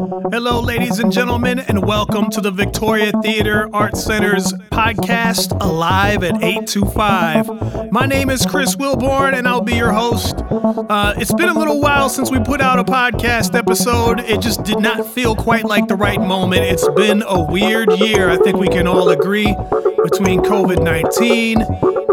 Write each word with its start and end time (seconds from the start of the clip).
Hello, 0.00 0.60
ladies 0.60 0.98
and 0.98 1.12
gentlemen, 1.12 1.58
and 1.58 1.84
welcome 1.86 2.30
to 2.30 2.40
the 2.40 2.50
Victoria 2.50 3.12
Theater 3.22 3.68
Arts 3.74 4.02
Center's 4.02 4.50
podcast, 4.72 5.54
Alive 5.60 6.24
at 6.24 6.42
825. 6.42 7.92
My 7.92 8.06
name 8.06 8.30
is 8.30 8.46
Chris 8.46 8.76
Wilborn, 8.76 9.34
and 9.34 9.46
I'll 9.46 9.60
be 9.60 9.74
your 9.74 9.92
host. 9.92 10.36
Uh, 10.50 11.12
it's 11.18 11.34
been 11.34 11.50
a 11.50 11.58
little 11.58 11.82
while 11.82 12.08
since 12.08 12.30
we 12.30 12.38
put 12.40 12.62
out 12.62 12.78
a 12.78 12.84
podcast 12.84 13.54
episode. 13.54 14.20
It 14.20 14.40
just 14.40 14.64
did 14.64 14.78
not 14.78 15.06
feel 15.06 15.36
quite 15.36 15.66
like 15.66 15.86
the 15.86 15.96
right 15.96 16.18
moment. 16.20 16.62
It's 16.62 16.88
been 16.96 17.22
a 17.26 17.38
weird 17.38 17.92
year, 17.98 18.30
I 18.30 18.38
think 18.38 18.56
we 18.56 18.68
can 18.68 18.86
all 18.86 19.10
agree, 19.10 19.54
between 20.02 20.40
COVID 20.40 20.82
19 20.82 21.60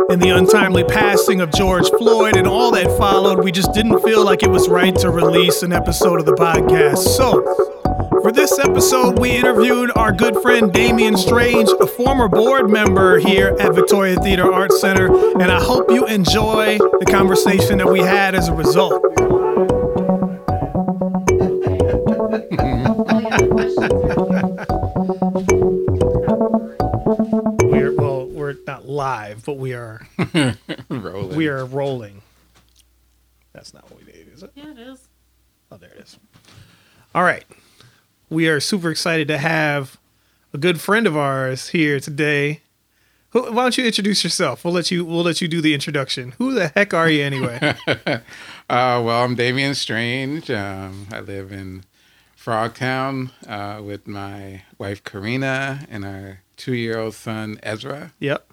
and 0.10 0.22
the 0.22 0.30
untimely 0.30 0.84
passing 0.84 1.42
of 1.42 1.52
George 1.54 1.90
Floyd 1.92 2.36
and 2.36 2.48
all 2.48 2.72
that 2.72 2.98
followed. 2.98 3.44
We 3.44 3.52
just 3.52 3.74
didn't 3.74 4.02
feel 4.04 4.24
like 4.24 4.44
it 4.44 4.50
was 4.50 4.70
right 4.70 4.96
to 4.98 5.10
release 5.10 5.64
an 5.64 5.74
episode 5.74 6.20
of 6.20 6.26
the 6.26 6.34
podcast. 6.34 7.00
So, 7.00 7.77
for 8.28 8.34
this 8.34 8.60
episode, 8.60 9.18
we 9.20 9.32
interviewed 9.32 9.90
our 9.96 10.12
good 10.12 10.36
friend 10.42 10.74
Damian 10.74 11.16
Strange, 11.16 11.70
a 11.80 11.88
former 11.88 12.28
board 12.28 12.70
member 12.70 13.20
here 13.20 13.56
at 13.58 13.74
Victoria 13.74 14.18
Theater 14.20 14.52
Arts 14.52 14.82
Center, 14.82 15.08
and 15.40 15.50
I 15.50 15.64
hope 15.64 15.90
you 15.90 16.06
enjoy 16.08 16.78
the 16.78 17.06
conversation 17.10 17.78
that 17.78 17.88
we 17.88 18.02
had 18.02 18.36
as 18.36 18.50
a 18.50 18.54
result. 18.54 19.02
we're 27.64 27.96
well, 27.96 28.26
we're 28.28 28.56
not 28.68 28.86
live, 28.90 29.46
but 29.46 29.58
we 29.58 29.74
are 29.74 30.06
Rolling. 30.90 31.36
we 31.38 31.48
are 31.48 31.66
rolling. 31.66 32.22
That's 33.54 33.74
not 33.74 33.90
what 33.90 34.04
we 34.04 34.12
did, 34.12 34.28
is 34.34 34.44
it? 34.44 34.52
Yeah, 34.54 34.72
it 34.72 34.80
is. 34.80 35.08
Oh, 35.72 35.78
there 35.78 35.92
it 35.92 36.00
is. 36.02 36.20
All 37.16 37.24
right. 37.24 37.46
We 38.30 38.48
are 38.50 38.60
super 38.60 38.90
excited 38.92 39.28
to 39.30 39.38
have 39.38 39.98
a 40.54 40.58
good 40.58 40.82
friend 40.82 41.08
of 41.08 41.16
ours 41.16 41.70
here 41.70 42.00
today. 42.00 42.62
Who, 43.32 43.44
why 43.52 43.64
don't 43.64 43.78
you 43.78 43.86
introduce 43.86 44.24
yourself? 44.24 44.64
We'll 44.64 44.74
let 44.74 44.92
you 44.92 45.06
we'll 45.06 45.24
let 45.24 45.42
you 45.42 45.48
do 45.48 45.62
the 45.62 45.74
introduction. 45.74 46.34
Who 46.38 46.54
the 46.54 46.70
heck 46.70 46.94
are 46.94 47.10
you 47.10 47.24
anyway? 47.24 47.60
uh, 47.88 48.20
well, 48.70 49.24
I'm 49.24 49.36
Damian 49.36 49.76
Strange. 49.76 50.50
Um, 50.52 51.08
I 51.12 51.20
live 51.22 51.52
in 51.52 51.84
Frogtown 52.38 53.32
uh, 53.48 53.82
with 53.82 54.08
my 54.08 54.64
wife 54.78 55.04
Karina 55.04 55.86
and 55.90 56.06
our 56.06 56.40
two-year-old 56.58 57.14
son 57.14 57.60
Ezra. 57.64 58.14
yep. 58.20 58.52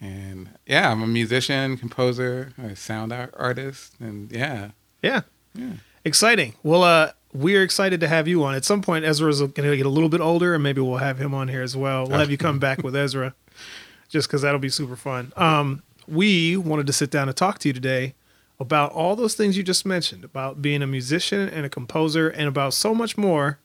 And 0.00 0.50
yeah, 0.64 0.92
I'm 0.92 1.02
a 1.02 1.06
musician, 1.08 1.76
composer, 1.76 2.52
a 2.56 2.76
sound 2.76 3.12
art- 3.12 3.34
artist, 3.36 3.94
and 3.98 4.30
yeah, 4.30 4.70
Yeah. 5.02 5.22
Yeah. 5.54 5.72
Exciting. 6.04 6.54
Well, 6.62 6.84
uh, 6.84 7.12
we're 7.32 7.62
excited 7.62 8.00
to 8.00 8.08
have 8.08 8.26
you 8.28 8.42
on. 8.44 8.54
At 8.54 8.64
some 8.64 8.80
point, 8.82 9.04
Ezra's 9.04 9.40
going 9.40 9.52
to 9.70 9.76
get 9.76 9.86
a 9.86 9.90
little 9.90 10.08
bit 10.08 10.20
older, 10.20 10.54
and 10.54 10.62
maybe 10.62 10.80
we'll 10.80 10.96
have 10.98 11.18
him 11.18 11.34
on 11.34 11.48
here 11.48 11.62
as 11.62 11.76
well. 11.76 12.06
We'll 12.06 12.18
have 12.18 12.30
you 12.30 12.38
come 12.38 12.58
back 12.58 12.82
with 12.82 12.96
Ezra, 12.96 13.34
just 14.08 14.28
because 14.28 14.42
that'll 14.42 14.58
be 14.60 14.68
super 14.70 14.96
fun. 14.96 15.32
Um, 15.36 15.82
we 16.06 16.56
wanted 16.56 16.86
to 16.86 16.92
sit 16.92 17.10
down 17.10 17.28
and 17.28 17.36
talk 17.36 17.58
to 17.60 17.68
you 17.68 17.74
today 17.74 18.14
about 18.60 18.90
all 18.92 19.14
those 19.14 19.34
things 19.34 19.56
you 19.56 19.62
just 19.62 19.84
mentioned 19.86 20.24
about 20.24 20.60
being 20.60 20.82
a 20.82 20.86
musician 20.86 21.48
and 21.48 21.64
a 21.64 21.68
composer, 21.68 22.28
and 22.28 22.48
about 22.48 22.74
so 22.74 22.94
much 22.94 23.16
more, 23.18 23.58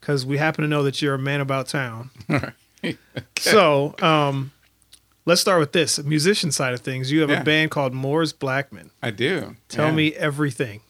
because 0.00 0.24
we 0.26 0.38
happen 0.38 0.62
to 0.62 0.68
know 0.68 0.82
that 0.82 1.00
you're 1.02 1.14
a 1.14 1.18
man 1.18 1.40
about 1.40 1.68
town. 1.68 2.10
So, 3.38 3.94
um, 4.00 4.52
let's 5.24 5.40
start 5.40 5.58
with 5.60 5.72
this 5.72 6.02
musician 6.02 6.50
side 6.52 6.72
of 6.74 6.80
things. 6.80 7.10
You 7.12 7.20
have 7.22 7.30
a 7.30 7.42
band 7.44 7.70
called 7.70 7.92
Moore's 7.94 8.32
Blackman. 8.32 8.90
I 9.02 9.10
do. 9.10 9.56
Tell 9.68 9.86
Yeah. 9.86 9.92
me 9.92 10.14
everything. 10.14 10.80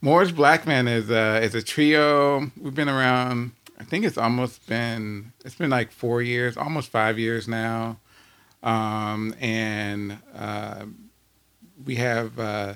Moore's 0.00 0.32
Blackman 0.32 0.88
is 0.88 1.10
a 1.10 1.40
is 1.42 1.54
a 1.54 1.62
trio. 1.62 2.50
We've 2.60 2.74
been 2.74 2.88
around. 2.88 3.52
I 3.78 3.84
think 3.84 4.04
it's 4.04 4.18
almost 4.18 4.66
been 4.66 5.32
it's 5.44 5.54
been 5.54 5.70
like 5.70 5.90
four 5.92 6.22
years, 6.22 6.56
almost 6.56 6.90
five 6.90 7.18
years 7.18 7.48
now. 7.48 7.98
Um, 8.62 9.34
and 9.40 10.18
uh, 10.34 10.86
we 11.84 11.96
have 11.96 12.38
uh, 12.38 12.74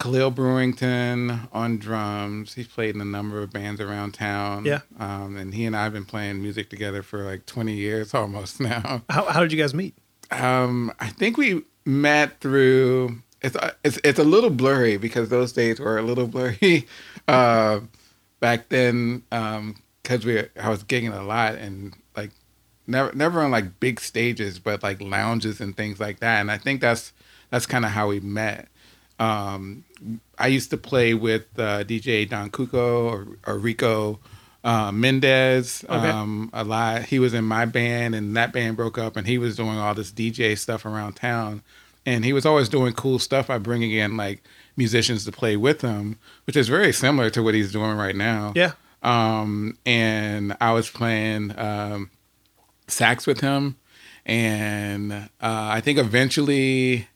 Khalil 0.00 0.32
Brewington 0.32 1.48
on 1.52 1.78
drums. 1.78 2.54
He's 2.54 2.68
played 2.68 2.94
in 2.94 3.00
a 3.00 3.04
number 3.04 3.42
of 3.42 3.50
bands 3.50 3.80
around 3.80 4.12
town. 4.14 4.64
Yeah. 4.64 4.80
Um, 4.98 5.36
and 5.36 5.54
he 5.54 5.64
and 5.64 5.76
I 5.76 5.84
have 5.84 5.92
been 5.92 6.04
playing 6.04 6.42
music 6.42 6.70
together 6.70 7.02
for 7.02 7.24
like 7.24 7.46
twenty 7.46 7.74
years 7.74 8.14
almost 8.14 8.60
now. 8.60 9.02
How, 9.10 9.24
how 9.26 9.40
did 9.40 9.52
you 9.52 9.58
guys 9.58 9.74
meet? 9.74 9.94
Um, 10.30 10.92
I 11.00 11.08
think 11.08 11.36
we 11.36 11.62
met 11.84 12.40
through. 12.40 13.22
It's 13.42 13.56
it's 13.84 13.98
it's 14.04 14.18
a 14.18 14.24
little 14.24 14.50
blurry 14.50 14.96
because 14.96 15.28
those 15.28 15.52
days 15.52 15.78
were 15.78 15.98
a 15.98 16.02
little 16.02 16.26
blurry. 16.34 16.86
Uh, 17.26 17.80
back 18.40 18.68
then, 18.68 19.22
because 19.30 20.24
we 20.24 20.40
I 20.60 20.68
was 20.68 20.82
gigging 20.84 21.16
a 21.16 21.22
lot 21.22 21.54
and 21.54 21.94
like 22.16 22.30
never 22.86 23.12
never 23.12 23.40
on 23.42 23.50
like 23.50 23.78
big 23.80 24.00
stages, 24.00 24.58
but 24.58 24.82
like 24.82 25.00
lounges 25.00 25.60
and 25.60 25.76
things 25.76 26.00
like 26.00 26.20
that. 26.20 26.40
And 26.40 26.50
I 26.50 26.58
think 26.58 26.80
that's 26.80 27.12
that's 27.50 27.66
kind 27.66 27.84
of 27.84 27.92
how 27.92 28.08
we 28.08 28.20
met. 28.20 28.68
Um, 29.20 29.84
I 30.38 30.46
used 30.48 30.70
to 30.70 30.76
play 30.76 31.12
with 31.14 31.46
uh, 31.58 31.82
DJ 31.84 32.28
Don 32.28 32.50
Cuco 32.50 33.10
or, 33.10 33.26
or 33.46 33.58
Rico 33.58 34.20
uh, 34.62 34.92
Mendez 34.92 35.84
Okay. 35.88 36.08
um, 36.10 36.50
a 36.52 36.62
lot. 36.62 37.02
He 37.04 37.18
was 37.18 37.34
in 37.34 37.44
my 37.44 37.64
band, 37.64 38.14
and 38.14 38.36
that 38.36 38.52
band 38.52 38.76
broke 38.76 38.96
up, 38.98 39.16
and 39.16 39.26
he 39.26 39.38
was 39.38 39.56
doing 39.56 39.76
all 39.76 39.94
this 39.94 40.12
DJ 40.12 40.56
stuff 40.56 40.84
around 40.84 41.14
town. 41.14 41.62
And 42.08 42.24
he 42.24 42.32
was 42.32 42.46
always 42.46 42.70
doing 42.70 42.94
cool 42.94 43.18
stuff 43.18 43.48
by 43.48 43.58
bringing 43.58 43.90
in 43.92 44.16
like 44.16 44.42
musicians 44.78 45.26
to 45.26 45.32
play 45.32 45.58
with 45.58 45.82
him, 45.82 46.16
which 46.46 46.56
is 46.56 46.66
very 46.66 46.90
similar 46.90 47.28
to 47.28 47.42
what 47.42 47.52
he's 47.52 47.70
doing 47.70 47.98
right 47.98 48.16
now. 48.16 48.54
Yeah. 48.56 48.72
Um, 49.02 49.76
and 49.84 50.56
I 50.58 50.72
was 50.72 50.88
playing 50.88 51.52
um, 51.58 52.10
sax 52.86 53.26
with 53.26 53.40
him, 53.40 53.76
and 54.24 55.12
uh, 55.12 55.28
I 55.40 55.82
think 55.82 55.98
eventually, 55.98 57.08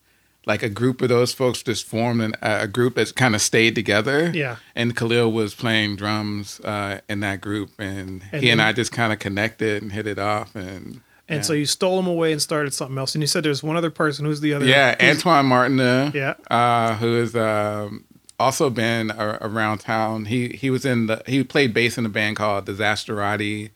like 0.44 0.62
a 0.62 0.68
group 0.68 1.00
of 1.00 1.08
those 1.08 1.32
folks 1.32 1.62
just 1.62 1.86
formed 1.86 2.20
an, 2.20 2.34
a 2.42 2.68
group 2.68 2.94
that's 2.94 3.12
kind 3.12 3.34
of 3.34 3.40
stayed 3.40 3.74
together. 3.74 4.30
Yeah. 4.34 4.56
And 4.74 4.94
Khalil 4.94 5.32
was 5.32 5.54
playing 5.54 5.96
drums 5.96 6.60
uh, 6.60 7.00
in 7.08 7.20
that 7.20 7.40
group, 7.40 7.70
and, 7.78 8.22
And 8.30 8.42
he 8.42 8.50
and 8.50 8.60
I 8.60 8.74
just 8.74 8.92
kind 8.92 9.10
of 9.10 9.18
connected 9.18 9.82
and 9.82 9.90
hit 9.90 10.06
it 10.06 10.18
off, 10.18 10.54
and 10.54 11.00
And 11.32 11.38
yeah. 11.38 11.46
so 11.46 11.52
you 11.54 11.66
stole 11.66 11.98
him 11.98 12.06
away 12.06 12.30
and 12.32 12.40
started 12.42 12.74
something 12.74 12.98
else. 12.98 13.14
And 13.14 13.22
you 13.22 13.26
said 13.26 13.42
there's 13.44 13.62
one 13.62 13.76
other 13.76 13.90
person. 13.90 14.24
Who's 14.26 14.40
the 14.40 14.52
other? 14.54 14.66
yeah, 14.66 14.94
who's- 15.00 15.16
Antoine 15.16 15.46
Martineau. 15.46 16.12
Yeah. 16.14 16.34
uh, 16.50 16.94
who 16.96 17.14
has 17.20 17.34
um, 17.34 18.04
also 18.38 18.68
been 18.70 19.10
a- 19.10 19.38
around 19.40 19.78
town. 19.78 20.26
He 20.26 20.48
he 20.50 20.68
was 20.70 20.84
in 20.84 21.06
the 21.06 21.22
he 21.26 21.42
played 21.42 21.72
bass 21.72 21.96
in 21.98 22.04
a 22.06 22.08
band 22.10 22.36
called 22.36 22.66
Disasterati. 22.66 23.70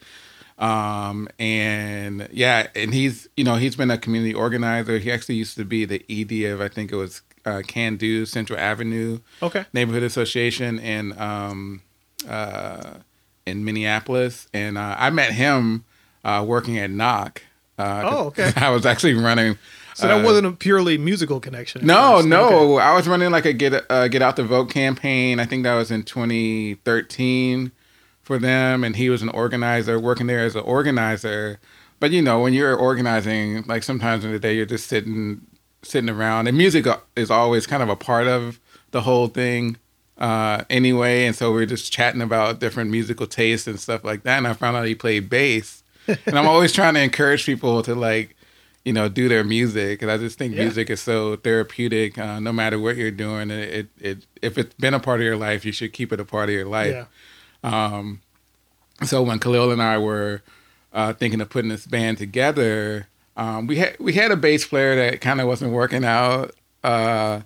Um, 0.58 1.28
and 1.38 2.28
yeah, 2.32 2.68
and 2.74 2.94
he's 2.94 3.28
you 3.36 3.44
know 3.44 3.56
he's 3.56 3.76
been 3.76 3.90
a 3.90 3.98
community 3.98 4.32
organizer. 4.34 4.98
He 4.98 5.10
actually 5.12 5.34
used 5.34 5.56
to 5.56 5.64
be 5.64 5.84
the 5.84 6.04
ED 6.08 6.50
of 6.52 6.60
I 6.60 6.68
think 6.68 6.92
it 6.92 6.96
was 6.96 7.22
uh, 7.44 7.62
Can 7.66 7.96
Do 7.96 8.24
Central 8.26 8.58
Avenue 8.58 9.20
Okay. 9.42 9.64
Neighborhood 9.72 10.02
Association 10.02 10.78
in 10.78 11.18
um, 11.20 11.82
uh, 12.28 12.94
in 13.46 13.64
Minneapolis, 13.64 14.48
and 14.54 14.76
uh, 14.78 14.96
I 14.98 15.10
met 15.10 15.32
him 15.32 15.84
uh, 16.24 16.44
working 16.46 16.78
at 16.78 16.90
NOC. 16.90 17.38
Uh, 17.78 18.02
Oh, 18.04 18.26
okay. 18.28 18.52
I 18.56 18.70
was 18.70 18.86
actually 18.86 19.14
running. 19.14 19.58
So 19.94 20.08
that 20.08 20.20
uh, 20.20 20.24
wasn't 20.24 20.46
a 20.46 20.52
purely 20.52 20.98
musical 20.98 21.40
connection. 21.40 21.86
no, 21.86 22.16
first. 22.16 22.28
no. 22.28 22.74
Okay. 22.74 22.84
I 22.84 22.94
was 22.94 23.08
running 23.08 23.30
like 23.30 23.46
a 23.46 23.52
get 23.54 23.84
uh, 23.90 24.08
get 24.08 24.20
out 24.20 24.36
the 24.36 24.44
vote 24.44 24.70
campaign. 24.70 25.40
I 25.40 25.46
think 25.46 25.62
that 25.62 25.74
was 25.74 25.90
in 25.90 26.02
2013 26.02 27.72
for 28.22 28.38
them, 28.38 28.84
and 28.84 28.96
he 28.96 29.08
was 29.08 29.22
an 29.22 29.28
organizer 29.30 29.98
working 29.98 30.26
there 30.26 30.40
as 30.40 30.54
an 30.54 30.64
organizer. 30.64 31.58
But 31.98 32.10
you 32.10 32.20
know, 32.20 32.40
when 32.40 32.52
you're 32.52 32.76
organizing, 32.76 33.62
like 33.62 33.82
sometimes 33.82 34.24
in 34.24 34.32
the 34.32 34.38
day 34.38 34.54
you're 34.54 34.66
just 34.66 34.86
sitting 34.86 35.40
sitting 35.82 36.10
around, 36.10 36.46
and 36.48 36.58
music 36.58 36.86
is 37.14 37.30
always 37.30 37.66
kind 37.66 37.82
of 37.82 37.88
a 37.88 37.96
part 37.96 38.26
of 38.26 38.60
the 38.90 39.02
whole 39.02 39.28
thing 39.28 39.76
uh, 40.18 40.64
anyway. 40.68 41.24
And 41.26 41.34
so 41.34 41.52
we 41.52 41.62
are 41.62 41.66
just 41.66 41.92
chatting 41.92 42.20
about 42.20 42.60
different 42.60 42.90
musical 42.90 43.26
tastes 43.26 43.66
and 43.66 43.78
stuff 43.80 44.04
like 44.04 44.24
that. 44.24 44.38
And 44.38 44.46
I 44.46 44.52
found 44.52 44.76
out 44.76 44.86
he 44.86 44.94
played 44.94 45.30
bass, 45.30 45.82
and 46.26 46.38
I'm 46.38 46.46
always 46.48 46.72
trying 46.72 46.94
to 46.94 47.00
encourage 47.00 47.44
people 47.46 47.82
to 47.82 47.94
like 47.94 48.36
you 48.84 48.92
know, 48.92 49.08
do 49.08 49.28
their 49.28 49.42
music. 49.42 50.00
And 50.00 50.12
I 50.12 50.16
just 50.16 50.38
think 50.38 50.54
Yeah. 50.54 50.62
music 50.62 50.90
is 50.90 51.00
so 51.00 51.34
therapeutic. 51.34 52.16
Uh, 52.16 52.38
no 52.38 52.52
matter 52.52 52.78
what 52.78 52.94
you're 52.96 53.10
doing, 53.10 53.50
it, 53.50 53.68
it, 53.74 53.88
it 54.00 54.18
if 54.42 54.56
it's 54.56 54.74
been 54.76 54.94
a 54.94 55.00
part 55.00 55.18
of 55.18 55.24
your 55.24 55.36
life, 55.36 55.64
you 55.64 55.72
should 55.72 55.92
keep 55.92 56.12
it 56.12 56.20
a 56.20 56.24
part 56.24 56.48
of 56.48 56.54
your 56.54 56.66
life. 56.66 56.94
Yeah. 56.94 57.06
Um, 57.64 58.20
so 59.04 59.24
when 59.24 59.40
Khalil 59.40 59.72
and 59.72 59.82
I 59.82 59.98
were 59.98 60.42
uh, 60.92 61.12
thinking 61.14 61.40
of 61.40 61.50
putting 61.50 61.68
this 61.68 61.84
band 61.84 62.18
together, 62.18 63.08
um, 63.36 63.66
we 63.66 63.74
had 63.78 63.96
we 63.98 64.12
had 64.12 64.30
a 64.30 64.36
bass 64.36 64.64
player 64.64 64.94
that 64.94 65.20
kind 65.20 65.40
of 65.40 65.48
wasn't 65.48 65.72
working 65.72 66.04
out. 66.04 66.54
Uh, 66.84 67.40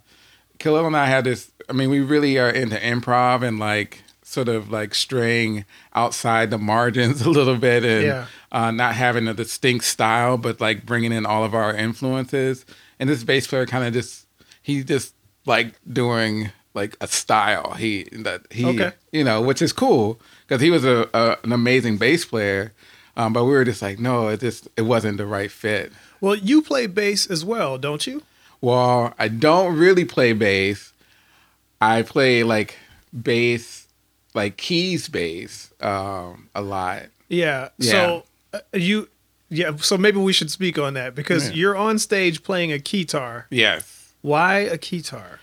Khalil 0.58 0.86
and 0.86 0.94
I 0.96 1.06
had 1.06 1.24
this. 1.24 1.50
I 1.70 1.72
mean, 1.72 1.88
we 1.88 2.00
really 2.00 2.38
are 2.38 2.50
into 2.50 2.76
improv 2.76 3.40
and 3.42 3.58
like 3.58 4.02
sort 4.30 4.48
of 4.48 4.70
like 4.70 4.94
straying 4.94 5.64
outside 5.94 6.50
the 6.50 6.58
margins 6.58 7.20
a 7.26 7.30
little 7.30 7.56
bit 7.56 7.84
and 7.84 8.04
Yeah. 8.06 8.26
uh, 8.52 8.70
not 8.70 8.94
having 8.94 9.28
a 9.28 9.34
distinct 9.34 9.84
style, 9.84 10.36
but 10.38 10.60
like 10.60 10.86
bringing 10.86 11.12
in 11.12 11.26
all 11.26 11.44
of 11.44 11.54
our 11.54 11.74
influences. 11.74 12.64
And 12.98 13.08
this 13.08 13.24
bass 13.24 13.46
player 13.46 13.66
kind 13.66 13.84
of 13.84 13.92
just 13.92 14.26
he 14.62 14.84
just 14.84 15.14
like 15.46 15.74
doing 15.90 16.50
like 16.74 16.96
a 17.00 17.06
style. 17.08 17.72
He 17.72 18.04
that 18.12 18.42
he 18.50 18.66
Okay. 18.66 18.92
you 19.12 19.24
know, 19.24 19.40
which 19.42 19.60
is 19.62 19.72
cool 19.72 20.20
because 20.46 20.60
he 20.62 20.70
was 20.70 20.84
a, 20.84 21.08
a 21.14 21.36
an 21.44 21.52
amazing 21.52 21.96
bass 21.98 22.24
player. 22.24 22.72
Um, 23.16 23.32
but 23.32 23.44
we 23.44 23.50
were 23.50 23.64
just 23.64 23.82
like, 23.82 23.98
no, 23.98 24.28
it 24.28 24.40
just 24.40 24.68
it 24.76 24.82
wasn't 24.82 25.18
the 25.18 25.26
right 25.26 25.50
fit. 25.50 25.92
Well, 26.20 26.36
you 26.36 26.62
play 26.62 26.86
bass 26.86 27.26
as 27.26 27.44
well, 27.44 27.76
don't 27.78 28.06
you? 28.06 28.22
Well, 28.60 29.14
I 29.18 29.28
don't 29.28 29.76
really 29.76 30.04
play 30.04 30.32
bass. 30.34 30.92
I 31.80 32.02
play 32.02 32.42
like 32.44 32.76
bass, 33.22 33.79
like 34.34 34.56
keys 34.56 35.08
bass, 35.08 35.72
um, 35.80 36.48
a 36.54 36.62
lot. 36.62 37.04
Yeah. 37.28 37.68
So 37.80 38.24
uh, 38.52 38.58
you, 38.72 39.08
yeah. 39.48 39.76
So 39.76 39.96
maybe 39.98 40.18
we 40.18 40.32
should 40.32 40.50
speak 40.50 40.78
on 40.78 40.94
that 40.94 41.14
because 41.14 41.48
Yeah. 41.48 41.54
you're 41.54 41.76
on 41.76 41.98
stage 41.98 42.42
playing 42.42 42.72
a 42.72 42.78
guitar. 42.78 43.46
Yes. 43.50 44.12
Why 44.22 44.58
a 44.58 44.76
guitar? 44.76 45.40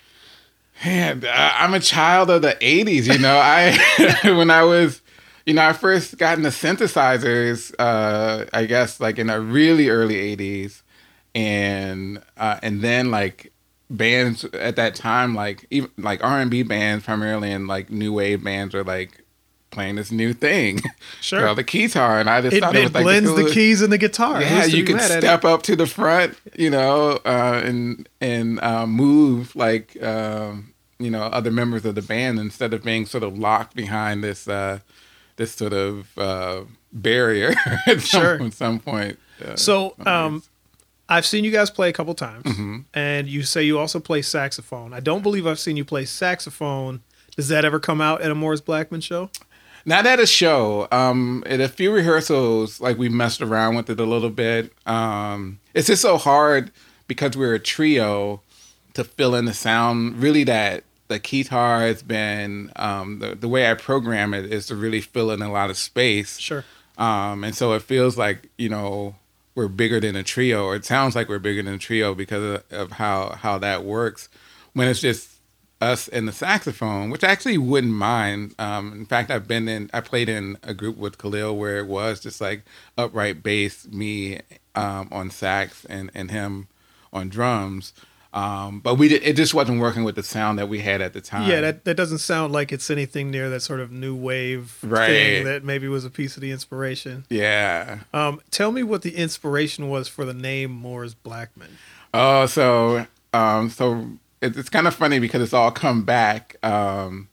Man, 0.86 1.24
I- 1.26 1.64
I'm 1.64 1.74
a 1.74 1.80
child 1.80 2.30
of 2.30 2.42
the 2.44 2.56
'80s. 2.62 3.12
You 3.12 3.18
know, 3.20 3.38
I 3.38 3.78
when 4.24 4.52
I 4.52 4.64
was, 4.64 5.02
you 5.46 5.54
know, 5.56 5.66
I 5.68 5.74
first 5.74 6.18
got 6.18 6.38
into 6.38 6.50
synthesizers. 6.50 7.74
Uh, 7.80 8.46
I 8.54 8.66
guess 8.66 9.00
like 9.00 9.18
in 9.18 9.28
the 9.28 9.42
really 9.42 9.90
early 9.90 10.36
'80s, 10.38 10.82
and 11.34 12.22
uh, 12.38 12.60
and 12.62 12.82
then 12.82 13.10
like 13.12 13.52
bands 13.90 14.44
at 14.54 14.76
that 14.76 14.96
time, 14.96 15.34
like 15.36 15.66
even 15.70 15.90
like 15.98 16.24
R&B 16.24 16.64
bands 16.64 17.06
primarily, 17.06 17.52
and 17.52 17.68
like 17.68 17.90
new 17.90 18.14
wave 18.14 18.44
bands 18.44 18.74
were 18.74 18.84
like 18.84 19.24
playing 19.70 19.96
this 19.96 20.12
new 20.12 20.34
thing, 20.34 20.82
Sure. 21.22 21.42
called 21.42 21.58
the 21.58 21.64
guitar, 21.64 22.20
and 22.20 22.30
I 22.30 22.42
just 22.42 22.56
It, 22.56 22.62
thought 22.62 22.76
it, 22.76 22.80
it 22.80 22.84
was 22.86 22.94
like 22.94 23.04
blends 23.04 23.30
the 23.30 23.36
coolest- 23.36 23.54
keys 23.54 23.82
and 23.82 23.92
the 23.94 23.98
guitar. 23.98 24.42
yeah, 24.42 24.66
you 24.66 24.78
be 24.84 24.88
could 24.88 24.96
mad 24.98 25.12
at 25.12 25.18
it? 25.18 25.22
step 25.22 25.46
up 25.46 25.64
to 25.64 25.76
the 25.76 25.86
front, 25.88 26.38
you 26.56 26.70
know, 26.70 27.20
uh, 27.26 27.62
and 27.64 28.08
and 28.22 28.60
uh, 28.62 28.86
move 28.88 29.56
like 29.56 30.02
um, 30.04 30.74
you 31.00 31.12
know 31.12 31.24
other 31.24 31.52
members 31.52 31.86
of 31.86 31.96
the 31.96 32.02
band 32.02 32.40
instead 32.40 32.74
of 32.74 32.84
being 32.84 33.06
sort 33.06 33.24
of 33.24 33.38
locked 33.38 33.76
behind 33.76 34.24
this 34.24 34.48
uh, 34.48 34.80
this 35.36 35.52
sort 35.54 35.74
of 35.74 36.18
uh, 36.18 36.62
barrier 36.92 37.54
at 37.88 38.02
some, 38.02 38.22
Sure. 38.22 38.44
at 38.44 38.54
some 38.54 38.80
point. 38.80 39.20
Uh, 39.46 39.56
So, 39.56 39.94
um, 40.06 40.42
I've 41.10 41.26
seen 41.26 41.44
you 41.44 41.52
guys 41.52 41.70
play 41.70 41.90
a 41.90 41.94
couple 41.94 42.14
times, 42.14 42.44
Mm-hmm. 42.44 42.78
and 42.94 43.28
you 43.28 43.44
say 43.44 43.64
you 43.64 43.80
also 43.80 44.00
play 44.00 44.22
saxophone. 44.22 44.94
I 44.94 45.00
don't 45.00 45.22
believe 45.24 45.48
I've 45.48 45.60
seen 45.60 45.78
you 45.78 45.86
play 45.86 46.06
saxophone. 46.06 47.02
Does 47.36 47.48
that 47.50 47.64
ever 47.66 47.80
come 47.80 48.02
out 48.02 48.22
at 48.22 48.32
a 48.32 48.36
Moore's 48.36 48.62
Blackman 48.62 49.02
show? 49.02 49.30
Not 49.86 50.06
at 50.06 50.20
a 50.20 50.26
show. 50.28 50.88
Um, 50.92 51.44
at 51.46 51.62
a 51.62 51.70
few 51.70 51.94
rehearsals, 51.94 52.82
like 52.82 52.98
we 52.98 53.08
messed 53.10 53.42
around 53.42 53.76
with 53.76 53.90
it 53.90 54.00
a 54.00 54.04
little 54.06 54.30
bit. 54.30 54.74
Um, 54.86 55.60
it's 55.74 55.88
just 55.88 56.02
so 56.02 56.18
hard 56.18 56.72
because 57.08 57.38
we're 57.38 57.54
a 57.54 57.60
trio 57.60 58.42
to 58.96 59.04
fill 59.06 59.34
in 59.36 59.46
the 59.46 59.54
sound. 59.54 60.22
Really, 60.22 60.44
that 60.44 60.84
the 61.08 61.20
guitar 61.20 61.82
has 61.82 62.04
been 62.04 62.70
um, 62.76 63.20
the 63.20 63.36
the 63.36 63.48
way 63.48 63.72
I 63.72 63.76
program 63.76 64.34
it 64.34 64.52
is 64.52 64.66
to 64.68 64.76
really 64.76 65.00
fill 65.00 65.32
in 65.32 65.42
a 65.42 65.50
lot 65.50 65.70
of 65.70 65.78
space. 65.78 66.38
Sure. 66.38 66.66
Um, 66.98 67.46
and 67.46 67.56
so 67.56 67.72
it 67.74 67.82
feels 67.84 68.18
like 68.18 68.50
you 68.58 68.68
know 68.68 69.16
we're 69.58 69.68
bigger 69.68 70.00
than 70.00 70.16
a 70.16 70.22
trio, 70.22 70.66
or 70.66 70.76
it 70.76 70.86
sounds 70.86 71.16
like 71.16 71.28
we're 71.28 71.40
bigger 71.40 71.64
than 71.64 71.74
a 71.74 71.80
trio 71.80 72.14
because 72.14 72.44
of, 72.44 72.64
of 72.72 72.92
how 72.94 73.32
how 73.32 73.58
that 73.58 73.84
works. 73.84 74.30
When 74.74 74.88
it's 74.88 75.02
just 75.02 75.32
us 75.82 76.08
and 76.08 76.28
the 76.28 76.32
saxophone, 76.32 77.10
which 77.10 77.24
I 77.24 77.30
actually 77.30 77.58
wouldn't 77.58 77.94
mind. 77.94 78.54
Um, 78.60 78.94
in 78.94 79.08
fact, 79.08 79.32
I've 79.32 79.48
been 79.48 79.68
in, 79.68 79.90
I 79.94 80.02
played 80.02 80.30
in 80.30 80.58
a 80.62 80.76
group 80.76 80.96
with 80.98 81.18
Khalil 81.18 81.58
where 81.58 81.80
it 81.80 81.88
was 81.88 82.20
just 82.20 82.40
like 82.40 82.66
upright 83.00 83.42
bass, 83.42 83.88
me 83.88 84.42
um, 84.76 85.10
on 85.12 85.32
sax, 85.32 85.86
and 85.86 86.12
and 86.14 86.30
him 86.30 86.68
on 87.12 87.28
drums. 87.28 87.94
Um, 88.38 88.82
but 88.82 88.96
we 88.96 89.08
did, 89.08 89.24
it 89.24 89.36
just 89.36 89.54
wasn't 89.56 89.82
working 89.82 90.04
with 90.04 90.14
the 90.16 90.22
sound 90.22 90.60
that 90.60 90.70
we 90.70 90.80
had 90.82 91.02
at 91.02 91.14
the 91.14 91.22
time. 91.22 91.50
Yeah, 91.50 91.62
that, 91.62 91.86
that 91.86 91.96
doesn't 91.96 92.20
sound 92.20 92.54
like 92.54 92.72
it's 92.72 92.92
anything 92.92 93.32
near 93.32 93.50
that 93.50 93.62
sort 93.62 93.80
of 93.80 93.92
new 93.92 94.16
wave 94.16 94.78
Right. 94.84 95.08
thing 95.08 95.44
that 95.46 95.64
maybe 95.64 95.88
was 95.88 96.06
a 96.06 96.10
piece 96.12 96.36
of 96.38 96.42
the 96.42 96.52
inspiration. 96.52 97.26
yeah. 97.30 98.00
Um, 98.14 98.40
tell 98.52 98.72
me 98.72 98.84
what 98.84 99.02
the 99.02 99.16
inspiration 99.16 99.90
was 99.90 100.08
for 100.08 100.24
the 100.24 100.36
name 100.36 100.70
Moore's 100.72 101.16
Blackman. 101.16 101.78
Oh, 102.14 102.46
so 102.46 103.08
um, 103.34 103.70
so 103.72 104.08
it, 104.42 104.56
it's 104.56 104.70
kind 104.70 104.88
of 104.88 104.94
funny 104.94 105.18
because 105.20 105.42
it's 105.42 105.54
all 105.54 105.72
come 105.72 106.04
back. 106.04 106.58
Um, 106.64 107.30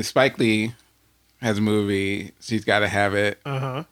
Spike 0.00 0.38
Lee 0.38 0.74
has 1.40 1.58
a 1.58 1.60
movie. 1.60 2.32
She's 2.40 2.64
got 2.64 2.80
to 2.80 2.88
have 2.88 3.14
it, 3.14 3.40
Uh 3.44 3.58
huh. 3.58 3.84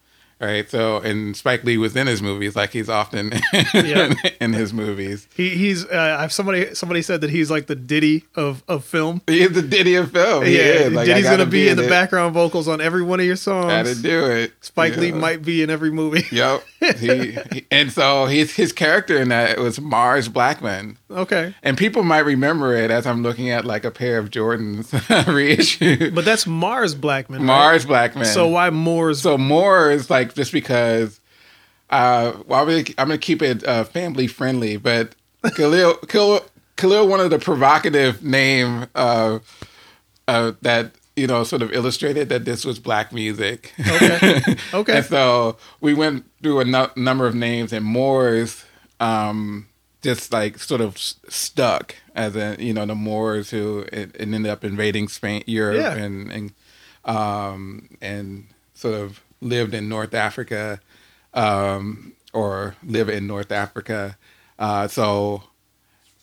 Right? 0.42 0.68
So, 0.68 0.96
and 0.98 1.36
Spike 1.36 1.62
Lee 1.62 1.78
was 1.78 1.94
in 1.94 2.08
his 2.08 2.20
movies, 2.20 2.56
like 2.56 2.70
he's 2.70 2.88
often 2.88 3.32
Yeah. 3.74 4.12
in 4.40 4.52
his 4.52 4.72
movies. 4.72 5.28
He 5.36 5.50
he's 5.50 5.86
uh, 5.86 6.16
I've 6.18 6.32
somebody 6.32 6.74
somebody 6.74 7.00
said 7.00 7.20
that 7.20 7.30
he's 7.30 7.48
like 7.48 7.68
the 7.68 7.76
Diddy 7.76 8.24
of 8.34 8.64
of 8.66 8.84
film. 8.84 9.22
He 9.28 9.42
is 9.42 9.52
the 9.52 9.62
Diddy 9.62 9.94
of 9.94 10.10
film. 10.10 10.42
Yeah, 10.44 10.48
is. 10.50 10.92
Like, 10.92 11.08
I 11.08 11.22
gonna 11.22 11.46
be 11.46 11.68
in 11.68 11.76
the 11.76 11.86
background 11.88 12.34
vocals 12.34 12.66
on 12.66 12.80
every 12.80 13.02
one 13.02 13.20
of 13.20 13.26
your 13.26 13.36
songs. 13.36 13.66
Gotta 13.66 13.94
do 13.94 14.26
it. 14.26 14.52
Spike 14.60 14.96
Lee 14.96 15.12
might 15.12 15.42
be 15.44 15.62
in 15.62 15.70
every 15.70 15.90
movie. 15.92 16.24
Yep. 16.32 16.64
He, 16.98 17.30
he- 17.52 17.66
and 17.70 17.92
so 17.92 18.26
his 18.26 18.56
his 18.56 18.72
character 18.72 19.16
in 19.16 19.28
that 19.28 19.58
was 19.58 19.80
Mars 19.80 20.28
Blackmon. 20.28 20.96
okay, 21.08 21.54
And 21.62 21.78
people 21.78 22.02
might 22.02 22.24
remember 22.24 22.74
it 22.74 22.90
as 22.90 23.06
I'm 23.06 23.22
looking 23.22 23.50
at 23.50 23.64
like 23.64 23.84
a 23.84 23.92
pair 23.92 24.18
of 24.18 24.30
Jordans 24.30 24.90
reissued. 25.32 26.12
but 26.14 26.24
that's 26.24 26.46
Mars 26.46 26.96
Blackmon. 26.96 27.30
right? 27.38 27.40
Mars 27.42 27.86
Blackmon. 27.86 28.26
So 28.26 28.48
why 28.48 28.70
Moore's? 28.70 29.20
So 29.22 29.38
more 29.38 29.92
is 29.92 30.10
like 30.10 30.31
just 30.34 30.52
because. 30.52 31.20
Uh, 31.90 32.32
well, 32.46 32.61
I'm 32.69 32.84
gonna, 32.96 33.19
keep 33.19 33.43
it 33.43 33.62
uh, 33.69 33.84
family 33.84 34.26
friendly, 34.26 34.79
but 34.79 35.14
Khalil, 35.55 35.94
Khalil, 36.08 36.40
Khalil 36.76 37.06
wanted 37.06 37.31
a 37.34 37.38
provocative 37.38 38.25
name 38.25 38.87
uh, 38.94 39.40
uh, 40.26 40.52
that 40.62 40.93
you 41.17 41.26
know 41.26 41.44
sort 41.44 41.61
of 41.61 41.70
illustrated 41.73 42.31
that 42.31 42.46
this 42.46 42.64
was 42.64 42.79
black 42.79 43.12
music. 43.12 43.75
Okay. 43.87 44.43
Okay. 44.75 44.96
and 44.96 45.05
so 45.05 45.58
we 45.82 45.93
went 45.93 46.25
through 46.43 46.61
a 46.61 46.64
nu- 46.64 46.88
number 46.96 47.26
of 47.26 47.34
names, 47.34 47.75
and 47.75 47.84
Moors 47.84 48.64
um, 48.99 49.67
just 50.00 50.32
like 50.32 50.58
sort 50.58 50.81
of 50.81 50.94
s- 50.96 51.17
stuck 51.29 51.94
as 52.14 52.34
a 52.37 52.56
you 52.58 52.73
know 52.73 52.87
the 52.87 52.94
Moors 52.94 53.50
who 53.50 53.81
it, 53.93 54.17
it 54.17 54.20
ended 54.23 54.46
up 54.46 54.64
invading 54.64 55.08
Spain, 55.08 55.43
Europe, 55.46 55.76
Yeah. 55.76 55.93
and 55.93 56.32
and 56.32 56.52
um, 57.05 57.90
and 58.00 58.46
sort 58.73 58.94
of 58.94 59.20
lived 59.42 59.74
in 59.74 59.88
North 59.88 60.14
Africa, 60.14 60.80
um, 61.34 62.12
or 62.32 62.76
live 62.84 63.08
in 63.08 63.26
North 63.26 63.52
Africa. 63.52 64.16
Uh, 64.58 64.88
so 64.88 65.42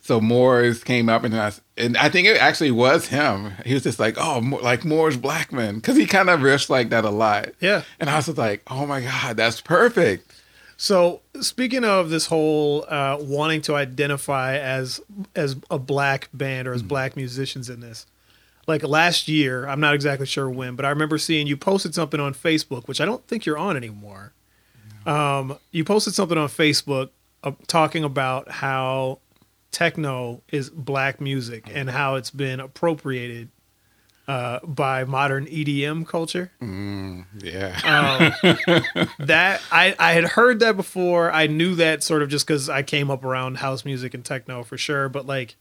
so 0.01 0.19
Moors 0.19 0.83
came 0.83 1.07
up 1.07 1.23
and 1.23 1.37
I, 1.37 1.51
and 1.77 1.95
I 1.95 2.09
think 2.09 2.27
it 2.27 2.37
actually 2.37 2.71
was 2.71 3.09
him. 3.09 3.51
He 3.63 3.75
was 3.75 3.83
just 3.83 3.99
like, 3.99 4.15
oh, 4.17 4.39
like 4.63 4.83
Moore's 4.83 5.17
Blackman, 5.17 5.75
because 5.75 5.97
he 5.97 6.07
kind 6.07 6.31
of 6.31 6.39
riffs 6.39 6.67
like 6.67 6.89
that 6.89 7.05
a 7.05 7.11
lot. 7.11 7.49
yeah. 7.59 7.83
And 7.99 8.09
I 8.09 8.15
was 8.15 8.25
just 8.25 8.37
like, 8.39 8.63
oh 8.67 8.87
my 8.87 9.01
god, 9.01 9.37
that's 9.37 9.61
perfect. 9.61 10.33
So 10.77 11.21
speaking 11.41 11.83
of 11.83 12.09
this 12.09 12.25
whole 12.25 12.85
uh, 12.87 13.17
wanting 13.19 13.61
to 13.63 13.75
identify 13.75 14.57
as 14.57 14.99
as 15.35 15.57
a 15.69 15.77
black 15.77 16.29
band 16.33 16.67
or 16.67 16.73
as 16.73 16.81
black 16.81 17.15
musicians 17.15 17.69
in 17.69 17.81
this, 17.81 18.07
like 18.69 18.83
last 18.83 19.27
year, 19.27 19.67
I'm 19.67 19.81
not 19.81 19.95
exactly 19.95 20.27
sure 20.27 20.49
when, 20.49 20.75
but 20.75 20.85
I 20.85 20.89
remember 20.89 21.17
seeing 21.17 21.47
you 21.47 21.57
posted 21.57 21.93
something 21.93 22.19
on 22.19 22.33
Facebook, 22.33 22.87
which 22.87 23.01
I 23.01 23.05
don't 23.05 23.25
think 23.27 23.45
you're 23.45 23.57
on 23.57 23.75
anymore. 23.75 24.33
Um, 25.05 25.57
you 25.71 25.83
posted 25.83 26.13
something 26.13 26.37
on 26.37 26.47
Facebook 26.47 27.09
uh, 27.43 27.51
talking 27.67 28.03
about 28.03 28.49
how 28.49 29.19
techno 29.71 30.43
is 30.51 30.69
black 30.69 31.19
music 31.19 31.69
and 31.73 31.89
how 31.89 32.15
it's 32.15 32.29
been 32.31 32.59
appropriated 32.59 33.49
uh, 34.27 34.59
by 34.63 35.03
modern 35.03 35.47
EDM 35.47 36.07
culture. 36.07 36.51
Yeah. 37.43 37.79
Um, 38.43 39.07
that 39.25 39.61
I, 39.71 39.95
I 39.97 40.13
had 40.13 40.25
heard 40.25 40.59
that 40.59 40.75
before. 40.75 41.31
I 41.31 41.47
knew 41.47 41.73
that 41.75 42.03
sort 42.03 42.21
of 42.21 42.29
just 42.29 42.45
because 42.45 42.69
I 42.69 42.83
came 42.83 43.09
up 43.09 43.23
around 43.23 43.57
house 43.57 43.83
music 43.83 44.13
and 44.13 44.23
techno 44.23 44.61
for 44.61 44.77
sure. 44.77 45.09
But 45.09 45.25
like, 45.25 45.55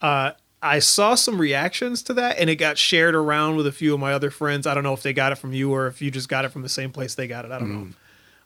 uh, 0.00 0.32
I 0.62 0.78
saw 0.78 1.16
some 1.16 1.40
reactions 1.40 2.02
to 2.04 2.14
that, 2.14 2.38
and 2.38 2.48
it 2.48 2.56
got 2.56 2.78
shared 2.78 3.16
around 3.16 3.56
with 3.56 3.66
a 3.66 3.72
few 3.72 3.94
of 3.94 4.00
my 4.00 4.12
other 4.12 4.30
friends. 4.30 4.66
I 4.66 4.74
don't 4.74 4.84
know 4.84 4.92
if 4.92 5.02
they 5.02 5.12
got 5.12 5.32
it 5.32 5.34
from 5.36 5.52
you 5.52 5.72
or 5.72 5.88
if 5.88 6.00
you 6.00 6.10
just 6.10 6.28
got 6.28 6.44
it 6.44 6.50
from 6.50 6.62
the 6.62 6.68
same 6.68 6.92
place 6.92 7.16
they 7.16 7.26
got 7.26 7.44
it. 7.44 7.50
I 7.50 7.58
don't 7.58 7.72
know. 7.72 7.88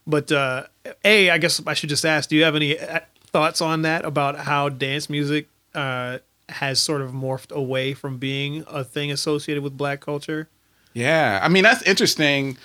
But 0.07 0.31
uh, 0.31 0.63
a, 1.05 1.29
I 1.29 1.37
guess 1.37 1.61
I 1.67 1.75
should 1.75 1.89
just 1.89 2.05
ask: 2.05 2.29
Do 2.29 2.35
you 2.35 2.43
have 2.43 2.55
any 2.55 2.79
uh, 2.79 3.01
thoughts 3.27 3.61
on 3.61 3.83
that 3.83 4.03
about 4.03 4.37
how 4.39 4.69
dance 4.69 5.09
music 5.09 5.47
uh, 5.75 6.17
has 6.49 6.79
sort 6.79 7.01
of 7.01 7.11
morphed 7.11 7.51
away 7.51 7.93
from 7.93 8.17
being 8.17 8.63
a 8.67 8.83
thing 8.83 9.11
associated 9.11 9.63
with 9.63 9.77
black 9.77 10.01
culture? 10.01 10.49
yeah. 10.93 11.39
I 11.43 11.49
mean, 11.49 11.63
that's 11.63 11.83
interesting. 11.83 12.57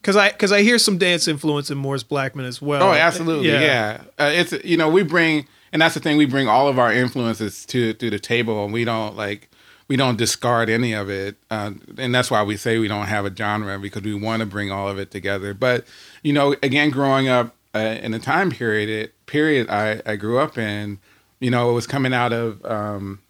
Because 0.00 0.16
I 0.16 0.30
because 0.30 0.52
I 0.52 0.62
hear 0.62 0.78
some 0.78 0.96
dance 0.96 1.28
influence 1.28 1.70
in 1.70 1.76
Moore's 1.76 2.04
Blackman 2.04 2.46
as 2.46 2.62
well. 2.62 2.82
Oh, 2.84 2.92
absolutely. 2.92 3.50
Yeah. 3.50 4.02
Uh, 4.18 4.30
it's 4.32 4.52
you 4.64 4.76
know 4.76 4.88
we 4.88 5.02
bring 5.02 5.46
and 5.72 5.82
that's 5.82 5.94
the 5.94 6.00
thing 6.00 6.16
we 6.16 6.26
bring 6.26 6.48
all 6.48 6.68
of 6.68 6.78
our 6.78 6.92
influences 6.92 7.64
to 7.66 7.92
to 7.94 8.10
the 8.10 8.18
table 8.18 8.64
and 8.64 8.72
we 8.72 8.84
don't 8.84 9.16
like 9.16 9.50
we 9.88 9.96
don't 9.96 10.18
discard 10.18 10.68
any 10.68 10.92
of 10.92 11.08
it 11.08 11.36
uh, 11.50 11.72
and 11.96 12.14
that's 12.14 12.30
why 12.30 12.42
we 12.42 12.56
say 12.56 12.78
we 12.78 12.88
don't 12.88 13.06
have 13.06 13.24
a 13.24 13.34
genre 13.34 13.78
because 13.78 14.02
we 14.02 14.14
want 14.14 14.40
to 14.40 14.46
bring 14.46 14.70
all 14.70 14.88
of 14.88 14.98
it 14.98 15.10
together. 15.10 15.54
But 15.54 15.86
you 16.22 16.32
know, 16.32 16.54
again, 16.62 16.90
growing 16.90 17.28
up 17.28 17.54
uh, 17.74 17.96
in 18.02 18.12
the 18.12 18.18
time 18.18 18.50
period 18.50 18.88
it, 18.88 19.26
period 19.26 19.68
I 19.70 20.02
I 20.04 20.16
grew 20.16 20.38
up 20.38 20.58
in, 20.58 20.98
you 21.40 21.50
know, 21.50 21.70
it 21.70 21.74
was 21.74 21.86
coming 21.86 22.12
out 22.12 22.32
of 22.32 22.64
um, 22.64 23.20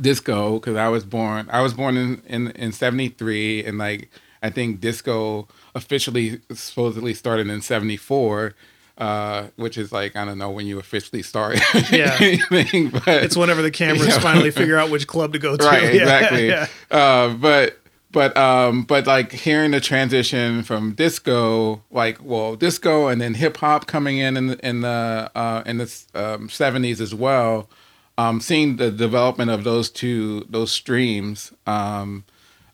disco 0.00 0.58
because 0.58 0.76
I 0.76 0.88
was 0.88 1.04
born. 1.04 1.48
I 1.50 1.60
was 1.60 1.74
born 1.74 1.96
in 1.96 2.22
in 2.26 2.48
in 2.52 2.72
'73, 2.72 3.64
and 3.64 3.78
like 3.78 4.10
I 4.42 4.50
think 4.50 4.80
disco 4.80 5.48
officially 5.74 6.40
supposedly 6.52 7.14
started 7.14 7.48
in 7.48 7.62
'74. 7.62 8.54
Uh, 8.98 9.46
which 9.54 9.78
is 9.78 9.92
like 9.92 10.16
I 10.16 10.24
don't 10.24 10.38
know 10.38 10.50
when 10.50 10.66
you 10.66 10.80
officially 10.80 11.22
start. 11.22 11.58
Yeah. 11.92 12.16
anything, 12.20 12.90
but 12.90 13.06
It's 13.06 13.36
whenever 13.36 13.62
the 13.62 13.70
cameras 13.70 14.18
finally 14.18 14.50
figure 14.50 14.76
out 14.80 14.90
which 14.90 15.06
club 15.06 15.32
to 15.34 15.38
go 15.38 15.56
to. 15.56 15.64
right 15.64 15.82
Yeah, 15.94 16.02
exactly 16.02 16.48
yeah. 16.48 16.66
uh 16.90 17.34
but 17.34 17.78
but 18.10 18.36
um 18.36 18.82
but 18.82 19.06
like 19.06 19.30
hearing 19.30 19.70
the 19.70 19.80
transition 19.80 20.64
from 20.64 20.94
disco 20.94 21.80
like 21.92 22.18
well 22.24 22.56
disco 22.56 23.06
and 23.06 23.20
then 23.20 23.34
hip 23.34 23.58
hop 23.58 23.86
coming 23.86 24.18
in 24.18 24.36
in 24.36 24.46
the 24.48 24.66
in 24.66 24.80
the 24.80 25.30
uh 25.36 25.62
in 25.64 25.78
the 25.78 25.84
um, 26.14 26.48
70s 26.48 27.00
as 27.00 27.14
well 27.14 27.68
um 28.16 28.40
seeing 28.40 28.76
the 28.78 28.90
development 28.90 29.50
of 29.50 29.62
those 29.62 29.90
two 29.90 30.44
those 30.50 30.72
streams 30.72 31.52
um 31.68 32.24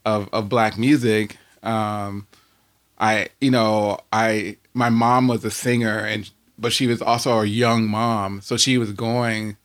of 0.07 0.29
of 0.33 0.49
black 0.49 0.79
music 0.79 1.37
um 1.63 2.27
I 2.99 3.29
you 3.43 3.51
know 3.51 3.99
I 4.13 4.57
my 4.75 4.91
mom 4.91 5.29
was 5.29 5.45
a 5.45 5.51
singer 5.51 5.99
and 5.99 6.31
but 6.59 6.73
she 6.73 6.87
was 6.87 7.01
also 7.03 7.41
a 7.41 7.47
young 7.47 7.87
mom. 7.87 8.41
So 8.41 8.57
she 8.57 8.79
was 8.79 8.93
going 8.93 9.57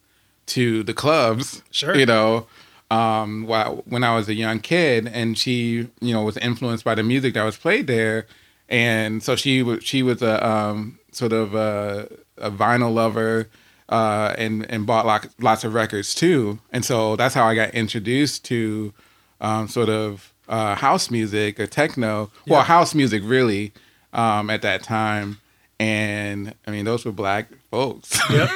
to 0.47 0.81
the 0.83 0.93
clubs 0.93 1.61
Sure. 1.71 1.95
you 1.95 2.05
know 2.05 2.47
um 2.91 3.45
while, 3.45 3.83
when 3.85 4.03
I 4.03 4.15
was 4.15 4.27
a 4.29 4.33
young 4.33 4.59
kid. 4.59 5.07
And 5.07 5.37
she 5.37 5.87
you 6.01 6.13
know 6.13 6.23
was 6.23 6.37
influenced 6.37 6.83
by 6.85 6.95
the 6.95 7.03
music 7.03 7.33
that 7.35 7.43
was 7.43 7.57
played 7.57 7.87
there. 7.87 8.25
And 8.67 9.21
so 9.23 9.35
she 9.35 9.61
was 9.63 9.83
she 9.83 10.01
was 10.03 10.21
a 10.21 10.35
um 10.47 10.99
sort 11.11 11.33
of 11.33 11.53
a, 11.55 12.07
a 12.37 12.51
vinyl 12.51 12.93
lover 12.93 13.47
uh 13.89 14.33
and 14.37 14.69
and 14.71 14.85
bought 14.85 15.05
lots 15.05 15.27
lots 15.39 15.63
of 15.63 15.73
records 15.73 16.13
too. 16.15 16.59
And 16.71 16.83
so 16.85 17.15
that's 17.15 17.33
how 17.35 17.45
I 17.45 17.55
got 17.55 17.71
introduced 17.73 18.45
to 18.45 18.93
um 19.41 19.67
sort 19.67 19.89
of 19.89 20.33
uh 20.47 20.75
house 20.75 21.11
music 21.11 21.59
or 21.59 21.67
techno. 21.67 22.31
Well 22.47 22.63
house 22.63 22.93
music 22.95 23.21
really 23.25 23.73
um 24.13 24.49
at 24.49 24.61
that 24.61 24.83
time. 24.83 25.39
And 25.79 26.53
I 26.67 26.71
mean 26.71 26.85
those 26.85 27.05
were 27.05 27.11
black 27.11 27.47
folks 27.71 28.19
Yep. 28.29 28.51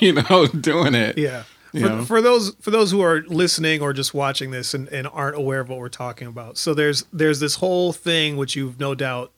you 0.00 0.12
know 0.14 0.46
doing 0.60 0.94
it. 0.94 1.16
Yeah. 1.18 1.44
For, 1.72 2.04
for 2.06 2.22
those 2.22 2.54
for 2.60 2.70
those 2.70 2.90
who 2.90 3.02
are 3.02 3.22
listening 3.26 3.82
or 3.82 3.92
just 3.92 4.14
watching 4.14 4.50
this 4.50 4.72
and, 4.72 4.88
and 4.88 5.06
aren't 5.08 5.36
aware 5.36 5.60
of 5.60 5.68
what 5.68 5.78
we're 5.78 5.90
talking 5.90 6.26
about, 6.26 6.56
so 6.56 6.72
there's 6.72 7.04
there's 7.12 7.38
this 7.40 7.56
whole 7.56 7.92
thing 7.92 8.36
which 8.38 8.56
you've 8.56 8.80
no 8.80 8.94
doubt 8.94 9.30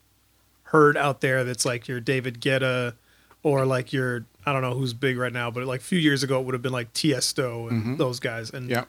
heard 0.64 0.96
out 0.96 1.20
there 1.20 1.42
that's 1.42 1.64
like 1.64 1.88
your 1.88 1.98
David 1.98 2.40
Guetta 2.40 2.94
or 3.42 3.66
like 3.66 3.92
your 3.92 4.24
I 4.46 4.52
don't 4.52 4.62
know 4.62 4.74
who's 4.74 4.92
big 4.94 5.18
right 5.18 5.32
now, 5.32 5.50
but 5.50 5.64
like 5.64 5.80
a 5.80 5.84
few 5.84 5.98
years 5.98 6.22
ago 6.22 6.38
it 6.38 6.44
would 6.46 6.54
have 6.54 6.62
been 6.62 6.72
like 6.72 6.92
Tiesto 6.94 7.68
and 7.70 7.98
those 7.98 8.20
guys, 8.20 8.50
and 8.50 8.70
yeah 8.70 8.84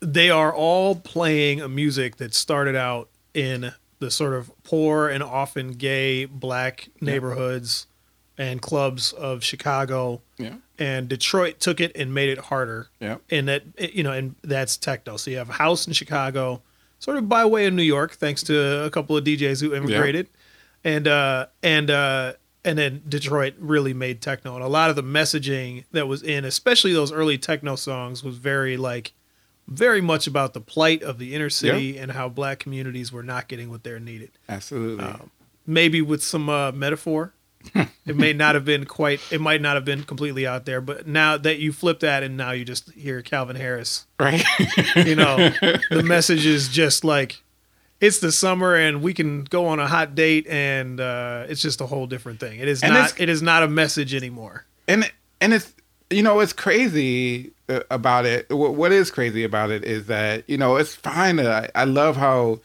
they 0.00 0.30
are 0.30 0.52
all 0.54 0.94
playing 0.94 1.60
a 1.60 1.68
music 1.68 2.16
that 2.16 2.34
started 2.34 2.76
out 2.76 3.08
in 3.34 3.72
the 4.00 4.10
sort 4.10 4.34
of 4.34 4.50
poor 4.64 5.08
and 5.08 5.22
often 5.22 5.72
gay 5.72 6.24
black 6.24 6.88
neighborhoods 7.00 7.86
and 8.36 8.60
clubs 8.60 9.12
of 9.12 9.44
Chicago 9.44 10.20
yeah 10.38 10.54
and 10.78 11.08
Detroit 11.08 11.60
took 11.60 11.78
it 11.78 11.92
and 11.94 12.14
made 12.14 12.30
it 12.30 12.38
harder. 12.38 12.88
yeah 13.00 13.18
And 13.30 13.48
that 13.48 13.62
you 13.94 14.02
know, 14.02 14.12
and 14.12 14.34
that's 14.42 14.76
techno. 14.78 15.16
So 15.18 15.30
you 15.30 15.36
have 15.36 15.50
a 15.50 15.54
house 15.54 15.86
in 15.86 15.92
Chicago, 15.92 16.62
sort 16.98 17.18
of 17.18 17.28
by 17.28 17.44
way 17.44 17.66
of 17.66 17.74
New 17.74 17.82
York, 17.82 18.12
thanks 18.12 18.42
to 18.44 18.84
a 18.84 18.90
couple 18.90 19.14
of 19.16 19.22
DJs 19.24 19.60
who 19.60 19.74
immigrated, 19.74 20.30
and 20.82 21.06
uh, 21.06 21.46
and 21.62 21.90
uh, 21.90 22.32
and 22.64 22.78
then 22.78 23.02
Detroit 23.06 23.54
really 23.58 23.92
made 23.92 24.22
techno. 24.22 24.54
And 24.54 24.64
a 24.64 24.68
lot 24.68 24.88
of 24.88 24.96
the 24.96 25.02
messaging 25.02 25.84
that 25.92 26.08
was 26.08 26.22
in, 26.22 26.46
especially 26.46 26.94
those 26.94 27.12
early 27.12 27.36
techno 27.36 27.76
songs, 27.76 28.24
was 28.24 28.36
very 28.38 28.78
like 28.78 29.12
very 29.70 30.00
much 30.00 30.26
about 30.26 30.52
the 30.52 30.60
plight 30.60 31.02
of 31.02 31.18
the 31.18 31.34
inner 31.34 31.48
city 31.48 31.96
and 31.96 32.12
how 32.12 32.28
black 32.28 32.58
communities 32.58 33.12
were 33.12 33.22
not 33.22 33.48
getting 33.48 33.70
what 33.70 33.84
they're 33.84 34.00
needed. 34.00 34.30
absolutely 34.48 35.04
Um, 35.04 35.30
maybe 35.66 36.02
with 36.02 36.22
some 36.22 36.48
uh, 36.48 36.72
metaphor. 36.72 37.32
it 38.06 38.16
may 38.16 38.32
not 38.32 38.54
have 38.54 38.64
been 38.64 38.86
quite. 38.86 39.20
It 39.30 39.38
might 39.40 39.60
not 39.60 39.74
have 39.76 39.84
been 39.84 40.02
completely 40.04 40.46
out 40.46 40.64
there, 40.64 40.80
but 40.80 41.06
now 41.06 41.36
that 41.36 41.58
you 41.58 41.72
flip 41.72 42.00
that 42.00 42.22
and 42.22 42.34
now 42.36 42.52
you 42.52 42.64
just 42.64 42.90
hear 42.92 43.20
Calvin 43.20 43.54
Harris, 43.56 44.06
right 44.18 44.42
you 44.96 45.14
know, 45.14 45.36
the 45.90 46.02
message 46.02 46.46
is 46.46 46.68
just 46.68 47.04
like 47.04 47.42
it's 48.00 48.18
the 48.18 48.32
summer 48.32 48.74
and 48.74 49.02
we 49.02 49.12
can 49.12 49.44
go 49.44 49.66
on 49.66 49.78
a 49.78 49.86
hot 49.86 50.14
date 50.14 50.46
and 50.48 51.00
uh, 51.00 51.44
it's 51.50 51.60
just 51.60 51.82
a 51.82 51.86
whole 51.86 52.06
different 52.06 52.40
thing. 52.40 52.58
It 52.58 52.66
is 52.66 52.82
And 52.82 52.94
not. 52.94 53.20
it's- 53.20 53.42
not 53.42 53.62
a 53.62 53.68
message 53.68 54.14
anymore. 54.14 54.64
and 54.88 55.10
and 55.42 55.52
it's 55.52 55.70
you 56.08 56.22
know 56.22 56.40
it's 56.40 56.54
crazy 56.54 57.52
about 57.90 58.26
it 58.26 58.46
what 58.50 58.92
is 58.92 59.10
crazy 59.10 59.44
about 59.44 59.70
it 59.70 59.84
is 59.84 60.06
that 60.06 60.42
you 60.48 60.58
know 60.58 60.76
it's 60.76 60.94
fine 60.94 61.38
I, 61.40 61.68
I 61.74 61.84
love 61.84 62.16
how 62.16 62.60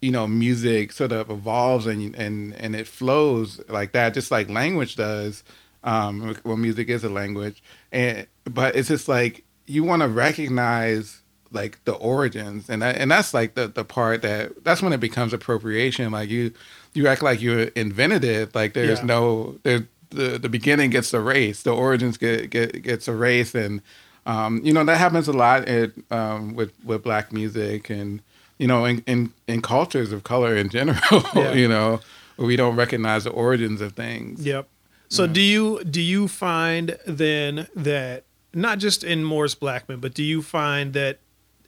you 0.00 0.10
know 0.10 0.26
music 0.26 0.92
sort 0.92 1.12
of 1.12 1.30
evolves 1.30 1.86
and 1.86 2.14
and 2.14 2.54
and 2.54 2.76
it 2.76 2.86
flows 2.86 3.60
like 3.68 3.92
that 3.92 4.14
just 4.14 4.30
like 4.30 4.48
language 4.50 4.96
does 4.96 5.42
um 5.82 6.36
well 6.44 6.56
music 6.56 6.88
is 6.88 7.04
a 7.04 7.08
language 7.08 7.62
and 7.92 8.26
but 8.44 8.76
it's 8.76 8.88
just 8.88 9.08
like 9.08 9.44
you 9.66 9.82
want 9.84 10.02
to 10.02 10.08
recognize 10.08 11.20
like 11.52 11.82
the 11.84 11.92
origins 11.94 12.68
and 12.68 12.82
that, 12.82 12.96
and 12.96 13.10
that's 13.10 13.32
like 13.32 13.54
the 13.54 13.68
the 13.68 13.84
part 13.84 14.22
that 14.22 14.64
that's 14.64 14.82
when 14.82 14.92
it 14.92 15.00
becomes 15.00 15.32
appropriation 15.32 16.10
like 16.12 16.28
you 16.28 16.52
you 16.94 17.06
act 17.06 17.22
like 17.22 17.40
you 17.40 17.70
invented 17.76 18.24
it 18.24 18.54
like 18.54 18.74
there's 18.74 18.98
Yeah. 19.00 19.06
no 19.06 19.58
there 19.62 19.86
the 20.10 20.38
the 20.38 20.48
beginning 20.48 20.90
gets 20.90 21.12
erased 21.14 21.64
the 21.64 21.74
origins 21.74 22.16
get 22.18 22.50
get 22.50 22.82
gets 22.82 23.08
erased 23.08 23.54
and 23.54 23.80
um 24.26 24.60
you 24.64 24.72
know 24.72 24.84
that 24.84 24.96
happens 24.98 25.28
a 25.28 25.32
lot 25.32 25.66
at, 25.68 25.90
um 26.10 26.54
with 26.54 26.72
with 26.84 27.02
black 27.02 27.32
music 27.32 27.90
and 27.90 28.20
you 28.58 28.66
know 28.66 28.84
in 28.84 29.02
in, 29.06 29.32
in 29.46 29.60
cultures 29.62 30.12
of 30.12 30.22
color 30.24 30.56
in 30.56 30.68
general 30.78 31.22
Yeah. 31.34 31.52
you 31.52 31.68
know 31.68 32.00
where 32.36 32.46
we 32.46 32.56
don't 32.56 32.76
recognize 32.76 33.24
the 33.24 33.30
origins 33.30 33.80
of 33.80 33.92
things 33.92 34.44
Yep. 34.44 34.68
So 35.08 35.26
do 35.28 35.40
you 35.40 35.84
do 35.84 36.00
you 36.00 36.26
find 36.28 36.96
then 37.06 37.68
that 37.76 38.24
not 38.52 38.78
just 38.78 39.04
in 39.04 39.22
Moore's 39.24 39.54
Blackman, 39.54 40.00
but 40.00 40.14
do 40.14 40.22
you 40.24 40.42
find 40.42 40.92
that 40.94 41.18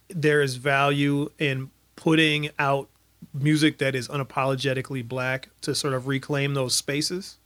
there 0.09 0.41
is 0.41 0.55
value 0.55 1.29
in 1.37 1.69
putting 1.95 2.49
out 2.59 2.89
music 3.33 3.77
that 3.77 3.93
is 3.95 4.07
unapologetically 4.09 5.05
black 5.07 5.49
to 5.61 5.73
sort 5.75 5.93
of 5.93 6.07
reclaim 6.07 6.53
those 6.55 6.75
spaces? 6.75 7.37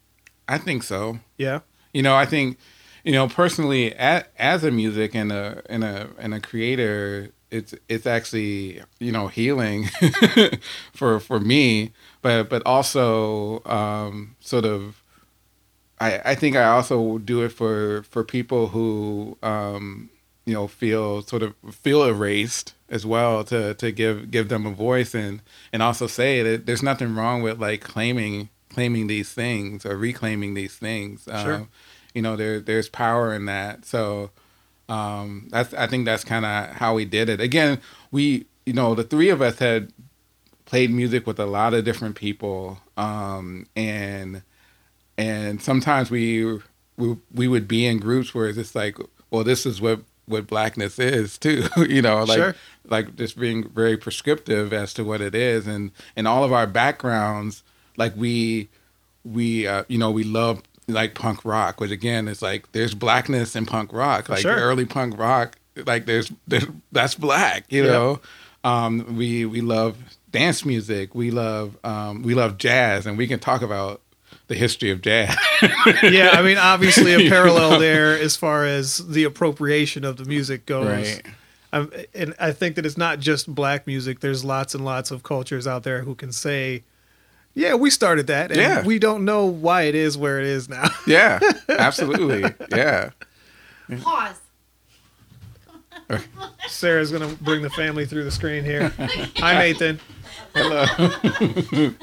i 0.48 0.58
think 0.58 0.82
so 0.84 1.20
Yeah. 1.38 1.60
you 1.94 2.02
know 2.02 2.16
i 2.16 2.26
think 2.26 2.58
you 3.04 3.12
know 3.12 3.28
personally 3.28 3.94
as, 3.96 4.24
as 4.38 4.64
a 4.64 4.72
music 4.72 5.16
and 5.16 5.32
a 5.32 5.62
and 5.70 5.84
a 5.84 6.10
and 6.18 6.34
a 6.34 6.40
creator 6.40 7.30
it's 7.50 7.74
it's 7.90 8.06
actually 8.06 8.82
you 9.00 9.12
know 9.12 9.28
healing 9.28 9.86
for 10.94 11.20
for 11.20 11.40
me 11.40 11.92
but 12.22 12.50
but 12.50 12.62
also 12.66 13.62
um 13.66 14.36
sort 14.40 14.66
of 14.66 15.02
i 16.00 16.20
i 16.26 16.36
think 16.36 16.56
i 16.56 16.64
also 16.66 17.18
do 17.18 17.42
it 17.42 17.50
for 17.50 18.04
for 18.04 18.24
people 18.24 18.68
who 18.68 19.38
um 19.44 20.10
you 20.46 20.54
know 20.54 20.68
feel 20.68 21.22
sort 21.22 21.44
of 21.44 21.54
feel 21.72 22.04
erased 22.04 22.74
as 22.90 23.06
well 23.06 23.44
to 23.44 23.74
to 23.76 23.92
give 23.92 24.32
give 24.32 24.50
them 24.50 24.66
a 24.66 24.72
voice 24.72 25.14
and 25.14 25.42
and 25.74 25.84
also 25.84 26.08
say 26.08 26.42
that 26.44 26.66
there's 26.66 26.84
nothing 26.84 27.16
wrong 27.16 27.42
with 27.42 27.60
like 27.60 27.82
claiming 27.82 28.50
claiming 28.70 29.08
these 29.08 29.32
things 29.34 29.86
or 29.86 29.98
reclaiming 29.98 30.54
these 30.54 30.76
things 30.78 31.24
Sure. 31.26 31.56
um, 31.56 31.70
you 32.14 32.22
know 32.22 32.36
there 32.36 32.60
there's 32.60 32.90
power 32.90 33.34
in 33.34 33.46
that. 33.46 33.86
So 33.86 34.32
um 34.90 35.48
that's 35.52 35.74
i 35.76 35.88
think 35.88 36.06
that's 36.06 36.24
kind 36.24 36.46
of 36.46 36.76
how 36.76 36.94
we 36.96 37.06
did 37.06 37.30
it. 37.30 37.40
Again 37.40 37.80
we 38.12 38.46
you 38.66 38.74
know 38.74 38.96
the 38.96 39.04
three 39.04 39.30
of 39.30 39.42
us 39.42 39.60
had 39.60 39.92
played 40.66 40.92
music 40.92 41.26
with 41.28 41.40
a 41.40 41.46
lot 41.46 41.74
of 41.74 41.84
different 41.86 42.16
people 42.16 42.80
um 42.98 43.66
and 43.76 44.42
and 45.18 45.62
sometimes 45.62 46.10
we 46.12 46.60
we, 46.98 47.18
we 47.34 47.48
would 47.48 47.68
be 47.68 47.86
in 47.86 48.00
groups 48.00 48.34
where 48.34 48.48
it's 48.48 48.58
just 48.58 48.76
like 48.76 48.98
well 49.30 49.44
this 49.44 49.66
is 49.66 49.82
what 49.82 50.02
what 50.26 50.48
blackness 50.48 50.98
is 51.00 51.38
too 51.38 51.68
you 51.90 52.02
know 52.02 52.24
like 52.24 52.38
Sure. 52.38 52.56
like 52.86 53.16
just 53.16 53.38
being 53.38 53.68
very 53.70 53.98
prescriptive 53.98 54.72
as 54.74 54.94
to 54.94 55.04
what 55.04 55.20
it 55.22 55.36
is. 55.36 55.68
And 55.68 55.92
and 56.16 56.28
all 56.28 56.44
of 56.44 56.54
our 56.54 56.68
backgrounds 56.68 57.64
like 57.98 58.16
we 58.16 58.70
we 59.26 59.68
uh, 59.68 59.84
you 59.88 59.98
know 59.98 60.12
we 60.12 60.24
love 60.24 60.62
like 60.94 61.16
punk 61.16 61.44
rock 61.46 61.80
which 61.80 61.92
again 61.92 62.28
is 62.28 62.42
like 62.42 62.72
there's 62.72 62.94
blackness 62.94 63.56
in 63.56 63.66
punk 63.66 63.92
rock 63.94 64.30
like 64.30 64.40
Sure. 64.42 64.56
early 64.56 64.86
punk 64.86 65.18
rock 65.18 65.58
like 65.86 66.06
there's, 66.06 66.32
there's 66.48 66.66
that's 66.92 67.16
black 67.16 67.66
you 67.70 67.84
Yep. 67.84 67.92
know 67.92 68.20
um 68.64 69.16
we 69.18 69.46
we 69.46 69.62
love 69.62 69.98
dance 70.32 70.64
music 70.66 71.14
we 71.16 71.32
love 71.32 71.78
um 71.84 72.22
we 72.24 72.34
love 72.36 72.58
jazz 72.58 73.06
and 73.06 73.18
we 73.18 73.28
can 73.28 73.40
talk 73.40 73.62
about 73.62 74.02
the 74.48 74.56
history 74.56 74.92
of 74.92 75.02
jazz 75.02 75.36
yeah, 76.04 76.32
I 76.34 76.42
mean, 76.42 76.58
obviously 76.58 77.14
a 77.14 77.30
parallel 77.36 77.80
there 77.80 78.18
as 78.20 78.36
far 78.36 78.66
as 78.66 78.98
the 79.08 79.24
appropriation 79.24 80.04
of 80.04 80.18
the 80.18 80.26
music 80.26 80.66
goes. 80.66 80.88
right 80.88 81.26
Um, 81.74 81.90
and 82.14 82.34
I 82.38 82.52
think 82.52 82.76
that 82.76 82.86
it's 82.86 82.98
not 82.98 83.20
just 83.22 83.54
black 83.56 83.88
music. 83.88 84.20
There's 84.20 84.44
lots 84.44 84.76
and 84.76 84.84
lots 84.84 85.10
of 85.10 85.24
cultures 85.24 85.66
out 85.68 85.84
there 85.84 86.02
who 86.04 86.16
can 86.16 86.34
say, 86.34 86.84
"Yeah, 87.54 87.76
we 87.76 87.90
started 87.90 88.28
that, 88.28 88.52
and 88.52 88.60
Yeah. 88.60 88.84
we 88.84 89.00
don't 89.00 89.26
know 89.26 89.46
why 89.46 89.84
it 89.84 89.96
is 89.96 90.18
where 90.18 90.40
it 90.40 90.46
is 90.46 90.68
now." 90.70 90.90
yeah 91.08 91.40
absolutely 91.70 92.46
yeah 92.72 93.10
Pause. 94.02 94.36
Sarah's 96.68 97.12
gonna 97.12 97.28
bring 97.42 97.62
the 97.62 97.70
family 97.70 98.06
through 98.06 98.24
the 98.24 98.32
screen 98.32 98.64
here. 98.64 98.90
Hi, 99.38 99.58
Nathan. 99.60 100.00
Hello. 100.54 100.86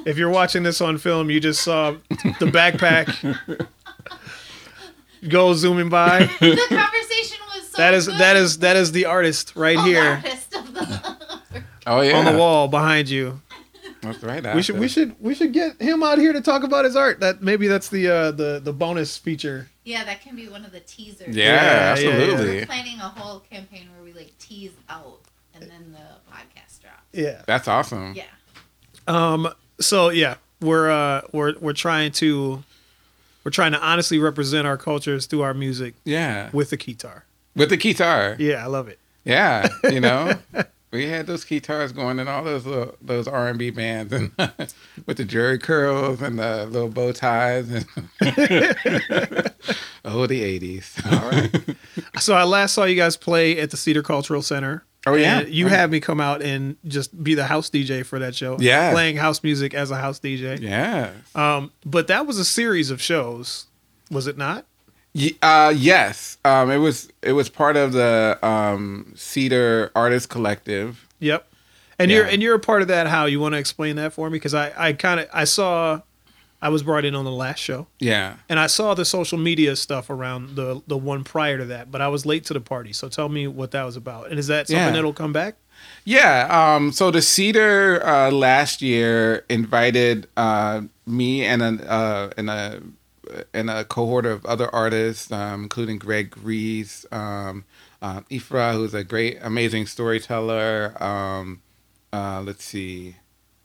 If 0.06 0.16
you're 0.18 0.30
watching 0.30 0.62
this 0.62 0.80
on 0.80 0.96
film, 0.98 1.30
you 1.30 1.40
just 1.40 1.62
saw 1.62 1.92
the 2.10 2.46
backpack 2.46 3.08
go 5.28 5.52
zooming 5.54 5.88
by. 5.88 6.20
The 6.40 6.56
conversation 6.68 7.38
was 7.54 7.68
so 7.70 7.76
That 7.76 7.94
is 7.94 8.06
good. 8.06 8.18
that 8.18 8.36
is 8.36 8.58
that 8.58 8.76
is 8.76 8.92
the 8.92 9.04
artist 9.06 9.52
right 9.56 9.76
Oh, 9.78 9.82
here 9.84 10.22
artist 10.24 10.54
of 10.54 10.74
the- 10.74 11.62
Oh 11.86 12.00
yeah. 12.02 12.16
on 12.18 12.24
the 12.26 12.36
wall 12.38 12.68
behind 12.68 13.08
you. 13.08 13.40
That's 14.02 14.22
right. 14.22 14.54
We 14.54 14.62
should 14.62 14.78
we 14.78 14.88
should 14.88 15.14
we 15.20 15.34
should 15.34 15.52
get 15.52 15.80
him 15.80 16.02
out 16.02 16.18
here 16.18 16.32
to 16.32 16.40
talk 16.40 16.62
about 16.62 16.84
his 16.84 16.94
art. 16.96 17.20
That 17.20 17.42
maybe 17.42 17.66
that's 17.68 17.88
the 17.88 18.08
uh, 18.08 18.30
the 18.30 18.60
the 18.62 18.72
bonus 18.72 19.16
feature. 19.18 19.68
yeah, 19.84 20.04
that 20.04 20.20
can 20.22 20.36
be 20.36 20.48
one 20.48 20.64
of 20.64 20.72
the 20.72 20.80
teasers. 20.80 21.34
Yeah, 21.34 21.44
Yeah, 21.44 21.62
yeah, 21.64 22.10
absolutely. 22.10 22.56
We're 22.58 22.66
planning 22.66 22.98
a 23.00 23.08
whole 23.08 23.40
campaign 23.40 23.88
where 23.94 24.04
we 24.04 24.12
like 24.12 24.36
tease 24.38 24.72
out 24.88 25.20
and 25.54 25.62
then 25.64 25.92
the 25.92 26.32
podcast 26.32 26.80
drops. 26.80 27.02
Yeah. 27.12 27.42
That's 27.46 27.66
awesome. 27.68 28.14
Yeah. 28.14 28.24
Um. 29.06 29.48
So 29.80 30.10
yeah, 30.10 30.36
we're 30.60 30.90
uh 30.90 31.22
we're 31.32 31.54
we're 31.58 31.72
trying 31.72 32.12
to 32.12 32.62
we're 33.44 33.50
trying 33.50 33.72
to 33.72 33.80
honestly 33.80 34.18
represent 34.18 34.66
our 34.66 34.76
cultures 34.76 35.26
through 35.26 35.42
our 35.42 35.54
music 35.54 35.94
Yeah. 36.04 36.50
with 36.52 36.70
the 36.70 36.76
guitar. 36.76 37.24
With 37.56 37.70
the 37.70 37.76
guitar. 37.76 38.36
Yeah, 38.38 38.62
I 38.62 38.66
love 38.66 38.88
it. 38.88 38.98
Yeah. 39.24 39.68
You 39.90 40.00
know. 40.00 40.34
We 40.90 41.06
had 41.06 41.26
those 41.26 41.44
guitars 41.44 41.92
going 41.92 42.18
in 42.18 42.28
all 42.28 42.42
those 42.44 42.64
little, 42.64 42.96
those 43.02 43.28
R 43.28 43.48
and 43.48 43.58
B 43.58 43.70
bands, 43.70 44.12
and 44.12 44.30
with 45.06 45.18
the 45.18 45.24
Jheri 45.24 45.60
curls 45.60 46.22
and 46.22 46.38
the 46.38 46.66
little 46.66 46.88
bow 46.88 47.12
ties, 47.12 47.68
and 47.70 47.86
oh, 50.04 50.26
the 50.26 50.42
eighties. 50.42 50.98
All 51.04 51.30
right. 51.30 51.54
So 52.18 52.34
I 52.34 52.44
last 52.44 52.74
saw 52.74 52.84
you 52.84 52.96
guys 52.96 53.16
play 53.16 53.58
at 53.58 53.70
the 53.70 53.76
Cedar 53.76 54.02
Cultural 54.02 54.42
Center. 54.42 54.84
Oh 55.06 55.14
yeah, 55.14 55.40
And 55.40 55.48
you 55.48 55.68
had 55.68 55.90
me 55.90 56.00
come 56.00 56.20
out 56.20 56.42
and 56.42 56.76
just 56.86 57.22
be 57.22 57.34
the 57.34 57.46
house 57.46 57.70
DJ 57.70 58.04
for 58.04 58.18
that 58.18 58.34
show. 58.34 58.56
Yeah. 58.58 58.92
Playing 58.92 59.16
house 59.16 59.42
music 59.42 59.72
as 59.72 59.90
a 59.90 59.96
house 59.96 60.18
DJ. 60.20 60.60
Yeah. 60.60 61.12
Um, 61.34 61.72
but 61.86 62.08
that 62.08 62.26
was 62.26 62.38
a 62.38 62.44
series 62.44 62.90
of 62.90 63.00
shows, 63.00 63.66
was 64.10 64.26
it 64.26 64.36
not? 64.36 64.66
Uh, 65.42 65.72
yes. 65.76 66.38
Um, 66.44 66.70
it 66.70 66.76
was 66.78 67.10
it 67.22 67.32
was 67.32 67.48
part 67.48 67.76
of 67.76 67.92
the 67.92 68.38
um, 68.42 69.12
Cedar 69.16 69.90
Artist 69.94 70.28
Collective. 70.28 71.06
Yep. 71.18 71.46
And 71.98 72.10
you're 72.12 72.24
and 72.26 72.40
you're 72.42 72.54
a 72.54 72.60
part 72.60 72.82
of 72.82 72.88
that. 72.88 73.08
How 73.08 73.24
you 73.26 73.40
want 73.40 73.54
to 73.54 73.58
explain 73.58 73.96
that 73.96 74.12
for 74.12 74.30
me? 74.30 74.36
Because 74.36 74.54
I 74.54 74.72
I 74.76 74.92
kind 74.92 75.18
of 75.18 75.28
I 75.32 75.42
saw, 75.44 76.00
I 76.62 76.68
was 76.68 76.84
brought 76.84 77.04
in 77.04 77.16
on 77.16 77.24
the 77.24 77.32
last 77.32 77.58
show, 77.58 77.88
Yeah. 77.98 78.36
and 78.48 78.60
I 78.60 78.68
saw 78.68 78.94
the 78.94 79.04
social 79.04 79.36
media 79.38 79.74
stuff 79.74 80.08
around 80.08 80.54
the 80.54 80.80
the 80.86 80.96
one 80.96 81.24
prior 81.24 81.58
to 81.58 81.64
that. 81.64 81.90
But 81.90 82.00
I 82.00 82.06
was 82.06 82.24
late 82.24 82.44
to 82.46 82.54
the 82.54 82.60
party, 82.60 82.92
so 82.92 83.08
tell 83.08 83.28
me 83.28 83.48
what 83.48 83.72
that 83.72 83.82
was 83.82 83.96
about. 83.96 84.30
And 84.30 84.38
is 84.38 84.46
that 84.46 84.68
something 84.68 84.84
Yeah. 84.86 84.92
that'll 84.92 85.12
come 85.12 85.32
back? 85.32 85.56
Yeah. 86.04 86.46
Um, 86.76 86.92
so 86.92 87.10
the 87.10 87.22
Cedar 87.22 88.00
uh, 88.06 88.30
last 88.30 88.80
year 88.80 89.44
invited 89.48 90.28
uh, 90.36 90.82
me 91.04 91.44
and 91.44 91.62
a 91.62 91.90
uh, 91.90 92.30
and 92.36 92.48
a 92.48 92.80
and 93.52 93.70
a 93.70 93.84
cohort 93.84 94.26
of 94.26 94.44
other 94.46 94.72
artists, 94.74 95.30
um, 95.32 95.64
including 95.64 95.98
Greg 95.98 96.36
Rees, 96.42 97.06
um, 97.12 97.64
uh, 98.02 98.20
Ifra, 98.30 98.72
who's 98.72 98.94
a 98.94 99.04
great, 99.04 99.38
amazing 99.42 99.86
storyteller. 99.86 100.94
Um, 101.02 101.62
uh, 102.12 102.42
let's 102.44 102.64
see, 102.64 103.16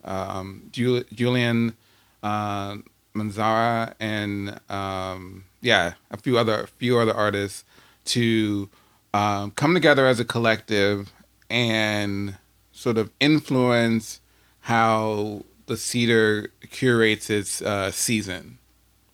um, 0.03 0.69
Jul- 0.71 1.03
Julian 1.13 1.75
uh, 2.21 2.77
Manzara, 3.15 3.93
and 3.99 4.59
um, 4.69 5.45
yeah, 5.61 5.93
a 6.11 6.17
few 6.17 6.37
other 6.37 6.61
a 6.61 6.67
few 6.67 6.99
other 6.99 7.13
artists 7.13 7.63
to 8.05 8.69
come 9.13 9.73
together 9.73 10.07
as 10.07 10.19
a 10.19 10.25
collective 10.25 11.13
and 11.49 12.37
sort 12.71 12.97
of 12.97 13.11
influence 13.19 14.19
how 14.61 15.43
the 15.67 15.77
Cedar 15.77 16.51
curates 16.69 17.29
its 17.29 17.61
uh, 17.61 17.91
season. 17.91 18.57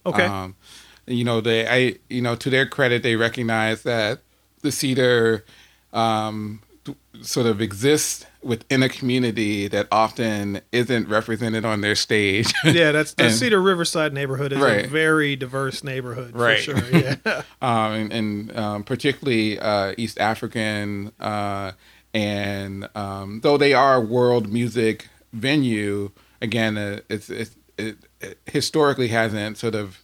Okay. 0.06 0.26
Um, 0.26 0.56
you 1.08 1.24
know, 1.24 1.42
they, 1.42 1.68
I, 1.68 1.96
you 2.10 2.22
know, 2.22 2.36
to 2.36 2.50
their 2.50 2.66
credit, 2.68 3.04
they 3.04 3.16
recognize 3.16 3.84
that 3.84 4.22
the 4.62 4.72
Cedar 4.72 5.44
um, 5.94 6.62
sort 7.22 7.48
of 7.48 7.62
exists 7.62 8.26
within 8.42 8.84
a 8.84 8.90
community 8.90 9.68
that 9.68 9.88
often 9.92 10.62
isn't 10.72 11.10
represented 11.10 11.66
on 11.66 11.82
their 11.82 11.96
stage. 11.96 12.54
yeah, 12.64 12.92
that's 12.92 13.14
the 13.14 13.26
and- 13.26 13.34
Cedar 13.34 13.62
Riverside 13.62 14.14
neighborhood 14.14 14.54
is 14.54 14.62
a 14.62 14.88
very 14.88 15.36
diverse 15.36 15.84
neighborhood 15.84 16.36
Right. 16.36 16.64
for 16.64 16.78
sure. 16.78 17.00
Yeah. 17.00 17.16
um, 17.62 17.92
and, 17.94 18.14
and 18.14 18.58
um, 18.58 18.84
particularly 18.84 19.60
uh, 19.60 19.94
East 19.98 20.20
African, 20.20 21.12
uh, 21.20 21.74
and 22.14 22.88
um, 22.96 23.42
though 23.42 23.58
they 23.58 23.74
are 23.74 23.96
a 23.96 24.00
world 24.02 24.52
music 24.52 25.10
venue, 25.34 26.12
again, 26.42 26.78
uh, 26.78 27.00
it's, 27.10 27.30
it's 27.30 27.56
it, 27.78 27.86
it 27.86 28.09
historically 28.46 29.10
hasn't 29.10 29.58
sort 29.58 29.76
of 29.76 30.04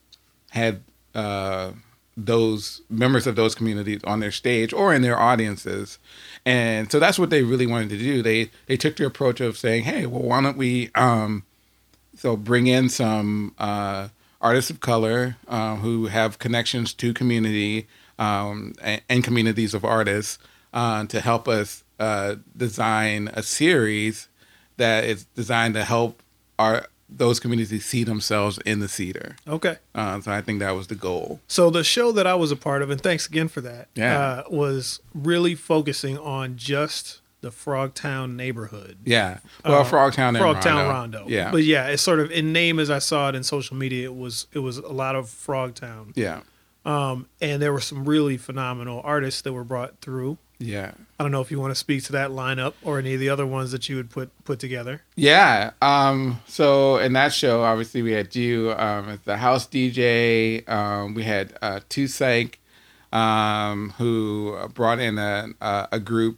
had 0.52 0.84
uh, 1.14 1.72
those 2.18 2.82
members 2.90 3.28
of 3.28 3.36
those 3.36 3.56
communities 3.56 4.02
on 4.06 4.20
their 4.20 4.32
stage 4.32 4.72
or 4.74 4.94
in 4.94 5.02
their 5.02 5.20
audiences, 5.20 6.00
and 6.46 6.92
so 6.92 7.00
that's 7.00 7.20
what 7.20 7.30
they 7.30 7.44
really 7.44 7.68
wanted 7.68 7.90
to 7.90 7.98
do. 7.98 8.22
They 8.22 8.52
they 8.68 8.78
took 8.78 8.96
the 8.96 9.06
approach 9.06 9.42
of 9.42 9.58
saying, 9.58 9.84
"Hey, 9.84 10.06
well, 10.06 10.24
why 10.24 10.42
don't 10.42 10.58
we?" 10.58 10.92
Um, 10.96 11.44
so 12.18 12.38
bring 12.38 12.68
in 12.68 12.90
some 12.90 13.54
uh, 13.58 14.10
artists 14.42 14.70
of 14.72 14.80
color 14.80 15.38
uh, 15.48 15.76
who 15.78 16.08
have 16.08 16.40
connections 16.40 16.94
to 16.94 17.14
community 17.14 17.88
um, 18.18 18.74
and, 18.82 19.02
and 19.10 19.24
communities 19.24 19.74
of 19.74 19.84
artists 19.84 20.40
uh, 20.74 21.06
to 21.06 21.20
help 21.20 21.48
us 21.48 21.84
uh, 22.00 22.36
design 22.56 23.30
a 23.34 23.44
series 23.44 24.28
that 24.78 25.04
is 25.04 25.26
designed 25.36 25.74
to 25.74 25.84
help 25.84 26.22
our 26.60 26.88
those 27.18 27.40
communities 27.40 27.86
see 27.86 28.04
themselves 28.04 28.60
in 28.66 28.80
the 28.80 28.88
cedar. 28.88 29.38
Okay. 29.48 29.78
Uh, 29.94 30.20
so 30.22 30.32
I 30.32 30.42
think 30.42 30.60
that 30.60 30.72
was 30.72 30.88
the 30.88 30.96
goal. 30.96 31.40
So 31.48 31.70
the 31.70 31.84
show 31.84 32.12
that 32.12 32.28
I 32.28 32.36
was 32.36 32.52
a 32.52 32.56
part 32.56 32.82
of, 32.82 32.90
and 32.90 33.00
thanks 33.00 33.26
again 33.28 33.48
for 33.48 33.62
that, 33.62 33.88
Yeah. 33.96 34.20
uh, 34.20 34.44
was 34.50 35.00
really 35.14 35.56
focusing 35.56 36.18
on 36.18 36.58
just 36.58 37.22
the 37.42 37.52
Frogtown 37.52 38.36
neighborhood. 38.36 38.98
Yeah. 39.06 39.38
Well, 39.64 39.82
Uh, 39.82 39.84
Frogtown 39.86 40.30
and 40.30 40.38
Frogtown 40.38 40.66
Rondo. 40.90 41.20
Rondo. 41.20 41.26
Yeah. 41.28 41.52
But 41.52 41.64
yeah, 41.64 41.88
it's 41.88 42.02
sort 42.02 42.20
of 42.20 42.32
in 42.32 42.52
name 42.52 42.80
as 42.80 42.90
I 42.90 43.00
saw 43.00 43.30
it 43.30 43.36
in 43.36 43.44
social 43.44 43.78
media, 43.78 44.06
it 44.06 44.16
was 44.16 44.48
it 44.52 44.60
was 44.60 44.78
a 44.78 44.88
lot 44.92 45.16
of 45.16 45.26
Frogtown. 45.28 46.12
yeah. 46.16 46.42
Um, 46.86 47.28
and 47.42 47.62
there 47.62 47.74
were 47.74 47.80
some 47.82 48.06
really 48.06 48.38
phenomenal 48.38 49.02
artists 49.04 49.42
that 49.42 49.54
were 49.54 49.64
brought 49.64 50.02
through. 50.02 50.38
Yeah. 50.60 50.92
I 51.20 51.24
don't 51.24 51.32
know 51.32 51.42
if 51.42 51.52
you 51.52 51.60
want 51.60 51.72
to 51.72 51.76
speak 51.76 52.04
to 52.06 52.12
that 52.14 52.30
lineup 52.32 52.74
or 52.82 52.98
any 53.00 53.14
of 53.14 53.20
the 53.20 53.30
other 53.30 53.46
ones 53.46 53.72
that 53.72 53.90
you 53.90 53.96
would 53.98 54.10
put 54.10 54.30
put 54.46 54.60
together. 54.60 55.02
Yeah. 55.16 55.72
Um, 55.82 56.42
so 56.48 56.98
in 56.98 57.14
that 57.14 57.34
show, 57.34 57.64
obviously 57.64 58.02
we 58.02 58.12
had 58.14 58.36
you 58.36 58.72
um, 58.78 59.10
as 59.10 59.20
the 59.22 59.38
house 59.38 59.68
DJ. 59.68 60.68
Um, 60.70 61.14
we 61.14 61.24
had 61.24 61.58
uh, 61.62 61.82
Tou 61.90 62.06
SaiKo, 62.06 62.56
um, 63.12 63.94
who 63.98 64.58
brought 64.74 65.00
in 65.00 65.18
a 65.18 65.48
a, 65.62 65.88
a 65.94 66.00
group 66.00 66.38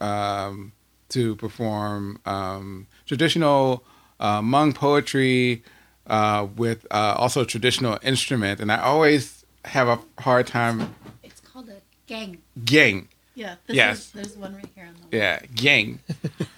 um, 0.00 0.72
to 1.08 1.34
perform 1.36 2.20
um, 2.24 2.86
traditional 3.06 3.84
uh, 4.20 4.40
Hmong 4.40 4.74
poetry 4.74 5.62
uh, 6.06 6.46
with 6.56 6.86
uh, 6.90 7.14
also 7.18 7.44
traditional 7.44 7.98
instrument. 8.02 8.60
And 8.60 8.70
I 8.70 8.78
always 8.80 9.44
have 9.64 9.88
a 9.88 9.98
hard 10.22 10.46
time 10.46 10.94
It's 11.22 11.40
called 11.40 11.68
a 11.68 11.80
gang. 12.06 12.38
gang. 12.64 13.08
Yeah. 13.36 13.54
This 13.66 13.76
Yes. 13.76 13.98
Is, 13.98 14.10
there's 14.12 14.36
one 14.36 14.54
right 14.56 14.66
here 14.74 14.86
on 14.86 14.94
the 15.10 15.18
Left. 15.18 15.42
Yeah, 15.44 15.46
gang. 15.54 16.00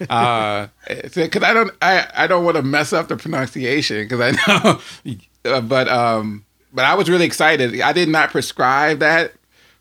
uh, 0.09 0.67
because 1.13 1.43
I 1.43 1.53
don't, 1.53 1.71
I, 1.81 2.07
I 2.15 2.25
don't 2.27 2.43
want 2.45 2.57
to 2.57 2.63
mess 2.63 2.93
up 2.93 3.07
the 3.09 3.17
pronunciation 3.17 4.07
because 4.07 4.19
I 4.21 4.31
know, 4.47 5.15
uh, 5.51 5.61
but 5.61 5.87
um, 5.89 6.45
but 6.73 6.85
I 6.85 6.95
was 6.95 7.09
really 7.09 7.25
excited. 7.25 7.79
I 7.81 7.93
did 7.93 8.09
not 8.09 8.31
prescribe 8.31 8.99
that 8.99 9.33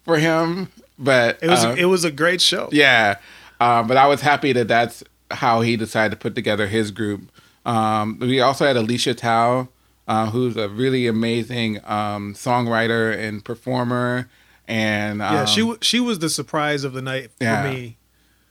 for 0.04 0.18
him, 0.18 0.68
but 0.98 1.38
It 1.40 1.48
was 1.48 1.64
uh, 1.64 1.74
it 1.78 1.84
was 1.86 2.04
a 2.04 2.10
great 2.10 2.40
show. 2.40 2.68
yeah. 2.72 3.16
Um, 3.60 3.88
but 3.88 3.96
I 3.96 4.06
was 4.06 4.20
happy 4.20 4.52
that 4.52 4.68
that's 4.68 5.02
how 5.30 5.62
he 5.62 5.76
decided 5.76 6.10
to 6.10 6.16
put 6.16 6.34
together 6.34 6.66
his 6.68 6.90
group. 6.92 7.22
Um, 7.66 8.18
we 8.20 8.40
also 8.40 8.66
had 8.66 8.76
Alicia 8.76 9.14
Tao, 9.14 9.68
uh, 10.06 10.30
who's 10.30 10.56
a 10.56 10.68
really 10.68 11.06
amazing 11.08 11.78
um, 11.84 12.34
songwriter 12.34 13.16
and 13.16 13.44
performer. 13.44 14.28
And 14.68 15.20
um, 15.22 15.34
Yeah, 15.34 15.44
she 15.46 15.74
she 15.80 15.98
was 15.98 16.18
the 16.20 16.28
surprise 16.28 16.84
of 16.84 16.92
the 16.92 17.02
night 17.02 17.30
for 17.36 17.44
Yeah. 17.44 17.68
me. 17.72 17.96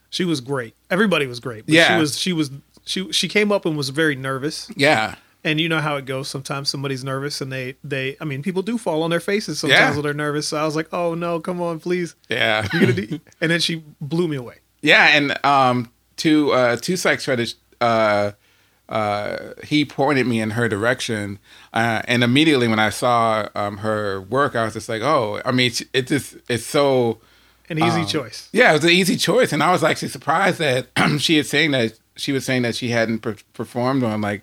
She 0.10 0.26
was 0.26 0.42
great. 0.42 0.76
Everybody 0.90 1.28
was 1.28 1.40
great. 1.40 1.66
But 1.66 1.76
Yeah. 1.76 1.94
she 1.96 2.00
was 2.02 2.18
she 2.20 2.34
was 2.34 2.52
she 2.86 3.12
she 3.14 3.28
came 3.28 3.52
up 3.52 3.66
and 3.66 3.78
was 3.78 3.90
very 3.90 4.16
nervous. 4.16 4.70
yeah, 4.76 5.16
And 5.44 5.62
you 5.62 5.70
know 5.70 5.80
how 5.80 5.96
it 5.98 6.06
goes. 6.06 6.28
Sometimes 6.28 6.70
somebody's 6.70 7.04
nervous 7.04 7.40
and 7.42 7.52
they 7.52 7.76
they 7.84 8.18
I 8.20 8.26
mean 8.26 8.42
people 8.42 8.64
do 8.64 8.78
fall 8.78 9.04
on 9.04 9.10
their 9.12 9.20
faces 9.20 9.60
sometimes 9.60 9.80
Yeah. 9.80 9.94
when 9.94 10.02
they're 10.04 10.14
nervous. 10.14 10.48
So 10.48 10.58
I 10.58 10.66
was 10.66 10.76
like, 10.76 10.88
oh 10.92 11.14
no, 11.14 11.40
come 11.40 11.62
on, 11.62 11.80
please. 11.80 12.16
yeah. 12.30 12.68
You're 12.74 12.82
gonna 12.82 12.94
do 12.94 13.20
and 13.42 13.52
then 13.52 13.60
she 13.60 13.84
blew 14.02 14.28
me 14.28 14.38
away. 14.38 14.56
Yeah, 14.82 15.08
and 15.18 15.38
um, 15.46 15.92
two 16.18 16.52
uh, 16.52 16.76
Tou 16.78 16.94
SaiKo 16.94 17.24
credits. 17.24 17.56
Uh, 17.82 18.32
uh, 18.90 19.38
he 19.64 19.84
pointed 19.86 20.28
me 20.28 20.40
in 20.40 20.52
her 20.52 20.68
direction, 20.70 21.40
uh, 21.74 22.02
and 22.06 22.24
immediately 22.24 22.68
when 22.68 22.80
I 22.80 22.90
saw 22.90 23.48
um, 23.56 23.78
her 23.78 24.22
work, 24.22 24.56
I 24.56 24.64
was 24.66 24.74
just 24.74 24.88
like, 24.90 25.02
"Oh, 25.02 25.42
I 25.46 25.52
mean, 25.52 25.68
it's- 25.68 25.84
it 25.94 26.08
just 26.08 26.38
it's 26.50 26.66
so 26.66 27.20
An 27.70 27.78
easy 27.80 28.02
Um, 28.02 28.08
choice. 28.08 28.48
Yeah, 28.54 28.70
it 28.70 28.74
was 28.74 28.84
an 28.86 28.92
easy 28.92 29.18
choice, 29.18 29.52
and 29.52 29.62
I 29.62 29.72
was 29.74 29.84
actually 29.84 30.08
surprised 30.10 30.60
that 30.60 30.88
she 31.20 31.36
had 31.38 31.46
saying 31.48 31.72
that 31.72 31.94
she 32.16 32.32
was 32.32 32.46
saying 32.46 32.62
that 32.62 32.76
she 32.76 32.90
hadn't 32.90 33.20
per- 33.20 33.36
performed 33.54 34.04
on 34.04 34.22
like 34.22 34.42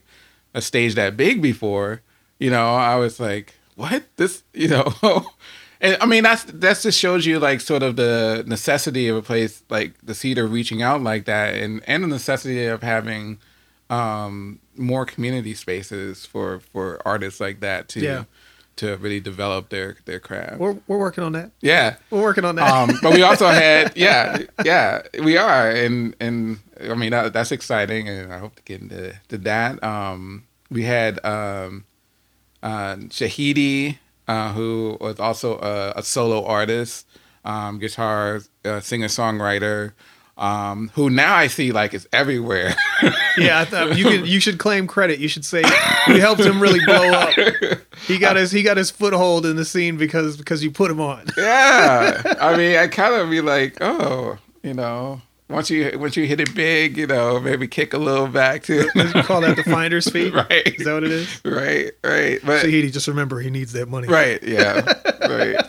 a 0.53 0.61
stage 0.61 0.95
that 0.95 1.17
big 1.17 1.41
before. 1.41 2.03
You 2.39 2.51
know, 2.51 2.75
I 2.75 2.97
was 2.97 3.19
like, 3.19 3.55
what 3.77 4.05
this? 4.17 4.43
You 4.53 4.69
know, 4.69 4.93
and 5.81 5.97
I 6.03 6.07
mean 6.07 6.23
that's 6.23 6.45
that 6.45 6.81
just 6.81 6.99
shows 6.99 7.25
you 7.25 7.39
like 7.39 7.61
sort 7.63 7.83
of 7.83 7.97
the 7.97 8.45
necessity 8.47 9.09
of 9.09 9.17
a 9.17 9.23
place 9.23 9.63
like 9.71 9.95
the 10.03 10.15
Cedar 10.15 10.47
reaching 10.47 10.83
out 10.83 11.03
like 11.03 11.25
that, 11.25 11.55
and 11.55 11.81
and 11.87 12.05
the 12.05 12.09
necessity 12.09 12.67
of 12.67 12.83
having 12.83 13.39
um 13.91 14.61
more 14.77 15.05
community 15.05 15.55
spaces 15.55 16.25
for 16.27 16.61
for 16.73 17.01
artists 17.07 17.41
like 17.41 17.61
that 17.61 17.89
to 17.89 18.01
Yeah. 18.01 18.25
to 18.77 18.97
really 18.97 19.21
develop 19.21 19.69
their 19.69 19.97
their 20.05 20.19
craft. 20.21 20.59
We're 20.59 20.77
we're 20.89 20.99
working 20.99 21.23
on 21.25 21.33
that. 21.33 21.53
yeah. 21.61 21.97
We're 22.11 22.23
working 22.23 22.45
on 22.45 22.57
that. 22.57 22.69
Um, 22.71 22.99
but 23.03 23.13
we 23.13 23.23
also 23.23 23.47
had, 23.63 23.97
yeah, 23.97 24.39
yeah, 24.65 25.03
we 25.23 25.37
are, 25.37 25.71
and 25.71 26.17
and 26.19 26.59
I 26.91 26.95
mean 26.95 27.11
that, 27.11 27.33
that's 27.33 27.53
exciting, 27.53 28.09
and 28.09 28.33
I 28.33 28.39
hope 28.39 28.57
to 28.57 28.63
get 28.63 28.81
into 28.81 29.15
to 29.29 29.39
that. 29.39 29.83
Um, 29.85 30.45
we 30.71 30.83
had 30.83 31.25
um, 31.25 31.85
uh, 32.63 32.97
Shahidi, 33.11 33.99
uh, 34.27 34.53
who 34.55 34.97
was 35.01 35.21
also 35.21 35.59
a, 35.59 35.93
a 35.97 36.03
solo 36.03 36.45
artist, 36.45 37.07
um, 37.45 37.79
guitar 37.79 38.41
uh, 38.65 38.81
singer 38.81 39.07
songwriter, 39.09 39.93
um, 40.37 40.91
who 40.95 41.11
now 41.11 41.35
I 41.35 41.47
see 41.47 41.73
like 41.73 41.95
is 41.95 42.09
everywhere. 42.13 42.75
yeah, 43.39 43.61
I 43.61 43.65
thought 43.65 43.97
you 43.97 44.05
could 44.05 44.27
you 44.27 44.41
should 44.41 44.59
claim 44.59 44.87
credit. 44.87 45.19
You 45.21 45.29
should 45.29 45.45
say 45.45 45.63
you 46.09 46.21
helped 46.21 46.43
him 46.43 46.61
really 46.61 46.85
blow 46.85 47.11
up. 47.13 47.35
He 48.07 48.19
got 48.19 48.37
his 48.37 48.51
he 48.51 48.63
got 48.63 48.77
his 48.77 48.91
foothold 48.91 49.47
in 49.47 49.57
the 49.57 49.65
scene 49.65 49.97
because 49.97 50.37
because 50.37 50.63
you 50.63 50.71
put 50.71 50.91
him 50.91 51.01
on. 51.01 51.25
yeah, 51.39 52.21
I 52.39 52.55
mean, 52.55 52.77
I 52.77 52.87
kind 52.89 53.15
of 53.15 53.31
be 53.31 53.41
like, 53.41 53.79
oh, 53.81 54.37
you 54.63 54.75
know. 54.75 55.23
Once 55.49 55.71
you 55.71 55.97
once 55.99 56.17
you 56.17 56.27
hit 56.27 56.41
it 56.41 56.55
big, 56.55 56.97
you 56.97 57.07
know, 57.07 57.39
maybe 57.39 57.69
kick 57.69 57.95
a 57.95 57.99
little 57.99 58.27
back 58.27 58.63
too. 58.63 58.89
You 58.95 59.05
call 59.23 59.43
that 59.43 59.57
the 59.57 59.63
finder's 59.65 60.11
fee? 60.11 60.31
right. 60.31 60.67
Is 60.67 60.85
that 60.85 60.95
what 60.95 61.05
it 61.05 61.13
is? 61.13 61.41
right, 61.45 61.93
right. 62.03 62.41
But 62.45 62.65
Shahidi, 62.65 62.93
just 62.93 63.09
remember 63.09 63.41
he 63.41 63.51
needs 63.51 63.73
that 63.73 63.89
money. 63.89 64.09
right, 64.09 64.43
yeah, 64.43 64.81
right. 65.29 65.65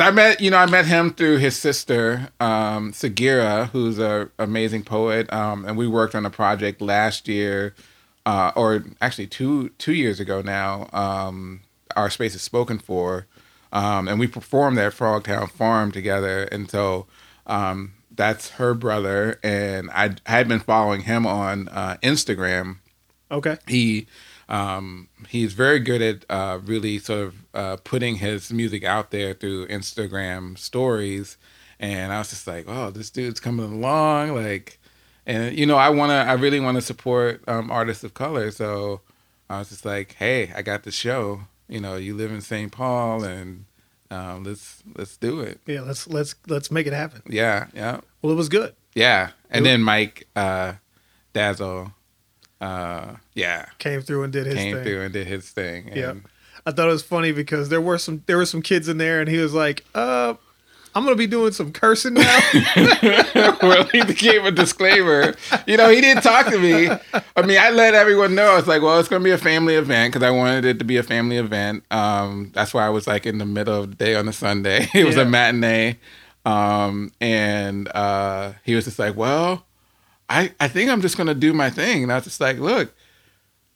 But 0.00 0.06
I 0.06 0.10
met, 0.12 0.40
you 0.40 0.50
know, 0.50 0.56
I 0.56 0.64
met 0.64 0.86
him 0.86 1.12
through 1.12 1.36
his 1.40 1.58
sister, 1.58 2.30
um, 2.40 2.90
Sagira, 2.92 3.68
who's 3.68 3.98
an 3.98 4.30
amazing 4.38 4.82
poet, 4.82 5.30
um, 5.30 5.66
and 5.66 5.76
we 5.76 5.86
worked 5.86 6.14
on 6.14 6.24
a 6.24 6.30
project 6.30 6.80
last 6.80 7.28
year, 7.28 7.74
uh, 8.24 8.50
or 8.56 8.82
actually 9.02 9.26
two 9.26 9.68
two 9.76 9.92
years 9.92 10.18
ago 10.18 10.40
now. 10.40 10.88
Um, 10.94 11.60
our 11.96 12.08
space 12.08 12.34
is 12.34 12.40
spoken 12.40 12.78
for, 12.78 13.26
um, 13.74 14.08
and 14.08 14.18
we 14.18 14.26
performed 14.26 14.78
at 14.78 14.94
Frogtown 14.94 15.50
Farm 15.50 15.92
together, 15.92 16.44
and 16.44 16.70
so. 16.70 17.06
Um, 17.46 17.92
that's 18.10 18.50
her 18.52 18.72
brother, 18.74 19.38
and 19.42 19.90
I, 19.90 20.14
I 20.26 20.30
had 20.30 20.48
been 20.48 20.60
following 20.60 21.02
him 21.02 21.26
on 21.26 21.68
uh, 21.68 21.96
Instagram, 22.02 22.76
Okay. 23.30 23.56
he 23.66 24.06
um, 24.50 25.08
he's 25.28 25.52
very 25.54 25.78
good 25.78 26.02
at 26.02 26.24
uh, 26.28 26.58
really 26.64 26.98
sort 26.98 27.20
of 27.28 27.34
uh, 27.54 27.76
putting 27.84 28.16
his 28.16 28.52
music 28.52 28.84
out 28.84 29.10
there 29.10 29.32
through 29.32 29.66
Instagram 29.68 30.58
stories, 30.58 31.36
and 31.78 32.12
I 32.12 32.18
was 32.18 32.30
just 32.30 32.46
like, 32.46 32.64
oh, 32.68 32.90
this 32.90 33.10
dude's 33.10 33.40
coming 33.40 33.72
along, 33.72 34.34
like, 34.34 34.78
and 35.26 35.56
you 35.56 35.66
know, 35.66 35.76
I 35.76 35.88
wanna, 35.88 36.14
I 36.14 36.32
really 36.32 36.60
want 36.60 36.76
to 36.76 36.82
support 36.82 37.42
um, 37.48 37.70
artists 37.70 38.02
of 38.04 38.12
color, 38.14 38.50
so 38.50 39.00
I 39.48 39.60
was 39.60 39.68
just 39.70 39.84
like, 39.84 40.14
hey, 40.18 40.52
I 40.54 40.62
got 40.62 40.82
the 40.82 40.90
show, 40.90 41.42
you 41.68 41.80
know, 41.80 41.96
you 41.96 42.14
live 42.14 42.32
in 42.32 42.40
St. 42.40 42.72
Paul, 42.72 43.22
and 43.22 43.64
um, 44.10 44.42
let's 44.42 44.82
let's 44.96 45.16
do 45.16 45.40
it, 45.40 45.60
Yeah, 45.66 45.82
let's 45.82 46.08
let's 46.08 46.34
let's 46.48 46.70
make 46.72 46.88
it 46.88 46.92
happen. 46.92 47.22
yeah, 47.28 47.66
yeah, 47.72 48.00
Well, 48.20 48.32
it 48.32 48.36
was 48.36 48.48
good. 48.48 48.74
yeah, 48.96 49.30
and 49.48 49.64
then 49.64 49.80
Mike 49.82 50.26
uh, 50.34 50.72
Dazzle, 51.32 51.92
uh, 52.60 53.16
yeah, 53.34 53.66
Came 53.78 54.02
through 54.02 54.24
and 54.24 54.32
did 54.32 54.46
his 54.46 54.54
came 54.56 54.74
thing. 54.76 54.84
through 54.84 55.02
and 55.02 55.12
did 55.12 55.26
his 55.26 55.48
thing. 55.50 55.90
Yeah. 55.94 56.14
I 56.66 56.72
thought 56.72 56.88
it 56.88 56.92
was 56.92 57.02
funny 57.02 57.32
because 57.32 57.68
there 57.70 57.80
were 57.80 57.96
some 57.98 58.22
there 58.26 58.36
were 58.36 58.44
some 58.46 58.60
kids 58.62 58.88
in 58.88 58.98
there 58.98 59.20
and 59.20 59.28
he 59.30 59.38
was 59.38 59.54
like, 59.54 59.84
uh, 59.94 60.34
I'm 60.94 61.04
gonna 61.04 61.16
be 61.16 61.26
doing 61.26 61.52
some 61.52 61.72
cursing 61.72 62.14
now. 62.14 62.38
well, 63.62 63.84
he 63.86 64.02
gave 64.12 64.44
a 64.44 64.50
disclaimer. 64.50 65.34
You 65.66 65.76
know, 65.76 65.88
he 65.88 66.00
didn't 66.00 66.22
talk 66.22 66.46
to 66.50 66.58
me. 66.58 66.88
I 67.36 67.42
mean, 67.42 67.58
I 67.58 67.70
let 67.70 67.94
everyone 67.94 68.34
know. 68.34 68.56
It's 68.56 68.66
like, 68.68 68.82
well, 68.82 68.98
it's 68.98 69.08
going 69.08 69.22
to 69.22 69.24
be 69.24 69.30
a 69.30 69.38
family 69.38 69.76
event 69.76 70.12
because 70.12 70.26
I 70.26 70.30
wanted 70.30 70.64
it 70.64 70.78
to 70.80 70.84
be 70.84 70.96
a 70.96 71.02
family 71.02 71.36
event. 71.38 71.84
Um, 71.92 72.50
that's 72.54 72.74
why 72.74 72.84
I 72.84 72.90
was 72.90 73.06
like 73.06 73.24
in 73.24 73.38
the 73.38 73.46
middle 73.46 73.82
of 73.84 73.90
the 73.90 73.94
day 73.96 74.16
on 74.16 74.28
a 74.28 74.32
Sunday. 74.32 74.88
It 74.94 75.04
was 75.06 75.16
Yeah. 75.16 75.22
a 75.22 75.26
matinee. 75.26 75.98
Um, 76.44 77.12
and 77.20 77.88
uh, 77.94 78.52
he 78.64 78.74
was 78.74 78.84
just 78.84 78.98
like, 78.98 79.16
well, 79.16 79.64
I, 80.30 80.52
I 80.60 80.68
think 80.68 80.88
I'm 80.90 81.02
just 81.02 81.16
going 81.18 81.26
to 81.26 81.34
do 81.34 81.52
my 81.52 81.68
thing. 81.68 82.04
And 82.04 82.12
I 82.12 82.14
was 82.16 82.24
just 82.24 82.40
like, 82.40 82.58
look, 82.58 82.94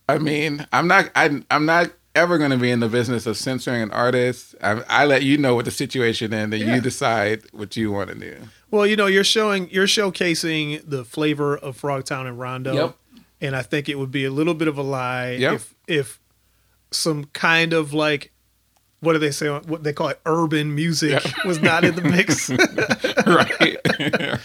I 0.08 0.18
mean, 0.18 0.66
I'm 0.72 0.86
not, 0.88 1.10
I, 1.14 1.42
I'm 1.50 1.66
not 1.66 1.90
ever 2.14 2.38
going 2.38 2.52
to 2.52 2.56
be 2.56 2.70
in 2.70 2.78
the 2.80 2.88
business 2.88 3.26
of 3.26 3.36
censoring 3.36 3.82
an 3.82 3.90
artist. 3.90 4.54
I, 4.62 4.82
I 4.88 5.04
let 5.04 5.22
you 5.24 5.36
know 5.36 5.56
what 5.56 5.64
the 5.64 5.70
situation 5.72 6.32
is, 6.32 6.42
and 6.44 6.52
then 6.52 6.60
Yeah. 6.60 6.76
you 6.76 6.80
decide 6.80 7.42
what 7.52 7.76
you 7.76 7.90
want 7.90 8.10
to 8.10 8.14
do. 8.14 8.36
well, 8.70 8.86
you 8.86 8.94
know, 8.96 9.06
you're 9.06 9.24
showing 9.24 9.68
you're 9.70 9.86
showcasing 9.88 10.88
the 10.88 11.04
flavor 11.04 11.56
of 11.56 11.80
Frogtown 11.80 12.26
and 12.28 12.38
Rondo. 12.38 12.72
Yep. 12.74 12.96
And 13.40 13.56
I 13.56 13.62
think 13.62 13.88
it 13.88 13.98
would 13.98 14.10
be 14.12 14.24
a 14.24 14.30
little 14.30 14.54
bit 14.54 14.68
of 14.68 14.78
a 14.78 14.82
lie 14.82 15.32
Yep. 15.32 15.52
if 15.54 15.74
if 15.88 16.20
some 16.92 17.24
kind 17.32 17.72
of 17.72 17.92
like 17.92 18.30
what 19.04 19.12
do 19.12 19.18
they 19.18 19.30
say 19.30 19.48
what 19.48 19.82
they 19.82 19.92
call 19.92 20.08
it 20.08 20.20
urban 20.26 20.74
music 20.74 21.22
was 21.44 21.60
not 21.60 21.84
in 21.84 21.94
the 21.94 22.02
mix. 22.02 22.50
right. 23.26 23.76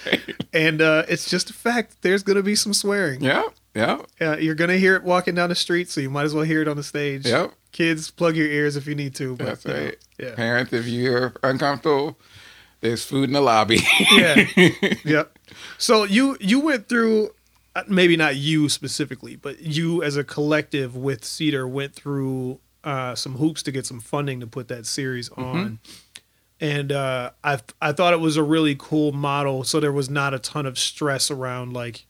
right. 0.06 0.36
and 0.54 0.82
uh, 0.82 1.04
it's 1.08 1.30
just 1.30 1.50
a 1.50 1.54
fact 1.54 2.02
there's 2.02 2.24
gonna 2.24 2.44
be 2.44 2.56
some 2.56 2.74
swearing. 2.74 3.22
Yeah. 3.22 3.44
Yeah. 3.76 4.02
Uh, 4.20 4.38
you're 4.38 4.56
gonna 4.56 4.78
hear 4.78 4.96
it 4.96 5.04
walking 5.04 5.36
down 5.36 5.50
the 5.50 5.56
street, 5.56 5.90
so 5.90 6.02
you 6.02 6.10
might 6.10 6.24
as 6.24 6.34
well 6.34 6.44
hear 6.44 6.62
it 6.62 6.68
on 6.68 6.78
the 6.78 6.84
stage. 6.84 7.26
Yep. 7.26 7.54
Kids, 7.72 8.12
plug 8.12 8.36
your 8.36 8.48
ears 8.48 8.76
if 8.76 8.88
you 8.88 8.96
need 8.96 9.16
to. 9.16 9.36
But, 9.36 9.46
That's 9.46 9.66
you 9.66 9.74
know, 9.74 9.84
right. 9.86 9.98
yeah. 10.18 10.36
Parents, 10.36 10.74
if 10.74 10.88
you're 10.88 11.34
uncomfortable, 11.44 12.18
there's 12.82 13.04
food 13.04 13.26
in 13.26 13.34
the 13.34 13.42
lobby. 13.42 13.80
yeah. 14.12 14.46
Yep. 15.06 15.38
So 15.78 16.04
you 16.04 16.38
you 16.40 16.60
went 16.60 16.90
through 16.90 17.30
uh, 17.76 17.84
maybe 17.88 18.18
not 18.18 18.36
you 18.36 18.70
specifically, 18.70 19.36
but 19.36 19.62
you 19.62 20.04
as 20.04 20.18
a 20.18 20.24
collective 20.24 20.96
with 20.96 21.24
Cedar 21.24 21.68
went 21.68 21.94
through 21.94 22.60
uh, 22.84 23.16
some 23.16 23.36
hoops 23.36 23.64
to 23.64 23.72
get 23.72 23.86
some 23.86 24.00
funding 24.00 24.40
to 24.40 24.48
put 24.48 24.68
that 24.70 24.86
series 24.86 25.30
Mm-hmm. 25.30 25.44
on. 25.44 25.80
And 26.62 26.92
uh, 26.92 27.32
I 27.44 27.60
I 27.82 27.94
thought 27.94 28.12
it 28.14 28.20
was 28.20 28.36
a 28.36 28.44
really 28.44 28.76
cool 28.78 29.14
model. 29.14 29.64
So 29.64 29.80
there 29.80 29.94
was 29.94 30.10
not 30.10 30.34
a 30.34 30.40
ton 30.40 30.66
of 30.66 30.78
stress 30.78 31.32
around 31.32 31.72
like 31.74 32.06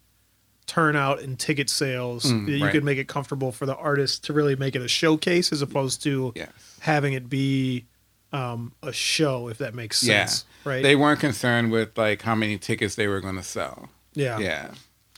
turnout 0.66 1.22
and 1.22 1.38
ticket 1.40 1.70
sales. 1.70 2.26
Mm, 2.26 2.48
you 2.58 2.64
right. 2.66 2.72
could 2.72 2.84
make 2.84 2.98
it 2.98 3.08
comfortable 3.08 3.52
for 3.52 3.66
the 3.68 3.76
artist 3.76 4.24
to 4.26 4.34
really 4.34 4.56
make 4.56 4.76
it 4.76 4.82
a 4.82 4.88
showcase 4.88 5.52
as 5.52 5.62
opposed 5.62 6.02
to 6.04 6.34
having 6.80 7.14
it 7.14 7.30
be 7.30 7.86
um, 8.32 8.74
a 8.84 8.92
show, 8.94 9.48
if 9.50 9.58
that 9.60 9.74
makes 9.76 10.04
Yeah. 10.04 10.26
sense. 10.26 10.46
Right. 10.66 10.82
They 10.84 10.96
weren't 10.96 11.20
concerned 11.20 11.72
with 11.72 11.98
like 11.98 12.22
how 12.24 12.36
many 12.36 12.58
tickets 12.58 12.96
they 12.96 13.08
were 13.08 13.22
going 13.22 13.36
to 13.38 13.44
sell. 13.44 13.90
yeah. 14.14 14.38
Yeah. 14.40 14.72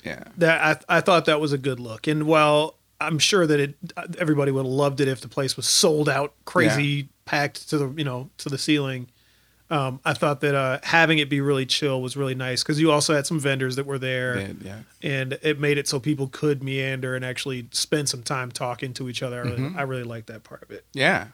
Yeah. 0.04 0.24
that 0.38 0.84
I, 0.90 0.98
I 0.98 1.02
thought 1.02 1.26
that 1.26 1.40
was 1.40 1.54
a 1.54 1.58
good 1.60 1.80
look 1.80 2.08
and 2.08 2.24
while 2.24 2.76
i'm 3.02 3.20
sure 3.20 3.46
that 3.48 3.60
it 3.60 3.76
everybody 4.18 4.52
would 4.52 4.66
have 4.66 4.72
loved 4.72 5.00
it 5.02 5.08
if 5.08 5.22
the 5.22 5.28
place 5.28 5.56
was 5.58 5.66
sold 5.66 6.08
out 6.10 6.34
crazy 6.46 7.10
packed 7.26 7.70
to 7.70 7.78
the 7.78 7.90
you 7.98 8.04
know 8.04 8.30
to 8.38 8.50
the 8.50 8.58
ceiling 8.58 9.08
um, 9.70 10.00
i 10.04 10.14
thought 10.14 10.42
that 10.42 10.54
uh, 10.56 10.80
having 10.84 11.20
it 11.20 11.30
be 11.30 11.40
really 11.40 11.66
chill 11.66 12.02
was 12.02 12.18
really 12.18 12.36
nice 12.36 12.62
because 12.62 12.80
you 12.80 12.92
also 12.92 13.14
had 13.16 13.26
some 13.26 13.40
vendors 13.40 13.76
that 13.78 13.86
were 13.86 13.98
there 14.00 14.54
yeah. 14.62 14.80
and 15.02 15.38
it 15.42 15.60
made 15.60 15.78
it 15.78 15.88
so 15.88 16.00
people 16.00 16.28
could 16.28 16.62
meander 16.64 17.16
and 17.16 17.24
actually 17.24 17.68
spend 17.72 18.10
some 18.10 18.22
time 18.24 18.52
talking 18.52 18.94
to 18.94 19.08
each 19.10 19.24
other 19.24 19.40
i 19.42 19.44
really, 19.46 19.58
Mhm. 19.62 19.78
I 19.78 19.82
really 19.84 20.04
liked 20.04 20.28
that 20.28 20.44
part 20.44 20.62
of 20.64 20.72
it 20.72 20.84
Yeah. 20.94 21.28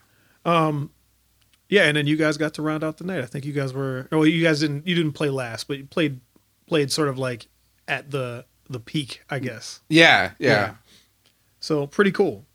yeah 1.69 1.83
and 1.83 1.97
then 1.97 2.07
you 2.07 2.15
guys 2.15 2.37
got 2.37 2.53
to 2.55 2.61
round 2.61 2.83
out 2.83 2.97
the 2.97 3.03
night 3.03 3.21
i 3.21 3.25
think 3.25 3.43
you 3.45 3.53
guys 3.53 3.73
were 3.73 4.07
well 4.11 4.25
you 4.25 4.43
guys 4.43 4.59
didn't 4.59 4.87
you 4.87 4.95
didn't 4.95 5.13
play 5.13 5.29
last 5.29 5.67
but 5.67 5.77
you 5.77 5.85
played 5.85 6.19
played 6.67 6.91
sort 6.91 7.07
of 7.09 7.17
like 7.17 7.47
at 7.87 8.11
the 8.11 8.45
the 8.69 8.79
peak 8.79 9.21
i 9.29 9.39
guess 9.39 9.79
Yeah. 9.89 10.31
Yeah. 10.39 10.49
Yeah. 10.49 10.73
So 11.59 11.87
pretty 11.87 12.11
cool. 12.11 12.45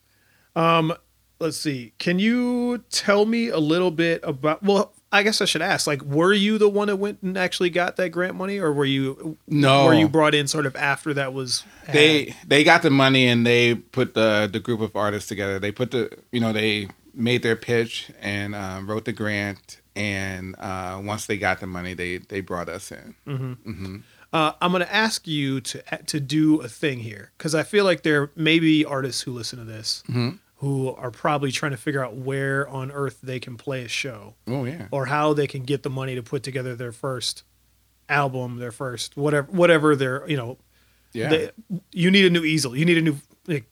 Um, 0.54 0.94
let's 1.38 1.56
see. 1.56 1.92
Can 1.98 2.18
you 2.18 2.78
tell 2.90 3.26
me 3.26 3.48
a 3.48 3.58
little 3.58 3.90
bit 3.90 4.20
about? 4.22 4.62
Well, 4.62 4.92
I 5.10 5.22
guess 5.22 5.42
I 5.42 5.44
should 5.44 5.60
ask. 5.62 5.86
Like, 5.86 6.02
were 6.02 6.32
you 6.32 6.56
the 6.56 6.68
one 6.68 6.88
that 6.88 6.96
went 6.96 7.20
and 7.22 7.36
actually 7.36 7.68
got 7.68 7.96
that 7.96 8.10
grant 8.10 8.34
money, 8.34 8.58
or 8.58 8.72
were 8.72 8.86
you? 8.86 9.36
No. 9.46 9.84
Were 9.86 9.94
you 9.94 10.08
brought 10.08 10.34
in 10.34 10.48
sort 10.48 10.64
of 10.64 10.74
after 10.76 11.12
that 11.14 11.34
was? 11.34 11.64
had? 11.84 11.94
They 11.94 12.34
they 12.46 12.64
got 12.64 12.82
the 12.82 12.90
money 12.90 13.28
and 13.28 13.46
they 13.46 13.74
put 13.74 14.14
the 14.14 14.48
the 14.50 14.60
group 14.60 14.80
of 14.80 14.96
artists 14.96 15.28
together. 15.28 15.58
They 15.58 15.72
put 15.72 15.90
the 15.90 16.16
you 16.30 16.40
know 16.40 16.52
they 16.52 16.88
made 17.14 17.42
their 17.42 17.56
pitch 17.56 18.10
and 18.20 18.54
um, 18.54 18.88
wrote 18.88 19.04
the 19.04 19.12
grant. 19.12 19.80
And 19.94 20.56
uh, 20.58 21.02
once 21.04 21.26
they 21.26 21.36
got 21.36 21.60
the 21.60 21.66
money, 21.66 21.92
they 21.92 22.16
they 22.16 22.40
brought 22.40 22.70
us 22.70 22.90
in. 22.90 23.14
hmm 23.26 23.96
Uh, 24.32 24.52
I'm 24.62 24.70
going 24.72 24.82
to 24.84 24.94
ask 24.94 25.26
you 25.26 25.60
to 25.60 25.82
to 26.06 26.20
do 26.20 26.60
a 26.60 26.68
thing 26.68 27.00
here 27.00 27.32
because 27.36 27.54
I 27.54 27.62
feel 27.62 27.84
like 27.84 28.02
there 28.02 28.30
may 28.34 28.58
be 28.58 28.84
artists 28.84 29.22
who 29.22 29.32
listen 29.32 29.58
to 29.58 29.64
this 29.64 30.02
Mhm. 30.08 30.38
who 30.56 30.88
are 30.94 31.10
probably 31.10 31.52
trying 31.52 31.72
to 31.72 31.76
figure 31.76 32.02
out 32.04 32.16
where 32.16 32.66
on 32.68 32.90
earth 32.90 33.18
they 33.22 33.38
can 33.38 33.56
play 33.56 33.84
a 33.84 33.88
show 33.88 34.34
Oh 34.46 34.64
yeah. 34.64 34.86
or 34.90 35.06
how 35.06 35.34
they 35.34 35.46
can 35.46 35.64
get 35.64 35.82
the 35.82 35.90
money 35.90 36.14
to 36.14 36.22
put 36.22 36.42
together 36.42 36.74
their 36.74 36.92
first 36.92 37.42
album, 38.08 38.56
their 38.58 38.72
first 38.72 39.16
whatever 39.16 39.50
whatever 39.52 39.94
their 39.94 40.26
you 40.28 40.36
know 40.38 40.56
Yeah. 41.12 41.28
they, 41.28 41.50
you 41.92 42.10
need 42.10 42.24
a 42.24 42.30
new 42.30 42.42
easel, 42.44 42.74
you 42.74 42.86
need 42.86 42.96
a 42.98 43.02
new 43.02 43.16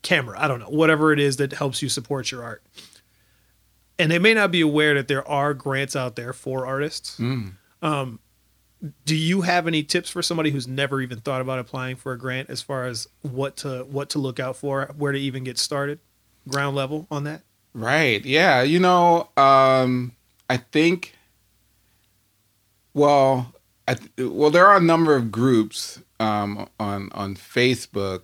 camera, 0.03 0.39
I 0.39 0.47
don't 0.47 0.59
know, 0.61 0.69
whatever 0.69 1.11
it 1.13 1.19
is 1.21 1.39
that 1.39 1.53
helps 1.55 1.81
you 1.81 1.89
support 1.89 2.31
your 2.31 2.43
art. 2.43 2.63
And 3.99 4.11
they 4.11 4.19
may 4.19 4.35
not 4.35 4.51
be 4.51 4.61
aware 4.61 4.93
that 4.95 5.09
there 5.09 5.27
are 5.27 5.55
grants 5.55 5.95
out 5.97 6.17
there 6.17 6.33
for 6.35 6.67
artists. 6.67 7.19
Mm. 7.19 7.53
Um, 7.83 8.19
do 9.05 9.15
you 9.15 9.43
have 9.43 9.67
any 9.67 9.83
tips 9.83 10.09
for 10.09 10.23
somebody 10.23 10.51
who's 10.51 10.67
never 10.67 11.01
even 11.01 11.21
thought 11.21 11.41
about 11.41 11.59
applying 11.59 11.97
for 11.97 12.13
a 12.13 12.19
grant 12.19 12.49
as 12.49 12.63
far 12.63 12.87
as 12.87 13.09
what 13.23 13.57
to 13.59 13.85
what 13.85 14.11
to 14.11 14.19
look 14.19 14.41
out 14.41 14.57
for, 14.57 14.91
where 14.97 15.13
to 15.13 15.19
even 15.19 15.45
get 15.45 15.59
started, 15.59 15.99
ground 16.49 16.77
level 16.77 17.07
on 17.11 17.25
that? 17.25 17.43
Right. 17.75 18.25
Yeah. 18.25 18.63
You 18.63 18.81
know, 18.81 19.29
um, 19.37 20.13
I 20.49 20.57
think. 20.57 21.15
Well, 22.93 23.55
I 23.87 23.97
well, 24.19 24.51
there 24.51 24.67
are 24.67 24.77
a 24.77 24.83
number 24.83 25.15
of 25.15 25.31
groups 25.31 26.03
um, 26.19 26.69
on 26.79 27.11
on 27.13 27.35
Facebook 27.37 28.23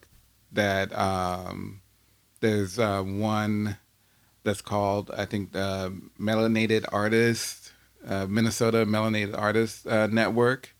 that 0.52 0.96
um, 0.98 1.82
there's 2.40 2.78
uh, 2.78 3.02
one 3.02 3.76
that's 4.42 4.62
called 4.62 5.10
I 5.16 5.24
think 5.24 5.52
the 5.52 5.96
Melanated 6.18 6.84
Artists 6.92 7.65
uh, 8.06 8.26
Minnesota 8.26 8.86
Melanated 8.86 9.36
Artists 9.36 9.86
uh, 9.86 10.06
Network, 10.06 10.74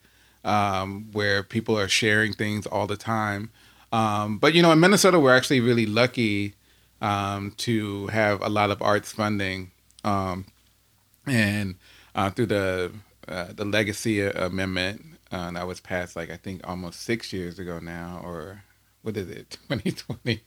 um, 0.44 1.08
where 1.12 1.42
people 1.42 1.78
are 1.78 1.88
sharing 1.88 2.32
things 2.32 2.66
all 2.66 2.86
the 2.86 2.96
time. 2.96 3.50
Um, 3.92 4.38
but 4.38 4.54
you 4.54 4.62
know, 4.62 4.72
in 4.72 4.80
Minnesota, 4.80 5.18
we're 5.18 5.34
actually 5.36 5.60
really 5.60 5.86
lucky 5.86 6.54
um, 7.00 7.52
to 7.58 8.06
have 8.08 8.42
a 8.42 8.48
lot 8.48 8.70
of 8.70 8.82
arts 8.82 9.12
funding, 9.12 9.70
um, 10.04 10.46
and 11.26 11.76
uh, 12.14 12.30
through 12.30 12.46
the 12.46 12.92
uh, 13.28 13.52
the 13.54 13.64
legacy 13.64 14.20
amendment 14.20 15.04
uh, 15.32 15.50
that 15.52 15.66
was 15.66 15.80
passed, 15.80 16.16
like 16.16 16.30
I 16.30 16.36
think 16.36 16.66
almost 16.66 17.00
six 17.02 17.32
years 17.32 17.58
ago 17.58 17.78
now, 17.78 18.20
or 18.24 18.64
what 19.02 19.16
is 19.16 19.28
it, 19.28 19.58
twenty 19.66 19.92
twenty? 19.92 20.42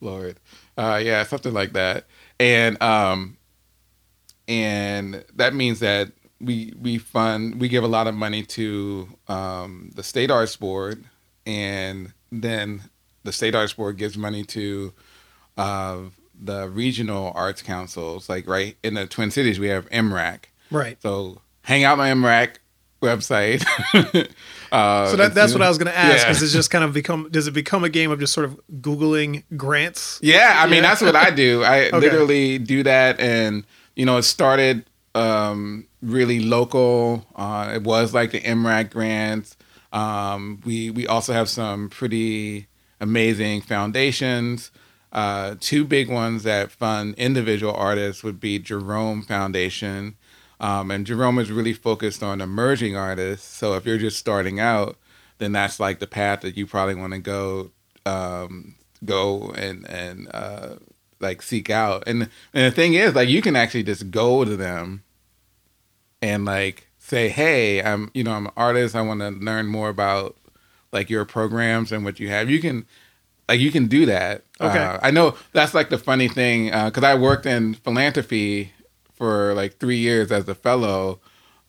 Lord, 0.00 0.38
uh, 0.78 1.00
yeah, 1.02 1.24
something 1.24 1.52
like 1.52 1.72
that, 1.72 2.06
and 2.38 2.80
um, 2.80 3.36
and 4.48 5.24
that 5.34 5.54
means 5.54 5.80
that 5.80 6.12
we 6.40 6.72
we 6.80 6.98
fund 6.98 7.60
we 7.60 7.68
give 7.68 7.84
a 7.84 7.88
lot 7.88 8.06
of 8.06 8.14
money 8.14 8.42
to 8.42 9.08
um, 9.28 9.90
the 9.94 10.02
state 10.02 10.30
arts 10.30 10.56
board, 10.56 11.04
and 11.46 12.12
then 12.30 12.82
the 13.24 13.32
state 13.32 13.54
arts 13.54 13.72
board 13.72 13.96
gives 13.96 14.16
money 14.18 14.44
to 14.44 14.92
uh, 15.56 15.98
the 16.38 16.68
regional 16.68 17.32
arts 17.34 17.62
councils. 17.62 18.28
Like 18.28 18.46
right 18.46 18.76
in 18.82 18.94
the 18.94 19.06
Twin 19.06 19.30
Cities, 19.30 19.58
we 19.58 19.68
have 19.68 19.88
MRAC. 19.90 20.44
Right. 20.70 21.00
So 21.02 21.40
hang 21.62 21.84
out 21.84 21.96
my 21.98 22.10
MRAC 22.10 22.56
website. 23.02 23.64
uh, 24.72 25.06
So 25.10 25.16
that, 25.16 25.34
that's 25.34 25.52
what 25.52 25.62
I 25.62 25.68
was 25.68 25.78
going 25.78 25.90
to 25.92 25.96
ask. 25.98 26.24
Yeah. 26.24 26.30
Is 26.30 26.42
it 26.42 26.48
just 26.48 26.70
kind 26.70 26.84
of 26.84 26.92
become? 26.92 27.28
Does 27.30 27.46
it 27.46 27.52
become 27.52 27.84
a 27.84 27.88
game 27.88 28.10
of 28.10 28.18
just 28.20 28.32
sort 28.32 28.44
of 28.46 28.60
googling 28.80 29.44
grants? 29.56 30.18
Yeah, 30.22 30.54
I 30.56 30.66
mean 30.66 30.76
Yeah. 30.82 30.88
that's 30.90 31.02
what 31.02 31.16
I 31.16 31.30
do. 31.30 31.62
I 31.64 31.86
Okay. 31.88 31.98
literally 31.98 32.58
do 32.58 32.82
that, 32.82 33.18
and 33.20 33.64
you 33.96 34.04
know, 34.06 34.18
it 34.18 34.22
started 34.22 34.84
um, 35.14 35.88
really 36.02 36.40
local. 36.40 37.26
Uh, 37.34 37.72
it 37.74 37.82
was 37.82 38.14
like 38.14 38.30
the 38.30 38.40
MRAC 38.40 38.90
grants. 38.90 39.56
Um, 39.92 40.60
we 40.64 40.90
we 40.90 41.06
also 41.06 41.32
have 41.32 41.48
some 41.48 41.88
pretty 41.88 42.66
amazing 43.00 43.62
foundations. 43.62 44.70
Uh, 45.12 45.54
two 45.60 45.84
big 45.84 46.10
ones 46.10 46.42
that 46.42 46.70
fund 46.70 47.14
individual 47.16 47.72
artists 47.72 48.22
would 48.22 48.38
be 48.38 48.58
Jerome 48.58 49.22
Foundation, 49.22 50.16
um, 50.60 50.90
and 50.90 51.06
Jerome 51.06 51.38
is 51.38 51.50
really 51.50 51.72
focused 51.72 52.22
on 52.22 52.40
emerging 52.42 52.96
artists. 52.96 53.46
So 53.56 53.74
if 53.74 53.86
you're 53.86 53.98
just 53.98 54.18
starting 54.18 54.60
out, 54.60 54.96
then 55.38 55.52
that's 55.52 55.80
like 55.80 56.00
the 56.00 56.06
path 56.06 56.42
that 56.42 56.56
you 56.56 56.66
probably 56.66 56.96
want 56.96 57.14
to 57.14 57.18
go 57.18 57.70
um, 58.04 58.74
go 59.04 59.50
and 59.52 59.88
and 59.88 60.28
uh, 60.34 60.74
like 61.20 61.42
seek 61.42 61.70
out. 61.70 62.04
And 62.06 62.28
and 62.54 62.64
the 62.64 62.70
thing 62.70 62.94
is, 62.94 63.14
like 63.14 63.28
you 63.28 63.42
can 63.42 63.56
actually 63.56 63.82
just 63.82 64.10
go 64.10 64.44
to 64.44 64.56
them 64.56 65.02
and 66.22 66.44
like 66.44 66.88
say, 66.98 67.28
hey, 67.28 67.82
I'm 67.82 68.10
you 68.14 68.24
know 68.24 68.32
I'm 68.32 68.46
an 68.46 68.52
artist. 68.56 68.94
I 68.94 69.02
want 69.02 69.20
to 69.20 69.30
learn 69.30 69.66
more 69.66 69.88
about 69.88 70.36
like 70.92 71.10
your 71.10 71.24
programs 71.24 71.92
and 71.92 72.04
what 72.04 72.20
you 72.20 72.28
have. 72.28 72.50
You 72.50 72.60
can 72.60 72.86
like 73.48 73.60
you 73.60 73.70
can 73.70 73.86
do 73.86 74.06
that. 74.06 74.44
Okay. 74.60 74.78
Uh, 74.78 74.98
I 75.02 75.10
know 75.10 75.36
that's 75.52 75.74
like 75.74 75.90
the 75.90 75.98
funny 75.98 76.28
thing 76.28 76.66
because 76.66 77.04
I 77.04 77.14
worked 77.14 77.46
in 77.46 77.74
philanthropy 77.74 78.72
for 79.14 79.54
like 79.54 79.78
three 79.78 79.98
years 79.98 80.30
as 80.32 80.48
a 80.48 80.54
fellow 80.54 81.20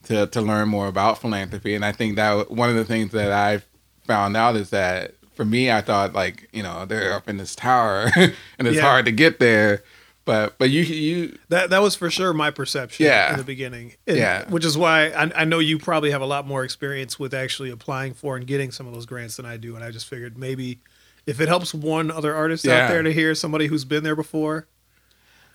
to 0.04 0.28
to 0.28 0.42
learn 0.42 0.70
more 0.70 0.88
about 0.88 1.20
philanthropy, 1.20 1.76
and 1.76 1.86
I 1.86 1.92
think 1.92 2.16
that 2.16 2.52
one 2.52 2.70
of 2.70 2.76
the 2.76 2.86
things 2.86 3.12
that 3.12 3.32
I 3.32 3.62
found 4.06 4.38
out 4.38 4.56
is 4.56 4.70
that 4.70 5.16
for 5.38 5.46
me, 5.46 5.72
I 5.72 5.80
thought 5.82 6.12
like 6.14 6.50
you 6.52 6.62
know 6.64 6.86
they're 6.86 7.14
up 7.14 7.30
in 7.30 7.38
this 7.38 7.56
tower 7.56 8.12
and 8.16 8.68
it's 8.68 8.76
Yeah. 8.76 8.82
hard 8.82 9.06
to 9.06 9.12
get 9.12 9.40
there, 9.40 9.84
but 10.26 10.58
but 10.58 10.70
you 10.70 10.82
you 10.82 11.38
That 11.48 11.70
that 11.70 11.82
was 11.82 11.96
for 11.96 12.10
sure 12.10 12.34
my 12.34 12.52
perception 12.52 13.06
Yeah. 13.06 13.32
in 13.32 13.38
the 13.38 13.44
beginning. 13.46 13.94
And- 14.06 14.18
Yeah. 14.18 14.50
Which 14.50 14.66
is 14.66 14.78
why 14.78 15.06
I, 15.12 15.32
I 15.36 15.46
know 15.46 15.60
you 15.60 15.80
probably 15.80 16.12
have 16.12 16.22
a 16.22 16.26
lot 16.26 16.46
more 16.46 16.66
experience 16.66 17.18
with 17.18 17.34
actually 17.34 17.70
applying 17.70 18.14
for 18.14 18.36
and 18.36 18.46
getting 18.46 18.72
some 18.72 18.86
of 18.88 18.94
those 18.94 19.06
grants 19.06 19.38
than 19.38 19.46
I 19.46 19.56
do. 19.56 19.76
And 19.76 19.84
I 19.86 19.92
just 19.92 20.08
figured 20.08 20.38
maybe 20.38 20.80
if 21.26 21.40
it 21.40 21.48
helps 21.48 21.74
one 21.74 22.10
other 22.12 22.36
artist 22.36 22.68
out 22.68 22.90
there 22.90 23.04
to 23.04 23.14
hear 23.14 23.34
somebody 23.36 23.68
who's 23.68 23.86
been 23.86 24.04
there 24.04 24.16
before, 24.16 24.68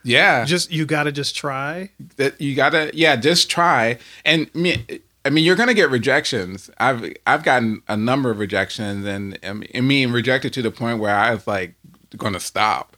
yeah 0.05 0.45
just 0.45 0.71
you 0.73 0.85
got 0.85 1.05
to 1.05 1.13
just 1.13 1.37
try. 1.37 1.91
that 2.17 2.41
you 2.41 2.55
gotta 2.57 2.91
yeah 2.95 3.15
just 3.17 3.49
try 3.51 3.99
and 4.25 4.53
me 4.55 4.85
I 5.25 5.31
mean, 5.31 5.45
you're 5.45 5.57
gonna 5.57 5.75
get 5.75 5.91
rejections. 5.91 6.71
I've 6.79 7.13
I've 7.27 7.45
gotten 7.45 7.83
a 7.89 7.97
number 7.97 8.31
of 8.31 8.39
rejections, 8.39 9.07
and 9.07 9.39
I 9.75 9.81
mean, 9.81 10.11
rejected 10.13 10.53
to 10.55 10.63
the 10.63 10.71
point 10.71 10.99
where 10.99 11.15
I 11.15 11.35
was 11.35 11.47
like 11.47 11.75
gonna 12.17 12.41
stop. 12.41 12.97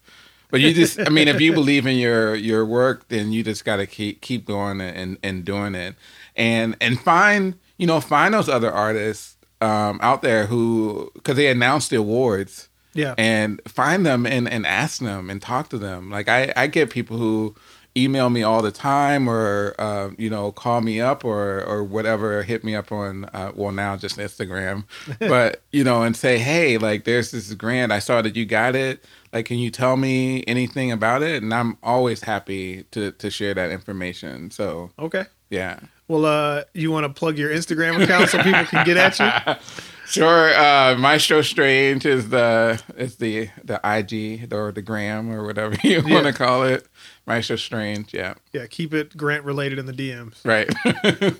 But 0.50 0.60
you 0.60 0.72
just, 0.72 1.00
I 1.00 1.08
mean, 1.08 1.26
if 1.26 1.40
you 1.40 1.52
believe 1.52 1.84
in 1.86 1.96
your 1.96 2.34
your 2.34 2.64
work, 2.64 3.08
then 3.08 3.32
you 3.32 3.42
just 3.42 3.64
gotta 3.64 3.86
keep 3.86 4.20
keep 4.20 4.46
going 4.46 4.80
and 4.80 5.18
and 5.22 5.44
doing 5.44 5.74
it, 5.74 5.96
and 6.36 6.76
and 6.80 6.98
find 7.00 7.54
you 7.76 7.86
know 7.86 8.00
find 8.00 8.32
those 8.32 8.48
other 8.48 8.70
artists 8.72 9.36
um, 9.60 9.98
out 10.00 10.22
there 10.22 10.46
who 10.46 11.10
because 11.14 11.36
they 11.36 11.48
announced 11.48 11.90
the 11.90 11.96
awards 11.96 12.68
Yeah. 12.94 13.14
and 13.18 13.60
find 13.66 14.06
them 14.06 14.26
and, 14.26 14.48
and 14.48 14.64
ask 14.66 15.00
them 15.00 15.28
and 15.28 15.42
talk 15.42 15.70
to 15.70 15.78
them. 15.78 16.10
Like 16.10 16.28
I, 16.28 16.52
I 16.56 16.66
get 16.68 16.88
people 16.90 17.16
who 17.16 17.56
email 17.96 18.28
me 18.28 18.42
all 18.42 18.62
the 18.62 18.72
time 18.72 19.28
or 19.28 19.74
uh, 19.78 20.10
you 20.18 20.28
know 20.28 20.52
call 20.52 20.80
me 20.80 21.00
up 21.00 21.24
or 21.24 21.62
or 21.64 21.84
whatever 21.84 22.42
hit 22.42 22.64
me 22.64 22.74
up 22.74 22.90
on 22.90 23.24
uh, 23.26 23.52
well 23.54 23.72
now 23.72 23.96
just 23.96 24.18
Instagram. 24.18 24.84
But 25.18 25.62
you 25.72 25.84
know 25.84 26.02
and 26.02 26.16
say 26.16 26.38
hey 26.38 26.78
like 26.78 27.04
there's 27.04 27.30
this 27.30 27.52
grant. 27.54 27.92
I 27.92 27.98
saw 27.98 28.22
that 28.22 28.36
you 28.36 28.44
got 28.44 28.74
it. 28.74 29.04
Like 29.32 29.46
can 29.46 29.58
you 29.58 29.70
tell 29.70 29.96
me 29.96 30.44
anything 30.46 30.92
about 30.92 31.22
it? 31.22 31.42
And 31.42 31.52
I'm 31.54 31.78
always 31.82 32.22
happy 32.22 32.84
to 32.90 33.12
to 33.12 33.30
share 33.30 33.54
that 33.54 33.70
information. 33.70 34.50
So 34.50 34.90
okay. 34.98 35.26
yeah. 35.50 35.80
Well, 36.06 36.26
uh, 36.26 36.64
you 36.74 36.90
want 36.90 37.04
to 37.04 37.08
plug 37.18 37.38
your 37.38 37.50
Instagram 37.50 38.02
account 38.02 38.28
so 38.28 38.42
people 38.42 38.64
can 38.66 38.84
get 38.84 38.98
at 38.98 39.18
you? 39.18 39.54
Sure. 40.06 40.54
Uh, 40.54 40.96
Maestro 40.96 41.40
Strange 41.42 42.04
is 42.06 42.28
the 42.28 42.82
is 42.96 43.16
the 43.16 43.48
the 43.64 43.80
IG 43.84 44.52
or 44.52 44.70
the 44.72 44.82
gram 44.82 45.30
or 45.32 45.44
whatever 45.44 45.76
you 45.82 46.02
Yeah. 46.06 46.14
want 46.14 46.26
to 46.26 46.32
call 46.32 46.64
it. 46.64 46.86
Maestro 47.26 47.56
Strange. 47.56 48.12
Yeah. 48.12 48.34
Yeah, 48.52 48.66
keep 48.66 48.92
it 48.92 49.16
grant 49.16 49.44
related 49.44 49.78
in 49.78 49.86
the 49.86 49.92
DMs. 49.92 50.44
Right. 50.44 50.68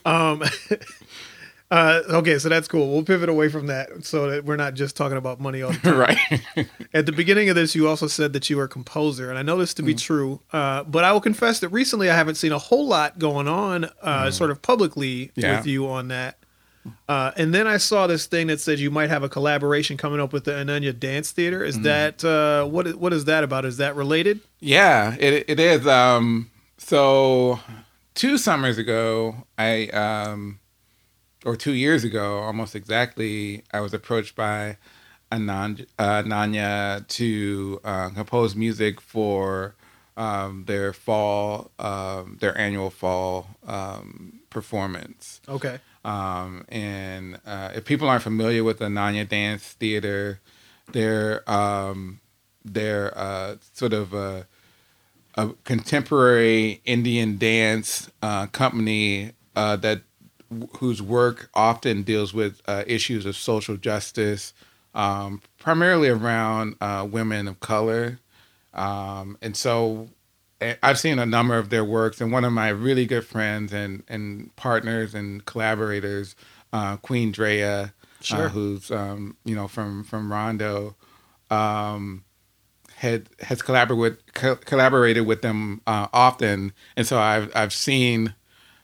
Um, 0.07 0.43
uh, 1.71 2.03
okay, 2.09 2.39
so 2.39 2.49
that's 2.49 2.69
cool. 2.69 2.93
We'll 2.93 3.03
pivot 3.05 3.29
away 3.29 3.49
from 3.49 3.67
that 3.67 4.05
so 4.05 4.31
that 4.31 4.45
we're 4.45 4.57
not 4.57 4.75
just 4.75 4.97
talking 4.97 5.17
about 5.19 5.41
money 5.41 5.63
all 5.63 5.73
the 5.73 5.79
time. 5.79 5.99
right. 5.99 6.69
At 6.93 7.07
the 7.07 7.13
beginning 7.13 7.49
of 7.49 7.57
this, 7.57 7.75
you 7.75 7.89
also 7.89 8.07
said 8.07 8.33
that 8.35 8.49
you 8.49 8.57
were 8.57 8.65
a 8.65 8.69
composer, 8.69 9.29
and 9.31 9.39
I 9.39 9.43
know 9.43 9.57
this 9.59 9.75
to 9.75 9.83
Mm. 9.83 9.87
be 9.87 9.95
true. 9.95 10.41
Uh, 10.53 10.85
but 10.85 11.05
I 11.05 11.13
will 11.13 11.21
confess 11.21 11.61
that 11.61 11.69
recently 11.71 12.09
I 12.11 12.15
haven't 12.17 12.37
seen 12.37 12.53
a 12.53 12.59
whole 12.59 12.87
lot 12.87 13.19
going 13.19 13.49
on, 13.49 13.91
uh, 14.03 14.31
sort 14.31 14.51
of 14.51 14.63
publicly 14.63 15.27
Mm. 15.37 15.43
Yeah. 15.43 15.57
with 15.59 15.67
you 15.67 15.89
on 15.89 16.09
that. 16.09 16.39
Uh, 17.09 17.31
and 17.37 17.55
then 17.55 17.67
I 17.67 17.79
saw 17.79 18.07
this 18.07 18.27
thing 18.27 18.47
that 18.49 18.61
said 18.61 18.79
you 18.79 18.91
might 18.91 19.09
have 19.11 19.23
a 19.23 19.29
collaboration 19.29 19.97
coming 19.97 20.21
up 20.21 20.33
with 20.33 20.45
the 20.45 20.53
Ananya 20.53 20.99
Dance 20.99 21.31
Theater. 21.33 21.61
Mm. 21.61 21.67
Is 21.69 21.81
that 21.81 22.25
uh, 22.25 22.67
what? 22.67 22.87
is- 22.87 22.95
What 22.97 23.13
is 23.13 23.25
that 23.27 23.43
about? 23.45 23.65
Is 23.65 23.77
that 23.79 23.97
related? 23.97 24.41
Yeah, 24.61 25.17
it 25.19 25.45
it 25.49 25.59
is. 25.61 25.87
Um, 25.87 26.51
so 26.79 27.59
two 28.15 28.37
summers 28.39 28.77
ago, 28.79 29.47
I 29.57 29.87
um, 29.89 30.59
or 31.45 31.57
two 31.57 31.73
years 31.73 32.05
ago, 32.05 32.39
almost 32.41 32.75
exactly, 32.75 33.63
I 33.73 33.81
was 33.81 33.93
approached 33.95 34.35
by 34.37 34.77
uh, 35.33 35.37
Ananya 35.37 37.07
to 37.09 37.81
uh, 37.85 38.11
compose 38.11 38.55
music 38.55 39.01
for 39.01 39.75
um, 40.17 40.65
their 40.67 40.93
fall, 40.93 41.71
um, 41.79 42.39
their 42.41 42.57
annual 42.57 42.91
fall 42.91 43.49
um, 43.67 44.41
performance. 44.51 45.41
Okay. 45.49 45.79
Um, 46.05 46.67
and 46.69 47.41
uh, 47.47 47.71
if 47.75 47.85
people 47.85 48.09
aren't 48.09 48.23
familiar 48.23 48.63
with 48.63 48.79
the 48.79 48.87
Ananya 48.87 49.29
Dance 49.29 49.73
Theater, 49.73 50.41
they're 50.93 51.49
um, 51.51 52.21
they're 52.65 53.17
uh, 53.17 53.57
sort 53.73 53.93
of 53.93 54.13
a, 54.13 54.47
a 55.35 55.51
contemporary 55.65 56.81
Indian 56.85 57.39
dance 57.39 58.11
uh, 58.23 58.47
company 58.47 59.33
uh, 59.57 59.77
that 59.77 60.03
whose 60.79 61.01
work 61.03 61.51
often 61.55 62.03
deals 62.03 62.33
with 62.33 62.61
uh, 62.67 62.85
issues 62.87 63.27
of 63.27 63.37
social 63.37 63.77
justice, 63.77 64.53
um, 64.95 65.41
primarily 65.59 66.09
around 66.09 66.77
uh, 66.81 67.07
women 67.11 67.49
of 67.49 67.61
color. 67.61 68.21
Um, 68.73 69.39
and 69.41 69.57
so 69.57 70.09
I've 70.83 70.99
seen 70.99 71.19
a 71.19 71.27
number 71.27 71.57
of 71.59 71.71
their 71.71 71.85
works, 71.85 72.21
and 72.21 72.33
one 72.33 72.45
of 72.45 72.53
my 72.53 72.69
really 72.69 73.07
good 73.07 73.25
friends 73.27 73.73
and, 73.73 74.03
and 74.09 74.55
partners 74.57 75.15
and 75.15 75.45
collaborators, 75.45 76.35
uh, 76.73 76.97
Queen 76.99 77.33
Drea, 77.33 77.93
Sure. 78.21 78.47
uh, 78.47 78.49
who's 78.49 78.91
um, 78.91 79.37
you 79.45 79.55
know 79.55 79.69
from 79.69 80.05
from 80.05 80.33
Rondo, 80.33 80.97
um, 81.51 82.25
had 82.97 83.29
has 83.41 83.61
collaborated 83.63 83.99
with 84.01 84.35
co- 84.35 84.57
collaborated 84.57 85.27
with 85.27 85.43
them 85.43 85.81
uh, 85.87 86.09
often, 86.13 86.73
and 86.97 87.07
so 87.07 87.19
I've 87.19 87.51
I've 87.55 87.73
seen 87.73 88.35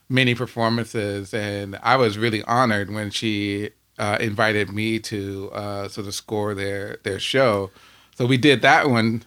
many 0.09 0.35
performances, 0.35 1.33
and 1.33 1.77
I 1.81 1.95
was 1.95 2.17
really 2.17 2.43
honored 2.43 2.91
when 2.91 3.09
she 3.09 3.71
uh, 3.97 4.17
invited 4.19 4.69
me 4.71 4.99
to 4.99 5.49
uh, 5.53 5.87
sort 5.87 6.05
of 6.07 6.13
score 6.13 6.53
their 6.53 6.97
their 7.03 7.19
show. 7.19 7.71
So 8.15 8.25
we 8.25 8.37
did 8.37 8.61
that 8.61 8.89
one, 8.89 9.23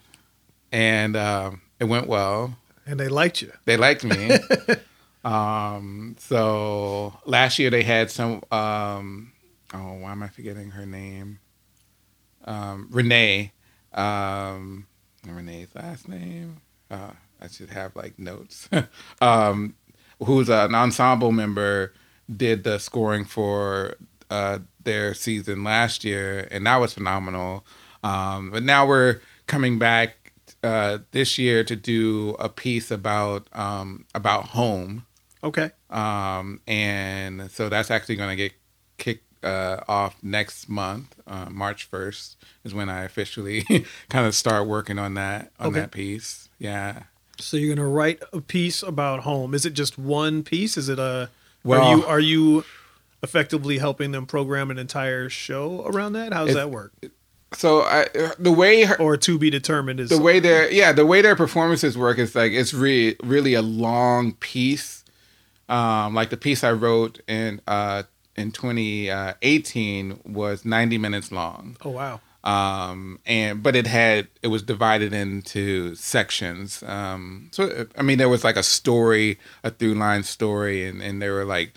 and 0.70 1.16
um, 1.16 1.60
it 1.80 1.84
went 1.84 2.06
well. 2.06 2.56
And 2.86 3.00
they 3.00 3.08
liked 3.08 3.42
you. 3.42 3.52
They 3.64 3.76
liked 3.76 4.04
me. 4.04 4.30
um, 5.24 6.16
so 6.18 7.18
last 7.24 7.58
year 7.58 7.70
they 7.70 7.82
had 7.82 8.10
some. 8.10 8.42
Um, 8.50 9.32
oh, 9.72 9.94
why 9.94 10.12
am 10.12 10.22
I 10.22 10.28
forgetting 10.28 10.70
her 10.72 10.86
name? 10.86 11.40
Um, 12.44 12.88
Renee. 12.90 13.52
Um, 13.92 14.86
Renee's 15.26 15.74
last 15.74 16.08
name. 16.08 16.60
Uh, 16.90 17.12
I 17.40 17.48
should 17.48 17.70
have 17.70 17.96
like 17.96 18.18
notes. 18.18 18.68
um, 19.20 19.74
who's 20.22 20.48
an 20.48 20.74
ensemble 20.74 21.32
member 21.32 21.92
did 22.34 22.64
the 22.64 22.78
scoring 22.78 23.24
for 23.24 23.96
uh, 24.30 24.58
their 24.82 25.14
season 25.14 25.64
last 25.64 26.04
year, 26.04 26.48
and 26.50 26.66
that 26.66 26.76
was 26.76 26.94
phenomenal. 26.94 27.64
Um, 28.02 28.50
but 28.50 28.62
now 28.62 28.86
we're 28.86 29.20
coming 29.46 29.78
back 29.78 30.23
uh, 30.64 30.98
this 31.12 31.38
year 31.38 31.62
to 31.64 31.76
do 31.76 32.30
a 32.38 32.48
piece 32.48 32.90
about 32.90 33.46
um, 33.52 34.06
about 34.14 34.46
home, 34.48 35.04
Okay. 35.42 35.70
um, 35.90 36.60
and 36.66 37.50
so 37.50 37.68
that's 37.68 37.90
actually 37.90 38.16
going 38.16 38.30
to 38.30 38.36
get 38.36 38.52
kicked 38.98 39.44
uh, 39.44 39.80
off 39.86 40.16
next 40.22 40.68
month. 40.68 41.14
Uh, 41.26 41.46
March 41.50 41.84
first 41.84 42.36
is 42.64 42.72
when 42.74 42.88
I 42.88 43.04
officially 43.04 43.62
kind 44.08 44.26
of 44.26 44.34
start 44.34 44.66
working 44.66 44.98
on 44.98 45.14
that 45.14 45.52
on 45.60 45.68
Okay. 45.68 45.80
that 45.80 45.90
piece. 45.90 46.48
Yeah. 46.58 47.02
So 47.38 47.56
you're 47.56 47.74
gonna 47.74 47.88
write 47.88 48.22
a 48.32 48.40
piece 48.40 48.82
about 48.82 49.20
home. 49.24 49.54
Is 49.54 49.66
it 49.66 49.74
just 49.74 49.98
one 49.98 50.42
piece? 50.44 50.76
Is 50.76 50.88
it 50.88 50.98
a? 50.98 51.28
Well- 51.64 51.82
are 51.82 51.96
you 51.96 52.06
are 52.06 52.20
you 52.20 52.64
effectively 53.22 53.78
helping 53.78 54.12
them 54.12 54.24
program 54.26 54.70
an 54.70 54.78
entire 54.78 55.28
show 55.28 55.84
around 55.86 56.12
that? 56.12 56.32
How 56.32 56.44
does 56.46 56.54
that 56.54 56.70
work? 56.70 56.92
So 57.56 57.82
I, 57.82 58.06
the 58.38 58.52
way 58.52 58.84
her, 58.84 58.96
Or 59.00 59.16
to 59.16 59.38
be 59.38 59.50
determined 59.50 60.00
is 60.00 60.10
the 60.10 60.18
way 60.20 60.40
their 60.40 60.70
yeah 60.70 60.92
the 60.92 61.06
way 61.06 61.22
their 61.22 61.36
performances 61.36 61.96
work 61.96 62.18
is 62.18 62.34
like 62.34 62.52
it's 62.52 62.74
really 62.74 63.16
really 63.22 63.54
a 63.54 63.62
long 63.62 64.32
piece. 64.34 65.04
Um 65.68 66.14
like 66.14 66.30
the 66.30 66.36
piece 66.36 66.62
i 66.64 66.72
wrote 66.72 67.20
in 67.26 67.60
uh 67.66 68.02
in 68.36 68.50
2018 68.50 70.20
was 70.24 70.64
90 70.64 70.98
minutes 70.98 71.30
long. 71.32 71.76
Oh 71.84 71.90
wow. 71.90 72.20
um 72.42 73.18
and 73.26 73.62
but 73.62 73.74
it 73.76 73.86
had 73.86 74.28
it 74.42 74.48
was 74.48 74.62
divided 74.62 75.12
into 75.12 75.94
sections. 75.94 76.82
Um 76.82 77.48
so 77.52 77.86
i 77.96 78.02
mean 78.02 78.18
there 78.18 78.28
was 78.28 78.44
like 78.44 78.56
a 78.56 78.62
story 78.62 79.38
a 79.62 79.70
through 79.70 79.94
line 79.94 80.22
story 80.24 80.86
and 80.86 81.00
and 81.02 81.22
there 81.22 81.32
were 81.34 81.44
like 81.44 81.72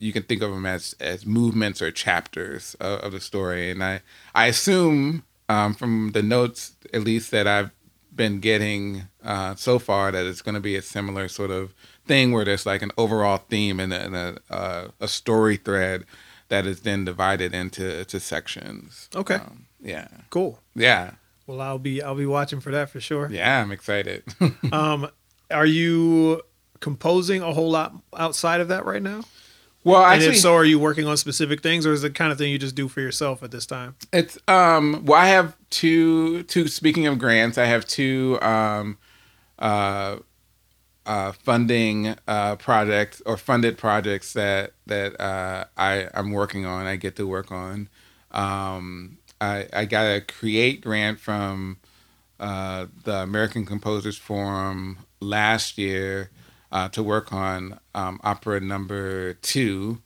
you 0.00 0.12
can 0.12 0.22
think 0.22 0.42
of 0.42 0.50
them 0.50 0.64
as 0.66 0.94
as 1.00 1.26
movements 1.26 1.82
or 1.82 1.90
chapters 1.90 2.74
of, 2.80 3.00
of 3.00 3.12
the 3.12 3.20
story 3.20 3.70
and 3.70 3.82
i 3.82 4.00
i 4.34 4.46
assume 4.46 5.24
um 5.48 5.74
from 5.74 6.12
the 6.12 6.22
notes 6.22 6.76
at 6.94 7.02
least 7.02 7.30
that 7.32 7.46
i've 7.46 7.70
been 8.14 8.38
getting 8.40 9.02
uh 9.24 9.54
so 9.54 9.78
far 9.78 10.12
that 10.12 10.24
it's 10.26 10.42
going 10.42 10.54
to 10.54 10.60
be 10.60 10.76
a 10.76 10.82
similar 10.82 11.26
sort 11.28 11.50
of 11.50 11.74
thing 12.06 12.30
where 12.32 12.44
there's 12.44 12.66
like 12.66 12.82
an 12.82 12.90
overall 12.98 13.38
theme 13.48 13.80
and 13.80 13.92
a, 13.92 14.04
and 14.04 14.14
a, 14.16 14.38
uh, 14.50 14.88
a 15.00 15.08
story 15.08 15.56
thread 15.56 16.04
that 16.48 16.66
is 16.66 16.80
then 16.82 17.04
divided 17.04 17.54
into 17.54 18.04
to 18.04 18.20
sections 18.20 19.08
Okay. 19.16 19.36
um, 19.36 19.66
yeah 19.80 20.08
Cool. 20.30 20.60
yeah 20.74 21.12
Well, 21.46 21.60
I'll 21.60 21.78
be 21.78 22.02
I'll 22.02 22.14
be 22.14 22.26
watching 22.26 22.60
for 22.60 22.70
that 22.72 22.90
for 22.90 23.00
sure. 23.00 23.28
yeah 23.32 23.60
i'm 23.62 23.72
excited 23.72 24.22
Um, 24.72 25.08
are 25.50 25.66
you 25.66 26.42
composing 26.80 27.40
a 27.42 27.52
whole 27.52 27.70
lot 27.70 27.94
outside 28.16 28.60
of 28.60 28.68
that 28.68 28.84
right 28.84 29.02
now? 29.02 29.22
Well 29.84 30.04
and 30.04 30.14
actually 30.14 30.34
if 30.34 30.38
so, 30.38 30.54
are 30.54 30.64
you 30.64 30.78
working 30.78 31.06
on 31.06 31.16
specific 31.16 31.62
things, 31.62 31.86
or 31.86 31.92
is 31.92 32.04
it 32.04 32.08
the 32.08 32.14
kind 32.14 32.32
of 32.32 32.38
thing 32.38 32.50
you 32.50 32.58
just 32.58 32.74
do 32.74 32.88
for 32.88 33.00
yourself 33.00 33.42
at 33.42 33.50
this 33.50 33.66
time? 33.66 33.96
It's 34.12 34.38
um 34.48 35.04
well 35.04 35.20
I 35.20 35.26
have 35.26 35.56
two 35.70 36.42
two 36.44 36.68
speaking 36.68 37.06
of 37.06 37.18
grants, 37.18 37.58
I 37.58 37.66
have 37.66 37.86
two 37.86 38.38
um 38.42 38.98
uh 39.58 40.16
uh 41.04 41.32
funding 41.32 42.14
uh 42.28 42.56
projects 42.56 43.22
or 43.26 43.36
funded 43.36 43.76
projects 43.78 44.32
that 44.34 44.72
that 44.86 45.20
uh 45.20 45.64
I 45.76 46.08
I'm 46.14 46.30
working 46.30 46.64
on, 46.64 46.86
I 46.86 46.96
get 46.96 47.16
to 47.16 47.26
work 47.26 47.50
on. 47.50 47.88
Um 48.30 49.18
I 49.40 49.66
I 49.72 49.84
got 49.84 50.04
a 50.04 50.20
create 50.20 50.80
grant 50.82 51.18
from 51.18 51.78
uh 52.38 52.86
the 53.04 53.16
American 53.16 53.66
Composers 53.66 54.16
Forum 54.16 54.98
last 55.20 55.76
year 55.78 56.30
uh 56.72 56.88
to 56.88 57.02
work 57.02 57.32
on 57.32 57.78
um 57.94 58.18
opera 58.24 58.58
number 58.60 59.34
2 59.34 60.02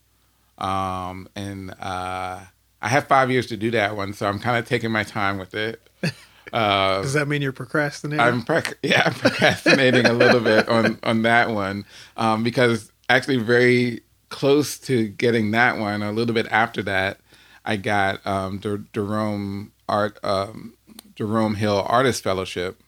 um, 0.59 1.29
and 1.37 1.71
uh, 1.81 2.41
I 2.81 2.89
have 2.89 3.09
five 3.09 3.31
years 3.31 3.47
to 3.49 3.57
do 3.57 3.71
that 3.73 3.97
one, 3.97 4.13
so 4.13 4.27
I'm 4.27 4.39
kind 4.39 4.57
of 4.57 4.67
taking 4.67 4.91
my 4.91 5.03
time 5.03 5.39
with 5.39 5.55
it. 5.55 5.81
Uh, 6.53 7.03
Does 7.03 7.15
that 7.15 7.27
mean 7.27 7.43
you're 7.43 7.51
procrastinating? 7.51 8.25
I'm 8.25 8.41
prec- 8.41 8.75
yeah, 8.81 9.03
I'm 9.05 9.15
procrastinating 9.15 10.07
a 10.07 10.13
little 10.13 10.41
bit 10.41 10.69
on 10.69 10.97
on 11.03 11.23
that 11.23 11.51
one 11.51 11.85
um, 12.17 12.45
because 12.45 12.93
actually 13.09 13.39
very 13.39 14.03
close 14.29 14.79
to 14.79 15.09
getting 15.09 15.51
that 15.51 15.77
one. 15.77 16.05
A 16.05 16.13
little 16.13 16.35
bit 16.37 16.47
after 16.53 16.85
that, 16.85 17.19
I 17.65 17.77
got 17.77 18.25
um, 18.25 18.61
the 18.61 18.85
Jerome 18.93 19.73
Art 19.89 20.21
um, 20.23 20.75
Jerome 21.17 21.57
Hill 21.57 21.85
Artist 21.85 22.23
Fellowship, 22.23 22.81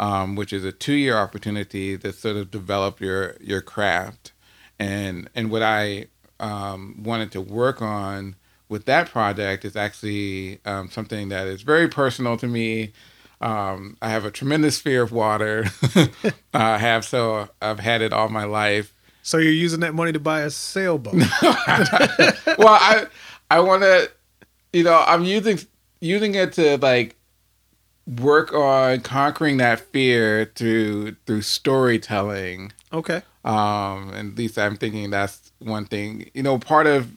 um, 0.00 0.34
which 0.34 0.52
is 0.52 0.64
a 0.64 0.72
two 0.72 0.94
year 0.94 1.16
opportunity 1.16 1.96
to 1.98 2.12
sort 2.12 2.36
of 2.36 2.50
develop 2.50 3.00
your 3.00 3.36
your 3.40 3.60
craft, 3.60 4.32
and 4.78 5.30
and 5.36 5.50
what 5.50 5.62
I 5.62 6.06
um, 6.40 7.02
wanted 7.04 7.30
to 7.32 7.40
work 7.40 7.80
on 7.82 8.34
with 8.70 8.86
that 8.86 9.10
project 9.10 9.64
is 9.64 9.76
actually 9.76 10.58
um, 10.64 10.90
something 10.90 11.28
that 11.28 11.46
is 11.46 11.62
very 11.62 11.86
personal 11.86 12.38
to 12.38 12.46
me. 12.46 12.92
Um, 13.42 13.98
I 14.00 14.08
have 14.08 14.24
a 14.24 14.30
tremendous 14.30 14.80
fear 14.80 15.02
of 15.02 15.12
water. 15.12 15.66
I 16.54 16.78
have 16.78 17.04
so 17.04 17.50
I've 17.60 17.80
had 17.80 18.00
it 18.00 18.12
all 18.12 18.30
my 18.30 18.44
life. 18.44 18.94
so 19.22 19.36
you're 19.36 19.52
using 19.52 19.80
that 19.80 19.94
money 19.94 20.12
to 20.12 20.20
buy 20.20 20.40
a 20.40 20.50
sailboat? 20.50 21.14
well, 22.58 22.68
I 22.68 23.06
I 23.50 23.60
want 23.60 23.82
to, 23.82 24.10
you 24.72 24.84
know, 24.84 25.04
I'm 25.06 25.24
using 25.24 25.58
using 26.00 26.34
it 26.36 26.54
to 26.54 26.78
like 26.78 27.16
work 28.18 28.52
on 28.52 29.00
conquering 29.00 29.58
that 29.58 29.80
fear 29.80 30.50
through 30.54 31.16
through 31.26 31.42
storytelling. 31.42 32.72
okay. 32.92 33.22
Um, 33.44 34.10
and 34.12 34.32
at 34.32 34.38
least 34.38 34.58
I'm 34.58 34.76
thinking 34.76 35.10
that's 35.10 35.52
one 35.60 35.86
thing. 35.86 36.30
You 36.34 36.42
know, 36.42 36.58
part 36.58 36.86
of 36.86 37.10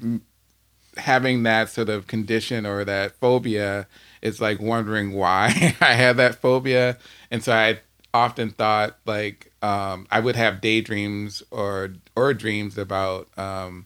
having 0.97 1.43
that 1.43 1.69
sort 1.69 1.89
of 1.89 2.07
condition 2.07 2.65
or 2.65 2.85
that 2.85 3.15
phobia 3.15 3.87
is 4.21 4.39
like 4.39 4.61
wondering 4.61 5.11
why 5.13 5.75
I 5.81 5.93
have 5.93 6.17
that 6.17 6.35
phobia, 6.35 6.97
and 7.31 7.43
so 7.43 7.53
I 7.53 7.79
often 8.13 8.51
thought 8.51 8.97
like 9.05 9.51
um, 9.61 10.07
I 10.11 10.19
would 10.19 10.35
have 10.35 10.61
daydreams 10.61 11.43
or 11.51 11.93
or 12.15 12.33
dreams 12.33 12.77
about 12.77 13.27
um, 13.37 13.85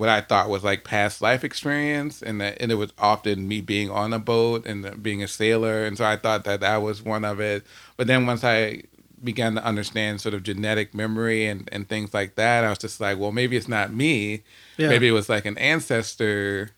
what 0.00 0.08
I 0.08 0.22
thought 0.22 0.48
was 0.48 0.64
like 0.64 0.82
past 0.82 1.20
life 1.20 1.44
experience, 1.44 2.22
and 2.22 2.40
that 2.40 2.56
and 2.58 2.72
it 2.72 2.76
was 2.76 2.90
often 2.96 3.46
me 3.46 3.60
being 3.60 3.90
on 3.90 4.14
a 4.14 4.18
boat 4.18 4.64
and 4.64 5.02
being 5.02 5.22
a 5.22 5.28
sailor, 5.28 5.84
and 5.84 5.98
so 5.98 6.06
I 6.06 6.16
thought 6.16 6.44
that 6.44 6.60
that 6.60 6.78
was 6.78 7.02
one 7.02 7.22
of 7.22 7.38
it. 7.38 7.66
But 7.98 8.06
then 8.06 8.24
once 8.24 8.42
I 8.42 8.84
began 9.22 9.56
to 9.56 9.62
understand 9.62 10.22
sort 10.22 10.32
of 10.32 10.42
genetic 10.42 10.94
memory 10.94 11.44
and, 11.44 11.68
and 11.70 11.86
things 11.86 12.14
like 12.14 12.36
that, 12.36 12.64
I 12.64 12.70
was 12.70 12.78
just 12.78 12.98
like, 12.98 13.18
well, 13.18 13.30
maybe 13.30 13.58
it's 13.58 13.68
not 13.68 13.92
me. 13.92 14.42
Yeah. 14.78 14.88
Maybe 14.88 15.06
it 15.06 15.12
was 15.12 15.28
like 15.28 15.44
an 15.44 15.58
ancestor, 15.58 16.70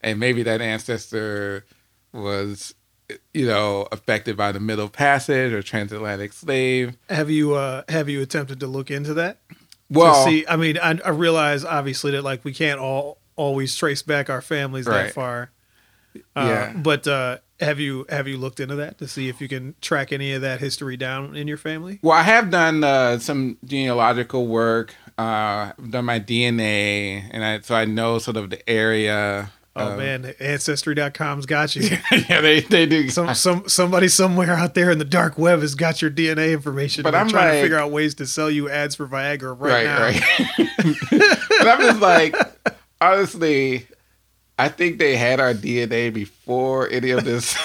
and 0.00 0.18
maybe 0.18 0.42
that 0.44 0.62
ancestor 0.62 1.66
was, 2.14 2.74
you 3.34 3.46
know, 3.46 3.88
affected 3.92 4.38
by 4.38 4.52
the 4.52 4.60
Middle 4.60 4.88
Passage 4.88 5.52
or 5.52 5.62
transatlantic 5.62 6.32
slave. 6.32 6.96
Have 7.10 7.28
you 7.28 7.52
uh 7.52 7.82
have 7.90 8.08
you 8.08 8.22
attempted 8.22 8.58
to 8.60 8.66
look 8.66 8.90
into 8.90 9.12
that? 9.12 9.40
Well, 9.90 10.24
see, 10.24 10.44
I 10.48 10.56
mean, 10.56 10.78
I, 10.78 10.98
I 11.04 11.10
realize 11.10 11.64
obviously 11.64 12.12
that 12.12 12.22
like 12.22 12.44
we 12.44 12.52
can't 12.54 12.80
all 12.80 13.18
always 13.36 13.74
trace 13.76 14.02
back 14.02 14.30
our 14.30 14.40
families 14.42 14.86
Right. 14.86 15.04
that 15.04 15.14
far. 15.14 15.50
Uh, 16.14 16.20
Yeah. 16.36 16.72
But 16.76 17.06
uh, 17.08 17.38
have 17.60 17.78
you 17.80 18.06
have 18.08 18.26
you 18.28 18.36
looked 18.36 18.60
into 18.60 18.76
that 18.76 18.98
to 18.98 19.08
see 19.08 19.28
if 19.28 19.40
you 19.40 19.48
can 19.48 19.74
track 19.80 20.12
any 20.12 20.32
of 20.32 20.42
that 20.42 20.60
history 20.60 20.96
down 20.96 21.36
in 21.36 21.46
your 21.48 21.56
family? 21.56 21.98
Well, 22.02 22.16
I 22.16 22.22
have 22.22 22.50
done 22.50 22.82
uh, 22.84 23.18
some 23.18 23.58
genealogical 23.64 24.46
work. 24.46 24.94
Uh, 25.18 25.72
I've 25.78 25.90
done 25.90 26.04
my 26.06 26.18
DNA, 26.18 27.28
and 27.30 27.44
I, 27.44 27.60
so 27.60 27.74
I 27.74 27.84
know 27.84 28.18
sort 28.18 28.36
of 28.36 28.50
the 28.50 28.68
area. 28.68 29.50
Oh 29.76 29.92
of- 29.92 29.98
man, 29.98 30.34
ancestry.com's 30.38 31.46
got 31.46 31.74
you. 31.74 31.82
yeah, 32.28 32.40
they 32.40 32.60
they 32.60 32.86
do. 32.86 33.08
Some 33.10 33.34
some 33.34 33.68
somebody 33.68 34.08
somewhere 34.08 34.52
out 34.52 34.74
there 34.74 34.90
in 34.90 34.98
the 34.98 35.04
dark 35.04 35.36
web 35.36 35.60
has 35.60 35.74
got 35.74 36.00
your 36.00 36.10
DNA 36.10 36.52
information. 36.52 37.02
But 37.02 37.14
I'm 37.14 37.28
trying 37.28 37.54
to 37.54 37.62
figure 37.62 37.78
out 37.78 37.90
ways 37.90 38.14
to 38.16 38.26
sell 38.26 38.50
you 38.50 38.70
ads 38.70 38.94
for 38.94 39.06
Viagra 39.06 39.58
right, 39.58 39.86
right, 39.86 39.86
now. 39.86 40.02
right. 40.02 40.98
but 41.58 41.68
I'm 41.68 41.80
just 41.80 42.00
like, 42.00 42.36
honestly, 43.00 43.88
I 44.58 44.68
think 44.68 44.98
they 44.98 45.16
had 45.16 45.40
our 45.40 45.54
DNA 45.54 46.12
before 46.12 46.88
any 46.88 47.10
of 47.10 47.24
this, 47.24 47.56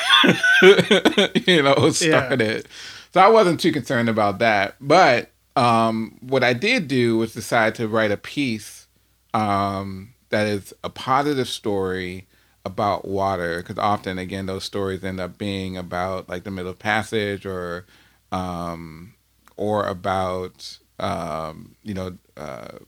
you 1.47 1.61
know, 1.61 1.91
started. 1.91 2.67
So 3.13 3.21
I 3.21 3.27
wasn't 3.27 3.59
too 3.59 3.71
concerned 3.71 4.09
about 4.09 4.39
that. 4.39 4.75
But 4.81 5.29
um, 5.55 6.17
what 6.21 6.43
I 6.43 6.53
did 6.53 6.87
do 6.87 7.17
was 7.17 7.33
decide 7.33 7.75
to 7.75 7.87
write 7.87 8.11
a 8.11 8.17
piece 8.17 8.87
um, 9.33 10.13
that 10.29 10.47
is 10.47 10.73
a 10.83 10.89
positive 10.89 11.47
story 11.47 12.27
about 12.65 13.05
water, 13.07 13.57
because 13.57 13.77
often, 13.77 14.17
again, 14.17 14.45
those 14.45 14.63
stories 14.63 15.03
end 15.03 15.19
up 15.19 15.37
being 15.37 15.77
about 15.77 16.29
like 16.29 16.43
the 16.43 16.51
Middle 16.51 16.73
Passage 16.73 17.45
or 17.45 17.85
um, 18.31 19.13
or 19.57 19.85
about 19.85 20.77
um, 20.99 21.75
you 21.83 21.93
know 21.93 22.17
uh, 22.37 22.79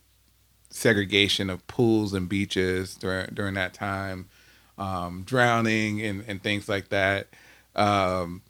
segregation 0.69 1.49
of 1.49 1.65
pools 1.67 2.13
and 2.13 2.29
beaches 2.29 2.95
during 2.95 3.27
during 3.33 3.53
that 3.55 3.73
time, 3.73 4.29
um, 4.77 5.23
drowning 5.25 6.01
and, 6.01 6.23
and 6.27 6.41
things 6.43 6.67
like 6.69 6.89
that. 6.89 7.27
Um, 7.75 8.41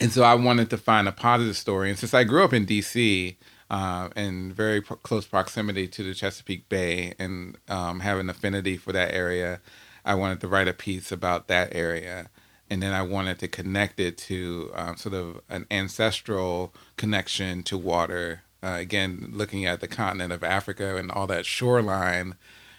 and 0.00 0.12
so 0.12 0.22
I 0.22 0.34
wanted 0.34 0.70
to 0.70 0.78
find 0.78 1.08
a 1.08 1.12
positive 1.12 1.56
story. 1.56 1.88
And 1.88 1.98
since 1.98 2.12
I 2.12 2.24
grew 2.24 2.44
up 2.44 2.52
in 2.52 2.66
D.C. 2.66 3.38
Uh, 3.68 4.08
in 4.14 4.52
very 4.52 4.80
pro- 4.80 4.96
close 4.98 5.26
proximity 5.26 5.88
to 5.88 6.04
the 6.04 6.14
Chesapeake 6.14 6.68
Bay 6.68 7.14
and 7.18 7.56
um, 7.68 8.00
have 8.00 8.18
an 8.18 8.30
affinity 8.30 8.76
for 8.76 8.92
that 8.92 9.12
area, 9.12 9.60
I 10.04 10.14
wanted 10.14 10.40
to 10.42 10.48
write 10.48 10.68
a 10.68 10.72
piece 10.72 11.10
about 11.10 11.48
that 11.48 11.74
area. 11.74 12.28
And 12.70 12.80
then 12.82 12.92
I 12.92 13.02
wanted 13.02 13.38
to 13.40 13.48
connect 13.48 13.98
it 14.00 14.16
to 14.18 14.70
um, 14.74 14.96
sort 14.96 15.14
of 15.14 15.40
an 15.48 15.66
ancestral 15.70 16.72
connection 16.96 17.62
to 17.64 17.76
water. 17.76 18.42
Uh, 18.62 18.76
again, 18.78 19.30
looking 19.32 19.64
at 19.66 19.80
the 19.80 19.88
continent 19.88 20.32
of 20.32 20.42
Africa 20.44 20.96
and 20.96 21.10
all 21.10 21.26
that 21.28 21.44
shoreline, 21.46 22.34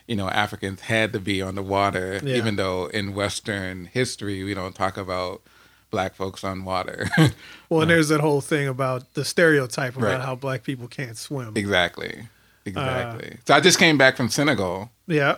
you 0.08 0.16
know, 0.16 0.30
Africans 0.30 0.82
had 0.82 1.12
to 1.14 1.20
be 1.20 1.42
on 1.42 1.56
the 1.56 1.64
water, 1.64 2.20
Yeah. 2.24 2.36
even 2.38 2.56
though 2.56 2.86
in 2.88 3.14
Western 3.14 3.86
history 3.86 4.44
we 4.44 4.54
don't 4.54 4.76
talk 4.76 4.96
about 4.98 5.42
black 5.90 6.16
folks 6.16 6.44
on 6.44 6.64
water. 6.66 7.10
Well, 7.70 7.82
and 7.82 7.90
there's 7.92 8.08
that 8.10 8.22
whole 8.22 8.40
thing 8.40 8.68
about 8.68 9.14
the 9.14 9.26
stereotype 9.26 9.98
about 9.98 10.06
Right. 10.08 10.22
how 10.22 10.36
black 10.36 10.64
people 10.64 10.88
can't 10.88 11.18
swim. 11.18 11.52
exactly. 11.58 12.28
Exactly. 12.66 13.32
Uh, 13.34 13.42
so 13.46 13.54
I 13.56 13.60
just 13.60 13.78
came 13.80 13.98
back 13.98 14.16
from 14.18 14.30
Senegal, 14.30 14.90
Yeah, 15.06 15.38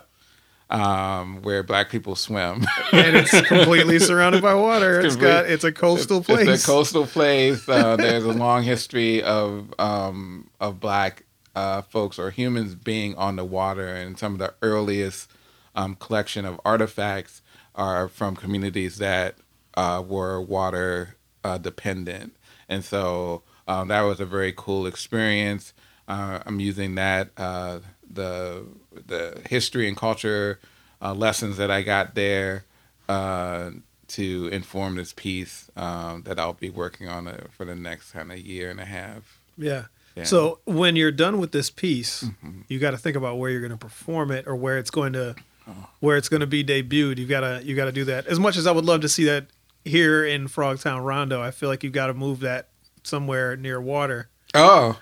um, 0.69 1.41
where 1.41 1.63
black 1.63 1.89
people 1.89 2.15
swim. 2.15 2.65
and 2.91 3.15
it's 3.17 3.31
completely 3.47 3.97
surrounded 3.99 4.41
by 4.41 4.53
water. 4.53 4.99
It's 5.01 5.15
got 5.15 5.45
it's 5.47 5.63
a 5.63 5.71
coastal 5.71 6.23
place. 6.23 6.47
It's 6.47 6.63
a 6.63 6.67
coastal 6.67 7.07
place. 7.07 7.67
Uh, 7.67 7.95
there's 7.97 8.23
a 8.25 8.31
long 8.33 8.63
history 8.63 9.23
of 9.23 9.73
um, 9.79 10.49
of 10.59 10.79
black 10.79 11.23
uh, 11.55 11.81
folks 11.81 12.19
or 12.19 12.29
humans 12.29 12.75
being 12.75 13.15
on 13.15 13.35
the 13.35 13.45
water, 13.45 13.87
and 13.87 14.17
some 14.19 14.33
of 14.33 14.39
the 14.39 14.53
earliest 14.61 15.31
um, 15.75 15.95
collection 15.95 16.45
of 16.45 16.59
artifacts 16.63 17.41
are 17.75 18.07
from 18.07 18.35
communities 18.35 18.97
that 18.97 19.35
uh, 19.75 20.03
were 20.05 20.41
water 20.41 21.15
uh, 21.43 21.57
dependent, 21.57 22.35
and 22.67 22.83
so 22.83 23.43
um, 23.67 23.87
that 23.89 24.01
was 24.01 24.19
a 24.19 24.25
very 24.25 24.53
cool 24.55 24.85
experience. 24.87 25.73
Uh, 26.07 26.39
I'm 26.45 26.59
using 26.59 26.95
that 26.95 27.29
uh, 27.37 27.79
the 28.09 28.65
the 29.05 29.41
history 29.49 29.87
and 29.87 29.95
culture 29.95 30.59
uh, 31.01 31.13
lessons 31.13 31.57
that 31.57 31.69
I 31.71 31.81
got 31.83 32.15
there 32.15 32.65
uh, 33.07 33.71
to 34.07 34.47
inform 34.51 34.95
this 34.95 35.13
piece 35.13 35.69
um, 35.75 36.23
that 36.23 36.39
I'll 36.39 36.53
be 36.53 36.69
working 36.69 37.07
on 37.07 37.27
uh, 37.27 37.45
for 37.51 37.65
the 37.65 37.75
next 37.75 38.11
kind 38.11 38.31
of 38.31 38.39
year 38.39 38.69
and 38.71 38.79
a 38.79 38.85
half. 38.85 39.39
Yeah. 39.57 39.85
Yeah. 40.15 40.23
So 40.23 40.59
when 40.65 40.95
you're 40.95 41.11
done 41.11 41.37
with 41.39 41.51
this 41.51 41.69
piece, 41.69 42.23
Mhm. 42.23 42.63
you 42.67 42.79
got 42.79 42.91
to 42.91 42.97
think 42.97 43.15
about 43.15 43.37
where 43.37 43.51
you're 43.51 43.61
going 43.61 43.71
to 43.71 43.77
perform 43.77 44.31
it 44.31 44.47
or 44.47 44.55
where 44.55 44.77
it's 44.79 44.89
going 44.91 45.13
to 45.13 45.35
Oh. 45.67 45.87
where 45.99 46.17
it's 46.17 46.27
going 46.29 46.39
to 46.41 46.47
be 46.47 46.63
debuted. 46.63 47.19
You 47.19 47.27
got 47.27 47.41
to 47.41 47.61
you 47.63 47.75
got 47.75 47.85
to 47.85 47.91
do 47.91 48.03
that. 48.05 48.25
As 48.25 48.39
much 48.39 48.57
as 48.57 48.65
I 48.65 48.71
would 48.71 48.85
love 48.85 49.01
to 49.01 49.09
see 49.09 49.25
that 49.25 49.45
here 49.85 50.25
in 50.25 50.47
Frogtown 50.47 51.03
Rondo, 51.03 51.41
I 51.41 51.51
feel 51.51 51.69
like 51.69 51.83
you've 51.83 51.93
got 51.93 52.07
to 52.07 52.13
move 52.13 52.39
that 52.41 52.69
somewhere 53.03 53.55
near 53.55 53.79
water. 53.81 54.29
Oh, 54.53 54.99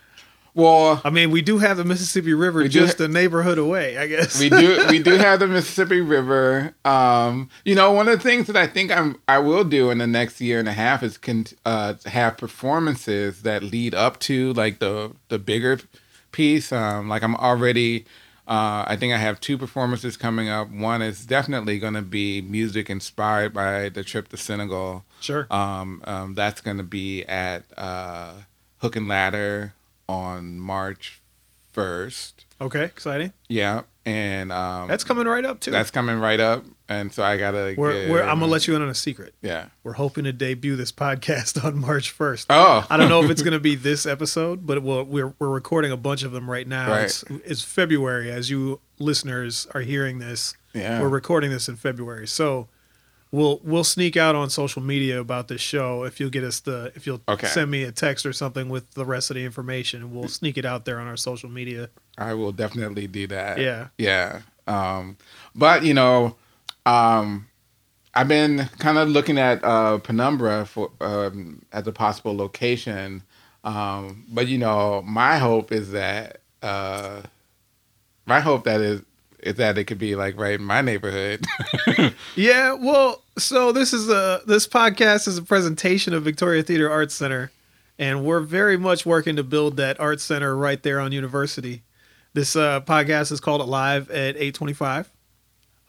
well, 0.58 1.00
I 1.06 1.12
mean, 1.12 1.30
we 1.30 1.44
do 1.44 1.60
have 1.60 1.78
the 1.78 1.84
Mississippi 1.84 2.34
River 2.34 2.68
just 2.68 3.00
a 3.00 3.08
neighborhood 3.08 3.60
away, 3.60 3.96
I 4.00 4.08
guess. 4.08 4.40
we 4.40 4.50
do 4.50 4.88
we 4.90 4.98
do 4.98 5.12
have 5.18 5.40
the 5.40 5.46
Mississippi 5.46 6.02
River. 6.02 6.74
Um, 6.84 7.52
you 7.64 7.76
know, 7.76 7.92
one 7.92 8.08
of 8.08 8.18
the 8.18 8.24
things 8.28 8.48
that 8.48 8.56
I 8.56 8.66
think 8.66 8.92
I'm 8.92 9.22
I 9.28 9.38
will 9.38 9.64
do 9.64 9.92
in 9.92 10.00
the 10.00 10.08
next 10.08 10.42
year 10.42 10.58
and 10.58 10.68
a 10.68 10.74
half 10.74 11.04
is 11.04 11.20
can 11.20 11.46
uh, 11.64 11.94
have 12.08 12.38
performances 12.38 13.44
that 13.44 13.62
lead 13.62 13.94
up 13.94 14.20
to 14.22 14.52
like 14.54 14.80
the 14.80 15.12
the 15.28 15.38
bigger 15.38 15.80
piece. 16.32 16.72
Um, 16.72 17.08
like 17.08 17.22
I'm 17.22 17.36
already. 17.36 18.06
Uh, 18.48 18.86
I 18.88 18.96
think 18.96 19.14
I 19.14 19.18
have 19.18 19.42
two 19.42 19.58
performances 19.58 20.16
coming 20.16 20.48
up. 20.48 20.70
One 20.70 21.02
is 21.02 21.26
definitely 21.26 21.80
going 21.80 21.96
to 21.96 22.02
be 22.02 22.42
music 22.42 22.90
inspired 22.90 23.54
by 23.54 23.90
the 23.90 24.04
trip 24.04 24.30
to 24.30 24.38
Senegal. 24.38 25.04
sure. 25.20 25.48
Um, 25.52 26.02
um, 26.06 26.34
that's 26.34 26.62
going 26.62 26.78
to 26.78 26.84
be 26.84 27.26
at 27.26 27.66
uh, 27.78 28.34
Hook 28.78 28.96
and 28.96 29.08
Ladder 29.08 29.74
on 30.08 30.60
March 30.60 31.20
1st. 31.76 32.34
Okay, 32.60 32.84
exciting. 32.86 33.34
Yeah. 33.50 33.84
And 34.06 34.52
um, 34.54 34.88
That's 34.88 35.04
coming 35.04 35.28
right 35.28 35.44
up 35.44 35.60
too. 35.60 35.72
that's 35.72 35.92
coming 35.92 36.18
right 36.18 36.40
up. 36.40 36.64
And 36.88 37.14
so 37.14 37.24
I 37.24 37.36
got 37.38 37.52
to. 37.52 37.76
we're, 37.78 38.10
we're, 38.10 38.24
I'm 38.24 38.40
gonna 38.40 38.50
let 38.52 38.66
you 38.66 38.76
in 38.76 38.82
on 38.82 38.88
a 38.88 38.96
secret. 38.96 39.36
Yeah. 39.42 39.68
We're 39.84 39.94
hoping 39.94 40.24
to 40.24 40.32
debut 40.32 40.78
this 40.78 40.94
podcast 40.94 41.62
on 41.66 41.78
March 41.78 42.18
1st. 42.18 42.46
Oh. 42.50 42.88
I 42.90 42.96
don't 42.96 43.10
know 43.10 43.22
if 43.22 43.30
it's 43.30 43.42
going 43.44 43.52
to 43.54 43.60
be 43.60 43.76
this 43.76 44.06
episode, 44.06 44.66
but 44.66 44.82
we'll, 44.82 45.04
we're 45.04 45.34
we're 45.40 45.50
recording 45.50 45.92
a 45.92 45.98
bunch 45.98 46.24
of 46.24 46.32
them 46.32 46.50
right 46.50 46.66
now. 46.68 46.90
Right. 46.90 47.04
It's, 47.04 47.24
it's 47.46 47.62
February 47.62 48.32
as 48.32 48.50
you 48.50 48.80
listeners 48.98 49.68
are 49.74 49.82
hearing 49.82 50.20
this. 50.20 50.56
Yeah. 50.74 51.02
We're 51.02 51.10
recording 51.10 51.50
this 51.52 51.68
in 51.68 51.76
February, 51.76 52.28
so 52.28 52.70
we'll 53.32 53.60
we'll 53.64 53.84
sneak 53.84 54.16
out 54.18 54.36
on 54.36 54.50
social 54.50 54.82
media 54.82 55.20
about 55.20 55.48
this 55.48 55.62
show 55.62 56.04
if 56.04 56.20
you'll 56.20 56.30
get 56.30 56.44
us 56.44 56.60
the 56.62 56.92
if 56.96 57.06
you'll 57.06 57.22
Okay. 57.28 57.48
send 57.48 57.70
me 57.72 57.84
a 57.84 57.92
text 57.92 58.26
or 58.26 58.34
something 58.34 58.70
with 58.70 58.92
the 58.92 59.06
rest 59.06 59.30
of 59.30 59.36
the 59.36 59.44
information, 59.46 60.14
we'll 60.14 60.30
sneak 60.30 60.58
it 60.58 60.66
out 60.66 60.86
there 60.86 61.00
on 61.00 61.08
our 61.08 61.18
social 61.18 61.50
media. 61.50 61.90
I 62.18 62.34
will 62.34 62.52
definitely 62.52 63.08
do 63.08 63.28
that. 63.28 63.60
Yeah. 63.60 63.88
Yeah. 63.98 64.42
Um, 64.68 65.18
but 65.56 65.84
you 65.84 65.94
know, 65.94 66.36
um, 66.86 67.48
I've 68.14 68.28
been 68.28 68.68
kind 68.80 68.98
of 68.98 69.10
looking 69.10 69.38
at 69.38 69.64
uh, 69.64 70.00
Penumbra 70.00 70.66
for 70.66 70.92
um, 71.02 71.62
as 71.72 71.86
a 71.88 71.92
possible 71.92 72.36
location. 72.36 73.24
Um, 73.64 74.26
but 74.30 74.48
you 74.48 74.58
know, 74.58 75.02
my 75.06 75.38
hope 75.38 75.72
is 75.72 75.92
that 75.92 76.42
uh, 76.64 77.22
my 78.26 78.40
hope 78.40 78.64
that 78.64 78.82
is 78.82 79.02
that 79.44 79.78
it 79.78 79.86
could 79.86 80.00
be 80.00 80.16
like 80.16 80.38
right 80.40 80.60
in 80.60 80.64
my 80.64 80.82
neighborhood. 80.82 81.46
Yeah, 82.36 82.74
well, 82.74 83.24
so 83.38 83.72
this 83.72 83.94
is 83.94 84.10
a 84.10 84.42
this 84.46 84.68
podcast 84.68 85.28
is 85.28 85.38
a 85.38 85.42
presentation 85.42 86.14
of 86.14 86.24
Victoria 86.24 86.62
Theater 86.62 86.90
Arts 86.92 87.16
Center, 87.16 87.52
and 87.98 88.24
we're 88.24 88.42
very 88.42 88.78
much 88.78 89.06
working 89.06 89.36
to 89.38 89.44
build 89.44 89.78
that 89.78 90.00
art 90.00 90.22
center 90.22 90.56
right 90.56 90.82
there 90.84 91.00
on 91.00 91.12
University. 91.12 91.82
This 92.34 92.56
uh, 92.56 92.82
podcast 92.82 93.32
is 93.32 93.40
called 93.40 93.62
Alive 93.62 94.12
at 94.12 94.38
eight 94.38 94.54
twenty 94.54 94.74
five, 94.74 95.10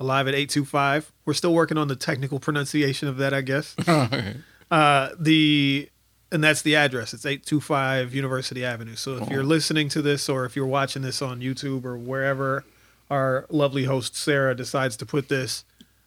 Alive 0.00 0.26
at 0.28 0.34
eight 0.34 0.48
two 0.48 0.64
five. 0.64 1.12
We're 1.26 1.34
still 1.34 1.52
working 1.52 1.76
on 1.76 1.88
the 1.88 1.96
technical 1.96 2.40
pronunciation 2.40 3.08
of 3.08 3.18
that, 3.18 3.34
I 3.34 3.42
guess. 3.42 3.76
Uh, 4.70 5.08
the 5.18 5.88
and 6.30 6.44
that's 6.44 6.60
the 6.60 6.76
address. 6.76 7.14
It's 7.14 7.24
eight 7.24 7.44
two 7.46 7.58
five 7.60 8.14
University 8.14 8.64
Avenue. 8.66 8.96
So 8.96 9.16
if 9.16 9.30
you're 9.30 9.42
listening 9.42 9.88
to 9.90 10.02
this, 10.02 10.28
or 10.28 10.44
if 10.44 10.56
you're 10.56 10.66
watching 10.66 11.00
this 11.00 11.22
on 11.22 11.40
YouTube 11.40 11.86
or 11.86 11.96
wherever 11.96 12.64
our 13.10 13.46
lovely 13.50 13.84
host 13.84 14.16
Sarah 14.16 14.54
decides 14.54 14.96
to 14.98 15.06
put 15.06 15.28
this, 15.28 15.64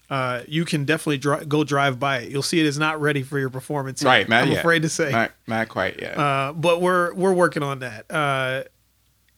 uh, 0.10 0.44
you 0.48 0.66
can 0.66 0.84
definitely 0.86 1.18
dri- 1.18 1.46
go 1.46 1.64
drive 1.64 2.00
by 2.00 2.20
it. 2.20 2.30
You'll 2.32 2.44
see 2.44 2.60
it 2.60 2.66
is 2.66 2.78
not 2.78 3.00
ready 3.00 3.24
for 3.24 3.40
your 3.40 3.50
performance. 3.50 4.04
Right, 4.04 4.28
not 4.28 4.44
I'm 4.44 4.52
yet. 4.52 4.60
afraid 4.60 4.82
to 4.82 4.90
say. 4.90 5.12
not 5.12 5.32
not 5.48 5.70
quite 5.70 6.02
yet. 6.02 6.18
Uh, 6.18 6.54
but 6.54 6.82
we're 6.82 7.14
we're 7.14 7.34
working 7.34 7.64
on 7.64 7.80
that. 7.80 8.12
Uh, 8.12 8.64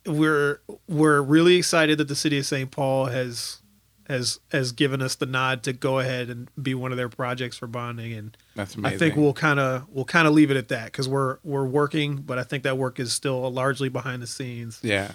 we're 0.05 0.61
we're 0.88 1.22
really 1.22 1.55
excited 1.55 1.97
that 1.99 2.07
the 2.07 2.16
city 2.16 2.39
of 2.39 2.45
St. 2.45 2.72
Paul 2.72 3.05
has 3.05 3.59
has 4.07 4.39
has 4.51 4.72
given 4.72 5.01
us 5.01 5.16
the 5.16 5.26
nod 5.26 5.64
to 5.64 5.74
go 5.74 5.99
ahead 5.99 6.30
and 6.30 6.49
be 6.61 6.74
one 6.74 6.91
of 6.91 6.97
their 6.97 7.07
projects 7.09 7.57
for 7.57 7.68
bonding, 7.68 8.14
and 8.14 8.36
That's 8.55 8.76
amazing. 8.76 8.95
I 8.95 8.99
think 8.99 9.16
we'll 9.16 9.34
kind 9.34 9.59
of 9.59 9.88
we'll 9.89 10.05
kind 10.05 10.28
of 10.28 10.34
leave 10.34 10.51
it 10.51 10.57
at 10.57 10.70
that 10.70 10.86
because 10.86 11.07
we're 11.07 11.38
we're 11.43 11.66
working, 11.66 12.18
but 12.18 12.38
I 12.39 12.43
think 12.43 12.64
that 12.64 12.78
work 12.78 12.99
is 12.99 13.14
still 13.14 13.49
largely 13.51 13.89
behind 13.89 14.22
the 14.22 14.28
scenes. 14.28 14.80
Yeah. 14.82 15.11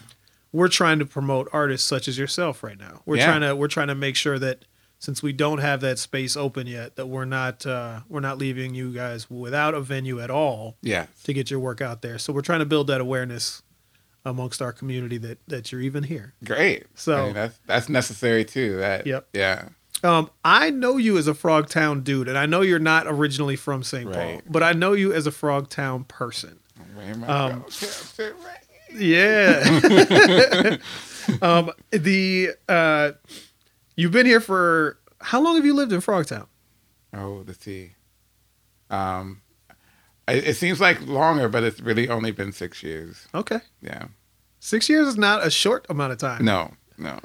We're 0.53 0.69
trying 0.69 0.99
to 1.01 1.07
promote 1.07 1.49
artists 1.53 1.87
such 1.87 2.09
as 2.09 2.19
yourself 2.19 2.63
right 2.63 2.79
now. 2.79 3.03
We're 3.05 3.17
Yeah. 3.17 3.27
trying 3.27 3.41
to 3.43 3.55
we're 3.57 3.69
trying 3.69 3.89
to 3.89 3.95
make 3.95 4.17
sure 4.17 4.39
that 4.39 4.65
since 5.01 5.23
we 5.23 5.33
don't 5.33 5.59
have 5.59 5.81
that 5.83 5.99
space 5.99 6.37
open 6.37 6.67
yet, 6.67 6.97
that 6.97 7.07
we're 7.07 7.25
not 7.25 7.65
uh, 7.67 8.01
we're 8.09 8.21
not 8.21 8.39
leaving 8.39 8.75
you 8.75 8.93
guys 8.93 9.31
without 9.31 9.75
a 9.75 9.81
venue 9.81 10.21
at 10.21 10.31
all 10.31 10.77
Yeah. 10.83 11.07
to 11.25 11.33
get 11.33 11.51
your 11.51 11.61
work 11.61 11.81
out 11.81 12.03
there. 12.03 12.19
So 12.19 12.33
we're 12.33 12.41
trying 12.43 12.61
to 12.61 12.67
build 12.67 12.87
that 12.89 13.01
awareness 13.01 13.63
amongst 14.25 14.61
our 14.61 14.73
community 14.73 15.17
that 15.19 15.39
that 15.49 15.71
you're 15.71 15.81
even 15.83 16.03
here. 16.05 16.35
Great. 16.45 16.87
So- 16.95 17.17
I 17.17 17.25
mean, 17.27 17.35
that's 17.35 17.59
that's 17.67 17.89
necessary 17.89 18.45
too. 18.45 18.77
That. 18.79 19.07
Yep. 19.07 19.29
Yeah. 19.35 19.69
Um, 20.05 20.31
I 20.45 20.71
know 20.71 20.97
you 20.97 21.19
as 21.19 21.27
a 21.27 21.35
Frogtown 21.35 22.05
dude, 22.05 22.29
and 22.29 22.39
I 22.39 22.47
know 22.47 22.61
you're 22.61 22.79
not 22.79 23.07
originally 23.09 23.57
from 23.57 23.83
St. 23.83 24.11
Paul, 24.13 24.43
but 24.49 24.63
I 24.63 24.73
know 24.73 24.93
you 24.93 25.13
as 25.13 25.27
a 25.27 25.33
Frogtown 25.33 26.07
person. 26.07 26.61
Where 26.95 27.07
am 27.07 27.25
I 27.25 27.27
Um, 27.27 27.65
right 27.65 28.63
Yeah. 28.95 30.77
um, 31.43 31.71
the 31.91 32.51
uh, 32.69 33.13
you've 33.97 34.13
been 34.13 34.27
here 34.27 34.41
for 34.41 34.99
how 35.21 35.41
long 35.41 35.57
have 35.57 35.65
you 35.65 35.75
lived 35.75 35.93
in 35.93 36.01
Frogtown? 36.01 36.47
Oh, 37.15 37.45
let's 37.47 37.65
see. 37.65 37.93
Um, 38.91 39.43
it, 40.27 40.49
it 40.49 40.57
seems 40.57 40.81
like 40.81 41.01
longer, 41.07 41.49
but 41.49 41.63
it's 41.63 41.81
really 41.81 42.09
only 42.09 42.31
been 42.33 42.53
six 42.53 42.83
years. 42.83 43.27
Okay, 43.35 43.59
Yeah. 43.83 44.07
six 44.61 44.89
years 44.89 45.09
is 45.09 45.17
not 45.19 45.47
a 45.47 45.51
short 45.51 45.87
amount 45.89 46.13
of 46.13 46.19
time. 46.19 46.45
No, 46.45 46.73
no. 46.97 47.19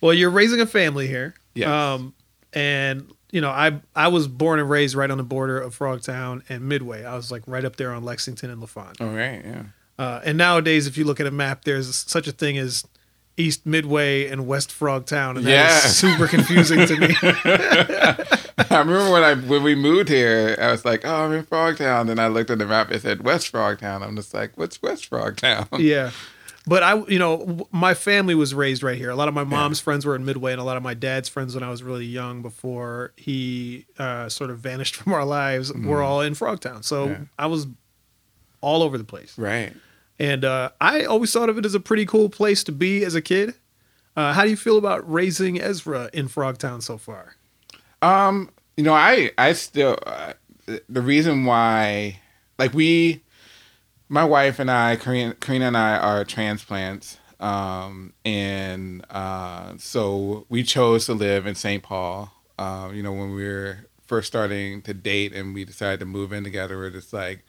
Well, 0.00 0.14
you're 0.14 0.30
raising 0.30 0.60
a 0.60 0.66
family 0.66 1.06
here. 1.06 1.34
Yes. 1.54 1.68
Um, 1.68 2.14
and 2.52 3.10
you 3.30 3.40
know, 3.40 3.50
I 3.50 3.80
I 3.96 4.08
was 4.08 4.28
born 4.28 4.58
and 4.60 4.68
raised 4.68 4.94
right 4.94 5.10
on 5.10 5.16
the 5.18 5.24
border 5.24 5.58
of 5.58 5.78
Frogtown 5.78 6.42
and 6.48 6.68
Midway. 6.68 7.04
I 7.04 7.14
was 7.16 7.30
like 7.30 7.42
right 7.46 7.64
up 7.64 7.76
there 7.76 7.92
on 7.92 8.02
Lexington 8.04 8.50
and 8.50 8.60
Lafond. 8.62 9.00
All 9.00 9.08
right. 9.14 9.42
Yeah. 9.44 9.62
Uh, 10.02 10.20
and 10.24 10.36
nowadays, 10.38 10.86
if 10.86 10.96
you 10.98 11.04
look 11.04 11.20
at 11.20 11.26
a 11.26 11.30
map, 11.30 11.64
there's 11.64 11.94
such 11.94 12.26
a 12.26 12.32
thing 12.32 12.58
as 12.58 12.84
East 13.36 13.64
Midway 13.64 14.26
and 14.26 14.46
West 14.46 14.70
Frogtown, 14.70 15.36
and 15.36 15.46
that 15.46 15.84
is 15.86 16.02
Yeah. 16.02 16.12
super 16.12 16.26
confusing 16.26 16.86
to 16.86 16.96
me. 16.96 17.14
I 17.22 18.78
remember 18.78 19.10
when 19.10 19.22
I 19.24 19.34
when 19.34 19.62
we 19.62 19.74
moved 19.74 20.08
here, 20.08 20.56
I 20.60 20.70
was 20.70 20.84
like, 20.84 21.04
"Oh, 21.04 21.24
I'm 21.24 21.32
in 21.32 21.44
Frogtown." 21.44 22.06
Then 22.08 22.18
I 22.18 22.26
looked 22.28 22.50
at 22.50 22.58
the 22.58 22.66
map; 22.66 22.90
it 22.90 23.02
said 23.02 23.22
West 23.24 23.52
Frogtown. 23.52 24.02
I'm 24.02 24.16
just 24.16 24.34
like, 24.34 24.56
"What's 24.56 24.80
West 24.82 25.08
Frogtown?" 25.10 25.66
yeah. 25.78 26.10
But 26.66 26.82
I, 26.84 26.94
you 27.06 27.18
know, 27.18 27.38
w- 27.38 27.66
my 27.72 27.94
family 27.94 28.34
was 28.36 28.54
raised 28.54 28.82
right 28.84 28.96
here. 28.96 29.10
A 29.10 29.16
lot 29.16 29.26
of 29.28 29.34
my 29.34 29.42
mom's 29.44 29.80
friends 29.80 30.04
were 30.06 30.14
in 30.14 30.24
Midway, 30.24 30.52
and 30.52 30.60
a 30.60 30.64
lot 30.64 30.76
of 30.76 30.82
my 30.82 30.94
dad's 30.94 31.28
friends 31.28 31.54
when 31.54 31.64
I 31.64 31.70
was 31.70 31.82
really 31.82 32.04
young, 32.06 32.40
before 32.42 33.12
he 33.16 33.86
uh, 33.98 34.28
sort 34.28 34.50
of 34.50 34.58
vanished 34.60 34.94
from 35.00 35.12
our 35.12 35.24
lives, 35.24 35.72
were 35.72 36.02
all 36.02 36.20
in 36.20 36.34
Frogtown. 36.34 36.84
So 36.84 37.06
Yeah. 37.08 37.18
I 37.38 37.46
was 37.46 37.66
all 38.60 38.82
over 38.84 38.96
the 38.96 39.04
place. 39.04 39.36
Right. 39.36 39.72
And 40.22 40.44
uh, 40.44 40.70
I 40.80 41.02
always 41.02 41.32
thought 41.32 41.48
of 41.48 41.58
it 41.58 41.66
as 41.66 41.74
a 41.74 41.80
pretty 41.80 42.06
cool 42.06 42.28
place 42.28 42.62
to 42.64 42.72
be 42.72 43.04
as 43.04 43.16
a 43.16 43.20
kid. 43.20 43.54
Uh, 44.14 44.32
how 44.32 44.44
do 44.44 44.50
you 44.50 44.56
feel 44.56 44.78
about 44.78 45.10
raising 45.10 45.60
Ezra 45.60 46.10
in 46.12 46.28
Frogtown 46.28 46.80
so 46.80 46.96
far? 46.96 47.34
Um, 48.02 48.50
you 48.76 48.84
know, 48.84 48.94
I 48.94 49.32
I 49.36 49.52
still 49.54 49.98
uh, 50.06 50.34
the 50.88 51.02
reason 51.02 51.44
why, 51.44 52.20
like 52.56 52.72
we, 52.72 53.24
my 54.08 54.24
wife 54.24 54.60
and 54.60 54.70
I, 54.70 54.94
Karina, 54.94 55.34
Karina 55.34 55.66
and 55.66 55.76
I 55.76 55.96
are 55.96 56.24
transplants, 56.24 57.18
um, 57.40 58.12
and 58.24 59.04
uh, 59.10 59.72
so 59.76 60.46
we 60.48 60.62
chose 60.62 61.06
to 61.06 61.14
live 61.14 61.48
in 61.48 61.56
St. 61.56 61.82
Paul. 61.82 62.32
Uh, 62.60 62.92
you 62.94 63.02
know, 63.02 63.12
when 63.12 63.34
we 63.34 63.44
were 63.44 63.86
first 64.06 64.28
starting 64.28 64.82
to 64.82 64.94
date 64.94 65.32
and 65.32 65.52
we 65.52 65.64
decided 65.64 65.98
to 65.98 66.06
move 66.06 66.32
in 66.32 66.44
together, 66.44 66.78
we're 66.78 66.90
just 66.90 67.12
like, 67.12 67.44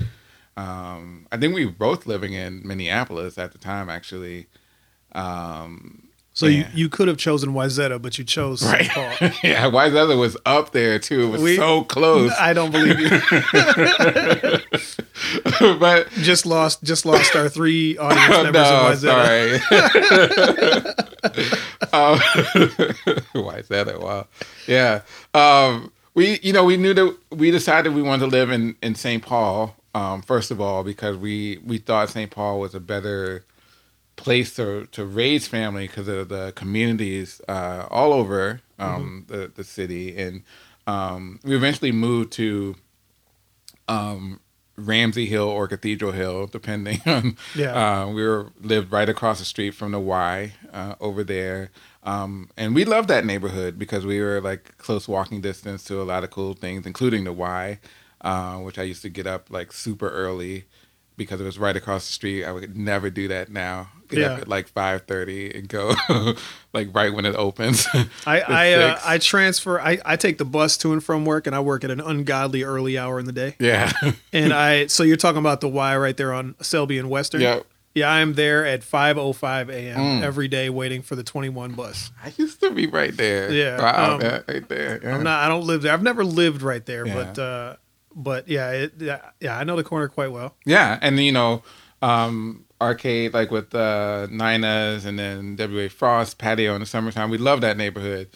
um, 0.57 1.25
I 1.31 1.37
think 1.37 1.55
we 1.55 1.65
were 1.65 1.71
both 1.71 2.05
living 2.05 2.33
in 2.33 2.61
Minneapolis 2.67 3.37
at 3.37 3.53
the 3.53 3.57
time, 3.57 3.89
actually. 3.89 4.47
Um, 5.13 5.99
So 6.35 6.47
you, 6.47 6.61
Yeah. 6.61 6.69
you 6.73 6.89
could 6.89 7.07
have 7.07 7.17
chosen 7.17 7.53
Wayzata, 7.53 8.01
but 8.01 8.17
you 8.17 8.23
chose 8.23 8.61
St. 8.61 8.73
Right. 8.73 8.89
Paul. 9.19 9.29
yeah, 9.43 9.67
Other 9.95 10.17
was 10.17 10.35
up 10.47 10.71
there 10.71 10.97
too. 10.97 11.25
It 11.25 11.29
was 11.29 11.41
We- 11.43 11.57
so 11.57 11.83
close. 11.83 12.31
I 12.39 12.53
don't 12.53 12.71
believe 12.71 12.99
you. 12.99 13.09
but 15.79 16.09
just 16.21 16.45
lost 16.45 16.83
just 16.83 17.05
lost 17.05 17.35
our 17.35 17.49
three 17.49 17.97
audience 17.99 18.29
members 18.43 18.53
no, 18.63 18.89
in 18.89 18.95
Wayzata. 18.95 19.61
sorry. 19.61 20.83
um, 21.93 22.19
that? 23.69 23.99
Wow. 24.01 24.27
Yeah. 24.67 25.01
Um, 25.33 25.91
we, 26.15 26.39
you 26.41 26.53
know, 26.53 26.63
we 26.63 26.77
knew 26.77 26.93
that 26.93 27.17
we 27.31 27.51
decided 27.51 27.93
we 27.93 28.01
wanted 28.01 28.25
to 28.25 28.31
live 28.31 28.49
in 28.49 28.75
in 28.81 28.95
St. 28.95 29.23
Paul. 29.23 29.75
Um, 29.95 30.21
first 30.21 30.51
of 30.51 30.59
all, 30.59 30.83
because 30.83 31.17
we 31.17 31.59
we 31.63 31.77
thought 31.77 32.09
St. 32.09 32.31
Paul 32.31 32.59
was 32.59 32.73
a 32.73 32.79
better 32.79 33.45
place 34.15 34.55
to 34.55 34.87
to 34.87 35.05
raise 35.05 35.47
family 35.47 35.87
because 35.87 36.07
of 36.07 36.29
the 36.29 36.51
communities 36.55 37.41
uh, 37.47 37.87
all 37.89 38.13
over 38.13 38.61
um, 38.79 39.25
the 39.27 39.51
the 39.53 39.63
city, 39.63 40.17
and 40.17 40.43
um, 40.87 41.39
we 41.43 41.55
eventually 41.55 41.91
moved 41.91 42.31
to 42.33 42.75
um, 43.87 44.39
Ramsey 44.75 45.25
Hill 45.25 45.47
or 45.47 45.67
Cathedral 45.67 46.11
Hill, 46.11 46.47
depending 46.47 47.01
on. 47.05 47.37
Yeah. 47.55 48.03
Uh, 48.03 48.07
we 48.07 48.25
were 48.25 48.51
lived 48.61 48.91
right 48.91 49.09
across 49.09 49.39
the 49.39 49.45
street 49.45 49.71
from 49.71 49.91
the 49.91 49.99
Y 49.99 50.53
uh, 50.71 50.95
over 50.99 51.23
there, 51.23 51.71
um, 52.03 52.49
and 52.57 52.75
we 52.75 52.85
loved 52.85 53.07
that 53.09 53.25
neighborhood 53.25 53.77
because 53.77 54.05
we 54.05 54.19
were 54.19 54.41
like 54.41 54.77
close 54.77 55.07
walking 55.07 55.41
distance 55.41 55.83
to 55.85 56.01
a 56.01 56.03
lot 56.03 56.23
of 56.23 56.31
cool 56.31 56.53
things, 56.53 56.85
including 56.85 57.23
the 57.23 57.33
Y, 57.33 57.79
uh, 58.23 58.55
which 58.57 58.77
I 58.79 58.83
used 58.83 59.01
to 59.03 59.09
get 59.09 59.27
up 59.27 59.49
like 59.49 59.71
super 59.73 60.09
early 60.09 60.65
because 61.15 61.39
it 61.39 61.43
was 61.43 61.59
right 61.59 61.75
across 61.75 62.07
the 62.07 62.13
street. 62.13 62.43
I 62.43 62.51
would 62.51 62.75
never 62.75 63.09
do 63.09 63.27
that 63.27 63.51
now. 63.51 63.89
Get 64.09 64.23
up 64.23 64.39
at 64.41 64.47
like 64.47 64.67
five 64.67 65.03
thirty 65.07 65.51
and 65.55 65.67
go 65.67 65.93
like 66.73 66.93
right 66.93 67.11
when 67.11 67.25
it 67.25 67.35
opens. 67.35 67.87
I 68.27 68.41
I, 68.41 68.73
uh. 68.73 68.99
I 69.03 69.17
transfer. 69.17 69.79
I, 69.81 69.97
I 70.05 70.17
take 70.17 70.37
the 70.37 70.45
bus 70.45 70.77
to 70.77 70.93
and 70.93 71.03
from 71.03 71.25
work, 71.25 71.47
and 71.47 71.55
I 71.55 71.59
work 71.61 71.83
at 71.83 71.89
an 71.89 71.99
ungodly 71.99 72.61
early 72.63 72.95
hour 72.97 73.19
in 73.19 73.25
the 73.25 73.31
day. 73.31 73.55
yeah. 73.59 73.91
And 74.33 74.53
I 74.53 74.85
so 74.87 75.01
you're 75.03 75.17
talking 75.17 75.39
about 75.39 75.61
the 75.61 75.69
Y 75.69 75.97
right 75.97 76.15
there 76.15 76.31
on 76.31 76.53
Selby 76.61 76.99
and 76.99 77.09
Western. 77.09 77.41
Yep. 77.41 77.65
Yeah, 77.95 78.09
I 78.11 78.19
am 78.21 78.33
there 78.33 78.65
at 78.65 78.81
5:05 78.81 79.69
a.m. 79.69 79.97
Mm. 79.99 80.21
every 80.23 80.47
day 80.47 80.69
waiting 80.69 81.01
for 81.03 81.15
the 81.15 81.23
21 81.23 81.73
bus. 81.73 82.11
I 82.23 82.33
used 82.37 82.59
to 82.61 82.71
be 82.71 82.87
right 82.87 83.15
there. 83.15 83.51
Yeah, 83.51 83.79
Wow, 83.79 84.15
um, 84.15 84.21
right 84.47 84.67
there. 84.69 84.99
Yeah. 85.03 85.15
I'm 85.15 85.23
not. 85.23 85.43
I 85.43 85.47
don't 85.47 85.65
live 85.65 85.83
there. 85.83 85.93
I've 85.93 86.01
never 86.03 86.23
lived 86.23 86.61
right 86.63 86.83
there, 86.85 87.05
Yeah. 87.07 87.13
but 87.15 87.39
uh, 87.39 87.75
but 88.15 88.47
yeah, 88.47 88.71
it, 88.71 88.93
yeah, 88.99 89.21
yeah, 89.39 89.57
I 89.57 89.63
know 89.63 89.75
the 89.75 89.83
corner 89.83 90.07
quite 90.07 90.31
well. 90.31 90.55
Yeah, 90.65 90.97
and 91.01 91.19
you 91.19 91.31
know, 91.31 91.63
um, 92.01 92.65
arcade 92.81 93.33
like 93.33 93.51
with 93.51 93.73
uh, 93.73 94.27
Nina's 94.31 95.05
and 95.05 95.17
then 95.17 95.55
W.A. 95.55 95.89
Frost 95.89 96.37
patio 96.37 96.73
in 96.75 96.79
the 96.81 96.85
summertime. 96.85 97.29
We 97.29 97.37
love 97.37 97.61
that 97.61 97.77
neighborhood. 97.77 98.29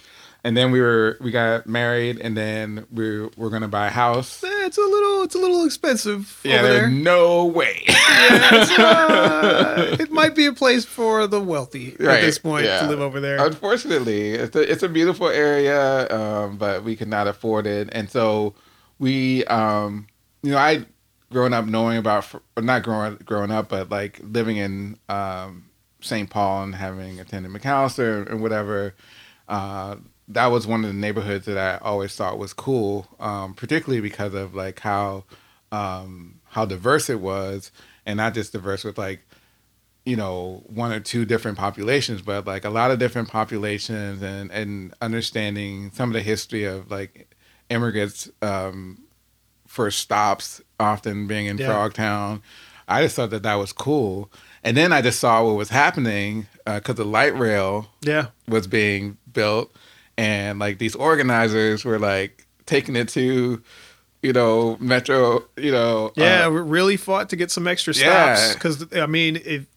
And 0.43 0.55
then 0.55 0.71
we 0.71 0.79
were 0.79 1.17
we 1.19 1.31
got 1.31 1.67
married, 1.67 2.21
and 2.21 2.37
then 2.37 2.85
we 2.91 3.19
were, 3.21 3.29
we're 3.35 3.49
gonna 3.49 3.67
buy 3.67 3.87
a 3.87 3.89
house. 3.89 4.43
Eh, 4.43 4.65
It's 4.65 4.77
a 4.77 4.81
little. 4.81 5.23
It's 5.23 5.35
a 5.35 5.39
little 5.39 5.65
expensive 5.65 6.39
Yeah, 6.43 6.61
there's 6.61 6.81
there. 6.81 6.89
no 6.89 7.45
way. 7.45 7.83
It's, 7.87 8.71
uh, 8.79 9.97
it 9.99 10.11
might 10.11 10.35
be 10.35 10.45
a 10.45 10.53
place 10.53 10.85
for 10.85 11.27
the 11.27 11.41
wealthy 11.41 11.93
at 11.99 12.21
this 12.21 12.39
point 12.39 12.65
yeah. 12.65 12.79
to 12.81 12.87
live 12.87 12.99
over 13.01 13.19
there. 13.19 13.43
Unfortunately, 13.45 14.31
it's 14.31 14.55
a 14.55 14.71
it's 14.71 14.83
a 14.83 14.89
beautiful 14.89 15.27
area, 15.27 16.07
um, 16.15 16.57
but 16.57 16.83
we 16.83 16.95
could 16.95 17.07
not 17.09 17.27
afford 17.27 17.67
it, 17.67 17.89
and 17.91 18.09
so 18.09 18.53
we, 18.99 19.45
um, 19.45 20.07
you 20.43 20.51
know, 20.51 20.57
I 20.57 20.85
growing 21.31 21.53
up 21.53 21.65
knowing 21.65 21.97
about 21.97 22.25
not 22.57 22.83
growing 22.83 23.15
growing 23.17 23.51
up, 23.51 23.69
but 23.69 23.89
like 23.89 24.19
living 24.23 24.57
in 24.57 24.97
um, 25.09 25.69
St. 26.01 26.29
Paul 26.29 26.63
and 26.63 26.75
having 26.75 27.19
attended 27.19 27.51
Macalester 27.51 28.29
and 28.29 28.41
whatever. 28.41 28.95
Uh, 29.47 29.97
that 30.29 30.47
was 30.47 30.67
one 30.67 30.83
of 30.83 30.87
the 30.89 30.99
neighborhoods 30.99 31.45
that 31.45 31.57
I 31.57 31.77
always 31.85 32.15
thought 32.15 32.37
was 32.37 32.53
cool, 32.53 33.07
um, 33.19 33.53
particularly 33.53 34.01
because 34.01 34.33
of 34.33 34.53
like 34.55 34.79
how 34.79 35.23
um, 35.71 36.39
how 36.49 36.65
diverse 36.65 37.09
it 37.09 37.19
was, 37.19 37.71
and 38.05 38.17
not 38.17 38.33
just 38.33 38.51
diverse 38.53 38.83
with 38.83 38.97
like 38.97 39.21
you 40.05 40.15
know 40.15 40.63
one 40.67 40.93
or 40.93 41.01
two 41.01 41.25
different 41.25 41.57
populations 41.57 42.21
but 42.21 42.47
like 42.47 42.63
a 42.63 42.69
lot 42.69 42.91
of 42.91 42.97
different 42.97 43.27
populations 43.27 44.21
and 44.21 44.49
and 44.51 44.93
understanding 45.01 45.91
some 45.91 46.09
of 46.09 46.13
the 46.13 46.21
history 46.21 46.63
of 46.63 46.89
like 46.89 47.35
immigrants 47.69 48.29
um 48.41 49.01
first 49.67 49.99
stops 49.99 50.61
often 50.79 51.27
being 51.27 51.45
in 51.47 51.57
Yeah. 51.57 51.67
frogtown 51.67 52.41
i 52.87 53.01
just 53.03 53.15
thought 53.15 53.31
that 53.31 53.43
that 53.43 53.55
was 53.55 53.73
cool. 53.73 54.31
And 54.63 54.75
then 54.77 54.91
i 54.93 55.01
just 55.01 55.19
saw 55.19 55.43
what 55.45 55.55
was 55.55 55.69
happening 55.69 56.47
because 56.65 56.95
the 56.95 57.05
light 57.05 57.37
rail 57.37 57.87
yeah, 58.01 58.27
was 58.47 58.67
being 58.67 59.17
built. 59.31 59.73
And 60.17 60.57
like 60.59 60.77
these 60.79 60.95
organizers 60.95 61.85
were 61.85 61.99
like 61.99 62.45
taking 62.65 62.95
it 62.95 63.07
to 63.09 63.61
you 64.23 64.33
know 64.33 64.75
metro 64.79 65.43
you 65.57 65.71
know 65.71 66.11
yeah. 66.15 66.45
uh, 66.45 66.49
we 66.49 66.59
really 66.59 66.97
fought 66.97 67.29
to 67.29 67.35
get 67.35 67.51
some 67.51 67.67
extra 67.67 67.93
stops. 67.93 68.53
Because 68.53 68.85
I 68.93 69.05
mean, 69.05 69.35
if 69.45 69.67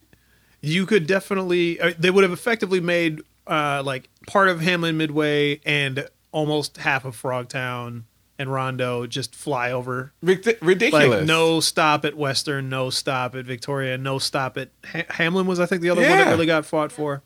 you 0.61 0.87
could 0.87 1.07
definitely, 1.07 1.81
uh, 1.81 1.93
they 1.99 2.11
would 2.11 2.23
have 2.25 2.33
effectively 2.33 2.81
made 2.81 3.21
uh, 3.47 3.83
like 3.85 4.09
part 4.27 4.49
of 4.49 4.61
Hamline 4.61 4.97
Midway 4.97 5.61
and 5.67 6.09
almost 6.33 6.79
half 6.79 7.05
of 7.05 7.21
Frogtown 7.21 8.05
and 8.39 8.53
Rondo 8.53 9.07
just 9.07 9.35
fly 9.35 9.71
over. 9.71 10.13
ridic- 10.25 10.59
ridiculous 10.63 11.19
Like 11.21 11.27
no 11.27 11.61
stop 11.61 12.05
at 12.05 12.17
Western, 12.17 12.69
no 12.69 12.89
stop 12.91 13.35
at 13.35 13.45
Victoria, 13.45 13.99
no 13.99 14.19
stop 14.19 14.57
at 14.57 14.71
ha- 14.85 15.03
Hamline 15.11 15.47
was 15.47 15.61
I 15.61 15.67
think 15.67 15.83
the 15.83 15.91
other 15.91 16.01
one 16.03 16.11
that 16.11 16.29
really 16.31 16.47
got 16.47 16.65
fought 16.65 16.91
for. 16.93 17.23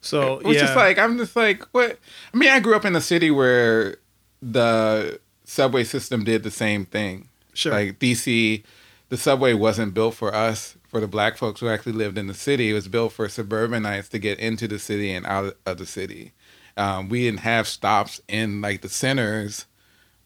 So 0.00 0.40
Which 0.42 0.58
yeah, 0.58 0.70
is 0.70 0.76
like 0.76 0.98
I'm 0.98 1.16
just 1.18 1.34
like 1.36 1.62
what 1.72 1.98
I 2.32 2.36
mean, 2.36 2.50
I 2.50 2.60
grew 2.60 2.74
up 2.76 2.84
in 2.84 2.94
a 2.96 3.00
city 3.00 3.30
where 3.30 3.96
the 4.42 5.20
subway 5.44 5.84
system 5.84 6.24
did 6.24 6.42
the 6.42 6.50
same 6.50 6.84
thing. 6.84 7.28
sure. 7.54 7.72
Like 7.72 7.98
DC, 7.98 8.62
the 9.08 9.16
subway 9.16 9.54
wasn't 9.54 9.94
built 9.94 10.14
for 10.14 10.34
us, 10.34 10.76
for 10.88 11.00
the 11.00 11.06
black 11.08 11.36
folks 11.38 11.60
who 11.60 11.68
actually 11.68 11.92
lived 11.92 12.18
in 12.18 12.26
the 12.26 12.34
city. 12.34 12.70
It 12.70 12.74
was 12.74 12.88
built 12.88 13.12
for 13.12 13.28
suburbanites 13.28 14.08
to 14.10 14.18
get 14.18 14.38
into 14.40 14.66
the 14.68 14.78
city 14.78 15.12
and 15.12 15.24
out 15.26 15.56
of 15.64 15.78
the 15.78 15.86
city. 15.86 16.32
Um, 16.76 17.08
we 17.08 17.22
didn't 17.24 17.40
have 17.40 17.68
stops 17.68 18.20
in 18.28 18.60
like 18.60 18.80
the 18.82 18.88
centers 18.88 19.66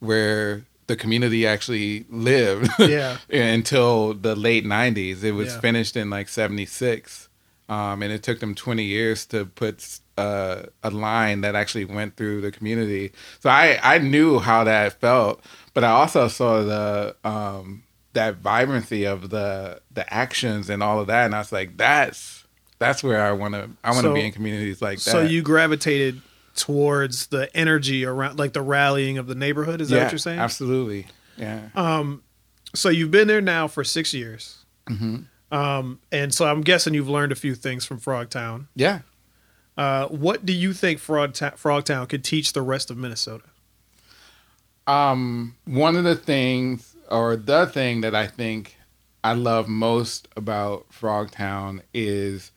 where 0.00 0.64
the 0.86 0.96
community 0.96 1.46
actually 1.46 2.06
lived 2.08 2.70
yeah, 2.78 3.18
until 3.30 4.14
the 4.14 4.34
late 4.34 4.64
90s. 4.64 5.22
It 5.22 5.32
was 5.32 5.54
Yeah. 5.54 5.60
finished 5.60 5.96
in 5.96 6.08
like 6.10 6.28
76. 6.28 7.28
Um, 7.68 8.02
and 8.02 8.10
it 8.10 8.22
took 8.22 8.40
them 8.40 8.54
20 8.54 8.82
years 8.82 9.26
to 9.26 9.44
put 9.44 9.98
uh, 10.16 10.62
a 10.82 10.90
line 10.90 11.42
that 11.42 11.54
actually 11.54 11.84
went 11.84 12.16
through 12.16 12.40
the 12.40 12.50
community. 12.50 13.12
So 13.40 13.50
I, 13.50 13.78
I 13.82 13.98
knew 13.98 14.38
how 14.38 14.64
that 14.64 14.98
felt, 15.00 15.44
but 15.74 15.84
I 15.84 15.90
also 15.90 16.28
saw 16.28 16.62
the 16.62 17.14
um, 17.24 17.82
that 18.14 18.36
vibrancy 18.36 19.04
of 19.04 19.28
the 19.28 19.80
the 19.92 20.12
actions 20.12 20.70
and 20.70 20.82
all 20.82 20.98
of 20.98 21.06
that, 21.08 21.26
and 21.26 21.34
I 21.34 21.38
was 21.38 21.52
like, 21.52 21.76
that's 21.76 22.44
that's 22.78 23.04
where 23.04 23.22
I 23.22 23.32
want 23.32 23.52
to 23.54 23.68
I 23.84 23.90
want 23.90 24.04
to 24.04 24.08
So- 24.10 24.14
be 24.14 24.24
in 24.24 24.32
communities 24.32 24.80
like 24.80 24.98
that. 25.00 25.10
so 25.10 25.20
you 25.20 25.42
gravitated 25.42 26.22
towards 26.58 27.28
the 27.28 27.54
energy 27.56 28.04
around, 28.04 28.38
like 28.38 28.52
the 28.52 28.62
rallying 28.62 29.16
of 29.16 29.26
the 29.26 29.34
neighborhood. 29.34 29.80
Is 29.80 29.88
that 29.88 29.96
yeah, 29.96 30.02
what 30.02 30.12
you're 30.12 30.18
saying? 30.18 30.38
Absolutely, 30.38 31.06
yeah. 31.36 31.68
Um, 31.74 32.22
so 32.74 32.90
you've 32.90 33.10
been 33.10 33.28
there 33.28 33.40
now 33.40 33.68
for 33.68 33.84
six 33.84 34.12
years. 34.12 34.64
hmm 34.86 35.20
Um, 35.50 36.00
and 36.12 36.34
so 36.34 36.46
I'm 36.46 36.60
guessing 36.60 36.92
you've 36.92 37.08
learned 37.08 37.32
a 37.32 37.36
few 37.36 37.54
things 37.54 37.86
from 37.86 37.98
Frogtown. 37.98 38.66
Yeah. 38.74 39.00
Uh, 39.78 40.08
what 40.08 40.44
do 40.44 40.52
you 40.52 40.72
think 40.72 40.98
Frog 40.98 41.32
Frogtown, 41.32 41.56
Frogtown 41.56 42.08
could 42.08 42.24
teach 42.24 42.52
the 42.52 42.62
rest 42.62 42.90
of 42.90 42.96
Minnesota? 42.96 43.44
Um, 44.88 45.54
one 45.64 45.96
of 45.96 46.04
the 46.04 46.16
things, 46.16 46.96
or 47.10 47.36
the 47.36 47.66
thing 47.66 48.00
that 48.00 48.14
I 48.14 48.26
think 48.26 48.76
I 49.22 49.34
love 49.34 49.68
most 49.68 50.28
about 50.36 50.90
Frogtown 50.90 51.82
is 51.94 52.50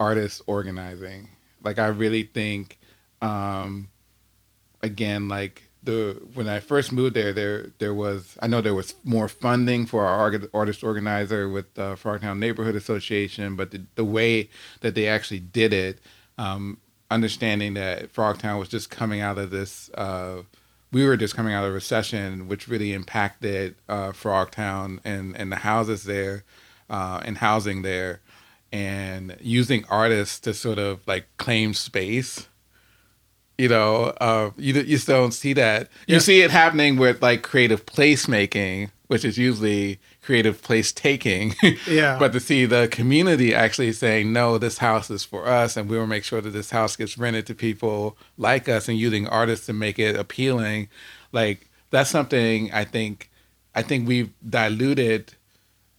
artists 0.00 0.40
organizing. 0.46 1.28
Like, 1.62 1.78
I 1.78 1.88
really 1.88 2.22
think, 2.22 2.78
um, 3.22 3.88
again, 4.82 5.28
like 5.28 5.62
the 5.82 6.20
when 6.34 6.48
I 6.48 6.60
first 6.60 6.92
moved 6.92 7.14
there, 7.14 7.32
there 7.32 7.66
there 7.78 7.94
was 7.94 8.36
I 8.40 8.46
know 8.46 8.60
there 8.60 8.74
was 8.74 8.94
more 9.04 9.28
funding 9.28 9.86
for 9.86 10.04
our 10.06 10.48
artist 10.52 10.84
organizer 10.84 11.48
with 11.48 11.78
uh, 11.78 11.96
Frogtown 11.96 12.38
Neighborhood 12.38 12.76
Association, 12.76 13.56
but 13.56 13.70
the, 13.70 13.82
the 13.94 14.04
way 14.04 14.50
that 14.80 14.94
they 14.94 15.08
actually 15.08 15.40
did 15.40 15.72
it, 15.72 15.98
um, 16.38 16.78
understanding 17.10 17.74
that 17.74 18.12
Frogtown 18.12 18.58
was 18.58 18.68
just 18.68 18.90
coming 18.90 19.20
out 19.20 19.38
of 19.38 19.50
this. 19.50 19.90
Uh, 19.94 20.42
we 20.92 21.06
were 21.06 21.16
just 21.16 21.34
coming 21.34 21.54
out 21.54 21.64
of 21.64 21.70
a 21.70 21.74
recession, 21.74 22.48
which 22.48 22.68
really 22.68 22.92
impacted 22.92 23.76
uh, 23.88 24.12
Frogtown 24.12 25.00
and, 25.04 25.34
and 25.36 25.50
the 25.50 25.56
houses 25.56 26.04
there 26.04 26.44
uh, 26.90 27.20
and 27.24 27.38
housing 27.38 27.80
there, 27.80 28.20
and 28.70 29.36
using 29.40 29.84
artists 29.88 30.38
to 30.40 30.52
sort 30.52 30.78
of 30.78 31.00
like 31.06 31.26
claim 31.38 31.72
space. 31.74 32.46
You 33.58 33.68
know, 33.68 34.04
uh, 34.20 34.50
you 34.56 34.74
you 34.74 34.98
still 34.98 35.20
don't 35.20 35.32
see 35.32 35.52
that. 35.54 35.88
Yeah. 36.06 36.14
You 36.14 36.20
see 36.20 36.40
it 36.42 36.50
happening 36.50 36.96
with 36.96 37.22
like 37.22 37.42
creative 37.42 37.84
placemaking, 37.86 38.90
which 39.08 39.24
is 39.24 39.36
usually 39.38 40.00
creative 40.22 40.62
place 40.62 40.92
taking. 40.92 41.54
Yeah. 41.86 42.16
but 42.18 42.32
to 42.32 42.40
see 42.40 42.64
the 42.64 42.88
community 42.88 43.54
actually 43.54 43.92
saying, 43.92 44.32
no, 44.32 44.56
this 44.56 44.78
house 44.78 45.10
is 45.10 45.24
for 45.24 45.46
us, 45.46 45.76
and 45.76 45.88
we 45.88 45.98
will 45.98 46.06
make 46.06 46.24
sure 46.24 46.40
that 46.40 46.50
this 46.50 46.70
house 46.70 46.96
gets 46.96 47.18
rented 47.18 47.46
to 47.46 47.54
people 47.54 48.16
like 48.38 48.68
us, 48.68 48.88
and 48.88 48.98
using 48.98 49.26
artists 49.28 49.66
to 49.66 49.72
make 49.72 49.98
it 49.98 50.16
appealing, 50.16 50.88
like 51.32 51.68
that's 51.90 52.08
something 52.10 52.72
I 52.72 52.84
think, 52.84 53.30
I 53.74 53.82
think 53.82 54.08
we've 54.08 54.30
diluted 54.48 55.34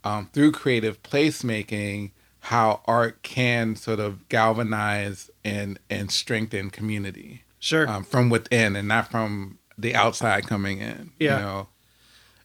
um, 0.03 0.29
through 0.33 0.53
creative 0.53 1.01
placemaking 1.03 2.11
how 2.47 2.81
art 2.85 3.23
can 3.23 3.75
sort 3.75 3.99
of 3.99 4.27
galvanize 4.29 5.29
and 5.45 5.79
and 5.89 6.11
strengthen 6.11 6.69
community 6.69 7.43
Sure. 7.59 7.87
um, 7.87 8.03
from 8.03 8.29
within 8.29 8.75
and 8.75 8.87
not 8.87 9.09
from 9.09 9.59
the 9.77 9.95
outside 9.95 10.45
coming 10.47 10.79
in. 10.79 11.11
Yeah. 11.19 11.37
You 11.37 11.43
know? 11.43 11.67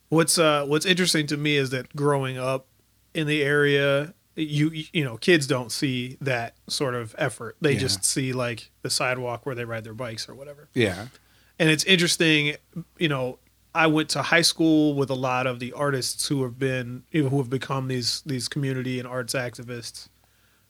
What's 0.09 0.39
uh 0.39 0.65
what's 0.67 0.87
interesting 0.87 1.27
to 1.27 1.37
me 1.37 1.57
is 1.57 1.71
that 1.71 1.95
growing 1.97 2.39
up 2.39 2.67
in 3.13 3.27
the 3.27 3.43
area, 3.43 4.15
you 4.37 4.71
you 4.93 5.05
know, 5.05 5.17
kids 5.17 5.47
don't 5.47 5.73
see 5.73 6.17
that 6.21 6.55
sort 6.69 6.95
of 6.95 7.15
effort. 7.19 7.57
They 7.61 7.73
Yeah. 7.73 7.81
just 7.81 8.05
see 8.05 8.33
like 8.33 8.71
the 8.83 8.91
sidewalk 8.91 9.45
where 9.47 9.55
they 9.57 9.65
ride 9.65 9.85
their 9.85 9.95
bikes 9.95 10.29
or 10.29 10.35
whatever. 10.35 10.69
Yeah. 10.75 11.09
And 11.59 11.69
it's 11.71 11.83
interesting, 11.85 12.55
you 12.99 13.09
know, 13.09 13.41
I 13.79 13.87
went 13.87 14.09
to 14.11 14.23
high 14.23 14.43
school 14.43 14.95
with 14.95 15.09
a 15.11 15.15
lot 15.15 15.47
of 15.47 15.61
the 15.61 15.73
artists 15.73 16.27
who 16.29 16.43
have 16.43 16.59
been 16.59 17.05
who 17.13 17.39
have 17.39 17.49
become 17.51 17.89
these 17.89 18.23
these 18.27 18.49
community 18.49 18.99
and 18.99 19.07
arts 19.09 19.35
activists. 19.35 20.09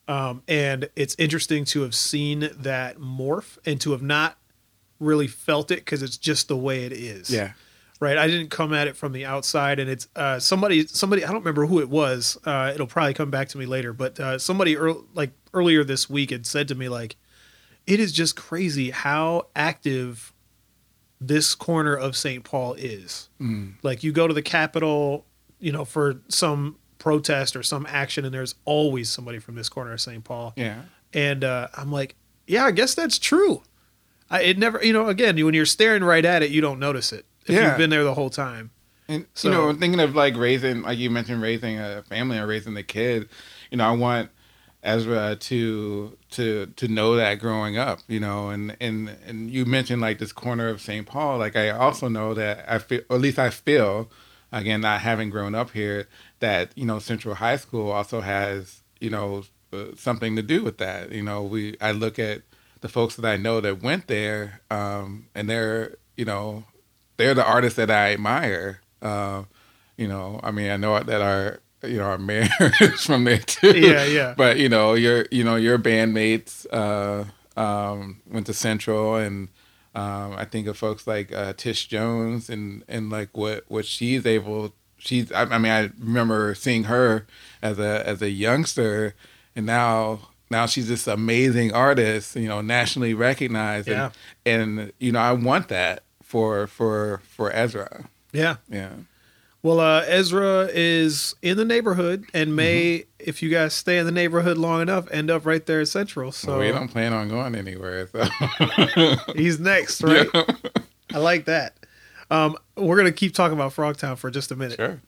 Um, 0.07 0.43
and 0.49 0.89
it's 0.97 1.15
interesting 1.19 1.65
to 1.67 1.83
have 1.83 1.95
seen 1.95 2.51
that 2.59 2.99
morph 2.99 3.59
and 3.67 3.81
to 3.83 3.93
have 3.93 4.03
not 4.03 4.39
really 5.01 5.27
felt 5.27 5.71
it 5.71 5.77
because 5.81 6.03
it's 6.03 6.17
just 6.17 6.49
the 6.49 6.57
way 6.57 6.85
it 6.85 6.93
is 6.93 7.31
Yeah. 7.31 7.53
right? 8.01 8.17
I 8.17 8.27
didn't 8.27 8.49
come 8.51 8.73
at 8.73 8.89
it 8.89 8.97
from 8.97 9.13
the 9.13 9.27
outside, 9.27 9.79
and 9.79 9.89
it's 9.91 10.09
uh, 10.17 10.39
somebody, 10.39 10.87
somebody. 10.87 11.25
I 11.25 11.29
don't 11.29 11.41
remember 11.41 11.67
who 11.67 11.81
it 11.81 11.89
was. 11.91 12.39
Uh, 12.45 12.73
it'll 12.75 12.87
probably 12.87 13.13
come 13.15 13.31
back 13.31 13.49
to 13.51 13.59
me 13.59 13.67
later. 13.67 13.93
But 13.93 14.19
uh, 14.19 14.39
somebody, 14.39 14.77
like 15.15 15.33
earlier 15.53 15.85
this 15.85 16.09
week, 16.09 16.31
had 16.31 16.47
said 16.47 16.69
to 16.69 16.75
me, 16.75 16.89
like, 16.89 17.17
it 17.87 18.01
is 18.01 18.11
just 18.13 18.35
crazy 18.35 18.91
how 18.91 19.49
active 19.55 20.33
this 21.21 21.55
corner 21.55 21.95
of 21.97 22.17
St. 22.17 22.45
Paul 22.45 22.75
is. 22.75 23.29
Mm. 23.41 23.75
Like, 23.83 24.03
you 24.05 24.13
go 24.13 24.29
to 24.29 24.35
the 24.35 24.43
Capitol, 24.43 25.25
you 25.59 25.73
know, 25.73 25.85
for 25.85 26.21
some 26.29 26.77
protest 26.99 27.57
or 27.57 27.63
some 27.63 27.87
action, 27.89 28.25
and 28.25 28.33
there's 28.33 28.55
always 28.65 29.09
somebody 29.11 29.39
from 29.39 29.55
this 29.55 29.69
corner 29.69 29.93
of 29.93 30.01
St. 30.01 30.23
Paul. 30.25 30.53
Yeah. 30.57 30.83
And 31.13 31.43
uh, 31.45 31.69
I'm 31.77 31.91
like, 31.91 32.15
yeah, 32.47 32.65
I 32.65 32.71
guess 32.71 32.95
that's 32.95 33.19
true. 33.19 33.63
I, 34.31 34.43
it 34.43 34.59
never, 34.59 34.85
you 34.85 34.93
know, 34.93 35.09
again, 35.09 35.43
when 35.45 35.55
you're 35.55 35.65
staring 35.67 36.05
right 36.05 36.25
at 36.25 36.43
it, 36.43 36.51
you 36.51 36.61
don't 36.61 36.79
notice 36.79 37.13
it 37.13 37.25
if 37.47 37.55
Yeah. 37.55 37.69
you've 37.69 37.79
been 37.79 37.91
there 37.91 38.05
the 38.05 38.15
whole 38.15 38.31
time. 38.31 38.71
And 39.09 39.27
So- 39.35 39.49
you 39.49 39.55
know, 39.55 39.73
thinking 39.73 40.01
of 40.01 40.15
like 40.15 40.37
raising, 40.37 40.83
like 40.83 40.99
you 40.99 41.09
mentioned, 41.11 41.41
raising 41.41 41.79
a 41.79 42.03
family 42.09 42.39
or 42.39 42.47
raising 42.47 42.75
the 42.75 42.83
kid. 42.83 43.29
You 43.71 43.79
know, 43.79 43.85
I 43.89 43.93
want 43.93 44.31
Ezra 44.89 45.37
to 45.37 46.17
to 46.31 46.67
to 46.77 46.89
know 46.89 47.17
that 47.17 47.35
growing 47.35 47.77
up. 47.77 48.01
You 48.09 48.21
know, 48.21 48.49
and 48.49 48.77
and 48.81 49.11
and 49.27 49.51
you 49.51 49.67
mentioned 49.67 50.01
like 50.01 50.19
this 50.19 50.33
corner 50.33 50.69
of 50.69 50.81
St. 50.81 51.07
Paul. 51.07 51.39
Like 51.39 51.57
I 51.57 51.71
also 51.71 52.09
know 52.09 52.33
that 52.35 52.65
I 52.67 52.79
feel, 52.79 53.03
or 53.11 53.17
at 53.17 53.23
least 53.23 53.39
I 53.39 53.51
feel, 53.51 54.11
again, 54.51 54.81
not 54.81 55.03
having 55.03 55.29
grown 55.29 55.55
up 55.55 55.73
here, 55.73 56.09
that 56.41 56.73
you 56.75 56.87
know 56.87 56.99
Central 56.99 57.35
High 57.35 57.57
School 57.57 57.91
also 57.91 58.23
has 58.23 58.83
you 58.99 59.11
know 59.11 59.45
uh, 59.73 59.87
something 59.95 60.37
to 60.37 60.43
do 60.43 60.65
with 60.65 60.79
that. 60.79 61.13
You 61.13 61.23
know, 61.23 61.43
we 61.43 61.77
I 61.81 61.93
look 61.93 62.19
at 62.19 62.43
the 62.81 62.89
folks 62.89 63.17
that 63.17 63.27
I 63.27 63.37
know 63.37 63.61
that 63.61 63.83
went 63.83 64.07
there, 64.07 64.63
um, 64.71 65.27
and 65.35 65.51
they're 65.51 65.97
you 66.17 66.25
know 66.25 66.65
they're 67.19 67.35
the 67.35 67.45
artists 67.45 67.77
that 67.77 67.91
I 67.91 68.15
admire. 68.15 68.81
Uh, 69.03 69.45
you 69.99 70.09
know, 70.09 70.41
I 70.43 70.51
mean, 70.51 70.71
I 70.71 70.79
know 70.79 70.99
that 70.99 71.21
our 71.21 71.61
you 71.83 71.99
know 71.99 72.05
our 72.05 72.19
mayor 72.19 72.49
is 72.81 73.05
from 73.05 73.25
there 73.25 73.39
too. 73.39 73.79
Yeah, 73.79 74.05
yeah. 74.05 74.35
But 74.37 74.59
you 74.59 74.69
know, 74.69 74.95
your 74.95 75.27
you 75.31 75.45
know 75.45 75.57
your 75.57 75.79
bandmates 75.79 76.67
uh, 76.73 77.25
um, 77.61 78.21
went 78.27 78.47
to 78.47 78.55
Central, 78.55 79.17
and 79.17 79.49
um, 79.95 80.35
I 80.37 80.45
think 80.45 80.67
of 80.67 80.77
folks 80.77 81.07
like 81.07 81.33
uh, 81.33 81.53
Tish 81.57 81.87
Jones, 81.87 82.49
and 82.49 82.85
and 82.89 83.11
like 83.11 83.37
what 83.37 83.65
what 83.69 83.85
she's 83.85 84.27
able. 84.27 84.75
She's. 84.99 85.31
I, 85.33 85.43
I 85.43 85.59
mean, 85.59 85.73
I 85.73 85.91
remember 85.99 86.55
seeing 86.55 86.85
her 86.85 87.27
as 87.63 87.79
a 87.79 88.07
as 88.07 88.23
a 88.23 88.31
youngster, 88.31 89.15
and 89.55 89.67
now 89.67 90.31
now 90.51 90.67
she's 90.67 90.89
this 90.89 91.07
amazing 91.07 91.73
artist. 91.73 92.37
You 92.37 92.49
know, 92.49 92.61
nationally 92.61 93.15
recognized. 93.15 93.89
Yeah. 93.89 94.11
And, 94.45 94.81
and 94.81 94.93
you 94.99 95.13
know, 95.13 95.21
I 95.21 95.33
want 95.33 95.69
that 95.69 96.03
for 96.23 96.67
for 96.67 97.23
for 97.25 97.53
Ezra. 97.53 98.09
Yeah. 98.33 98.57
Yeah. 98.69 98.91
Well, 99.63 99.81
uh, 99.81 100.05
Ezra 100.07 100.69
is 100.73 101.35
in 101.43 101.57
the 101.57 101.65
neighborhood 101.65 102.27
and 102.33 102.55
may, 102.55 103.07
if 103.19 103.43
you 103.43 103.51
guys 103.51 103.75
stay 103.75 103.99
in 103.99 104.07
the 104.07 104.13
neighborhood 104.13 104.57
long 104.57 104.81
enough, 104.83 105.11
end 105.11 105.31
up 105.31 105.45
right 105.45 105.65
there 105.67 105.81
at 105.81 105.89
Central. 105.89 106.31
So 106.31 106.61
we 106.61 106.69
don't 106.69 106.89
plan 106.89 107.13
on 107.13 107.29
going 107.29 107.57
anywhere. 107.57 108.07
So. 108.07 108.25
he's 109.35 109.59
next, 109.59 110.03
right? 110.03 110.29
Yeah. 110.33 110.45
I 111.15 111.19
like 111.19 111.47
that. 111.47 111.75
Um, 112.31 112.57
we're 112.77 112.97
gonna 112.97 113.11
keep 113.11 113.35
talking 113.35 113.57
about 113.57 113.75
Frogtown 113.75 114.17
for 114.17 114.31
just 114.31 114.53
a 114.53 114.57
minute. 114.57 114.77
Sure. 114.77 115.01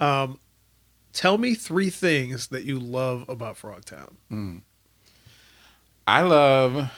Um, 0.00 0.40
tell 1.12 1.38
me 1.38 1.54
three 1.54 1.90
things 1.90 2.48
that 2.48 2.64
you 2.64 2.80
love 2.80 3.28
about 3.28 3.56
Frogtown. 3.56 4.14
Mm. 4.32 4.62
I 6.06 6.22
love 6.22 6.90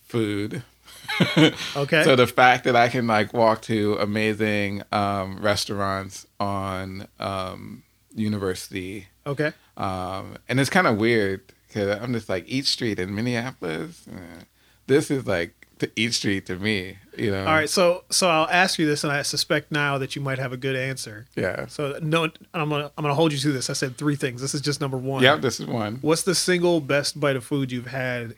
food. 0.00 0.62
Okay. 1.76 2.04
So 2.04 2.16
the 2.16 2.26
fact 2.26 2.64
that 2.64 2.76
I 2.76 2.88
can 2.88 3.06
like 3.06 3.32
walk 3.32 3.62
to 3.62 3.94
amazing 3.96 4.82
um, 4.92 5.38
restaurants 5.40 6.26
on 6.40 7.08
um, 7.18 7.82
University, 8.14 9.06
Okay. 9.26 9.52
um, 9.76 10.36
and 10.48 10.60
it's 10.60 10.70
kind 10.70 10.86
of 10.86 10.98
weird 10.98 11.42
because 11.66 12.00
I'm 12.00 12.12
just 12.12 12.28
like 12.28 12.44
Eat 12.46 12.66
Street 12.66 12.98
in 12.98 13.14
Minneapolis. 13.14 14.06
eh, 14.10 14.44
This 14.86 15.10
is 15.10 15.26
like 15.26 15.54
the 15.78 15.90
Eat 15.96 16.14
Street 16.14 16.46
to 16.46 16.56
me, 16.56 16.98
you 17.16 17.30
know. 17.30 17.40
All 17.40 17.52
right. 17.52 17.70
So 17.70 18.04
so 18.10 18.28
I'll 18.28 18.48
ask 18.48 18.78
you 18.78 18.86
this, 18.86 19.04
and 19.04 19.12
I 19.12 19.22
suspect 19.22 19.70
now 19.70 19.98
that 19.98 20.16
you 20.16 20.22
might 20.22 20.38
have 20.38 20.52
a 20.52 20.56
good 20.56 20.74
answer. 20.76 21.26
Yeah. 21.36 21.66
So 21.66 21.98
no, 22.02 22.24
I'm 22.54 22.68
gonna 22.68 22.90
I'm 22.96 23.02
gonna 23.02 23.14
hold 23.14 23.32
you 23.32 23.38
to 23.38 23.52
this. 23.52 23.70
I 23.70 23.74
said 23.74 23.96
three 23.96 24.16
things. 24.16 24.40
This 24.40 24.54
is 24.54 24.60
just 24.60 24.80
number 24.80 24.96
one. 24.96 25.22
Yep. 25.22 25.40
This 25.42 25.60
is 25.60 25.66
one. 25.66 25.98
What's 26.00 26.22
the 26.22 26.34
single 26.34 26.80
best 26.80 27.20
bite 27.20 27.36
of 27.36 27.44
food 27.44 27.70
you've 27.70 27.86
had. 27.88 28.34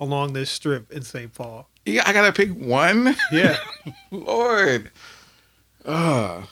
Along 0.00 0.32
this 0.32 0.50
strip 0.50 0.90
in 0.92 1.02
St. 1.02 1.32
Paul? 1.32 1.68
Yeah, 1.86 2.02
I 2.06 2.12
gotta 2.12 2.32
pick 2.32 2.50
one. 2.50 3.14
Yeah. 3.30 3.56
Lord. 4.10 4.90
Oh. 5.84 6.48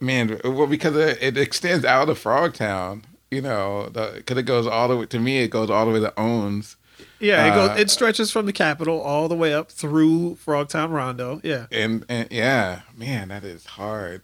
Man, 0.00 0.38
well, 0.44 0.66
because 0.66 0.96
it, 0.96 1.18
it 1.22 1.38
extends 1.38 1.84
out 1.84 2.08
of 2.08 2.22
Frogtown, 2.22 3.04
you 3.30 3.40
know, 3.40 3.88
because 3.92 4.36
it 4.36 4.42
goes 4.42 4.66
all 4.66 4.88
the 4.88 4.96
way, 4.96 5.06
to 5.06 5.18
me, 5.18 5.38
it 5.38 5.48
goes 5.48 5.70
all 5.70 5.86
the 5.86 5.92
way 5.92 6.00
to 6.00 6.12
Owens. 6.18 6.76
Yeah, 7.20 7.46
it 7.46 7.50
Uh, 7.50 7.68
goes. 7.68 7.80
It 7.80 7.90
stretches 7.90 8.30
from 8.30 8.46
the 8.46 8.52
Capitol 8.52 9.00
all 9.00 9.28
the 9.28 9.34
way 9.34 9.54
up 9.54 9.70
through 9.70 10.36
Frogtown 10.44 10.92
Rondo. 10.92 11.40
Yeah. 11.42 11.66
And, 11.72 12.04
and 12.08 12.28
yeah, 12.30 12.82
man, 12.96 13.28
that 13.28 13.44
is 13.44 13.64
hard. 13.66 14.22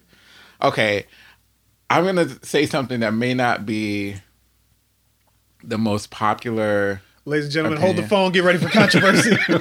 Okay. 0.62 1.06
I'm 1.88 2.14
to 2.16 2.46
say 2.46 2.66
something 2.66 3.00
that 3.00 3.14
may 3.14 3.34
not 3.34 3.66
be 3.66 4.16
the 5.64 5.78
most 5.78 6.11
popular 6.11 7.00
Ladies 7.24 7.46
and 7.46 7.52
gentlemen, 7.52 7.80
hold 7.80 7.96
the 7.96 8.02
phone. 8.02 8.32
Get 8.32 8.44
ready 8.44 8.58
for 8.58 8.68
controversy. 8.68 9.36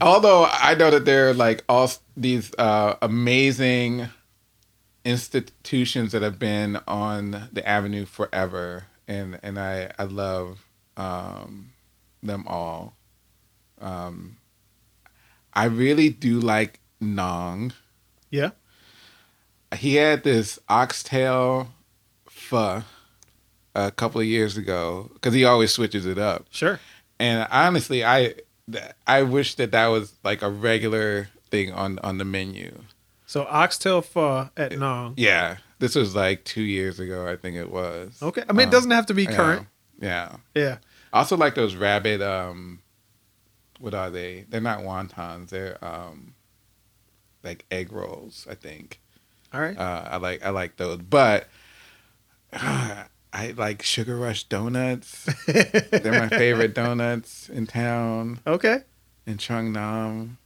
although 0.00 0.46
I 0.50 0.74
know 0.74 0.90
that 0.90 1.04
there 1.04 1.28
are 1.28 1.34
like 1.34 1.64
all 1.68 1.90
these 2.16 2.52
uh, 2.58 2.96
amazing 3.00 4.08
institutions 5.04 6.12
that 6.12 6.22
have 6.22 6.38
been 6.38 6.78
on 6.88 7.48
the 7.52 7.66
avenue 7.66 8.04
forever, 8.04 8.86
and 9.06 9.38
and 9.42 9.58
I 9.58 9.92
I 9.98 10.04
love 10.04 10.66
um, 10.96 11.70
them 12.22 12.44
all. 12.46 12.96
Um, 13.80 14.38
I 15.54 15.64
really 15.64 16.10
do 16.10 16.40
like 16.40 16.80
Ngon. 17.02 17.72
yeah. 18.30 18.50
He 19.76 19.96
had 19.96 20.24
this 20.24 20.58
oxtail 20.68 21.68
pho 22.26 22.82
a 23.86 23.90
couple 23.90 24.20
of 24.20 24.26
years 24.26 24.56
ago 24.56 25.10
because 25.14 25.34
he 25.34 25.44
always 25.44 25.72
switches 25.72 26.06
it 26.06 26.18
up. 26.18 26.46
Sure. 26.50 26.80
And 27.18 27.46
honestly, 27.50 28.04
I 28.04 28.34
I 29.06 29.22
wish 29.22 29.54
that 29.56 29.72
that 29.72 29.86
was 29.88 30.14
like 30.24 30.42
a 30.42 30.50
regular 30.50 31.28
thing 31.50 31.72
on 31.72 31.98
on 32.00 32.18
the 32.18 32.24
menu. 32.24 32.82
So 33.26 33.42
oxtail 33.44 34.00
pho 34.02 34.48
at 34.56 34.72
Ngon. 34.72 35.14
Yeah, 35.16 35.58
this 35.80 35.94
was 35.94 36.14
like 36.14 36.44
two 36.44 36.62
years 36.62 36.98
ago, 36.98 37.26
I 37.26 37.36
think 37.36 37.56
it 37.56 37.70
was. 37.70 38.18
Okay. 38.22 38.42
I 38.48 38.52
mean, 38.52 38.62
it 38.62 38.64
Um, 38.66 38.70
doesn't 38.70 38.90
have 38.90 39.06
to 39.06 39.14
be 39.14 39.26
current. 39.26 39.66
Yeah. 40.00 40.36
Yeah. 40.54 40.78
I 41.12 41.18
also 41.18 41.36
like 41.36 41.54
those 41.54 41.74
rabbit. 41.74 42.22
Um, 42.22 42.80
what 43.80 43.94
are 43.94 44.10
they? 44.10 44.44
They're 44.48 44.60
not 44.60 44.80
wontons. 44.80 45.48
They're 45.50 45.82
um, 45.84 46.34
like 47.42 47.64
egg 47.70 47.92
rolls. 47.92 48.46
I 48.50 48.54
think. 48.54 49.00
All 49.52 49.60
right. 49.60 49.76
Uh, 49.76 50.08
I 50.10 50.16
like 50.16 50.44
I 50.44 50.50
like 50.50 50.76
those, 50.76 50.98
but 50.98 51.48
I 53.32 53.52
like 53.56 53.82
Sugar 53.82 54.16
Rush 54.16 54.44
donuts. 54.44 55.24
They're 55.46 56.12
my 56.12 56.28
favorite 56.28 56.74
donuts 56.74 57.48
in 57.48 57.66
town. 57.66 58.40
okay. 58.46 58.78
in 59.26 59.36
Trung 59.36 59.72
Nam, 59.72 60.38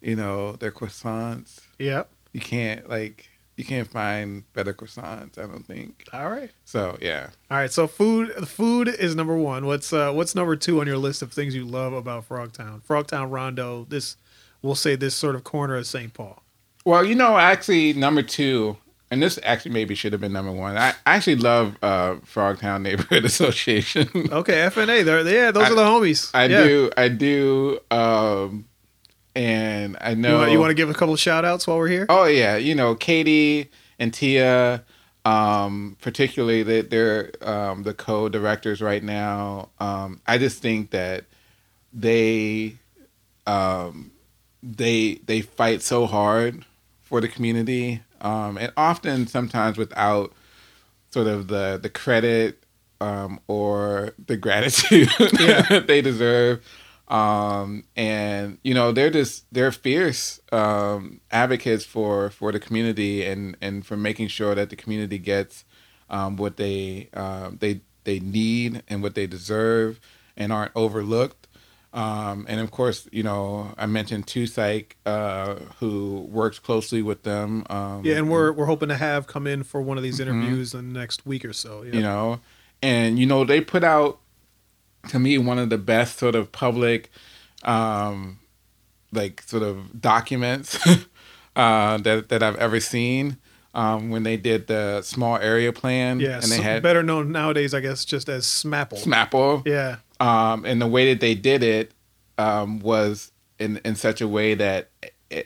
you 0.00 0.14
know, 0.16 0.52
their 0.52 0.70
croissants. 0.70 1.60
Yeah. 1.78 2.04
You 2.32 2.40
can't 2.40 2.88
like 2.88 3.28
you 3.56 3.64
can't 3.64 3.90
find 3.90 4.44
better 4.52 4.72
croissants, 4.72 5.36
I 5.36 5.42
don't 5.42 5.66
think. 5.66 6.04
All 6.12 6.30
right. 6.30 6.50
So 6.64 6.96
yeah. 7.00 7.30
All 7.50 7.56
right. 7.58 7.72
So 7.72 7.88
food. 7.88 8.32
Food 8.48 8.86
is 8.86 9.16
number 9.16 9.36
one. 9.36 9.66
What's 9.66 9.92
uh 9.92 10.12
What's 10.12 10.36
number 10.36 10.54
two 10.54 10.80
on 10.80 10.86
your 10.86 10.98
list 10.98 11.22
of 11.22 11.32
things 11.32 11.56
you 11.56 11.64
love 11.64 11.92
about 11.92 12.28
Frogtown? 12.28 12.80
Frogtown 12.82 13.32
Rondo. 13.32 13.86
This, 13.88 14.16
we'll 14.62 14.76
say 14.76 14.94
this 14.94 15.16
sort 15.16 15.34
of 15.34 15.42
corner 15.42 15.74
of 15.74 15.86
St. 15.88 16.14
Paul. 16.14 16.42
Well, 16.84 17.04
you 17.04 17.16
know, 17.16 17.36
actually 17.36 17.92
number 17.94 18.22
two, 18.22 18.76
and 19.10 19.22
this 19.22 19.38
actually 19.42 19.72
maybe 19.72 19.94
should 19.94 20.12
have 20.12 20.20
been 20.20 20.32
number 20.32 20.52
one. 20.52 20.76
I, 20.76 20.90
I 21.06 21.16
actually 21.16 21.36
love 21.36 21.76
uh 21.82 22.14
Frogtown 22.16 22.82
Neighborhood 22.82 23.24
Association. 23.32 24.08
Okay. 24.32 24.54
FNA. 24.68 25.04
They're 25.04 25.26
yeah. 25.28 25.50
Those 25.50 25.64
I- 25.64 25.70
are 25.70 25.74
the 25.74 25.84
homies. 25.84 26.30
I 26.34 26.44
Yeah. 26.46 26.62
do 26.64 26.90
I 26.96 27.08
do 27.08 27.80
um 27.90 28.66
and 29.34 29.96
I 30.00 30.10
You 30.10 30.16
know 30.16 30.38
want, 30.38 30.50
you 30.52 30.58
want 30.60 30.70
to 30.70 30.74
give 30.74 30.90
a 30.90 30.94
couple 30.94 31.14
of 31.14 31.20
shout 31.20 31.44
outs 31.44 31.66
while 31.66 31.78
we're 31.78 31.88
here? 31.88 32.06
Oh 32.08 32.24
yeah, 32.24 32.56
you 32.56 32.74
know 32.74 32.94
Katie 32.94 33.70
and 33.98 34.12
Tia, 34.12 34.82
um, 35.24 35.96
particularly 36.00 36.62
that 36.64 36.90
they're 36.90 37.30
um, 37.42 37.82
the 37.84 37.94
co-directors 37.94 38.80
right 38.80 39.02
now. 39.02 39.68
Um, 39.78 40.20
I 40.26 40.38
just 40.38 40.60
think 40.60 40.90
that 40.90 41.24
they 41.92 42.76
um, 43.46 44.10
they 44.62 45.20
they 45.26 45.40
fight 45.40 45.82
so 45.82 46.06
hard 46.06 46.64
for 47.02 47.20
the 47.20 47.28
community, 47.28 48.02
um, 48.20 48.58
and 48.58 48.72
often 48.76 49.26
sometimes 49.26 49.78
without 49.78 50.32
sort 51.10 51.26
of 51.26 51.48
the 51.48 51.78
the 51.82 51.88
credit 51.90 52.64
um, 53.00 53.40
or 53.48 54.14
the 54.26 54.36
gratitude 54.46 55.08
Yeah. 55.40 55.80
they 55.80 56.00
deserve. 56.02 56.62
Um, 57.08 57.84
and 57.96 58.58
you 58.64 58.74
know 58.74 58.92
they're 58.92 59.10
just 59.10 59.46
they're 59.52 59.72
fierce 59.72 60.40
um, 60.52 61.20
advocates 61.30 61.84
for 61.84 62.30
for 62.30 62.52
the 62.52 62.60
community 62.60 63.24
and 63.24 63.56
and 63.62 63.86
for 63.86 63.96
making 63.96 64.28
sure 64.28 64.54
that 64.54 64.70
the 64.70 64.76
community 64.76 65.18
gets 65.18 65.64
um, 66.10 66.36
what 66.36 66.56
they 66.56 67.08
um, 67.14 67.58
they 67.60 67.80
they 68.04 68.20
need 68.20 68.82
and 68.88 69.02
what 69.02 69.14
they 69.14 69.26
deserve 69.26 70.00
and 70.36 70.52
aren't 70.52 70.72
overlooked. 70.74 71.37
Um, 71.92 72.44
and 72.48 72.60
of 72.60 72.70
course, 72.70 73.08
you 73.12 73.22
know, 73.22 73.72
I 73.78 73.86
mentioned 73.86 74.26
Tou 74.26 74.44
SaiKo, 74.44 74.92
uh, 75.06 75.54
who 75.80 76.26
works 76.30 76.58
closely 76.58 77.00
with 77.02 77.22
them. 77.22 77.64
Um, 77.70 78.02
Yeah, 78.04 78.16
and 78.16 78.30
we're 78.30 78.52
we're 78.52 78.66
hoping 78.66 78.90
to 78.90 78.96
have 78.96 79.26
come 79.26 79.46
in 79.46 79.62
for 79.62 79.80
one 79.80 79.96
of 79.96 80.02
these 80.02 80.18
Mhm. 80.18 80.22
interviews 80.28 80.74
in 80.74 80.92
the 80.92 80.98
next 81.00 81.24
week 81.26 81.44
or 81.44 81.52
so. 81.54 81.82
Yeah. 81.82 81.94
you 81.94 82.02
know 82.02 82.40
and 82.82 83.18
you 83.18 83.26
know 83.26 83.42
they 83.44 83.60
put 83.60 83.82
out 83.82 84.20
to 85.08 85.18
me 85.18 85.36
one 85.38 85.58
of 85.58 85.68
the 85.70 85.78
best 85.78 86.18
sort 86.18 86.34
of 86.36 86.52
public 86.52 87.10
um 87.64 88.38
like 89.12 89.42
sort 89.42 89.62
of 89.64 90.00
documents 90.00 90.78
uh 91.56 91.96
that 91.98 92.28
that 92.28 92.42
I've 92.42 92.56
ever 92.56 92.78
seen 92.80 93.38
um 93.74 94.10
when 94.10 94.22
they 94.22 94.36
did 94.36 94.66
the 94.68 95.02
small 95.02 95.36
area 95.38 95.72
plan 95.72 96.20
yeah, 96.20 96.34
and 96.40 96.44
they 96.52 96.60
had 96.60 96.82
better 96.82 97.02
known 97.02 97.32
nowadays, 97.32 97.72
I 97.74 97.80
guess, 97.80 98.04
just 98.04 98.28
as 98.28 98.44
Smapple. 98.44 99.02
Smapple 99.02 99.66
Yeah, 99.66 99.96
um, 100.20 100.64
and 100.64 100.80
the 100.80 100.86
way 100.86 101.12
that 101.12 101.20
they 101.20 101.34
did 101.34 101.62
it 101.62 101.92
um, 102.38 102.80
was 102.80 103.32
in 103.58 103.78
in 103.84 103.94
such 103.96 104.20
a 104.20 104.28
way 104.28 104.54
that 104.54 104.90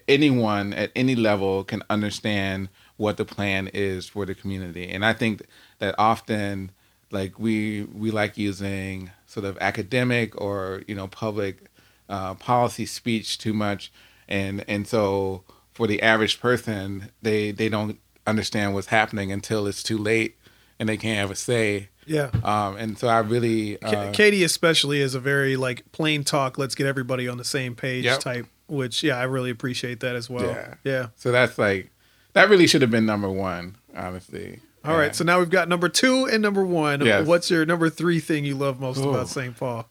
anyone 0.09 0.73
at 0.73 0.91
any 0.95 1.15
level 1.15 1.65
can 1.65 1.83
understand 1.91 2.69
what 2.97 3.17
the 3.17 3.25
plan 3.25 3.69
is 3.69 4.09
for 4.09 4.25
the 4.27 4.35
community. 4.35 4.89
And 4.89 5.05
I 5.05 5.13
think 5.13 5.43
that 5.79 5.95
often, 5.99 6.71
like 7.11 7.39
we 7.39 7.85
we 7.85 8.11
like 8.11 8.39
using 8.39 9.11
sort 9.27 9.45
of 9.45 9.59
academic 9.61 10.41
or 10.41 10.83
you 10.87 10.95
know 10.95 11.09
public 11.09 11.65
uh, 12.09 12.35
policy 12.35 12.87
speech 12.87 13.39
too 13.39 13.53
much, 13.53 13.93
and 14.29 14.65
and 14.69 14.87
so 14.87 15.45
for 15.73 15.87
the 15.87 16.03
average 16.03 16.41
person, 16.41 17.11
they 17.23 17.51
they 17.51 17.69
don't 17.69 17.99
understand 18.27 18.75
what's 18.75 18.89
happening 18.89 19.33
until 19.33 19.67
it's 19.67 19.83
too 19.83 19.99
late, 19.99 20.37
and 20.79 20.89
they 20.89 20.97
can't 20.97 21.19
have 21.19 21.31
a 21.31 21.37
say. 21.37 21.89
Yeah. 22.07 22.31
Um, 22.45 22.77
and 22.77 22.99
so 22.99 23.09
I 23.09 23.21
really 23.21 23.81
uh, 23.83 24.13
Katie 24.13 24.45
especially 24.45 25.01
is 25.01 25.15
a 25.15 25.21
very 25.21 25.57
like 25.57 25.91
plain 25.93 26.25
talk. 26.25 26.59
Let's 26.59 26.75
get 26.75 26.87
everybody 26.87 27.29
on 27.29 27.39
the 27.39 27.45
same 27.45 27.75
page 27.75 28.05
Yep. 28.05 28.21
type. 28.21 28.47
Which 28.69 29.03
yeah, 29.03 29.19
I 29.19 29.25
really 29.25 29.51
appreciate 29.51 30.01
that 30.01 30.17
as 30.17 30.31
well. 30.31 30.47
Yeah. 30.47 30.75
yeah. 30.85 31.07
So 31.17 31.31
that's 31.33 31.59
like 31.59 31.91
that 32.33 32.49
really 32.49 32.67
should 32.67 32.81
have 32.83 32.91
been 32.91 33.07
number 33.07 33.29
one, 33.31 33.77
honestly. 33.95 34.61
All 34.85 34.97
right, 34.97 35.07
Yeah. 35.07 35.13
so 35.13 35.25
now 35.25 35.39
we've 35.39 35.51
got 35.51 35.69
number 35.69 35.89
two 35.89 36.25
and 36.25 36.43
number 36.43 36.65
one. 36.65 37.05
Yes. 37.05 37.27
What's 37.27 37.51
your 37.51 37.65
number 37.67 37.89
three 37.91 38.19
thing 38.19 38.45
you 38.45 38.57
love 38.57 38.81
most 38.81 38.99
Ooh. 38.99 39.11
about 39.11 39.29
St. 39.29 39.57
Paul? 39.57 39.89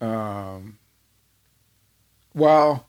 um, 0.00 0.78
well, 2.34 2.86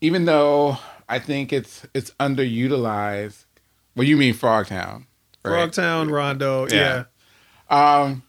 even 0.00 0.24
though 0.26 0.78
I 1.08 1.18
think 1.18 1.52
it's 1.52 1.86
it's 1.94 2.10
underutilized. 2.20 3.44
Well, 3.96 4.06
you 4.06 4.16
mean 4.16 4.34
Frogtown, 4.34 5.06
right? 5.44 5.70
Frogtown, 5.70 6.10
Rondo. 6.10 6.66
Yeah. 6.68 7.04
Yeah. 7.70 8.00
Um. 8.02 8.22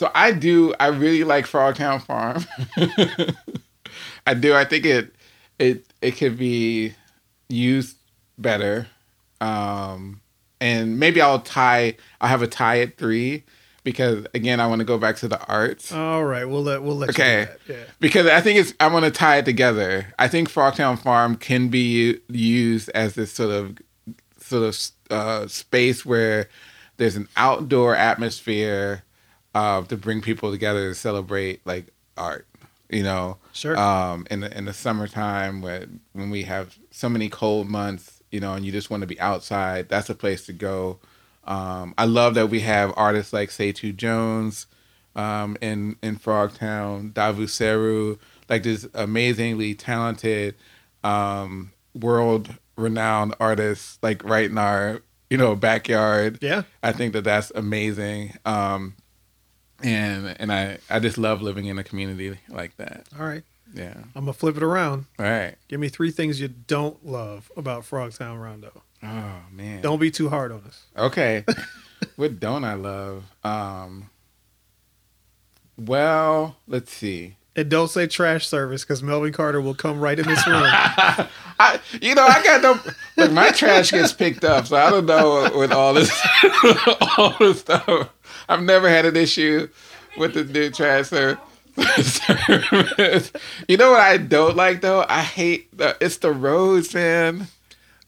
So 0.00 0.10
I 0.14 0.32
do. 0.32 0.74
I 0.78 0.88
really 0.88 1.24
like 1.24 1.46
Frogtown 1.46 2.00
Farm. 2.02 2.44
I 4.26 4.34
do. 4.34 4.54
I 4.54 4.64
think 4.64 4.84
it 4.84 5.14
it 5.58 5.84
it 6.00 6.12
could 6.12 6.38
be 6.38 6.94
used 7.48 7.96
better. 8.36 8.86
Um, 9.40 10.20
and 10.60 10.98
maybe 11.00 11.20
I'll 11.20 11.40
tie. 11.40 11.96
I'll 12.20 12.28
have 12.28 12.42
a 12.42 12.46
tie 12.46 12.80
at 12.80 12.96
three 12.96 13.44
because 13.84 14.24
again, 14.34 14.60
I 14.60 14.66
want 14.68 14.80
to 14.80 14.84
go 14.84 14.98
back 14.98 15.16
to 15.16 15.28
the 15.28 15.40
arts. 15.46 15.90
All 15.92 16.24
right, 16.24 16.44
we'll 16.44 16.62
let 16.62 16.82
we'll 16.82 16.96
let 16.96 17.10
Okay. 17.10 17.40
you 17.40 17.46
do 17.46 17.50
that. 17.74 17.78
Yeah. 17.78 17.84
because 17.98 18.26
I 18.26 18.40
think 18.40 18.58
it's 18.60 18.74
I 18.78 18.86
want 18.88 19.04
to 19.04 19.10
tie 19.10 19.38
it 19.38 19.44
together. 19.44 20.12
I 20.18 20.28
think 20.28 20.48
Frogtown 20.50 20.96
Farm 20.98 21.34
can 21.36 21.68
be 21.70 22.18
used 22.28 22.88
as 22.90 23.14
this 23.14 23.32
sort 23.32 23.50
of 23.50 23.78
sort 24.48 24.62
of 24.64 24.78
uh, 25.10 25.46
space 25.48 26.04
where 26.04 26.48
there's 26.96 27.16
an 27.16 27.28
outdoor 27.36 27.94
atmosphere 27.94 29.04
uh, 29.54 29.82
to 29.84 29.96
bring 29.96 30.20
people 30.20 30.50
together 30.50 30.88
to 30.88 30.94
celebrate 30.94 31.60
like 31.66 31.86
art. 32.16 32.46
You 32.90 33.02
know, 33.02 33.36
Sure. 33.52 33.76
um, 33.76 34.26
in 34.30 34.40
the 34.40 34.56
in 34.56 34.64
the 34.64 34.72
summertime 34.72 35.60
when 35.60 36.00
when 36.14 36.30
we 36.30 36.44
have 36.44 36.76
so 36.90 37.08
many 37.08 37.28
cold 37.28 37.68
months, 37.68 38.22
you 38.30 38.40
know, 38.40 38.54
and 38.54 38.64
you 38.64 38.72
just 38.72 38.88
want 38.90 39.02
to 39.02 39.06
be 39.06 39.20
outside, 39.20 39.88
that's 39.90 40.08
a 40.08 40.14
place 40.14 40.46
to 40.46 40.52
go. 40.54 40.98
Um, 41.44 41.92
I 41.98 42.06
love 42.06 42.34
that 42.34 42.48
we 42.48 42.60
have 42.60 42.92
artists 42.96 43.32
like 43.32 43.50
Seitu 43.50 43.94
Jones 43.94 44.66
um, 45.16 45.58
in 45.60 45.96
in 46.02 46.16
Frogtown, 46.16 47.12
Davu 47.12 47.44
Seru, 47.46 48.18
like 48.48 48.62
this 48.62 48.86
amazingly 48.94 49.74
talented, 49.74 50.54
um, 51.04 51.72
world 51.94 52.54
renowned 52.78 53.34
artists, 53.40 53.98
like 54.02 54.24
right 54.24 54.50
in 54.50 54.56
our 54.56 55.02
you 55.28 55.36
know 55.36 55.54
backyard. 55.54 56.38
Yeah. 56.40 56.62
I 56.82 56.92
think 56.92 57.12
that 57.12 57.24
that's 57.24 57.50
amazing. 57.54 58.34
Um, 58.44 58.94
and 59.82 60.34
and 60.40 60.52
I 60.52 60.78
I 60.88 61.00
just 61.00 61.18
love 61.18 61.42
living 61.42 61.66
in 61.66 61.78
a 61.78 61.84
community 61.84 62.38
like 62.48 62.76
that. 62.78 63.06
All 63.18 63.26
right. 63.26 63.42
Yeah. 63.74 63.94
I'm 64.14 64.22
gonna 64.22 64.32
flip 64.32 64.56
it 64.56 64.62
around. 64.62 65.06
All 65.18 65.26
right. 65.26 65.56
Give 65.68 65.80
me 65.80 65.88
three 65.88 66.10
things 66.10 66.40
you 66.40 66.48
don't 66.48 67.04
love 67.04 67.50
about 67.56 67.82
Frogtown 67.82 68.42
Rondo. 68.42 68.82
Oh 69.02 69.42
man. 69.52 69.82
Don't 69.82 69.98
be 69.98 70.10
too 70.10 70.28
hard 70.28 70.52
on 70.52 70.62
us. 70.66 70.84
Okay. 70.96 71.44
what 72.16 72.40
don't 72.40 72.64
I 72.64 72.74
love? 72.74 73.24
Um. 73.44 74.10
Well, 75.76 76.56
let's 76.66 76.92
see. 76.92 77.36
And 77.58 77.68
don't 77.68 77.88
say 77.88 78.06
trash 78.06 78.46
service 78.46 78.84
because 78.84 79.02
Melvin 79.02 79.32
Carter 79.32 79.60
will 79.60 79.74
come 79.74 79.98
right 79.98 80.16
in 80.16 80.28
this 80.28 80.46
room. 80.46 80.62
I, 80.62 81.80
you 82.00 82.14
know, 82.14 82.24
I 82.24 82.40
got 82.44 82.62
no. 83.16 83.32
My 83.32 83.50
trash 83.50 83.90
gets 83.90 84.12
picked 84.12 84.44
up, 84.44 84.68
so 84.68 84.76
I 84.76 84.90
don't 84.90 85.06
know 85.06 85.50
with 85.58 85.72
all 85.72 85.92
this, 85.92 86.16
all 87.18 87.34
this 87.40 87.58
stuff. 87.58 88.10
I've 88.48 88.62
never 88.62 88.88
had 88.88 89.06
an 89.06 89.16
issue 89.16 89.68
with 90.16 90.34
the 90.34 90.44
new 90.44 90.70
trash 90.70 91.08
service. 91.08 91.40
you 93.66 93.76
know 93.76 93.90
what 93.90 94.02
I 94.02 94.18
don't 94.18 94.54
like 94.54 94.80
though? 94.80 95.04
I 95.08 95.22
hate 95.22 95.76
the. 95.76 95.96
It's 96.00 96.18
the 96.18 96.30
roads, 96.30 96.94
man. 96.94 97.48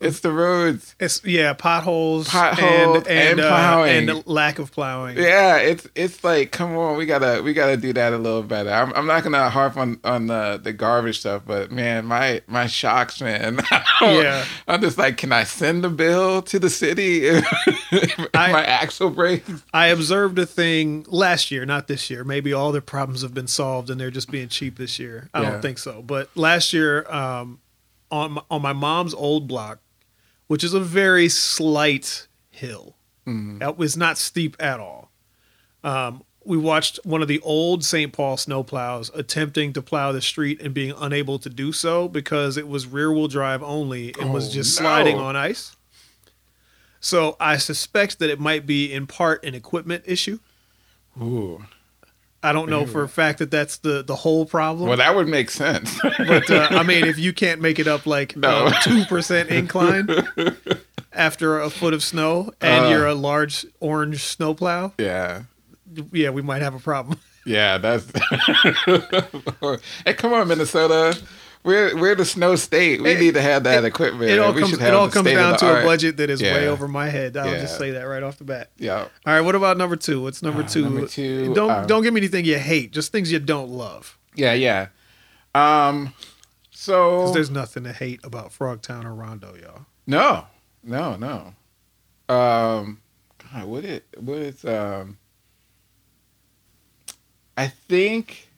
It's 0.00 0.20
the 0.20 0.32
roads. 0.32 0.94
It's 0.98 1.22
yeah, 1.24 1.52
potholes, 1.52 2.26
Potholes 2.28 2.96
and 2.96 3.06
and, 3.06 3.30
and 3.32 3.40
uh, 3.40 3.48
plowing. 3.48 3.96
and 3.98 4.08
the 4.08 4.22
lack 4.30 4.58
of 4.58 4.72
plowing. 4.72 5.18
Yeah, 5.18 5.58
it's 5.58 5.86
it's 5.94 6.24
like, 6.24 6.52
come 6.52 6.74
on, 6.76 6.96
we 6.96 7.04
gotta 7.04 7.42
we 7.42 7.52
gotta 7.52 7.76
do 7.76 7.92
that 7.92 8.14
a 8.14 8.16
little 8.18 8.42
better. 8.42 8.70
I'm, 8.70 8.94
I'm 8.94 9.06
not 9.06 9.24
gonna 9.24 9.50
harp 9.50 9.76
on 9.76 10.00
on 10.02 10.26
the 10.26 10.58
the 10.62 10.72
garbage 10.72 11.20
stuff, 11.20 11.42
but 11.46 11.70
man, 11.70 12.06
my 12.06 12.40
my 12.46 12.66
shocks, 12.66 13.20
man. 13.20 13.60
Yeah. 14.00 14.46
I'm 14.66 14.80
just 14.80 14.96
like, 14.96 15.18
can 15.18 15.30
I 15.32 15.44
send 15.44 15.84
the 15.84 15.90
bill 15.90 16.40
to 16.42 16.58
the 16.58 16.70
city? 16.70 17.26
if 17.26 18.26
I- 18.34 18.52
my 18.52 18.64
axle 18.64 19.10
breaks. 19.10 19.50
I 19.74 19.88
observed 19.88 20.38
a 20.38 20.46
thing 20.46 21.04
last 21.08 21.50
year, 21.50 21.66
not 21.66 21.86
this 21.88 22.08
year. 22.08 22.24
Maybe 22.24 22.52
all 22.54 22.72
their 22.72 22.80
problems 22.80 23.20
have 23.20 23.34
been 23.34 23.46
solved 23.46 23.90
and 23.90 24.00
they're 24.00 24.10
just 24.10 24.30
being 24.30 24.48
cheap 24.48 24.78
this 24.78 24.98
year. 24.98 25.28
I 25.34 25.42
Yeah. 25.42 25.50
don't 25.50 25.62
think 25.62 25.76
so. 25.78 26.00
But 26.00 26.30
last 26.34 26.72
year, 26.72 27.04
um, 27.12 27.60
on 28.10 28.32
my, 28.32 28.42
on 28.50 28.62
my 28.62 28.72
mom's 28.72 29.12
old 29.12 29.46
block, 29.46 29.80
which 30.50 30.64
is 30.64 30.74
a 30.74 30.80
very 30.80 31.28
slight 31.28 32.26
hill, 32.50 32.96
Mhm. 33.24 33.60
that 33.60 33.78
was 33.78 33.96
not 33.96 34.18
steep 34.18 34.56
at 34.58 34.80
all. 34.80 35.12
Um, 35.84 36.24
we 36.44 36.56
watched 36.56 36.98
one 37.04 37.22
of 37.22 37.28
the 37.28 37.38
old 37.42 37.84
St. 37.84 38.12
Paul 38.12 38.36
snowplows 38.36 39.12
attempting 39.14 39.72
to 39.74 39.80
plow 39.80 40.10
the 40.10 40.20
street 40.20 40.60
and 40.60 40.74
being 40.74 40.92
unable 40.98 41.38
to 41.38 41.48
do 41.48 41.70
so 41.72 42.08
because 42.08 42.56
it 42.56 42.66
was 42.66 42.88
rear 42.88 43.12
wheel 43.12 43.28
drive 43.28 43.62
only 43.62 44.12
and 44.18 44.32
was 44.34 44.48
Oh, 44.48 44.52
just 44.54 44.76
no. 44.80 44.82
sliding 44.86 45.18
on 45.18 45.36
ice. 45.36 45.76
So 46.98 47.36
I 47.38 47.56
suspect 47.56 48.18
that 48.18 48.28
it 48.28 48.40
might 48.40 48.66
be 48.66 48.92
in 48.92 49.06
part 49.06 49.44
an 49.44 49.54
equipment 49.54 50.02
issue. 50.04 50.40
Ooh. 51.22 51.64
I 52.42 52.52
don't 52.52 52.70
know 52.70 52.86
for 52.86 53.02
a 53.02 53.08
fact 53.08 53.38
that 53.40 53.50
that's 53.50 53.78
the 53.78 54.02
the 54.02 54.16
whole 54.16 54.46
problem. 54.46 54.88
Well, 54.88 54.96
that 54.98 55.14
would 55.14 55.28
make 55.28 55.50
sense. 55.50 55.98
but 56.02 56.50
uh, 56.50 56.68
I 56.70 56.82
mean, 56.82 57.04
if 57.04 57.18
you 57.24 57.32
can't 57.32 57.60
make 57.60 57.78
it 57.78 57.86
up 57.86 58.06
like 58.06 58.34
No. 58.36 58.70
two 58.82 59.04
percent 59.04 59.50
incline 59.50 60.08
after 61.12 61.60
a 61.60 61.68
foot 61.70 61.92
of 61.94 62.02
snow, 62.02 62.52
and 62.60 62.86
Uh. 62.86 62.88
you're 62.88 63.06
a 63.06 63.14
large 63.14 63.66
orange 63.80 64.22
snowplow, 64.24 64.92
yeah. 64.98 65.42
yeah, 66.12 66.30
we 66.30 66.40
might 66.42 66.62
have 66.62 66.74
a 66.74 66.78
problem. 66.78 67.18
Yeah, 67.46 67.78
that's. 67.78 68.06
hey, 70.04 70.14
come 70.14 70.32
on, 70.32 70.48
Minnesota. 70.48 71.18
We're 71.62 71.94
we're 71.94 72.14
the 72.14 72.24
snow 72.24 72.56
state. 72.56 73.02
We 73.02 73.10
It- 73.10 73.20
need 73.20 73.34
to 73.34 73.42
have 73.42 73.64
that 73.64 73.84
equipment. 73.84 74.30
It 74.30 74.38
all 74.38 74.52
we 74.54 74.62
comes 74.62 74.80
it 74.80 74.94
all 74.94 75.10
comes 75.10 75.30
down 75.30 75.58
to 75.58 75.80
a 75.80 75.84
budget 75.84 76.16
that 76.16 76.30
is 76.30 76.40
way 76.40 76.66
over 76.68 76.88
my 76.88 77.10
head. 77.10 77.36
I'll 77.36 77.46
Yeah. 77.52 77.60
just 77.60 77.76
say 77.76 77.90
that 77.90 78.02
right 78.02 78.22
off 78.22 78.38
the 78.38 78.44
bat. 78.44 78.70
Yeah. 78.78 79.00
All 79.00 79.08
right, 79.26 79.42
what 79.42 79.54
about 79.54 79.76
number 79.76 79.96
two? 79.96 80.22
What's 80.22 80.42
number 80.42 80.62
Uh, 80.62 80.68
two? 80.68 80.82
number 80.84 81.06
two, 81.06 81.52
Don't 81.54 81.70
um, 81.70 81.86
don't 81.86 82.02
give 82.02 82.14
me 82.14 82.20
anything 82.20 82.46
you 82.46 82.58
hate. 82.58 82.92
Just 82.92 83.12
things 83.12 83.30
you 83.30 83.38
don't 83.38 83.68
love. 83.70 84.16
Yeah, 84.34 84.54
yeah. 84.54 84.86
Um, 85.54 86.14
so 86.70 87.30
there's 87.32 87.50
nothing 87.50 87.84
to 87.84 87.92
hate 87.92 88.20
about 88.24 88.52
Frogtown 88.56 89.04
or 89.04 89.12
Rondo, 89.14 89.54
y'all. 89.60 89.84
no, 90.06 90.46
no, 90.82 91.16
no. 91.16 91.54
Um, 92.34 93.00
God, 93.52 93.64
what 93.64 93.84
it 93.84 94.06
what 94.16 94.38
is 94.38 94.64
um. 94.64 95.18
I 97.56 97.66
think. 97.68 98.48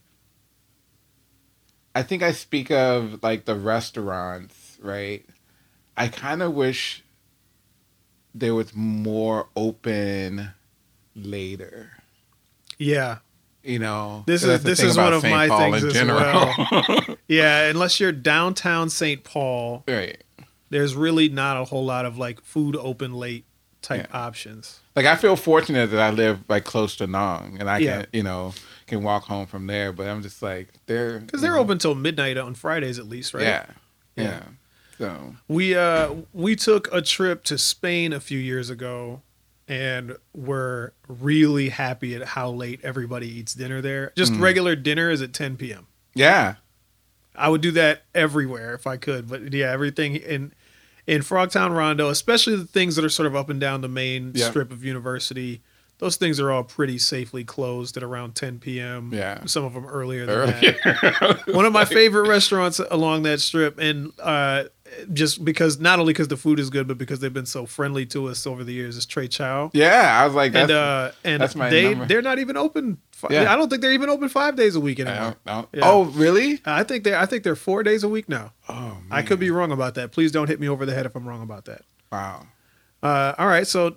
I 1.95 2.03
think 2.03 2.23
I 2.23 2.33
speak 2.33 2.71
of 2.71 3.23
like 3.23 3.45
the 3.45 3.55
restaurants, 3.55 4.79
right? 4.83 5.25
I 5.97 6.09
kind 6.09 6.43
of 6.43 6.55
wish 6.55 7.03
there 8.35 8.55
was 8.55 8.75
more 8.75 9.49
open 9.57 10.51
later. 11.15 11.91
Yeah, 12.79 13.19
You 13.63 13.79
know, 13.79 14.25
this 14.27 14.43
is- 14.43 14.63
this 14.65 14.81
is 14.83 14.97
one 14.97 15.13
of 15.13 15.23
my 15.23 15.47
Paul 15.49 15.59
things 15.71 15.83
in 15.83 15.89
as 15.89 15.95
general. 15.95 17.17
yeah. 17.29 17.69
Unless 17.69 18.01
you're 18.01 18.11
downtown 18.11 18.91
St. 18.91 19.23
Paul, 19.23 19.85
right. 19.87 20.21
there's 20.71 20.97
really 20.97 21.29
not 21.29 21.57
a 21.61 21.65
whole 21.67 21.85
lot 21.85 22.05
of 22.07 22.19
like 22.19 22.41
food 22.43 22.75
open 22.75 23.13
late 23.15 23.45
type 23.83 24.09
Yeah. 24.11 24.19
options. 24.19 24.81
like 24.97 25.07
I 25.07 25.15
feel 25.17 25.37
fortunate 25.37 25.91
that 25.91 26.01
I 26.01 26.11
live 26.11 26.41
like 26.49 26.65
close 26.65 26.97
to 26.97 27.07
Ngon 27.07 27.61
and 27.61 27.69
I 27.71 27.79
Yeah. 27.79 27.97
can 28.03 28.07
you 28.13 28.23
know 28.23 28.53
can 28.93 29.03
walk 29.03 29.25
home 29.25 29.47
from 29.47 29.67
there. 29.67 29.93
But 29.93 30.07
I'm 30.09 30.23
just 30.23 30.43
like 30.43 30.69
they're 30.87 31.19
Because 31.21 31.41
they're 31.41 31.53
know, 31.55 31.61
open 31.61 31.79
till 31.79 31.95
midnight 31.95 32.37
on 32.39 32.55
Fridays 32.55 32.99
at 32.99 33.09
least, 33.09 33.35
right? 33.35 33.43
Yeah, 33.43 33.67
Yeah. 34.17 34.23
yeah. 34.25 34.43
So 34.99 35.37
We 35.49 35.75
uh 35.75 36.15
we 36.33 36.55
took 36.57 36.93
a 36.93 37.01
trip 37.03 37.43
to 37.45 37.59
Spain 37.59 38.13
a 38.13 38.21
few 38.21 38.39
years 38.39 38.71
ago 38.71 39.23
and 39.69 40.17
were 40.35 40.93
really 41.09 41.71
happy 41.71 42.15
at 42.15 42.23
how 42.29 42.51
late 42.51 42.81
everybody 42.83 43.27
eats 43.29 43.55
dinner 43.55 43.81
there. 43.81 44.13
Just 44.17 44.33
Mm. 44.33 44.41
regular 44.41 44.77
dinner 44.77 45.11
is 45.11 45.23
at 45.23 45.33
10 45.33 45.57
p.m. 45.57 45.87
yeah, 46.15 46.57
I 47.35 47.49
would 47.49 47.63
do 47.63 47.71
that 47.73 48.03
everywhere 48.15 48.75
if 48.75 48.87
I 48.87 48.99
could, 48.99 49.29
but 49.29 49.53
yeah, 49.55 49.71
everything 49.73 50.17
in 50.17 50.53
in 51.07 51.23
Frogtown 51.23 51.75
Rondo, 51.75 52.11
especially 52.11 52.55
the 52.55 52.65
things 52.67 52.95
that 52.97 53.05
are 53.05 53.09
sort 53.09 53.27
of 53.27 53.35
up 53.35 53.49
and 53.49 53.59
down 53.61 53.81
the 53.81 53.89
main 53.89 54.33
Yeah. 54.35 54.51
strip 54.51 54.71
of 54.71 54.85
University, 54.85 55.63
those 56.03 56.17
things 56.17 56.41
are 56.41 56.51
all 56.51 56.65
pretty 56.65 56.99
safely 56.99 57.45
closed 57.45 57.97
at 57.97 58.03
around 58.03 58.35
10 58.35 58.59
p.m. 58.59 59.11
Yeah. 59.15 59.45
some 59.47 59.65
of 59.65 59.73
them 59.73 59.87
earlier 59.87 60.27
than 60.27 60.47
that. 60.51 60.77
Earlier. 60.85 61.39
One 61.57 61.65
of 61.65 61.73
my 61.73 61.85
favorite 61.85 62.29
restaurants 62.29 62.81
along 62.91 63.23
that 63.23 63.41
strip, 63.41 63.79
and 63.79 64.13
uh, 64.19 64.65
just 65.13 65.45
because 65.45 65.79
not 65.79 66.01
only 66.01 66.13
because 66.13 66.27
the 66.27 66.37
food 66.37 66.59
is 66.59 66.71
good, 66.71 66.89
but 66.89 66.99
because 66.99 67.21
they've 67.21 67.33
been 67.33 67.47
so 67.47 67.67
friendly 67.67 68.05
to 68.07 68.27
us 68.27 68.47
over 68.49 68.65
the 68.65 68.73
years, 68.73 68.97
is 68.97 69.07
Trieu 69.07 69.29
Chau. 69.29 69.71
yeah. 69.75 70.21
I 70.21 70.27
was 70.27 70.35
like, 70.35 70.51
that's, 70.53 70.63
And 70.71 70.73
uh, 70.73 71.11
and 71.25 71.41
that's 71.43 71.55
my 71.55 71.71
they 71.71 71.91
number. 71.91 72.07
they're 72.07 72.21
not 72.21 72.41
even 72.41 72.57
open. 72.57 72.99
Yeah. 73.31 73.53
I 73.53 73.57
don't 73.57 73.69
think 73.71 73.81
they're 73.83 73.93
even 73.93 74.09
open 74.11 74.29
five 74.29 74.57
days 74.57 74.75
a 74.75 74.81
week 74.81 74.99
I 74.99 75.05
anymore. 75.05 75.21
don't, 75.23 75.39
I 75.47 75.55
don't- 75.55 75.69
Yeah. 75.73 75.81
Oh, 75.85 76.05
really? 76.07 76.61
I 76.67 76.83
think 76.83 77.05
they 77.05 77.15
I 77.15 77.27
think 77.27 77.45
they're 77.45 77.55
four 77.55 77.85
days 77.85 78.03
a 78.03 78.09
week 78.09 78.29
now. 78.29 78.53
Oh, 78.69 78.75
man. 78.75 78.99
I 79.13 79.23
could 79.23 79.39
be 79.39 79.53
wrong 79.53 79.71
about 79.71 79.95
that. 79.95 80.11
Please 80.11 80.33
don't 80.33 80.49
hit 80.49 80.59
me 80.59 80.69
over 80.69 80.85
the 80.85 80.93
head 80.95 81.07
if 81.07 81.15
I'm 81.15 81.29
wrong 81.29 81.43
about 81.43 81.67
that. 81.67 81.83
Wow. 82.11 82.47
Uh, 83.03 83.35
all 83.39 83.47
right, 83.47 83.67
so 83.67 83.95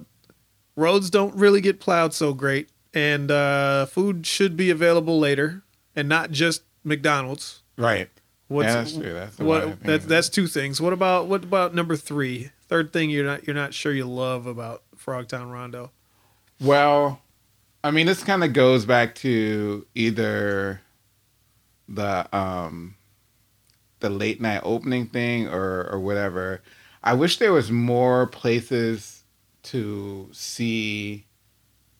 roads 0.76 1.09
don't 1.09 1.36
really 1.36 1.61
get 1.61 1.80
plowed 1.80 2.13
so 2.13 2.34
great, 2.34 2.69
and 2.93 3.32
uh, 3.32 3.86
food 3.86 4.26
should 4.26 4.55
be 4.55 4.69
available 4.69 5.19
later, 5.19 5.63
and 5.95 6.07
not 6.09 6.32
just 6.32 6.63
McDonald's. 6.84 7.61
Right. 7.78 8.09
What's, 8.47 8.67
yeah, 8.67 8.73
that's 8.73 8.93
true. 8.93 9.13
That's 9.13 9.39
what 9.39 9.82
that's 9.82 10.05
that's 10.05 10.30
two 10.30 10.45
things. 10.45 10.80
What 10.80 10.93
about 10.93 11.28
what 11.28 11.43
about 11.43 11.73
number 11.73 11.95
three? 11.95 12.51
Third 12.67 12.93
thing 12.93 13.09
you're 13.09 13.26
not 13.26 13.47
you're 13.47 13.55
not 13.55 13.73
sure 13.73 13.91
you 13.91 14.05
love 14.05 14.45
about 14.45 14.84
Frogtown 14.95 15.51
Rondo. 15.51 15.91
Well, 16.61 17.21
I 17.84 17.91
mean, 17.91 18.05
this 18.05 18.23
kind 18.23 18.43
of 18.43 18.53
goes 18.53 18.86
back 18.86 19.15
to 19.15 19.86
either 19.95 20.82
the 21.89 22.28
um 22.36 22.95
the 23.99 24.09
late 24.09 24.39
night 24.41 24.61
opening 24.63 25.07
thing 25.07 25.47
or 25.47 25.89
or 25.89 25.99
whatever. 25.99 26.61
I 27.03 27.13
wish 27.13 27.38
there 27.38 27.53
was 27.53 27.71
more 27.71 28.28
places 28.28 29.14
to 29.66 30.30
see 30.32 31.26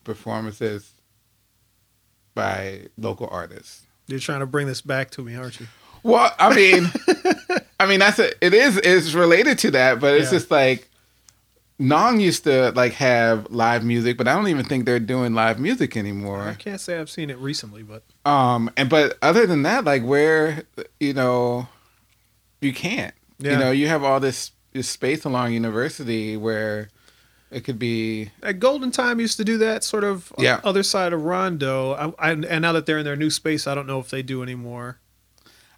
performances 0.03 0.91
by 2.34 2.88
local 2.97 3.28
artists. 3.32 3.84
You're 4.07 4.20
trying 4.20 4.41
to 4.41 4.45
bring 4.45 4.68
this 4.68 4.82
back 4.82 5.09
to 5.11 5.24
me, 5.24 5.36
aren't 5.36 5.59
you? 5.59 5.68
Well, 6.03 6.32
I 6.38 6.53
mean, 6.55 6.91
I 7.80 7.86
mean 7.88 7.99
that's 7.99 8.20
a, 8.20 8.30
it 8.45 8.53
is 8.53 8.78
is 8.78 9.16
related 9.16 9.57
to 9.59 9.72
that, 9.72 9.99
but 9.99 10.13
it's 10.16 10.32
Yeah. 10.32 10.38
just 10.38 10.51
like 10.51 10.89
Ngon 11.80 12.22
used 12.22 12.43
to 12.45 12.72
like 12.72 12.93
have 12.93 13.49
live 13.49 13.84
music, 13.84 14.18
but 14.18 14.28
I 14.28 14.36
don't 14.36 14.47
even 14.47 14.66
think 14.66 14.86
they're 14.86 14.99
doing 14.99 15.34
live 15.34 15.59
music 15.59 15.97
anymore. 15.97 16.43
I 16.43 16.53
can't 16.53 16.80
say 16.80 16.99
I've 16.99 17.09
seen 17.09 17.30
it 17.30 17.38
recently, 17.39 17.84
but 17.84 18.03
Um, 18.30 18.70
and 18.78 18.89
but 18.89 19.18
other 19.22 19.45
than 19.47 19.63
that, 19.63 19.84
like 19.84 20.03
where 20.03 20.63
you 20.99 21.13
know, 21.13 21.68
you 22.61 22.74
can't. 22.74 23.13
Yeah. 23.39 23.51
You 23.53 23.57
know, 23.57 23.72
you 23.72 23.88
have 23.88 24.03
all 24.03 24.20
this, 24.22 24.51
this 24.72 24.88
space 24.88 25.26
along 25.26 25.51
University 25.53 26.38
where 26.38 26.89
it 27.56 27.64
could 27.64 27.80
be. 27.80 28.32
at 28.43 28.60
Golden 28.60 28.91
Thyme 28.91 29.20
used 29.20 29.38
to 29.38 29.45
do 29.45 29.58
that 29.60 29.84
sort 29.84 30.03
of 30.03 30.32
uh, 30.34 30.43
Yeah. 30.43 30.60
other 30.64 30.84
side 30.84 31.14
of 31.14 31.24
Rondo. 31.24 31.93
I, 32.20 32.30
I, 32.30 32.32
and 32.32 32.62
now 32.62 32.74
that 32.74 32.86
they're 32.86 32.97
in 32.99 33.06
their 33.06 33.16
new 33.16 33.30
space, 33.30 33.66
I 33.66 33.74
don't 33.74 33.88
know 33.88 33.99
if 33.99 34.10
they 34.10 34.22
do 34.22 34.43
anymore. 34.43 34.99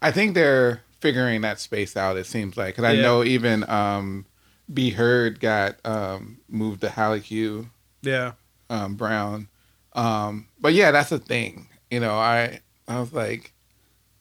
I 0.01 0.11
think 0.11 0.33
they're 0.33 0.81
figuring 0.99 1.41
that 1.41 1.59
space 1.59 1.95
out. 1.95 2.17
It 2.17 2.25
seems 2.25 2.57
like 2.57 2.75
because 2.75 2.83
I 2.89 2.93
Yeah. 2.93 3.01
know 3.03 3.23
even 3.23 3.67
um, 3.69 4.25
Be 4.73 4.89
Heard 4.89 5.39
got 5.39 5.77
um, 5.85 6.39
moved 6.49 6.81
to 6.81 6.89
Hallie 6.89 7.23
Yeah, 8.01 8.31
um, 8.69 8.95
Brown. 8.95 9.47
Um, 9.93 10.47
but 10.59 10.73
yeah, 10.73 10.91
that's 10.91 11.11
a 11.11 11.19
thing. 11.19 11.69
You 11.91 11.99
know, 11.99 12.15
I 12.15 12.61
I 12.87 12.99
was 12.99 13.13
like, 13.13 13.53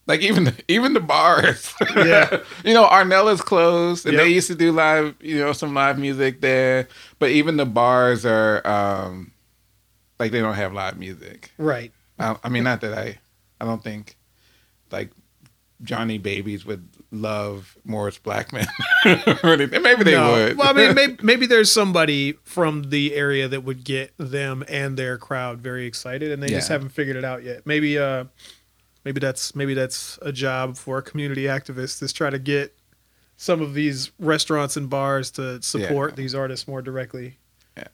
like 0.07 0.21
even 0.21 0.45
the, 0.45 0.55
even 0.67 0.93
the 0.93 0.99
bars. 0.99 1.73
Yeah. 1.95 2.39
you 2.65 2.73
know, 2.73 2.85
Arnellia's 2.87 3.41
closed, 3.41 4.05
and 4.05 4.13
Yep. 4.15 4.23
they 4.23 4.29
used 4.31 4.47
to 4.47 4.55
do 4.55 4.71
live. 4.71 5.15
You 5.21 5.39
know, 5.39 5.53
some 5.53 5.73
live 5.73 5.99
music 5.99 6.41
there. 6.41 6.87
But 7.19 7.29
even 7.31 7.57
the 7.57 7.65
bars 7.65 8.25
are 8.25 8.65
um, 8.65 9.31
like 10.19 10.31
they 10.31 10.39
don't 10.39 10.55
have 10.55 10.73
live 10.73 10.97
music. 10.97 11.51
right. 11.57 11.91
I, 12.19 12.35
I 12.43 12.49
mean, 12.49 12.63
not 12.63 12.81
that 12.81 12.97
I, 12.97 13.19
I 13.61 13.65
don't 13.65 13.83
think 13.83 14.15
like 14.91 15.11
Johnny 15.83 16.17
Babies 16.17 16.65
would 16.65 16.87
love 17.11 17.77
Moore's 17.85 18.17
Blackman 18.17 18.65
or. 19.43 19.55
Maybe 19.57 20.03
they 20.03 20.11
No. 20.13 20.31
would. 20.31 20.57
Well, 20.57 20.69
I 20.69 20.73
mean, 20.73 20.95
maybe, 20.95 21.17
maybe 21.21 21.45
there's 21.45 21.71
somebody 21.71 22.33
from 22.43 22.89
the 22.89 23.13
area 23.13 23.47
that 23.47 23.61
would 23.63 23.83
get 23.83 24.13
them 24.17 24.63
and 24.67 24.97
their 24.97 25.17
crowd 25.19 25.59
very 25.59 25.85
excited, 25.85 26.31
and 26.31 26.41
they 26.41 26.49
just 26.49 26.69
haven't 26.69 26.89
figured 26.89 27.15
it 27.17 27.23
out 27.23 27.43
yet. 27.43 27.65
Maybe, 27.67 27.99
uh, 27.99 28.23
maybe 29.07 29.21
that's 29.21 29.55
maybe 29.55 29.73
that's 29.73 30.19
a 30.21 30.33
job 30.33 30.75
for 30.75 30.97
a 30.97 31.01
community 31.01 31.43
activist 31.43 32.03
is 32.03 32.11
try 32.11 32.29
to 32.29 32.37
get 32.37 32.75
some 33.37 33.61
of 33.61 33.73
these 33.73 34.11
restaurants 34.19 34.75
and 34.75 34.89
bars 34.89 35.31
to 35.31 35.61
support 35.61 36.11
Yeah. 36.11 36.15
these 36.17 36.35
artists 36.35 36.67
more 36.67 36.81
directly. 36.81 37.37
Yeah. 37.77 37.85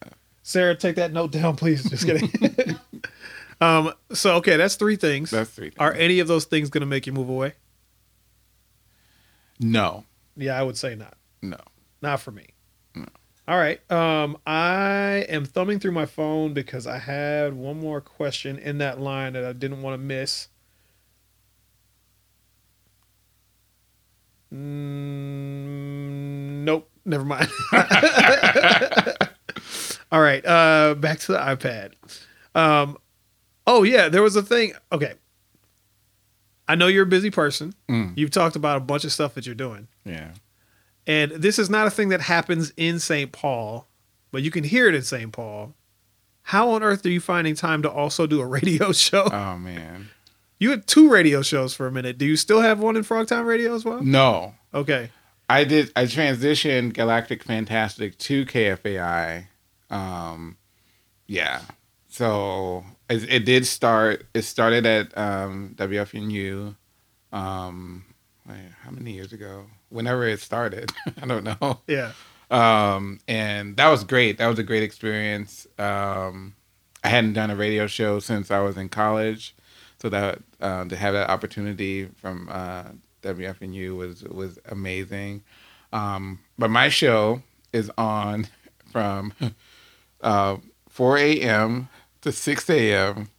Sarah, 0.42 0.76
take 0.76 0.96
that 0.96 1.14
note 1.14 1.32
down, 1.32 1.56
please. 1.56 1.88
Just 1.88 2.06
kidding. 2.08 2.32
um. 3.62 3.94
So 4.12 4.38
okay, 4.38 4.58
that's 4.58 4.76
three 4.76 4.96
things. 4.96 5.30
That's 5.30 5.52
three. 5.52 5.70
Things. 5.70 5.78
Are 5.80 5.94
any 5.94 6.20
of 6.20 6.28
those 6.28 6.46
things 6.46 6.72
going 6.72 6.82
to 6.82 6.88
make 6.88 7.06
you 7.06 7.14
move 7.14 7.30
away? 7.30 7.54
no, 9.60 10.06
Yeah, 10.36 10.60
I 10.60 10.64
would 10.64 10.78
say 10.78 10.96
not. 10.96 11.16
no. 11.44 11.58
Not 12.02 12.20
for 12.20 12.32
me. 12.32 12.48
No. 12.96 13.06
All 13.48 13.58
right. 13.58 13.80
Um, 13.92 14.38
I 14.46 15.26
am 15.30 15.46
thumbing 15.46 15.80
through 15.80 15.94
my 15.94 16.06
phone 16.06 16.54
because 16.54 16.86
I 16.88 16.98
had 16.98 17.54
one 17.54 17.80
more 17.80 18.02
question 18.02 18.58
in 18.60 18.80
that 18.80 19.00
line 19.00 19.34
that 19.34 19.46
I 19.46 19.54
didn't 19.54 19.82
want 19.82 19.94
to 19.94 19.98
miss. 20.00 20.48
Mm, 24.54 26.64
nope. 26.64 26.90
Never 27.06 27.26
mind. 27.26 27.50
All 30.12 30.22
right. 30.22 30.46
Uh, 30.46 30.96
back 30.96 31.20
to 31.22 31.32
the 31.34 31.40
iPad. 31.40 31.94
Um, 32.56 32.98
oh 33.66 33.84
yeah, 33.84 34.10
there 34.10 34.22
was 34.22 34.36
a 34.36 34.44
thing. 34.44 34.74
Okay. 34.92 35.14
I 36.68 36.76
know 36.76 36.88
you're 36.88 37.04
a 37.04 37.08
busy 37.08 37.30
person. 37.32 37.74
Mm, 37.90 38.18
You've 38.18 38.32
talked 38.32 38.56
about 38.56 38.78
a 38.78 38.80
bunch 38.80 39.04
of 39.04 39.12
stuff 39.12 39.34
that 39.36 39.46
you're 39.46 39.56
doing. 39.56 39.88
yeah. 40.06 40.32
And 41.06 41.32
this 41.32 41.60
is 41.60 41.70
not 41.70 41.86
a 41.86 41.90
thing 41.90 42.08
that 42.10 42.22
happens 42.22 42.72
in 42.78 42.98
St. 42.98 43.34
Paul, 43.34 43.88
but 44.32 44.42
you 44.42 44.50
can 44.52 44.64
hear 44.64 44.88
it 44.88 44.96
in 44.96 45.02
St. 45.02 45.34
Paul. 45.34 45.74
How 46.44 46.70
on 46.70 46.82
earth 46.82 47.06
are 47.06 47.10
you 47.10 47.20
finding 47.20 47.56
time 47.56 47.82
to 47.82 47.92
also 47.92 48.26
do 48.26 48.40
a 48.40 48.46
radio 48.48 48.94
show? 48.94 49.24
Oh 49.30 49.58
man. 49.58 50.08
You 50.64 50.70
had 50.70 50.88
two 50.88 51.10
radio 51.10 51.42
shows 51.42 51.76
for 51.76 51.88
a 51.88 51.92
minute. 51.92 52.18
Do 52.18 52.26
you 52.26 52.38
still 52.38 52.62
have 52.62 52.80
one 52.80 52.96
in 52.96 53.04
Frogtown 53.04 53.46
Radio 53.46 53.76
as 53.76 53.84
well? 53.84 54.02
No. 54.02 54.56
Okay. 54.74 55.10
I 55.50 55.66
did. 55.66 55.92
I 55.94 56.06
transitioned 56.06 56.94
Galactic 56.94 57.44
Fantastic 57.44 58.18
to 58.20 58.46
KFAI. 58.46 59.48
Um, 59.90 60.56
yeah. 61.28 61.64
So 62.08 62.86
it, 63.10 63.30
it 63.30 63.40
did 63.44 63.68
start. 63.68 64.26
It 64.34 64.44
started 64.44 64.86
at 64.86 65.18
um, 65.18 65.76
WFNU. 65.78 66.78
Um, 67.34 68.06
how 68.48 68.92
many 68.92 69.12
years 69.12 69.34
ago? 69.34 69.66
Whenever 69.90 70.26
it 70.26 70.40
started, 70.40 70.94
I 71.22 71.26
don't 71.26 71.44
know. 71.44 71.82
Yeah. 71.88 72.14
Um, 72.50 73.20
and 73.28 73.76
that 73.76 73.90
was 73.90 74.06
great. 74.06 74.38
That 74.38 74.48
was 74.48 74.60
a 74.60 74.64
great 74.64 74.84
experience. 74.84 75.68
Um, 75.78 76.56
I 77.04 77.10
hadn't 77.10 77.34
done 77.34 77.52
a 77.52 77.56
radio 77.58 77.86
show 77.86 78.20
since 78.20 78.50
I 78.50 78.62
was 78.62 78.78
in 78.78 78.88
college, 78.88 79.54
so 80.04 80.10
that 80.10 80.40
uh, 80.60 80.84
to 80.84 80.98
have 80.98 81.14
that 81.14 81.30
opportunity 81.30 82.08
from 82.18 82.50
uh, 82.52 82.84
WFNU 83.22 83.96
was 83.96 84.22
was 84.24 84.60
amazing. 84.70 85.44
Um, 85.94 86.40
but 86.60 86.70
my 86.70 86.90
show 86.90 87.42
is 87.72 87.90
on 87.98 88.48
from 88.92 89.34
uh, 90.22 90.58
4 90.90 91.18
a.m. 91.20 91.88
to 92.22 92.34
6 92.34 92.70
a.m. 92.70 93.30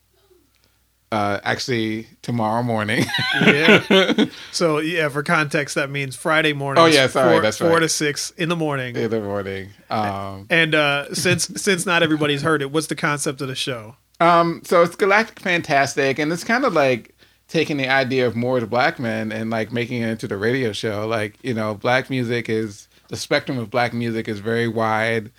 Uh, 1.13 1.39
actually, 1.45 2.09
tomorrow 2.23 2.63
morning. 2.63 3.05
Yeah. 3.43 4.25
so 4.53 4.79
yeah, 4.79 5.09
for 5.11 5.23
context, 5.23 5.75
that 5.75 5.91
means 5.91 6.17
Friday 6.17 6.55
morning. 6.55 6.83
Oh, 6.83 6.87
yeah, 6.87 7.09
sorry, 7.09 7.35
four, 7.35 7.43
that's 7.43 7.59
four 7.59 7.69
right. 7.69 7.81
to 7.81 7.89
six 7.89 8.31
in 8.31 8.49
the 8.49 8.57
morning. 8.57 8.97
in 8.97 9.11
the 9.11 9.21
morning. 9.21 9.69
Um, 9.91 10.47
And 10.49 10.75
uh, 10.75 11.13
since 11.15 11.45
since 11.61 11.85
not 11.85 12.03
everybody's 12.03 12.41
heard 12.43 12.63
it, 12.63 12.71
what's 12.73 12.87
the 12.87 12.97
concept 12.97 13.43
of 13.43 13.49
the 13.49 13.55
show? 13.55 13.97
Um, 14.25 14.63
so 14.65 14.83
it's 14.83 14.97
Galactic 14.97 15.39
Fantastic, 15.39 16.19
and 16.19 16.33
it's 16.33 16.45
kind 16.45 16.65
of 16.65 16.73
like 16.73 17.15
taking 17.47 17.77
the 17.77 17.89
idea 17.89 18.27
of 18.27 18.35
Moore's 18.35 18.65
Blackman 18.65 19.31
and 19.31 19.51
like 19.51 19.71
making 19.71 20.01
it 20.01 20.09
into 20.09 20.27
the 20.27 20.39
radio 20.39 20.73
show. 20.73 21.07
Like, 21.07 21.37
you 21.43 21.53
know, 21.53 21.75
black 21.75 22.09
music 22.09 22.49
is 22.49 22.89
the 23.09 23.19
spectrum 23.19 23.59
of 23.59 23.71
black 23.71 23.93
music 23.93 24.27
is 24.27 24.41
very 24.41 24.67
wide, 24.67 25.31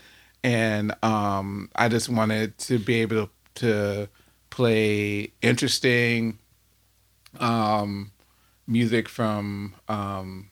and 0.44 0.94
um, 1.02 1.70
I 1.76 1.90
just 1.90 2.10
wanted 2.10 2.60
to 2.60 2.78
be 2.78 3.02
able 3.02 3.26
to, 3.26 3.30
to 3.56 4.10
play 4.52 5.32
interesting 5.42 6.38
um, 7.40 8.12
music 8.68 9.10
from 9.10 9.74
um, 9.88 10.52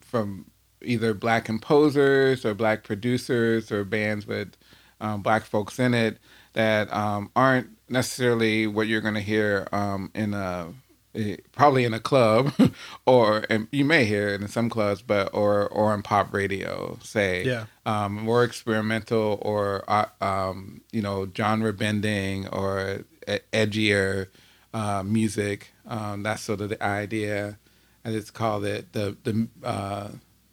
from 0.00 0.50
either 0.80 1.12
black 1.12 1.44
composers 1.44 2.46
or 2.46 2.54
black 2.54 2.84
producers 2.84 3.70
or 3.70 3.84
bands 3.84 4.26
with 4.26 4.56
um, 5.00 5.22
black 5.22 5.44
folks 5.44 5.78
in 5.78 5.94
it 5.94 6.18
that 6.54 6.92
um, 6.92 7.30
aren't 7.36 7.68
necessarily 7.88 8.66
what 8.66 8.86
you're 8.86 9.00
going 9.00 9.14
to 9.14 9.20
hear 9.20 9.68
um, 9.72 10.10
in 10.14 10.34
a 10.34 10.72
eh, 11.14 11.36
probably 11.52 11.84
in 11.84 11.94
a 11.94 12.00
club 12.00 12.52
or 13.06 13.44
and 13.50 13.68
you 13.70 13.84
may 13.84 14.04
hear 14.04 14.28
it 14.28 14.40
in 14.40 14.48
some 14.48 14.68
clubs 14.68 15.02
but 15.02 15.30
or 15.32 15.66
or 15.68 15.92
on 15.92 16.02
pop 16.02 16.32
radio 16.32 16.98
say 17.02 17.44
Yeah. 17.44 17.66
um, 17.84 18.14
more 18.14 18.42
experimental 18.44 19.38
or 19.42 19.84
uh, 19.88 20.06
um, 20.20 20.80
you 20.92 21.02
know 21.02 21.28
genre 21.36 21.72
bending 21.72 22.48
or 22.48 23.04
edgier 23.52 24.28
uh, 24.74 25.02
music 25.04 25.72
um, 25.86 26.22
that's 26.22 26.42
sort 26.42 26.60
of 26.60 26.68
the 26.70 26.82
idea 26.82 27.58
I 28.04 28.10
just 28.10 28.34
call 28.34 28.64
it 28.64 28.92
the 28.92 29.16
the 29.24 29.48
uh, 29.64 30.08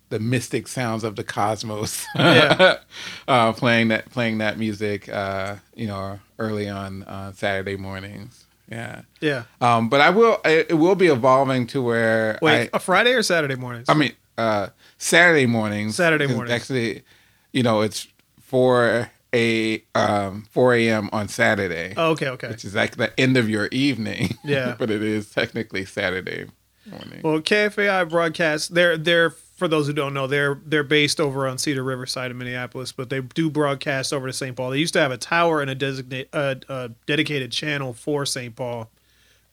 the 0.10 0.20
mystic 0.20 0.68
sounds 0.68 1.04
of 1.04 1.16
the 1.16 1.24
cosmos. 1.24 2.06
Yeah. 2.16 2.78
uh, 3.28 3.54
playing 3.54 3.90
that 3.90 4.10
playing 4.12 4.38
that 4.40 4.58
music, 4.58 5.10
uh, 5.10 5.56
you 5.76 5.88
know, 5.88 6.20
early 6.40 6.70
on 6.70 7.04
uh, 7.04 7.32
Saturday 7.34 7.76
mornings. 7.76 8.46
Yeah. 8.70 9.02
Yeah. 9.20 9.44
Um, 9.62 9.90
but 9.90 10.02
I 10.02 10.10
will. 10.10 10.40
It, 10.46 10.78
will 10.78 10.96
be 10.96 11.08
evolving 11.08 11.68
to 11.68 11.82
where 11.82 12.40
Wait, 12.42 12.70
I, 12.74 12.78
a 12.78 12.80
Friday 12.80 13.14
or 13.14 13.24
Saturday 13.24 13.56
mornings? 13.56 13.90
I 13.90 13.94
mean, 13.94 14.14
uh, 14.38 14.70
Saturday 14.98 15.46
mornings. 15.46 15.96
Saturday 15.96 16.28
mornings. 16.28 16.52
Actually, 16.52 17.04
you 17.52 17.64
know, 17.64 17.82
it's 17.82 18.08
four 18.40 19.10
a 19.34 19.84
um, 19.96 20.46
four 20.52 20.76
a.m. 20.76 21.10
on 21.12 21.28
Saturday, 21.28 21.94
oh, 21.98 22.12
okay, 22.12 22.30
okay. 22.30 22.48
which 22.50 22.64
is 22.64 22.76
like 22.76 22.98
the 22.98 23.18
end 23.20 23.36
of 23.36 23.50
your 23.50 23.68
evening. 23.72 24.38
Yeah. 24.44 24.76
but 24.80 24.92
it 24.92 25.02
is 25.02 25.32
technically 25.32 25.86
Saturday 25.86 26.46
morning. 26.86 27.22
Well, 27.24 27.42
KFAI 27.42 28.10
broadcast. 28.10 28.74
They're 28.74 28.98
they're 28.98 29.32
for 29.64 29.68
those 29.70 29.88
who 29.88 29.94
don't 29.94 30.14
know, 30.14 30.28
they're 30.28 30.60
they're 30.66 30.84
based 30.84 31.20
over 31.22 31.48
on 31.48 31.58
Cedar 31.58 31.84
Riverside 31.84 32.32
in 32.32 32.38
Minneapolis, 32.38 32.92
but 32.92 33.10
they 33.10 33.22
do 33.22 33.50
broadcast 33.50 34.12
over 34.14 34.28
to 34.28 34.34
St. 34.34 34.56
Paul. 34.56 34.72
They 34.72 34.78
used 34.80 34.94
to 34.94 35.00
have 35.00 35.12
a 35.12 35.18
tower 35.18 35.62
and 35.62 35.70
a 35.70 35.76
designate 35.76 36.28
uh, 36.34 36.56
a 36.70 36.90
dedicated 37.08 37.52
channel 37.52 37.94
for 37.94 38.26
St. 38.26 38.56
Paul, 38.56 38.90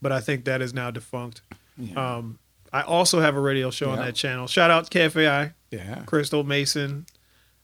but 0.02 0.10
I 0.12 0.20
think 0.20 0.44
that 0.46 0.60
is 0.62 0.74
now 0.74 0.90
defunct. 0.90 1.42
Yeah. 1.78 2.16
Um, 2.16 2.38
I 2.72 2.82
also 2.82 3.20
have 3.20 3.36
a 3.36 3.40
radio 3.40 3.70
show 3.70 3.90
on 3.90 3.98
Yeah. 3.98 4.06
that 4.06 4.14
channel. 4.14 4.46
Shout 4.46 4.70
out 4.70 4.90
to 4.90 4.98
KFAI, 4.98 5.54
yeah. 5.70 6.02
Crystal 6.06 6.44
Mason. 6.44 7.06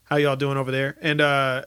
How 0.04 0.16
y'all 0.16 0.36
doing 0.36 0.56
over 0.56 0.70
there? 0.70 0.96
And 1.00 1.20
uh, 1.20 1.64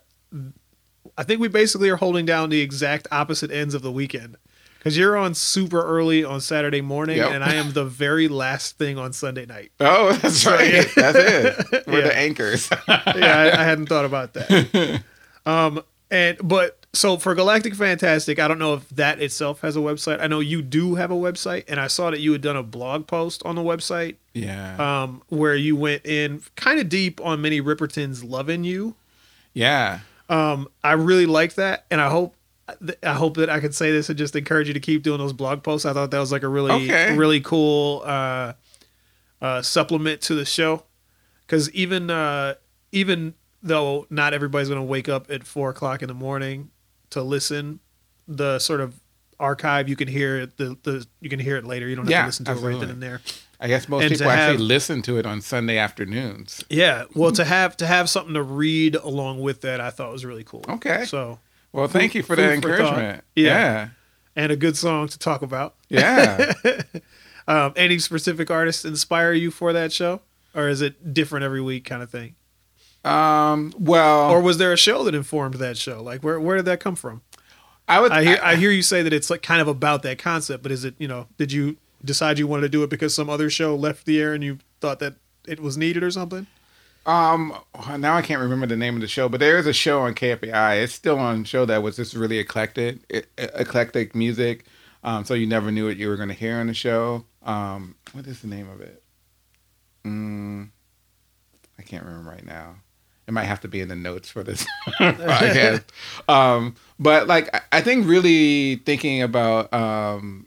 I 1.18 1.24
think 1.24 1.42
we 1.42 1.48
basically 1.50 1.90
are 1.90 1.98
holding 1.98 2.26
down 2.26 2.50
the 2.50 2.62
exact 2.62 3.08
opposite 3.12 3.52
ends 3.52 3.74
of 3.74 3.82
the 3.82 3.92
weekend. 3.92 4.38
Because 4.80 4.98
you're 4.98 5.18
on 5.18 5.34
super 5.36 5.84
early 5.84 6.24
on 6.24 6.40
Saturday 6.42 6.80
morning, 6.82 7.18
Yep. 7.18 7.32
and 7.34 7.44
I 7.44 7.56
am 7.56 7.74
the 7.74 7.84
very 7.86 8.28
last 8.30 8.78
thing 8.78 8.98
on 8.98 9.12
Sunday 9.14 9.46
night. 9.46 9.72
Oh, 9.82 10.14
that's 10.22 10.38
So, 10.42 10.52
right. 10.56 10.74
yeah. 10.74 10.84
That's 10.96 11.18
it. 11.18 11.84
We're 11.88 12.00
Yeah. 12.00 12.08
the 12.08 12.18
anchors. 12.18 12.70
yeah, 12.88 13.02
I, 13.56 13.60
I 13.60 13.64
hadn't 13.66 13.88
thought 13.88 14.06
about 14.06 14.34
that. 14.34 15.04
Um, 15.46 15.82
and 16.10 16.38
but 16.42 16.86
so 16.94 17.18
for 17.18 17.36
Galactic 17.36 17.76
Fantastic, 17.76 18.40
I 18.40 18.48
don't 18.48 18.58
know 18.58 18.74
if 18.76 18.88
that 18.90 19.22
itself 19.22 19.62
has 19.62 19.76
a 19.76 19.80
website. 19.80 20.22
I 20.22 20.28
know 20.28 20.40
you 20.40 20.62
do 20.62 20.96
have 20.96 21.12
a 21.12 21.16
website, 21.16 21.66
and 21.68 21.80
I 21.80 21.88
saw 21.88 22.10
that 22.12 22.20
you 22.20 22.32
had 22.32 22.42
done 22.42 22.56
a 22.56 22.64
blog 22.64 23.06
post 23.06 23.44
on 23.46 23.56
the 23.56 23.62
website, 23.62 24.16
yeah. 24.34 24.78
um, 25.04 25.22
where 25.28 25.56
you 25.56 25.76
went 25.76 26.06
in 26.06 26.42
kind 26.56 26.80
of 26.80 26.88
deep 26.90 27.20
on 27.22 27.42
Minnie 27.42 27.62
Riperton's 27.62 28.24
"Loving 28.24 28.64
You." 28.64 28.96
yeah. 29.54 30.00
Um, 30.30 30.68
I 30.84 30.92
really 30.94 31.26
like 31.26 31.56
that, 31.56 31.86
and 31.92 32.00
I 32.00 32.10
hope. 32.10 32.36
I 33.03 33.13
hope 33.13 33.38
that 33.38 33.49
I 33.49 33.59
could 33.59 33.74
say 33.76 33.91
this 33.91 34.09
and 34.09 34.17
just 34.17 34.36
encourage 34.36 34.67
you 34.67 34.74
to 34.74 34.80
keep 34.80 35.03
doing 35.03 35.17
those 35.20 35.34
blog 35.34 35.63
posts. 35.63 35.86
I 35.86 35.93
thought 35.93 36.11
that 36.11 36.20
was 36.20 36.32
like 36.32 36.43
a 36.43 36.47
really, 36.47 36.72
Okay. 36.86 37.15
really 37.17 37.41
cool 37.41 38.01
uh, 38.05 38.53
uh, 39.41 39.61
supplement 39.61 40.22
to 40.22 40.36
the 40.36 40.45
show. 40.45 40.84
Because 41.45 41.72
even 41.72 42.09
uh, 42.09 42.55
even 42.91 43.34
though 43.63 44.05
not 44.09 44.34
everybody's 44.34 44.70
going 44.70 44.80
to 44.80 44.86
wake 44.86 45.09
up 45.09 45.30
at 45.32 45.43
four 45.45 45.70
o'clock 45.72 46.01
in 46.01 46.07
the 46.07 46.13
morning 46.13 46.70
to 47.09 47.22
listen, 47.24 47.80
the 48.28 48.59
sort 48.59 48.82
of 48.82 48.99
archive 49.39 49.88
you 49.89 49.95
can 49.95 50.07
hear 50.07 50.38
it. 50.38 50.57
The, 50.57 50.78
the 50.84 51.07
you 51.22 51.30
can 51.30 51.39
hear 51.39 51.57
it 51.57 51.65
later. 51.65 51.88
You 51.88 51.95
don't 51.95 52.05
have 52.05 52.11
Yeah, 52.11 52.22
to 52.22 52.28
listen 52.28 52.45
to 52.45 52.51
it 52.51 52.55
right 52.55 52.80
then 52.80 52.89
and 52.89 53.01
there. 53.01 53.22
I 53.61 53.67
guess 53.67 53.89
most 53.89 54.03
And 54.03 54.11
people 54.11 54.30
actually 54.30 54.57
have- 54.57 54.61
listen 54.61 55.01
to 55.01 55.17
it 55.17 55.26
on 55.26 55.41
Sunday 55.41 55.78
afternoons. 55.78 56.63
Yeah. 56.70 57.05
Well, 57.13 57.32
to 57.34 57.43
have 57.43 57.76
to 57.78 57.88
have 57.88 58.09
something 58.09 58.34
to 58.36 58.41
read 58.43 58.95
along 58.95 59.41
with 59.41 59.61
that, 59.61 59.82
I 59.82 59.89
thought 59.89 60.11
was 60.13 60.24
really 60.24 60.43
cool. 60.45 60.63
Okay. 60.70 61.03
So 61.05 61.39
Well, 61.72 61.88
thank 61.88 62.15
you 62.15 62.24
for 62.24 62.36
that 62.36 62.61
for 62.61 62.61
thought. 62.61 62.80
encouragement. 62.80 63.24
Yeah. 63.36 63.89
and 64.36 64.51
a 64.51 64.55
good 64.55 64.76
song 64.78 65.07
to 65.09 65.20
talk 65.20 65.41
about. 65.41 65.76
Yeah. 65.89 66.53
Yeah. 66.63 66.82
Um, 67.47 67.74
any 67.76 67.97
specific 67.97 68.51
artists 68.51 68.86
inspire 68.86 69.34
you 69.34 69.49
for 69.49 69.74
that 69.74 69.91
show, 69.91 70.22
or 70.53 70.70
is 70.70 70.82
it 70.84 71.15
different 71.15 71.43
every 71.43 71.61
week 71.61 71.84
kind 71.84 72.03
of 72.03 72.11
thing? 72.11 72.36
um, 73.03 73.74
well, 73.80 74.30
Or 74.30 74.39
was 74.39 74.59
there 74.59 74.72
a 74.72 74.78
show 74.78 75.03
that 75.05 75.15
informed 75.15 75.55
that 75.55 75.76
show? 75.76 76.03
Like 76.03 76.22
where 76.22 76.39
where 76.39 76.57
did 76.57 76.65
that 76.65 76.80
come 76.80 76.95
from? 76.95 77.24
I 77.88 78.01
would 78.01 78.11
I 78.11 78.24
hear 78.24 78.39
I 78.43 78.55
hear 78.55 78.70
you 78.70 78.84
say 78.84 79.01
that 79.01 79.13
it's 79.13 79.32
like 79.32 79.41
kind 79.41 79.61
of 79.61 79.67
about 79.67 80.03
that 80.03 80.20
concept, 80.20 80.61
but 80.61 80.72
is 80.72 80.86
it 80.86 80.93
you 80.99 81.07
know 81.07 81.26
did 81.38 81.51
you 81.51 81.78
decide 82.05 82.38
you 82.38 82.45
wanted 82.45 82.61
to 82.63 82.70
do 82.70 82.84
it 82.84 82.89
because 82.91 83.15
some 83.15 83.32
other 83.32 83.49
show 83.49 83.76
left 83.76 84.05
the 84.05 84.22
air 84.22 84.34
and 84.36 84.43
you 84.43 84.59
thought 84.80 84.99
that 84.99 85.15
it 85.47 85.59
was 85.59 85.76
needed 85.76 86.03
or 86.03 86.11
something? 86.11 86.45
Um, 87.10 87.55
now 87.97 88.16
I 88.16 88.22
can't 88.22 88.39
remember 88.41 88.68
the 88.68 88.76
name 88.78 88.93
of 88.95 89.01
the 89.01 89.07
show, 89.07 89.28
but 89.30 89.39
there 89.39 89.57
is 89.57 89.66
a 89.66 89.74
show 89.74 90.01
on 90.01 90.14
KFAI. 90.14 90.84
It's 90.84 90.93
still 90.93 91.18
on 91.18 91.43
show 91.43 91.66
that 91.66 91.82
was 91.82 91.95
just 91.95 92.14
really 92.14 92.38
eclectic, 92.38 92.97
e- 93.12 93.22
eclectic 93.38 94.14
music. 94.14 94.66
Um, 95.03 95.26
so 95.26 95.34
you 95.34 95.47
never 95.47 95.72
knew 95.72 95.88
what 95.88 95.97
you 95.97 96.07
were 96.07 96.18
going 96.18 96.30
to 96.30 96.36
hear 96.36 96.57
on 96.60 96.68
the 96.68 96.74
show. 96.74 97.26
Um, 97.43 97.95
what 98.14 98.28
is 98.28 98.41
the 98.41 98.47
name 98.47 98.70
of 98.70 98.82
it? 98.82 99.01
Mm, 100.05 100.70
I 101.80 101.82
can't 101.82 102.05
remember 102.05 102.30
right 102.30 102.45
now. 102.45 102.76
It 103.28 103.32
might 103.32 103.45
have 103.45 103.62
to 103.62 103.68
be 103.68 103.80
in 103.82 103.88
the 103.88 103.95
notes 103.95 104.30
for 104.30 104.43
this 104.43 104.66
podcast. 104.99 105.84
Um, 106.30 106.76
but 106.99 107.28
like, 107.28 107.53
I- 107.55 107.62
I 107.72 107.82
think 107.82 108.07
really 108.07 108.76
thinking 108.86 109.24
about, 109.24 109.74
um, 109.74 110.45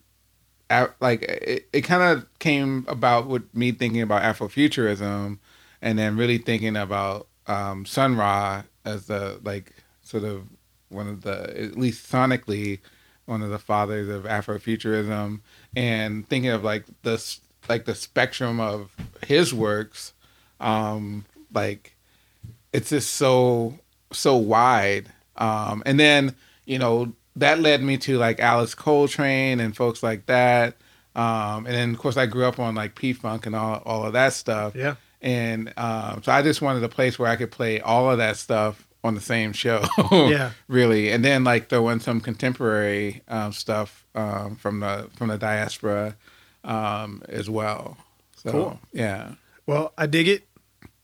like 1.00 1.22
it, 1.22 1.68
it 1.72 1.80
kind 1.82 2.02
of 2.02 2.26
came 2.38 2.84
about 2.88 3.26
with 3.26 3.42
me 3.54 3.72
thinking 3.72 4.00
about 4.00 4.22
Afrofuturism 4.22 5.38
and 5.82 5.98
then 5.98 6.16
really 6.16 6.38
thinking 6.38 6.76
about 6.76 7.26
um, 7.46 7.84
Sun 7.84 8.16
Ra 8.16 8.62
as 8.84 9.06
the 9.06 9.40
like 9.42 9.74
sort 10.02 10.24
of 10.24 10.46
one 10.88 11.08
of 11.08 11.22
the 11.22 11.60
at 11.60 11.76
least 11.76 12.10
sonically 12.10 12.78
one 13.26 13.42
of 13.42 13.50
the 13.50 13.58
fathers 13.58 14.08
of 14.08 14.24
Afrofuturism, 14.24 15.40
and 15.76 16.28
thinking 16.28 16.50
of 16.50 16.64
like 16.64 16.84
the 17.02 17.22
like 17.68 17.84
the 17.84 17.94
spectrum 17.94 18.60
of 18.60 18.94
his 19.26 19.52
works, 19.52 20.12
um, 20.60 21.24
like 21.52 21.96
it's 22.72 22.90
just 22.90 23.14
so 23.14 23.78
so 24.12 24.36
wide, 24.36 25.08
um, 25.36 25.82
and 25.84 25.98
then 25.98 26.34
you 26.64 26.78
know 26.78 27.12
that 27.36 27.60
led 27.60 27.82
me 27.82 27.96
to 27.96 28.18
like 28.18 28.40
Alice 28.40 28.74
Coltrane 28.74 29.60
and 29.60 29.76
folks 29.76 30.02
like 30.02 30.26
that. 30.26 30.76
Um, 31.14 31.66
and 31.66 31.74
then 31.74 31.90
of 31.90 31.98
course 31.98 32.16
I 32.16 32.26
grew 32.26 32.46
up 32.46 32.58
on 32.58 32.74
like 32.74 32.94
P 32.94 33.12
Funk 33.12 33.46
and 33.46 33.54
all, 33.54 33.82
all 33.84 34.06
of 34.06 34.14
that 34.14 34.32
stuff 34.32 34.74
Yeah. 34.74 34.94
And 35.22 35.72
um, 35.78 36.22
so 36.22 36.32
I 36.32 36.42
just 36.42 36.60
wanted 36.60 36.82
a 36.84 36.88
place 36.88 37.18
where 37.18 37.30
I 37.30 37.36
could 37.36 37.50
play 37.50 37.80
all 37.80 38.10
of 38.10 38.18
that 38.18 38.36
stuff 38.36 38.86
on 39.04 39.14
the 39.14 39.20
same 39.20 39.52
show. 39.52 39.82
Yeah. 40.12 40.50
really, 40.68 41.10
and 41.10 41.24
then 41.24 41.44
like 41.44 41.68
throw 41.68 41.88
in 41.88 42.00
some 42.00 42.20
contemporary 42.20 43.22
um, 43.28 43.52
stuff 43.52 44.04
um, 44.14 44.56
from 44.56 44.80
the 44.80 45.08
from 45.16 45.28
the 45.28 45.38
diaspora 45.38 46.16
um, 46.64 47.22
as 47.28 47.48
well. 47.48 47.96
So 48.36 48.50
Cool. 48.50 48.80
yeah, 48.92 49.32
Well, 49.66 49.92
I 49.96 50.06
dig 50.06 50.28
it. 50.28 50.46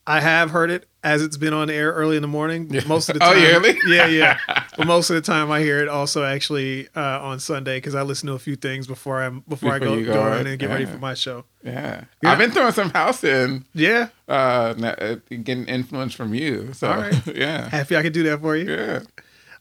I 0.09 0.19
have 0.21 0.49
heard 0.51 0.71
it 0.71 0.87
as 1.03 1.21
it's 1.21 1.37
been 1.37 1.53
on 1.53 1.69
air 1.69 1.91
early 1.93 2.15
in 2.15 2.21
the 2.23 2.27
morning. 2.27 2.67
Most 2.87 3.09
of 3.09 3.17
the 3.19 3.23
Oh, 3.25 3.33
time, 3.33 3.41
you 3.41 3.47
really? 3.47 3.77
yeah, 3.85 4.07
yeah. 4.07 4.39
But 4.77 4.87
most 4.87 5.09
of 5.09 5.15
the 5.15 5.21
time, 5.21 5.51
I 5.51 5.59
hear 5.59 5.79
it 5.79 5.87
also 5.87 6.23
actually 6.23 6.87
uh, 6.95 7.21
on 7.21 7.39
Sunday 7.39 7.77
because 7.77 7.93
I 7.95 8.01
listen 8.01 8.27
to 8.27 8.33
a 8.33 8.39
few 8.39 8.55
things 8.55 8.87
before 8.87 9.21
I'm 9.21 9.41
before, 9.47 9.71
I 9.73 9.79
Before 9.79 9.95
go 9.95 9.99
you 9.99 10.05
go 10.05 10.13
go 10.13 10.23
out, 10.23 10.41
in 10.41 10.47
and 10.47 10.57
get 10.59 10.69
ready 10.69 10.85
for 10.85 10.97
my 10.97 11.13
show. 11.13 11.45
yeah, 11.63 12.05
Yeah. 12.23 12.31
I've 12.31 12.37
been 12.37 12.51
throwing 12.51 12.71
some 12.73 12.89
house 12.89 13.23
in, 13.23 13.65
Yeah, 13.73 14.07
uh, 14.27 14.73
uh, 14.81 15.15
getting 15.29 15.65
influence 15.65 16.13
from 16.13 16.33
you. 16.33 16.73
So 16.73 16.89
All 16.89 16.97
right. 17.01 17.27
yeah, 17.35 17.69
happy 17.69 17.95
I 17.95 18.01
could 18.01 18.13
do 18.13 18.23
that 18.23 18.41
for 18.41 18.55
you. 18.55 18.71
yeah. 18.71 18.99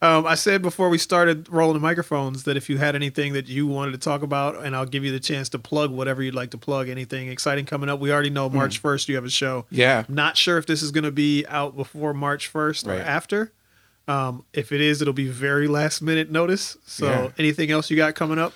Um, 0.01 0.27
I 0.27 0.37
said 0.37 0.63
before 0.63 0.89
we 0.91 0.99
started 0.99 1.49
rolling 1.49 1.75
the 1.75 1.81
microphones 1.81 2.45
that 2.45 2.57
if 2.57 2.71
you 2.71 2.79
had 2.79 2.95
anything 2.95 3.33
that 3.33 3.49
you 3.49 3.67
wanted 3.67 3.93
to 3.93 3.99
talk 3.99 4.23
about, 4.23 4.65
and 4.65 4.77
I'll 4.77 4.87
give 4.87 5.05
you 5.05 5.11
the 5.11 5.19
chance 5.19 5.49
to 5.51 5.59
plug 5.59 5.91
whatever 5.91 6.23
you'd 6.23 6.37
like 6.37 6.51
to 6.53 6.59
plug. 6.59 6.89
Anything 6.89 7.29
exciting 7.29 7.67
coming 7.67 7.89
up? 7.89 7.99
We 7.99 8.13
already 8.13 8.31
know 8.31 8.49
Hmm. 8.49 8.57
March 8.59 8.79
first 8.79 9.09
you 9.09 9.17
have 9.17 9.25
a 9.25 9.31
show. 9.31 9.67
Yeah. 9.71 10.05
I'm 10.09 10.15
not 10.15 10.37
sure 10.37 10.57
if 10.57 10.67
this 10.67 10.83
is 10.83 10.93
going 10.93 11.03
to 11.05 11.11
be 11.11 11.45
out 11.49 11.75
before 11.77 12.15
March 12.15 12.47
first 12.47 12.87
or 12.87 12.93
after. 12.93 13.53
Um, 14.07 14.45
if 14.53 14.71
it 14.73 14.81
is, 14.81 15.03
it'll 15.03 15.13
be 15.13 15.29
very 15.29 15.67
last 15.67 16.01
minute 16.01 16.31
notice. 16.31 16.79
So, 16.87 17.07
Yeah. 17.07 17.29
anything 17.37 17.71
else 17.73 17.91
you 17.91 17.97
got 17.97 18.15
coming 18.15 18.39
up? 18.39 18.55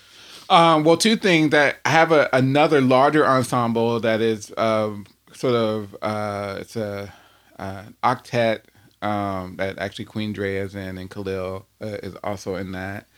Um, 0.49 0.85
well, 0.85 0.97
two 0.97 1.17
things 1.17 1.51
that 1.51 1.79
I 1.85 1.89
have 1.91 2.13
a, 2.13 2.29
another 2.33 2.81
larger 2.81 3.27
ensemble 3.27 3.99
that 4.01 4.21
is 4.21 4.53
um, 4.57 5.07
sort 5.33 5.55
of 5.55 5.97
uh, 6.03 6.59
it's 6.61 6.77
a 6.77 7.13
uh, 7.59 7.83
octet 8.05 8.61
um, 9.03 9.57
that 9.57 9.79
actually 9.79 10.05
Queen 10.07 10.33
Dre 10.33 10.57
is 10.57 10.75
in 10.75 10.97
and 10.97 11.11
Khalil 11.11 11.67
uh, 11.81 11.87
is 12.03 12.15
also 12.23 12.55
in 12.55 12.73
that. 12.73 13.09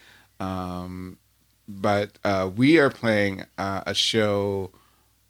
Um, 0.41 1.19
but 1.69 2.19
uh, 2.25 2.51
we 2.55 2.79
are 2.79 2.91
playing 2.91 3.45
uh, 3.57 3.83
a 3.87 3.95
show 3.95 4.71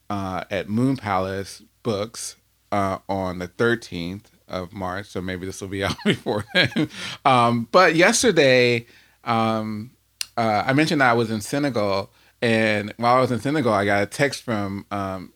uh, 0.09 0.45
at 0.51 0.69
Moon 0.69 0.97
Palace 0.97 1.63
Books 1.83 2.37
uh, 2.73 2.99
on 3.09 3.41
the 3.41 3.49
13th 3.49 4.27
of 4.49 4.73
March. 4.73 5.07
So 5.07 5.21
maybe 5.21 5.45
this 5.45 5.61
will 5.61 5.69
be 5.69 5.85
out 5.85 5.97
before 6.05 6.45
then. 6.55 6.89
um, 7.25 7.69
but 7.71 7.97
yesterday, 7.97 8.87
um, 9.25 9.91
uh, 10.37 10.65
I 10.67 10.73
mentioned 10.73 11.03
I 11.03 11.13
was 11.13 11.31
in 11.31 11.41
Senegal, 11.41 12.11
and 12.41 12.93
while 12.97 13.17
I 13.17 13.21
was 13.21 13.33
in 13.33 13.41
Senegal, 13.41 13.73
I 13.73 13.85
got 13.85 14.03
a 14.03 14.07
text 14.07 14.43
from 14.43 14.87
um, 14.91 15.33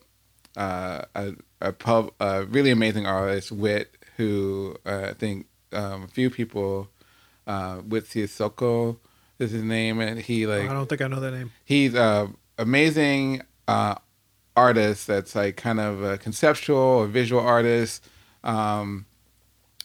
a, 0.55 1.33
a 1.61 1.71
pub, 1.71 2.11
a 2.19 2.43
really 2.45 2.71
amazing 2.71 3.05
artist, 3.05 3.51
Witt, 3.51 3.95
who 4.19 4.75
uh, 4.85 5.07
I 5.09 5.13
think 5.13 5.47
um, 5.71 6.03
a 6.03 6.07
few 6.07 6.29
people, 6.29 6.89
uh, 7.47 7.81
Witt 7.87 8.05
Sissoko 8.05 8.97
is 9.39 9.51
his 9.51 9.63
name, 9.63 9.99
and 9.99 10.19
he 10.19 10.45
like 10.45 10.69
I 10.69 10.73
don't 10.73 10.87
think 10.87 11.01
I 11.01 11.07
know 11.07 11.19
that 11.19 11.31
name. 11.31 11.51
he's 11.65 11.95
a 11.95 12.31
amazing 12.57 13.41
uh, 13.67 13.95
artist 14.55 15.07
that's 15.07 15.33
like 15.35 15.55
kind 15.57 15.79
of 15.79 16.03
a 16.03 16.17
conceptual 16.17 16.77
or 16.77 17.07
visual 17.07 17.41
artist 17.41 18.03
um, 18.43 19.05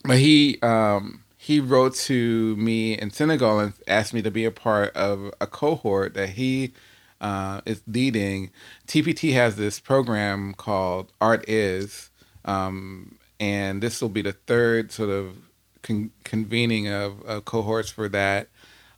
but 0.05 0.19
he 0.19 0.59
um, 0.63 1.25
he 1.37 1.61
wrote 1.61 1.95
to 1.95 2.57
me 2.57 2.95
in 2.99 3.11
Senegal 3.11 3.59
and 3.59 3.73
asked 3.87 4.15
me 4.15 4.23
to 4.23 4.31
be 4.31 4.45
a 4.45 4.51
part 4.51 4.95
of 4.97 5.33
a 5.41 5.47
cohort 5.47 6.15
that 6.15 6.31
he 6.31 6.73
uh, 7.21 7.61
is 7.67 7.83
leading. 7.87 8.51
TPT 8.87 9.33
has 9.33 9.57
this 9.57 9.81
program 9.81 10.55
called 10.55 11.13
Art 11.21 11.49
Is, 11.49 12.11
um, 12.45 13.17
and 13.41 13.83
this 13.83 14.01
will 14.01 14.09
be 14.09 14.23
the 14.23 14.33
third 14.33 14.93
sort 14.93 15.11
of 15.11 15.37
con- 15.83 16.11
convening 16.25 16.89
of, 16.89 17.23
of 17.23 17.45
cohorts 17.45 17.91
for 17.91 18.09
that. 18.09 18.49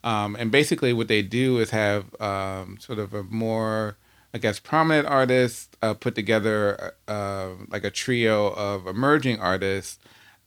Um, 0.04 0.36
and 0.38 0.50
basically, 0.52 0.92
what 0.92 1.08
they 1.08 1.22
do 1.22 1.58
is 1.58 1.70
have 1.70 2.04
um, 2.20 2.78
sort 2.78 2.98
of 3.00 3.12
a 3.12 3.24
more, 3.24 3.96
I 4.32 4.38
guess, 4.38 4.60
prominent 4.60 5.08
artist 5.08 5.76
uh, 5.82 5.94
put 5.94 6.14
together 6.14 6.94
uh, 7.08 7.48
like 7.68 7.84
a 7.84 7.90
trio 7.90 8.48
of 8.52 8.86
emerging 8.86 9.40
artists, 9.40 9.98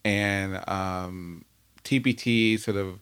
and 0.05 0.63
um, 0.69 1.43
TPT 1.83 2.57
sort 2.57 2.77
of 2.77 2.99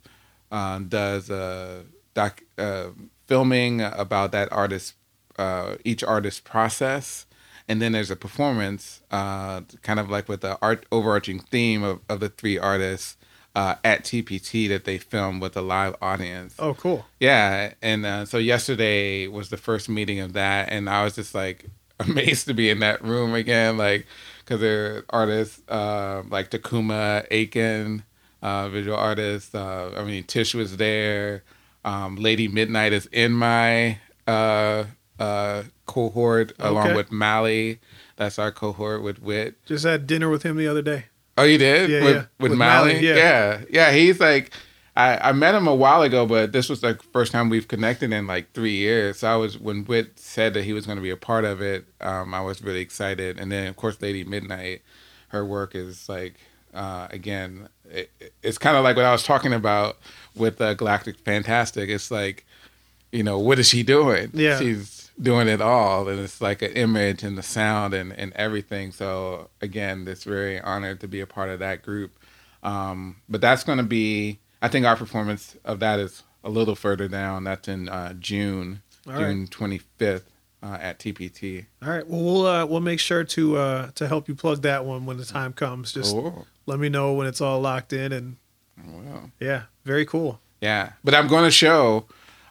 uh, 0.51 0.79
does 0.79 1.29
a 1.29 1.85
doc 2.15 2.41
uh, 2.57 2.87
filming 3.27 3.81
about 3.81 4.31
that 4.31 4.51
artist, 4.51 4.95
uh, 5.37 5.75
each 5.83 6.03
artist's 6.03 6.39
process, 6.39 7.26
and 7.67 7.81
then 7.81 7.91
there's 7.91 8.11
a 8.11 8.15
performance, 8.15 9.01
uh, 9.11 9.61
kind 9.81 9.99
of 9.99 10.09
like 10.09 10.29
with 10.29 10.41
the 10.41 10.57
art 10.61 10.85
overarching 10.91 11.39
theme 11.39 11.83
of, 11.83 11.99
of 12.09 12.19
the 12.19 12.29
three 12.29 12.57
artists 12.57 13.17
uh, 13.55 13.75
at 13.83 14.03
TPT 14.03 14.69
that 14.69 14.85
they 14.85 14.97
filmed 14.97 15.41
with 15.41 15.57
a 15.57 15.61
live 15.61 15.95
audience. 16.01 16.55
Oh, 16.59 16.75
cool. 16.75 17.05
Yeah, 17.19 17.73
and 17.81 18.05
uh, 18.05 18.25
so 18.25 18.37
yesterday 18.37 19.27
was 19.27 19.49
the 19.49 19.57
first 19.57 19.89
meeting 19.89 20.19
of 20.19 20.33
that, 20.33 20.69
and 20.71 20.89
I 20.89 21.03
was 21.03 21.15
just 21.15 21.33
like 21.33 21.65
amazed 21.99 22.45
to 22.47 22.53
be 22.53 22.69
in 22.69 22.79
that 22.79 23.03
room 23.03 23.33
again, 23.33 23.77
like 23.77 24.05
because 24.39 24.61
there 24.61 24.97
are 24.97 25.05
artists 25.09 25.61
uh, 25.67 26.23
like 26.29 26.51
Takuma 26.51 27.25
Aiken, 27.31 28.03
uh, 28.41 28.69
visual 28.69 28.95
artist. 28.95 29.55
Uh, 29.55 29.89
I 29.97 30.03
mean, 30.03 30.23
Tish 30.23 30.53
was 30.53 30.77
there. 30.77 31.43
Um, 31.83 32.15
Lady 32.15 32.47
Midnight 32.47 32.93
is 32.93 33.07
in 33.07 33.31
my 33.31 33.97
uh, 34.27 34.83
uh, 35.19 35.63
cohort 35.85 36.53
along 36.59 36.87
Okay. 36.87 36.95
with 36.95 37.11
Mally. 37.11 37.79
That's 38.17 38.39
our 38.39 38.51
cohort 38.51 39.03
with 39.03 39.21
Witt. 39.21 39.63
Just 39.65 39.85
had 39.85 40.07
dinner 40.07 40.29
with 40.29 40.43
him 40.43 40.57
the 40.57 40.67
other 40.67 40.81
day. 40.81 41.05
Oh, 41.37 41.43
you 41.43 41.57
did? 41.57 41.89
Yeah, 41.89 42.03
with, 42.03 42.15
yeah. 42.15 42.25
With, 42.39 42.51
With 42.51 42.57
Mally? 42.59 42.93
Mally, 42.93 43.07
yeah. 43.07 43.15
yeah. 43.15 43.61
Yeah, 43.69 43.91
He's 43.91 44.19
like, 44.19 44.51
I, 44.95 45.29
I 45.29 45.31
met 45.33 45.53
him 45.53 45.67
a 45.67 45.75
while 45.75 46.01
ago, 46.01 46.25
but 46.25 46.51
this 46.51 46.67
was 46.67 46.81
the 46.81 46.95
first 47.13 47.31
time 47.31 47.49
we've 47.49 47.67
connected 47.67 48.11
in 48.11 48.25
like 48.25 48.53
three 48.53 48.75
years. 48.75 49.19
So 49.19 49.27
I 49.31 49.35
was, 49.35 49.55
when 49.59 49.85
Witt 49.85 50.17
said 50.17 50.55
that 50.55 50.63
he 50.63 50.73
was 50.73 50.87
going 50.87 50.95
to 50.95 51.01
be 51.03 51.11
a 51.11 51.17
part 51.17 51.45
of 51.45 51.61
it, 51.61 51.85
um, 52.01 52.33
I 52.33 52.41
was 52.41 52.63
really 52.63 52.81
excited. 52.81 53.39
And 53.39 53.51
then, 53.51 53.67
of 53.67 53.75
course, 53.75 54.01
Lady 54.01 54.23
Midnight, 54.23 54.81
her 55.27 55.45
work 55.45 55.75
is 55.75 56.09
like, 56.09 56.39
uh, 56.73 57.07
again, 57.11 57.69
it, 57.87 58.09
it's 58.41 58.57
kind 58.57 58.75
of 58.75 58.83
like 58.83 58.95
what 58.95 59.05
I 59.05 59.11
was 59.11 59.23
talking 59.23 59.53
about 59.53 59.97
with 60.35 60.59
uh, 60.59 60.73
Galactic 60.73 61.19
Fantastic. 61.19 61.89
It's 61.89 62.09
like, 62.09 62.43
you 63.11 63.21
know, 63.21 63.37
what 63.37 63.59
is 63.59 63.69
she 63.69 63.83
doing? 63.83 64.31
Yeah. 64.33 64.57
She's 64.57 64.96
doing 65.21 65.47
it 65.47 65.61
all. 65.61 66.07
And 66.07 66.19
it's 66.19 66.41
like 66.41 66.61
an 66.61 66.71
image 66.73 67.23
and 67.23 67.37
the 67.37 67.43
sound 67.43 67.93
and, 67.93 68.13
and 68.13 68.33
everything. 68.33 68.91
So, 68.91 69.49
again, 69.61 70.07
it's 70.07 70.23
very 70.23 70.59
honored 70.59 70.99
to 71.01 71.07
be 71.07 71.19
a 71.19 71.27
part 71.27 71.49
of 71.49 71.59
that 71.59 71.83
group. 71.83 72.17
Um, 72.63 73.17
but 73.29 73.41
that's 73.41 73.63
going 73.63 73.77
to 73.77 73.83
be, 73.83 74.39
I 74.61 74.67
think 74.67 74.85
our 74.85 74.95
performance 74.95 75.55
of 75.63 75.79
that 75.79 75.99
is 75.99 76.23
a 76.43 76.49
little 76.49 76.75
further 76.75 77.07
down. 77.07 77.43
That's 77.43 77.67
in 77.67 77.89
uh, 77.89 78.13
June, 78.13 78.81
All 79.07 79.13
right. 79.13 79.19
June 79.21 79.47
25th 79.47 80.23
uh, 80.63 80.77
at 80.79 80.99
TPT. 80.99 81.65
All 81.83 81.89
right. 81.89 82.07
Well, 82.07 82.21
we'll 82.21 82.45
uh, 82.45 82.65
we'll 82.65 82.79
make 82.79 82.99
sure 82.99 83.23
to 83.23 83.57
uh, 83.57 83.91
to 83.95 84.07
help 84.07 84.27
you 84.27 84.35
plug 84.35 84.61
that 84.63 84.85
one 84.85 85.05
when 85.05 85.17
the 85.17 85.25
time 85.25 85.53
comes. 85.53 85.93
Just 85.93 86.15
oh, 86.15 86.45
let 86.65 86.79
me 86.79 86.89
know 86.89 87.13
when 87.13 87.27
it's 87.27 87.41
all 87.41 87.59
locked 87.59 87.93
in, 87.93 88.11
and 88.11 88.37
well. 88.85 89.31
yeah, 89.39 89.63
very 89.85 90.05
cool. 90.05 90.39
Yeah, 90.61 90.93
but 91.03 91.13
I'm 91.13 91.27
going 91.27 91.43
to 91.43 91.51
show 91.51 92.05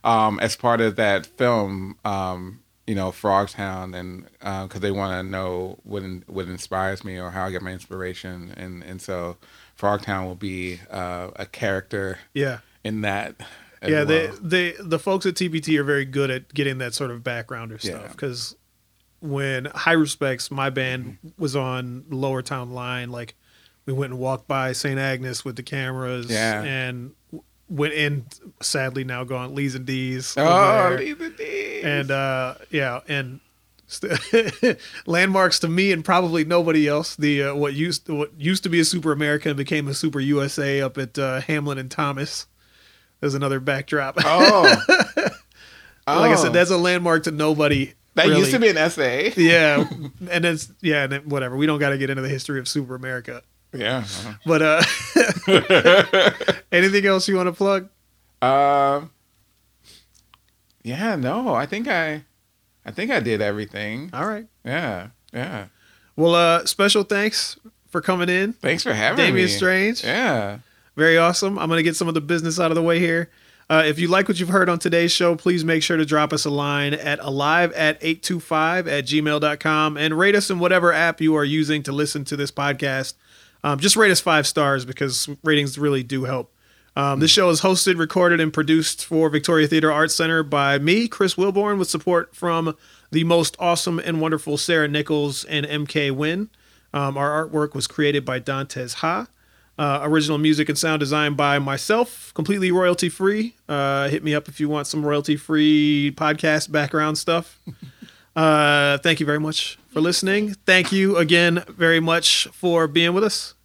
um, 0.06 0.38
as 0.40 0.56
part 0.56 0.80
of 0.80 0.96
that 0.96 1.26
film, 1.26 1.96
um, 2.04 2.60
you 2.86 2.94
know, 2.94 3.10
Frogtown, 3.10 3.94
and 3.98 4.24
because 4.68 4.80
they 4.80 4.92
want 4.92 5.12
to 5.26 5.28
know 5.30 5.78
what 5.82 6.02
in, 6.04 6.22
what 6.28 6.46
inspires 6.48 7.04
me 7.04 7.18
or 7.18 7.30
how 7.32 7.44
I 7.46 7.50
get 7.50 7.60
my 7.62 7.72
inspiration, 7.72 8.54
and 8.56 8.82
and 8.84 9.02
so 9.02 9.36
Frogtown 9.78 10.24
will 10.26 10.36
be 10.36 10.80
uh, 10.90 11.30
a 11.36 11.44
character 11.46 12.18
Yeah. 12.32 12.58
in 12.84 13.00
that. 13.02 13.34
yeah, 13.86 14.04
they, 14.04 14.28
well. 14.28 14.38
they 14.40 14.72
the 14.78 14.98
folks 14.98 15.26
at 15.26 15.34
TPT 15.34 15.78
are 15.78 15.84
very 15.84 16.04
good 16.04 16.30
at 16.30 16.54
getting 16.54 16.78
that 16.78 16.94
sort 16.94 17.10
of 17.10 17.22
backgrounder 17.22 17.80
stuff 17.80 18.00
Yeah. 18.02 18.08
because 18.08 18.54
when 19.20 19.64
High 19.66 19.92
Respects, 19.92 20.50
my 20.50 20.70
band 20.70 21.18
was 21.38 21.56
on 21.56 22.02
Lowertown 22.08 22.70
Line, 22.72 23.10
like 23.10 23.34
we 23.84 23.92
went 23.92 24.12
and 24.12 24.20
walked 24.20 24.46
by 24.46 24.72
St. 24.72 24.98
Agnes 24.98 25.44
with 25.44 25.56
the 25.56 25.62
cameras, 25.62 26.26
Yeah. 26.30 26.62
and 26.62 27.12
went 27.68 27.94
in. 27.94 28.26
Sadly, 28.60 29.04
now 29.04 29.24
gone 29.24 29.54
Lee's 29.54 29.74
and 29.74 29.86
Dee's. 29.86 30.34
Oh, 30.36 30.96
these 30.96 31.20
are 31.20 31.28
these. 31.30 31.84
and 31.84 32.10
uh, 32.10 32.54
yeah, 32.70 33.00
and 33.08 33.40
st- 33.86 34.78
landmarks 35.06 35.58
to 35.60 35.68
me 35.68 35.92
and 35.92 36.04
probably 36.04 36.44
nobody 36.44 36.86
else. 36.88 37.16
The 37.16 37.44
uh, 37.44 37.54
what 37.54 37.74
used 37.74 38.08
what 38.08 38.32
used 38.38 38.62
to 38.64 38.68
be 38.68 38.80
a 38.80 38.84
Super 38.84 39.12
America 39.12 39.48
and 39.48 39.56
became 39.56 39.88
a 39.88 39.94
Super 39.94 40.20
USA 40.20 40.80
up 40.80 40.98
at 40.98 41.18
uh, 41.18 41.40
Hamline 41.42 41.78
and 41.78 41.90
Thomas. 41.90 42.46
There's 43.20 43.34
another 43.34 43.60
backdrop. 43.60 44.16
oh, 44.24 44.76
like 45.18 45.32
I 46.06 46.32
Oh. 46.34 46.36
said, 46.36 46.52
that's 46.52 46.70
a 46.70 46.76
landmark 46.76 47.24
to 47.24 47.30
nobody. 47.30 47.94
that 48.14 48.26
really. 48.26 48.40
used 48.40 48.52
to 48.52 48.58
be 48.58 48.68
an 48.68 48.76
essay. 48.76 49.32
Yeah, 49.36 49.88
and 50.30 50.44
it's 50.44 50.70
yeah, 50.80 51.04
and 51.04 51.12
then 51.12 51.28
whatever. 51.28 51.56
We 51.56 51.66
don't 51.66 51.78
got 51.80 51.90
to 51.90 51.98
get 51.98 52.10
into 52.10 52.22
the 52.22 52.28
history 52.28 52.58
of 52.60 52.68
Super 52.68 52.94
America. 52.94 53.42
Yeah. 53.78 54.04
But 54.44 54.62
uh, 54.62 54.82
anything 56.72 57.06
else 57.06 57.28
you 57.28 57.36
want 57.36 57.48
to 57.48 57.52
plug? 57.52 57.88
Um. 58.42 59.10
yeah. 60.82 61.16
No, 61.16 61.54
I 61.54 61.66
think 61.66 61.88
I, 61.88 62.24
I 62.84 62.90
think 62.90 63.10
I 63.10 63.20
did 63.20 63.40
everything. 63.42 64.10
All 64.12 64.26
right. 64.26 64.46
Yeah. 64.64 65.08
Yeah. 65.32 65.66
Well, 66.16 66.34
uh, 66.34 66.64
special 66.66 67.02
thanks 67.02 67.58
for 67.88 68.00
coming 68.00 68.28
in, 68.28 68.52
Thanks 68.54 68.82
for 68.82 68.94
having 68.94 69.24
me. 69.24 69.30
Damian 69.30 69.48
Strange. 69.48 70.04
Yeah. 70.04 70.58
Very 70.96 71.18
awesome. 71.18 71.58
I'm 71.58 71.68
going 71.68 71.78
to 71.78 71.82
get 71.82 71.96
some 71.96 72.08
of 72.08 72.14
the 72.14 72.20
business 72.20 72.58
out 72.58 72.70
of 72.70 72.74
the 72.74 72.82
way 72.82 72.98
here. 72.98 73.30
Uh, 73.68 73.82
if 73.84 73.98
you 73.98 74.06
like 74.06 74.28
what 74.28 74.38
you've 74.38 74.48
heard 74.48 74.68
on 74.68 74.78
today's 74.78 75.10
show, 75.10 75.34
please 75.34 75.64
make 75.64 75.82
sure 75.82 75.96
to 75.96 76.04
drop 76.06 76.32
us 76.32 76.44
a 76.44 76.50
line 76.50 76.94
at 76.94 77.18
alive 77.18 77.72
at 77.72 77.96
825 78.00 78.86
at 78.86 79.04
gmail.com 79.06 79.96
and 79.96 80.16
rate 80.16 80.36
us 80.36 80.50
in 80.50 80.58
whatever 80.60 80.92
app 80.92 81.20
you 81.20 81.34
are 81.34 81.44
using 81.44 81.82
to 81.82 81.92
listen 81.92 82.24
to 82.26 82.36
this 82.36 82.52
podcast. 82.52 83.14
Um, 83.66 83.80
just 83.80 83.96
rate 83.96 84.12
us 84.12 84.20
five 84.20 84.46
stars 84.46 84.84
because 84.84 85.28
ratings 85.42 85.76
really 85.76 86.04
do 86.04 86.22
help. 86.22 86.52
Um, 86.94 87.18
this 87.18 87.32
show 87.32 87.50
is 87.50 87.62
hosted, 87.62 87.98
recorded, 87.98 88.38
and 88.38 88.52
produced 88.52 89.04
for 89.04 89.28
Victoria 89.28 89.66
Theater 89.66 89.90
Arts 89.90 90.14
Center 90.14 90.44
by 90.44 90.78
me, 90.78 91.08
Chris 91.08 91.34
Wilborn, 91.34 91.76
with 91.76 91.90
support 91.90 92.32
from 92.32 92.76
the 93.10 93.24
most 93.24 93.56
awesome 93.58 93.98
and 93.98 94.20
wonderful 94.20 94.56
Sarah 94.56 94.86
Nichols 94.86 95.42
and 95.46 95.66
MK 95.66 96.12
Wynn. 96.12 96.48
Um, 96.94 97.16
our 97.18 97.44
artwork 97.44 97.74
was 97.74 97.88
created 97.88 98.24
by 98.24 98.38
Dantes 98.38 98.94
Ha. 98.94 99.26
Uh, 99.76 99.98
original 100.04 100.38
music 100.38 100.68
and 100.68 100.78
sound 100.78 101.00
design 101.00 101.34
by 101.34 101.58
myself, 101.58 102.32
completely 102.34 102.70
royalty 102.70 103.08
free. 103.08 103.56
Uh, 103.68 104.08
hit 104.08 104.22
me 104.22 104.32
up 104.32 104.46
if 104.46 104.60
you 104.60 104.68
want 104.68 104.86
some 104.86 105.04
royalty 105.04 105.36
free 105.36 106.14
podcast 106.16 106.70
background 106.70 107.18
stuff. 107.18 107.58
Uh, 108.36 108.98
thank 108.98 109.18
you 109.18 109.24
very 109.24 109.40
much 109.40 109.78
for 109.88 110.02
listening. 110.02 110.52
Thank 110.66 110.92
you 110.92 111.16
again 111.16 111.64
very 111.68 112.00
much 112.00 112.46
for 112.52 112.86
being 112.86 113.14
with 113.14 113.24
us. 113.24 113.55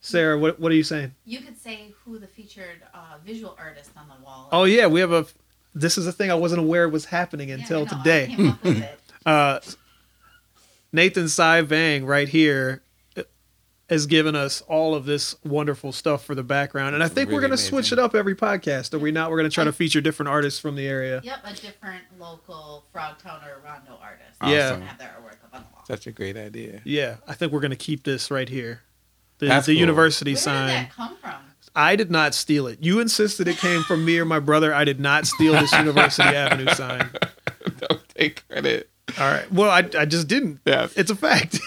Sarah, 0.00 0.38
what, 0.38 0.60
what 0.60 0.70
are 0.70 0.74
you 0.74 0.82
saying? 0.82 1.14
You 1.24 1.40
could 1.40 1.58
say 1.58 1.92
who 2.04 2.18
the 2.18 2.26
featured 2.26 2.82
uh, 2.94 3.18
visual 3.24 3.56
artist 3.58 3.90
on 3.96 4.06
the 4.08 4.24
wall. 4.24 4.48
Oh, 4.52 4.64
yeah, 4.64 4.86
we 4.86 5.00
have 5.00 5.12
a. 5.12 5.26
This 5.74 5.98
is 5.98 6.06
a 6.06 6.12
thing 6.12 6.30
I 6.30 6.34
wasn't 6.34 6.60
aware 6.60 6.88
was 6.88 7.06
happening 7.06 7.50
until 7.50 7.80
I 7.80 7.84
know, 7.84 7.98
today. 7.98 8.26
came 8.34 8.48
up 8.50 8.62
with 8.62 8.82
it. 8.82 9.00
uh, 9.26 9.60
Nathan 10.92 11.28
Sai 11.28 11.60
Vang 11.62 12.06
right 12.06 12.28
here 12.28 12.82
uh, 13.16 13.22
has 13.90 14.06
given 14.06 14.34
us 14.34 14.62
all 14.62 14.94
of 14.94 15.04
this 15.04 15.36
wonderful 15.44 15.92
stuff 15.92 16.24
for 16.24 16.34
the 16.34 16.42
background, 16.42 16.94
and 16.94 17.04
I 17.04 17.08
think 17.08 17.30
we're 17.30 17.40
going 17.40 17.50
to 17.50 17.58
switch 17.58 17.92
it 17.92 17.98
up 17.98 18.14
every 18.14 18.34
podcast. 18.34 18.94
Are 18.94 18.98
we 18.98 19.12
not? 19.12 19.30
We're 19.30 19.38
going 19.38 19.50
to 19.50 19.54
try 19.54 19.64
to 19.64 19.72
feature 19.72 20.00
different 20.00 20.30
artists 20.30 20.58
from 20.58 20.74
the 20.74 20.86
area. 20.86 21.20
Yep, 21.22 21.38
a 21.44 21.54
different 21.54 22.04
local 22.18 22.84
Frogtown 22.94 23.46
or 23.46 23.60
Rondo 23.64 23.98
artist. 24.00 24.38
Yeah. 24.42 24.80
Have 24.80 24.98
their 24.98 25.08
artwork 25.08 25.44
up 25.44 25.54
on 25.54 25.62
the 25.62 25.68
wall. 25.74 25.84
Such 25.86 26.06
a 26.06 26.12
great 26.12 26.36
idea. 26.36 26.80
Yeah, 26.84 27.16
I 27.26 27.34
think 27.34 27.52
we're 27.52 27.60
going 27.60 27.72
to 27.72 27.76
keep 27.76 28.04
this 28.04 28.30
right 28.30 28.48
here. 28.48 28.82
The, 29.38 29.46
That's 29.46 29.66
the 29.66 29.74
cool. 29.74 29.80
university 29.80 30.32
Where 30.32 30.36
sign. 30.38 30.66
did 30.68 30.74
that 30.76 30.92
come 30.94 31.16
from? 31.16 31.34
I 31.76 31.94
did 31.96 32.10
not 32.10 32.34
steal 32.34 32.66
it. 32.66 32.78
You 32.82 32.98
insisted 32.98 33.46
it 33.46 33.56
came 33.58 33.82
from 33.82 34.04
me 34.04 34.18
or 34.18 34.24
my 34.24 34.40
brother. 34.40 34.74
I 34.74 34.84
did 34.84 34.98
not 34.98 35.26
steal 35.26 35.52
this 35.52 35.72
University 35.72 36.28
Avenue 36.28 36.68
sign. 36.74 37.08
Don't 37.78 38.08
take 38.16 38.46
credit. 38.48 38.90
All 39.18 39.30
right. 39.30 39.50
Well, 39.52 39.70
I, 39.70 39.88
I 39.96 40.04
just 40.04 40.26
didn't. 40.26 40.60
Yes. 40.66 40.92
It's 40.96 41.10
a 41.10 41.14
fact. 41.14 41.60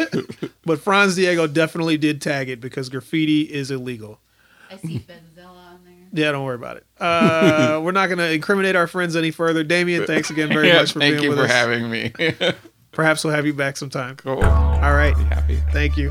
but 0.64 0.80
Franz 0.80 1.16
Diego 1.16 1.46
definitely 1.48 1.98
did 1.98 2.22
tag 2.22 2.48
it 2.48 2.60
because 2.60 2.88
graffiti 2.88 3.42
is 3.42 3.70
illegal. 3.72 4.20
I 4.70 4.76
see 4.76 4.98
Benzella 5.00 5.46
on 5.48 5.80
there. 5.84 5.94
Yeah, 6.12 6.32
don't 6.32 6.44
worry 6.44 6.54
about 6.54 6.78
it. 6.78 6.86
Uh, 6.98 7.80
we're 7.82 7.92
not 7.92 8.06
going 8.06 8.16
to 8.18 8.32
incriminate 8.32 8.76
our 8.76 8.86
friends 8.86 9.14
any 9.16 9.30
further. 9.30 9.62
Damien, 9.64 10.06
thanks 10.06 10.30
again 10.30 10.48
very 10.48 10.68
Yeah, 10.68 10.76
much 10.78 10.92
for 10.92 11.00
Thank 11.00 11.14
being 11.16 11.24
you 11.24 11.28
with 11.30 11.38
for 11.38 11.44
us. 11.44 11.50
having 11.50 11.90
me. 11.90 12.12
Perhaps 12.92 13.24
we'll 13.24 13.34
have 13.34 13.44
you 13.44 13.52
back 13.52 13.76
sometime. 13.76 14.16
cool. 14.16 14.42
All 14.42 14.94
right. 14.94 15.14
Happy. 15.16 15.56
Thank 15.72 15.96
you. 15.98 16.10